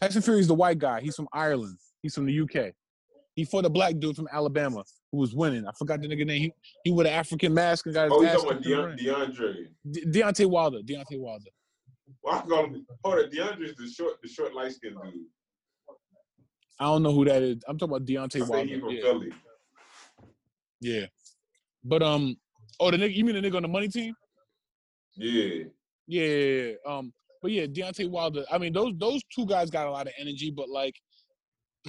Tyson 0.00 0.20
Fury's 0.20 0.46
the 0.46 0.54
white 0.54 0.78
guy. 0.78 1.00
He's 1.00 1.16
from 1.16 1.28
Ireland. 1.32 1.78
He's 2.02 2.14
from 2.14 2.26
the 2.26 2.40
UK. 2.40 2.74
He 3.34 3.44
fought 3.44 3.64
a 3.64 3.70
black 3.70 3.98
dude 3.98 4.16
from 4.16 4.28
Alabama 4.30 4.84
who 5.12 5.18
was 5.18 5.34
winning. 5.34 5.66
I 5.66 5.72
forgot 5.78 6.00
the 6.00 6.08
nigga 6.08 6.26
name. 6.26 6.42
He 6.42 6.52
he 6.84 6.90
wore 6.90 7.02
an 7.02 7.08
African 7.08 7.54
mask 7.54 7.86
and 7.86 7.94
got 7.94 8.04
his 8.04 8.12
Oh, 8.14 8.20
you 8.22 8.28
ass 8.28 8.42
talking 8.42 8.50
about 8.50 8.62
kicked 8.62 8.66
in 8.66 9.06
the 9.06 9.12
Deon- 9.12 9.38
ring. 9.38 9.66
DeAndre? 9.94 10.12
De- 10.12 10.20
Deontay 10.22 10.46
Wilder. 10.50 10.78
Deontay 10.80 11.18
Wilder. 11.20 11.50
Well, 12.22 12.34
I 12.34 12.40
call 12.42 12.64
him. 12.66 12.86
Hold 13.04 13.18
on, 13.24 13.30
DeAndre's 13.30 13.76
the 13.76 13.88
short, 13.88 14.14
the 14.22 14.28
short 14.28 14.54
light 14.54 14.72
skinned 14.72 14.96
dude. 15.02 15.14
I 16.78 16.84
don't 16.84 17.02
know 17.02 17.12
who 17.12 17.24
that 17.24 17.42
is. 17.42 17.56
I'm 17.68 17.78
talking 17.78 17.96
about 17.96 18.02
I 18.08 18.12
Deontay 18.12 18.32
think 18.32 18.48
Wilder. 18.48 18.80
from 18.80 18.90
Yeah. 18.90 19.00
Philly. 19.02 19.32
yeah. 20.80 21.06
But 21.84 22.02
um, 22.02 22.36
oh 22.80 22.90
the 22.90 22.96
nigga, 22.96 23.14
you 23.14 23.24
mean 23.24 23.40
the 23.40 23.48
nigga 23.48 23.56
on 23.56 23.62
the 23.62 23.68
money 23.68 23.88
team? 23.88 24.14
Yeah. 25.14 25.64
Yeah, 26.08 26.24
yeah, 26.26 26.62
yeah. 26.62 26.72
Um, 26.86 27.12
but 27.42 27.50
yeah, 27.52 27.66
Deontay 27.66 28.10
Wilder. 28.10 28.44
I 28.50 28.58
mean, 28.58 28.72
those 28.72 28.92
those 28.98 29.22
two 29.34 29.46
guys 29.46 29.70
got 29.70 29.86
a 29.86 29.90
lot 29.90 30.06
of 30.06 30.12
energy, 30.18 30.50
but 30.50 30.68
like, 30.68 30.94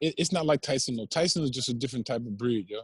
it, 0.00 0.14
it's 0.18 0.32
not 0.32 0.46
like 0.46 0.60
Tyson. 0.62 0.96
though. 0.96 1.06
Tyson 1.06 1.42
is 1.42 1.50
just 1.50 1.68
a 1.68 1.74
different 1.74 2.06
type 2.06 2.20
of 2.20 2.36
breed, 2.36 2.68
yo. 2.68 2.80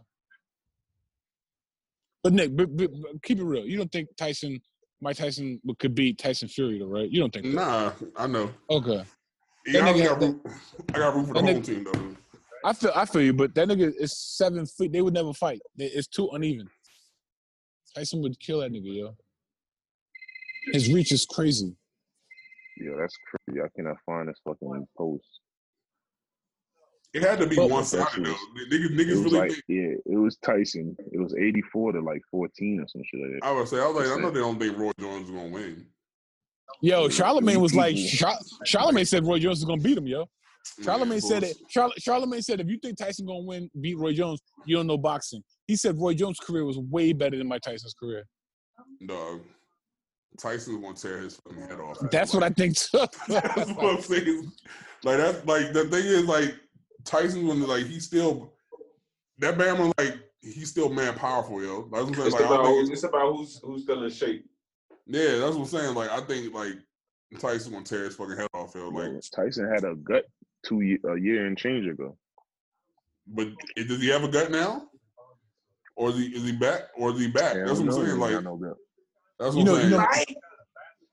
But 2.22 2.32
Nick, 2.34 2.56
but, 2.56 2.76
but, 2.76 2.90
but 2.92 3.22
keep 3.22 3.38
it 3.38 3.44
real. 3.44 3.66
You 3.66 3.76
don't 3.76 3.90
think 3.90 4.08
Tyson, 4.16 4.60
Mike 5.00 5.16
Tyson, 5.16 5.60
could 5.78 5.94
beat 5.94 6.18
Tyson 6.18 6.48
Fury, 6.48 6.78
though, 6.78 6.86
right? 6.86 7.10
You 7.10 7.20
don't 7.20 7.32
think? 7.32 7.46
that? 7.46 7.52
Nah, 7.54 7.92
I 8.16 8.26
know. 8.28 8.50
Okay, 8.70 9.04
Yeah, 9.66 9.86
I, 9.86 9.92
nigga- 9.92 10.04
got 10.06 10.20
root, 10.20 10.46
I 10.94 10.98
got 10.98 11.14
root 11.16 11.26
for 11.26 11.34
the 11.34 11.40
that 11.40 11.44
home 11.52 11.62
nigga- 11.62 11.66
team 11.66 11.84
though. 11.84 12.16
I 12.64 12.72
feel 12.72 12.92
I 12.94 13.04
feel 13.06 13.22
you, 13.22 13.32
but 13.32 13.54
that 13.56 13.66
nigga 13.66 13.92
is 13.98 14.16
seven 14.16 14.66
feet. 14.66 14.92
They 14.92 15.02
would 15.02 15.14
never 15.14 15.32
fight. 15.32 15.58
It's 15.78 16.06
too 16.06 16.28
uneven. 16.32 16.68
Tyson 17.92 18.22
would 18.22 18.38
kill 18.38 18.60
that 18.60 18.70
nigga, 18.70 18.82
yo. 18.98 19.16
His 20.72 20.92
reach 20.92 21.10
is 21.10 21.26
crazy. 21.26 21.74
Yeah, 22.80 22.92
that's 23.00 23.16
crazy. 23.28 23.60
I 23.60 23.66
cannot 23.74 23.96
find 24.06 24.28
this 24.28 24.36
fucking 24.46 24.86
post. 24.96 25.24
It 27.14 27.22
had 27.22 27.38
to 27.40 27.46
be 27.46 27.56
Well, 27.58 27.68
one 27.68 27.84
sided 27.84 28.24
though. 28.24 28.30
Niggas, 28.32 28.36
It 28.70 28.92
niggas 28.92 29.08
was 29.10 29.24
really. 29.24 29.38
like, 29.38 29.50
think, 29.50 29.64
yeah, 29.68 30.12
it 30.14 30.16
was 30.18 30.36
Tyson. 30.38 30.96
It 31.12 31.20
was 31.20 31.34
84 31.34 31.92
to 31.92 32.00
like 32.00 32.22
14 32.30 32.80
or 32.80 32.88
some 32.88 33.02
shit 33.04 33.20
like 33.20 33.40
that. 33.40 33.46
I 33.46 33.52
would 33.52 33.68
say, 33.68 33.80
I 33.80 33.86
was 33.86 33.96
like, 34.08 34.18
I 34.18 34.20
know 34.20 34.30
they 34.30 34.40
don't 34.40 34.58
think 34.58 34.78
Roy 34.78 34.92
Jones 34.98 35.26
is 35.28 35.30
gonna 35.34 35.48
win. 35.48 35.86
Yo, 36.80 37.08
Charlemagne 37.10 37.60
was 37.60 37.74
like, 37.74 37.96
Char- 37.96 38.38
Charlemagne 38.64 39.04
said 39.04 39.26
Roy 39.26 39.38
Jones 39.38 39.58
is 39.58 39.64
gonna 39.64 39.82
beat 39.82 39.98
him, 39.98 40.06
yo. 40.06 40.24
Charlemagne 40.82 41.10
Man, 41.10 41.20
said 41.20 41.42
it. 41.42 41.56
Char- 41.68 41.90
Charlemagne 41.98 42.40
said 42.40 42.60
if 42.60 42.68
you 42.68 42.78
think 42.78 42.96
Tyson 42.96 43.26
gonna 43.26 43.40
win, 43.44 43.68
beat 43.80 43.98
Roy 43.98 44.12
Jones, 44.14 44.40
you 44.64 44.76
don't 44.76 44.86
know 44.86 44.96
boxing. 44.96 45.42
He 45.66 45.76
said 45.76 45.98
Roy 45.98 46.14
Jones' 46.14 46.38
career 46.38 46.64
was 46.64 46.78
way 46.78 47.12
better 47.12 47.36
than 47.36 47.46
Mike 47.48 47.62
Tyson's 47.62 47.94
career. 48.00 48.24
Dog. 49.06 49.40
Tyson's 50.40 50.80
gonna 50.80 50.94
tear 50.94 51.18
his 51.20 51.36
fucking 51.36 51.60
head 51.68 51.78
off. 51.80 51.98
That's 52.10 52.32
what 52.32 52.42
I 52.42 52.48
think 52.48 52.76
too. 52.78 53.04
That's 53.28 53.70
what 53.72 53.96
I'm 53.96 54.00
saying. 54.02 54.50
Like 55.04 55.18
that's 55.18 55.44
like 55.46 55.72
the 55.72 55.84
thing 55.86 56.06
is 56.06 56.24
like 56.26 56.54
Tyson 57.04 57.46
when 57.46 57.66
like 57.66 57.86
he's 57.86 58.04
still 58.06 58.52
that 59.38 59.56
Bama 59.58 59.92
like 59.98 60.18
he's 60.40 60.70
still 60.70 60.88
man 60.88 61.14
powerful, 61.14 61.62
yo. 61.62 61.88
That's 61.90 62.04
what 62.04 62.08
I'm 62.08 62.14
saying. 62.14 62.26
It's 62.26 62.34
Like, 62.36 62.44
about 62.44 62.64
think 62.64 62.76
who's, 62.78 62.88
it's- 62.88 63.04
it's 63.04 63.04
about 63.04 63.36
who's 63.36 63.60
who's 63.62 63.82
still 63.82 64.04
in 64.04 64.10
shape. 64.10 64.46
yeah, 65.06 65.36
that's 65.38 65.54
what 65.56 65.62
I'm 65.62 65.66
saying. 65.66 65.94
Like 65.94 66.10
I 66.10 66.20
think 66.20 66.54
like 66.54 66.74
Tyson 67.38 67.72
gonna 67.72 67.84
tear 67.84 68.04
his 68.04 68.16
fucking 68.16 68.36
head 68.36 68.48
off, 68.54 68.74
yo. 68.74 68.88
Like, 68.88 69.08
Yo, 69.12 69.20
Tyson 69.34 69.72
had 69.72 69.84
a 69.84 69.94
gut 69.96 70.24
two 70.64 70.80
a 70.80 71.16
year 71.18 71.46
and 71.46 71.56
change 71.58 71.86
ago. 71.86 72.16
but 73.26 73.48
it- 73.76 73.88
does 73.88 74.00
he 74.00 74.08
have 74.08 74.24
a 74.24 74.28
gut 74.28 74.50
now? 74.50 74.88
Or 75.96 76.10
is 76.10 76.16
he 76.16 76.26
is 76.26 76.44
he 76.44 76.52
back? 76.52 76.82
Or 76.96 77.10
is 77.12 77.18
he 77.20 77.28
back? 77.28 77.54
Yeah, 77.54 77.64
that's 77.66 77.78
what 77.80 77.88
I'm 77.94 78.04
saying. 78.06 78.18
Like 78.18 78.42
no 78.42 78.56
gut. 78.56 78.76
that's 79.38 79.54
what 79.54 79.58
You 79.58 79.64
know- 79.64 79.76
I'm 79.76 79.90
you 79.90 79.96
saying. 79.96 80.26
know- 80.28 80.40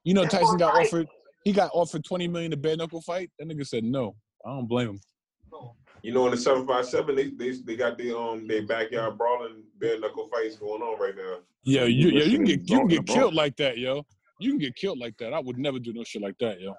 you 0.06 0.14
know, 0.14 0.26
Tyson 0.26 0.58
got 0.58 0.76
offered. 0.80 1.08
He 1.44 1.52
got 1.52 1.70
offered 1.74 2.04
twenty 2.06 2.28
million 2.28 2.52
to 2.52 2.58
bare 2.58 2.76
knuckle 2.78 3.02
fight. 3.02 3.30
That 3.38 3.48
nigga 3.48 3.66
said 3.68 3.84
no. 3.84 4.16
I 4.46 4.50
don't 4.50 4.68
blame 4.68 4.90
him. 4.92 5.00
You 6.04 6.14
know, 6.14 6.26
in 6.26 6.32
the 6.32 6.38
seven 6.38 6.66
five 6.66 6.86
seven, 6.86 7.16
they 7.16 7.30
they 7.30 7.52
they 7.66 7.76
got 7.76 7.98
the 7.98 8.18
um 8.18 8.48
their 8.48 8.64
backyard 8.66 9.18
brawling 9.18 9.64
bare 9.80 10.00
knuckle 10.00 10.30
fights 10.32 10.56
going 10.58 10.82
on 10.82 11.00
right 11.00 11.16
now. 11.16 11.38
Yeah, 11.64 11.84
you, 11.84 12.10
yeah, 12.10 12.24
you 12.24 12.38
can 12.38 12.46
get 12.46 12.70
you 12.70 12.78
can 12.80 12.88
get 12.88 13.06
killed 13.06 13.34
like 13.34 13.56
that, 13.58 13.78
yo. 13.78 14.06
You 14.40 14.52
can 14.52 14.60
get 14.60 14.76
killed 14.76 14.98
like 15.00 15.18
that. 15.18 15.34
I 15.34 15.40
would 15.40 15.58
never 15.58 15.80
do 15.80 15.92
no 15.94 16.04
shit 16.06 16.22
like 16.22 16.38
that, 16.40 16.62
yo. 16.62 16.74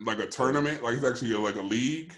like 0.00 0.18
a 0.18 0.26
tournament. 0.26 0.82
Like 0.82 0.96
it's 0.96 1.06
actually 1.06 1.32
like 1.34 1.56
a 1.56 1.62
league. 1.62 2.12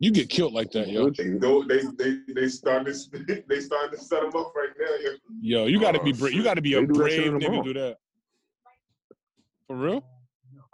You 0.00 0.10
get 0.10 0.28
killed 0.28 0.54
like 0.54 0.70
that, 0.72 0.88
yo. 0.88 1.10
They 1.10 1.28
go 1.38 1.62
they 1.62 1.82
they 1.98 2.18
they 2.34 2.48
started 2.48 2.96
they 3.48 3.60
started 3.60 3.96
to 3.96 4.02
set 4.02 4.22
them 4.22 4.32
up 4.34 4.52
right 4.56 4.70
now. 4.78 4.96
yo. 5.04 5.10
Yo, 5.42 5.66
you 5.66 5.78
got 5.80 5.92
to 5.92 6.00
Oh, 6.00 6.04
be 6.04 6.12
brave. 6.12 6.34
You 6.34 6.42
got 6.42 6.54
to 6.54 6.62
be 6.62 6.74
a 6.74 6.80
They 6.80 6.86
do 6.86 6.94
brave 6.94 7.12
shit 7.12 7.26
in 7.26 7.38
the 7.38 7.46
nigga 7.46 7.62
to 7.64 7.72
do 7.74 7.80
that. 7.80 7.96
For 9.68 9.76
real? 9.76 10.04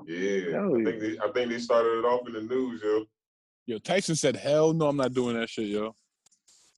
Yeah, 0.06 0.52
Hell 0.52 0.74
I 0.74 0.78
yeah. 0.78 0.84
think 0.84 1.00
they 1.00 1.18
I 1.18 1.30
think 1.32 1.50
they 1.50 1.58
started 1.58 1.98
it 1.98 2.04
off 2.06 2.26
in 2.26 2.32
the 2.34 2.40
news, 2.42 2.80
yo. 2.82 3.04
Yo, 3.66 3.78
Tyson 3.78 4.14
said, 4.14 4.36
"Hell 4.36 4.72
no, 4.72 4.88
I'm 4.88 4.96
not 4.96 5.12
doing 5.12 5.38
that 5.38 5.48
shit, 5.50 5.66
yo." 5.66 5.94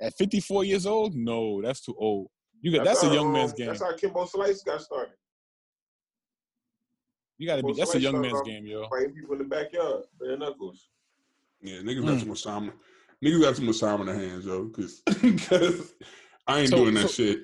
At 0.00 0.14
54 0.14 0.64
years 0.64 0.86
old, 0.86 1.14
no, 1.14 1.60
that's 1.60 1.80
too 1.80 1.94
old. 1.98 2.28
You 2.60 2.72
got 2.72 2.84
that's, 2.84 3.02
a 3.02 3.06
how, 3.06 3.12
young 3.12 3.26
um, 3.26 3.32
man's 3.32 3.52
game. 3.52 3.66
That's 3.66 3.82
how 3.82 3.94
Kimbo 3.96 4.24
Slice 4.26 4.62
got 4.62 4.80
started. 4.80 5.12
You 7.36 7.46
got 7.46 7.56
to 7.56 7.62
be. 7.62 7.68
Kimbo 7.68 7.78
That's 7.80 7.94
a 7.94 8.00
young 8.00 8.20
man's 8.20 8.40
game, 8.42 8.66
yo. 8.66 8.88
Fighting 8.88 9.12
people 9.12 9.32
in 9.34 9.38
the 9.38 9.44
backyard, 9.44 10.04
bare 10.20 10.36
knuckles. 10.36 10.88
Yeah, 11.60 11.78
niggas 11.80 12.02
Mm. 12.02 12.06
got 12.06 12.20
too 12.20 12.26
much 12.26 12.44
time. 12.44 12.72
Niggas 13.24 13.40
got 13.42 13.56
too 13.56 13.62
much 13.64 13.80
time 13.80 14.00
in 14.00 14.06
their 14.06 14.16
hands, 14.16 14.46
yo. 14.46 14.64
Because 14.64 15.02
I 16.46 16.60
ain't 16.60 16.70
So- 16.70 16.76
doing 16.76 16.94
that 16.94 17.02
so- 17.02 17.08
shit. 17.08 17.40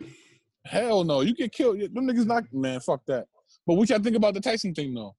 Hell 0.66 1.04
no, 1.04 1.20
you 1.20 1.34
get 1.34 1.52
killed. 1.52 1.78
Them 1.78 1.92
niggas 2.08 2.24
not 2.24 2.44
man. 2.50 2.80
Fuck 2.80 3.04
that. 3.06 3.26
But 3.66 3.74
what 3.74 3.90
y'all 3.90 3.98
think 3.98 4.16
about 4.16 4.32
the 4.32 4.40
Tyson 4.40 4.74
thing 4.74 4.94
though? 4.94 5.14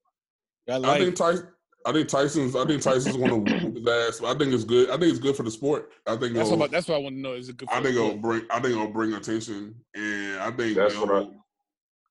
I 0.68 0.78
I 0.78 0.98
think 0.98 1.16
Tyson. 1.16 1.48
I 1.86 1.92
think 1.94 2.08
Tyson's. 2.08 2.56
I 2.56 2.66
think 2.66 2.82
Tyson's 2.82 3.16
going 3.16 3.46
to 3.46 3.54
whoop 3.64 3.76
his 3.78 3.88
ass. 3.88 4.22
I 4.24 4.36
think 4.36 4.54
it's 4.54 4.64
good. 4.64 4.90
I 4.90 4.94
think 4.94 5.12
it's 5.12 5.20
good 5.20 5.36
for 5.36 5.44
the 5.44 5.52
sport. 5.52 5.92
I 6.08 6.16
think. 6.16 6.34
that's 6.34 6.50
what. 6.50 6.72
That's 6.72 6.88
what 6.88 6.96
I 6.96 6.98
want 6.98 7.16
to 7.16 7.22
know. 7.22 7.34
Is 7.34 7.48
it 7.50 7.58
good? 7.58 7.70
For 7.70 7.76
I 7.76 7.82
think 7.82 7.96
it'll 7.96 8.18
bring. 8.18 8.42
I 8.50 8.60
think 8.60 8.74
it'll 8.74 8.88
bring 8.88 9.14
attention, 9.14 9.76
and 9.94 10.40
I 10.40 10.52
think 10.52 10.76
That's 10.76 10.98
what 10.98 11.12
I. 11.12 11.28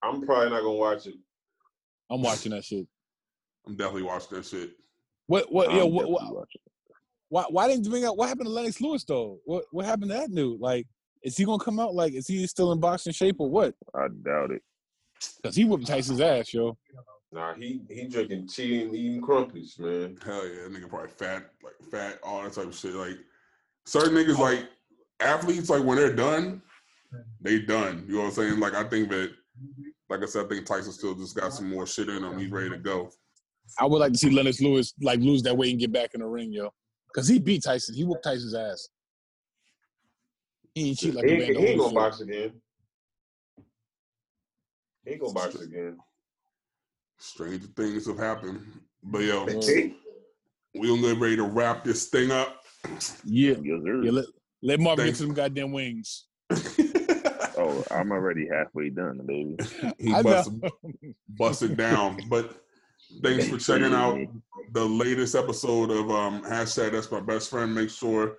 I'm 0.07 0.25
probably 0.25 0.51
not 0.51 0.61
gonna 0.61 0.73
watch 0.73 1.07
it. 1.07 1.15
I'm 2.11 2.23
watching 2.23 2.53
that 2.53 2.65
shit. 2.65 2.87
I'm 3.67 3.75
definitely 3.77 4.03
watching 4.03 4.37
that 4.37 4.47
shit. 4.47 4.73
What? 5.27 5.51
What? 5.51 5.73
Yo, 5.73 5.87
I'm 5.87 5.93
what, 5.93 6.09
what, 6.09 6.47
why? 7.31 7.45
Why 7.49 7.67
didn't 7.67 7.85
you 7.85 7.91
bring 7.91 8.05
up? 8.05 8.17
What 8.17 8.29
happened 8.29 8.47
to 8.47 8.53
Lennox 8.53 8.81
Lewis 8.81 9.03
though? 9.03 9.39
What? 9.45 9.65
What 9.73 9.87
happened 9.87 10.11
to 10.11 10.19
that 10.19 10.33
dude? 10.33 10.61
Like, 10.61 10.87
is 11.25 11.37
he 11.37 11.45
gonna 11.45 11.63
come 11.63 11.81
out? 11.81 11.95
Like, 11.95 12.13
is 12.13 12.29
he 12.29 12.47
still 12.47 12.71
in 12.71 12.79
boxing 12.79 13.13
shape 13.13 13.37
or 13.39 13.51
what? 13.51 13.75
I 13.95 14.07
doubt 14.23 14.53
it. 14.53 14.63
Because 15.43 15.57
he 15.57 15.65
whooped 15.65 15.87
Tyson's 15.87 16.21
ass, 16.21 16.53
yo. 16.53 16.77
Nah, 17.35 17.53
he 17.55 17.81
he 17.91 18.07
drinking 18.07 18.47
tea 18.47 18.83
and 18.83 18.95
eating 18.95 19.21
crumpets, 19.21 19.77
man. 19.81 20.17
Hell 20.25 20.47
yeah, 20.47 20.63
that 20.63 20.73
nigga 20.73 20.89
probably 20.89 21.09
fat, 21.11 21.51
like 21.65 21.75
fat, 21.91 22.21
all 22.23 22.45
that 22.45 22.53
type 22.53 22.67
of 22.67 22.77
shit. 22.77 22.95
Like 22.95 23.19
certain 23.87 24.15
niggas, 24.15 24.39
like 24.39 24.69
athletes, 25.19 25.69
like 25.69 25.83
when 25.83 25.97
they're 25.97 26.15
done, 26.15 26.63
they 27.41 27.59
done. 27.59 28.05
You 28.07 28.15
know 28.15 28.21
what 28.21 28.27
I'm 28.27 28.33
saying? 28.35 28.61
Like 28.61 28.75
I 28.75 28.85
think 28.85 29.09
that, 29.11 29.33
like 30.09 30.23
I 30.23 30.27
said, 30.27 30.47
I 30.47 30.49
think 30.49 30.65
Tyson 30.65 30.93
still 30.93 31.17
just 31.17 31.35
got 31.35 31.53
some 31.53 31.69
more 31.69 31.89
shit 31.89 32.09
in 32.09 32.23
him. 32.23 32.39
He's 32.39 32.53
ready 32.53 32.71
to 32.71 32.79
go. 32.79 33.11
I 33.81 33.87
would 33.87 33.99
like 33.99 34.13
to 34.13 34.19
see 34.19 34.31
Lennox 34.31 34.61
Lewis 34.61 34.95
like 35.03 35.19
lose 35.19 35.43
that 35.43 35.57
weight 35.57 35.73
and 35.73 35.81
get 35.81 35.91
back 35.91 36.11
in 36.15 36.21
the 36.21 36.27
ring, 36.29 36.53
yo. 36.53 36.71
Because 37.13 37.27
he 37.27 37.41
beat 37.41 37.65
Tyson. 37.65 37.97
He 37.97 38.05
whooped 38.05 38.23
Tyson's 38.23 38.55
ass. 38.55 38.89
He 40.73 40.91
ain't 40.91 40.99
cheat 40.99 41.15
like 41.17 41.25
he, 41.25 41.31
a 41.33 41.35
ain't- 41.35 41.47
Van 41.55 41.57
he 41.57 41.67
ain't 41.71 41.81
gonna 41.81 41.95
box 41.95 42.21
again. 42.21 42.53
He 45.05 45.11
ain't 45.11 45.21
gonna 45.21 45.33
box 45.33 45.57
again. 45.57 45.99
Stranger 47.19 47.67
things 47.77 48.07
have 48.07 48.19
happened. 48.19 48.61
But 49.03 49.23
yo, 49.23 49.47
Hey, 49.47 49.95
we 50.75 50.89
gonna 50.89 51.03
get 51.03 51.19
ready 51.21 51.37
to 51.37 51.45
wrap 51.45 51.85
this 51.85 52.09
thing 52.09 52.31
up. 52.31 52.61
Yeah. 53.25 53.55
Yes. 53.63 53.81
Yeah, 54.03 54.11
let, 54.11 54.25
let 54.63 54.81
Marvin 54.81 55.07
get 55.07 55.17
Thanks. 55.17 55.19
to 55.19 55.27
them 55.27 55.35
goddamn 55.35 55.73
wings. 55.73 56.27
Oh, 57.57 57.85
I'm 57.91 58.11
already 58.11 58.49
halfway 58.49 58.91
done, 58.91 59.21
baby. 59.25 59.57
he 59.99 60.13
I 60.13 60.23
know. 60.23 60.23
busted, 60.23 60.73
busted 61.29 61.77
down. 61.77 62.19
But 62.29 62.53
thanks 63.23 63.49
for 63.49 63.59
checking 63.59 63.95
out 63.95 64.19
the 64.73 64.85
latest 64.85 65.35
episode 65.35 65.91
of 65.91 66.11
um 66.11 66.43
hashtag 66.43 66.93
that's 66.93 67.11
my 67.13 67.21
best 67.21 67.51
friend. 67.51 67.73
Make 67.75 67.91
sure 67.91 68.37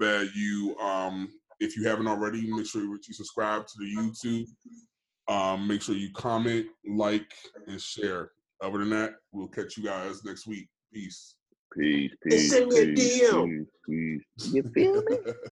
that 0.00 0.30
you 0.34 0.76
um 0.78 1.28
if 1.60 1.76
you 1.76 1.86
haven't 1.86 2.08
already, 2.08 2.50
make 2.52 2.66
sure 2.66 2.82
that 2.82 3.06
you 3.06 3.14
subscribe 3.14 3.66
to 3.66 3.72
the 3.78 3.94
YouTube. 3.96 4.46
Um, 5.26 5.66
make 5.66 5.82
sure 5.82 5.94
you 5.94 6.10
comment, 6.12 6.66
like, 6.86 7.32
and 7.66 7.80
share. 7.80 8.32
Other 8.62 8.78
than 8.78 8.90
that, 8.90 9.14
we'll 9.32 9.48
catch 9.48 9.76
you 9.76 9.84
guys 9.84 10.24
next 10.24 10.46
week. 10.46 10.68
Peace. 10.92 11.36
Peace, 11.76 12.12
peace, 12.22 12.50
send 12.50 12.68
me 12.68 12.80
a 12.80 12.94
peace, 12.94 13.22
DM. 13.22 13.66
peace, 13.88 14.22
peace. 14.38 14.54
You 14.54 14.62
feel 14.74 15.02
me? 15.02 15.16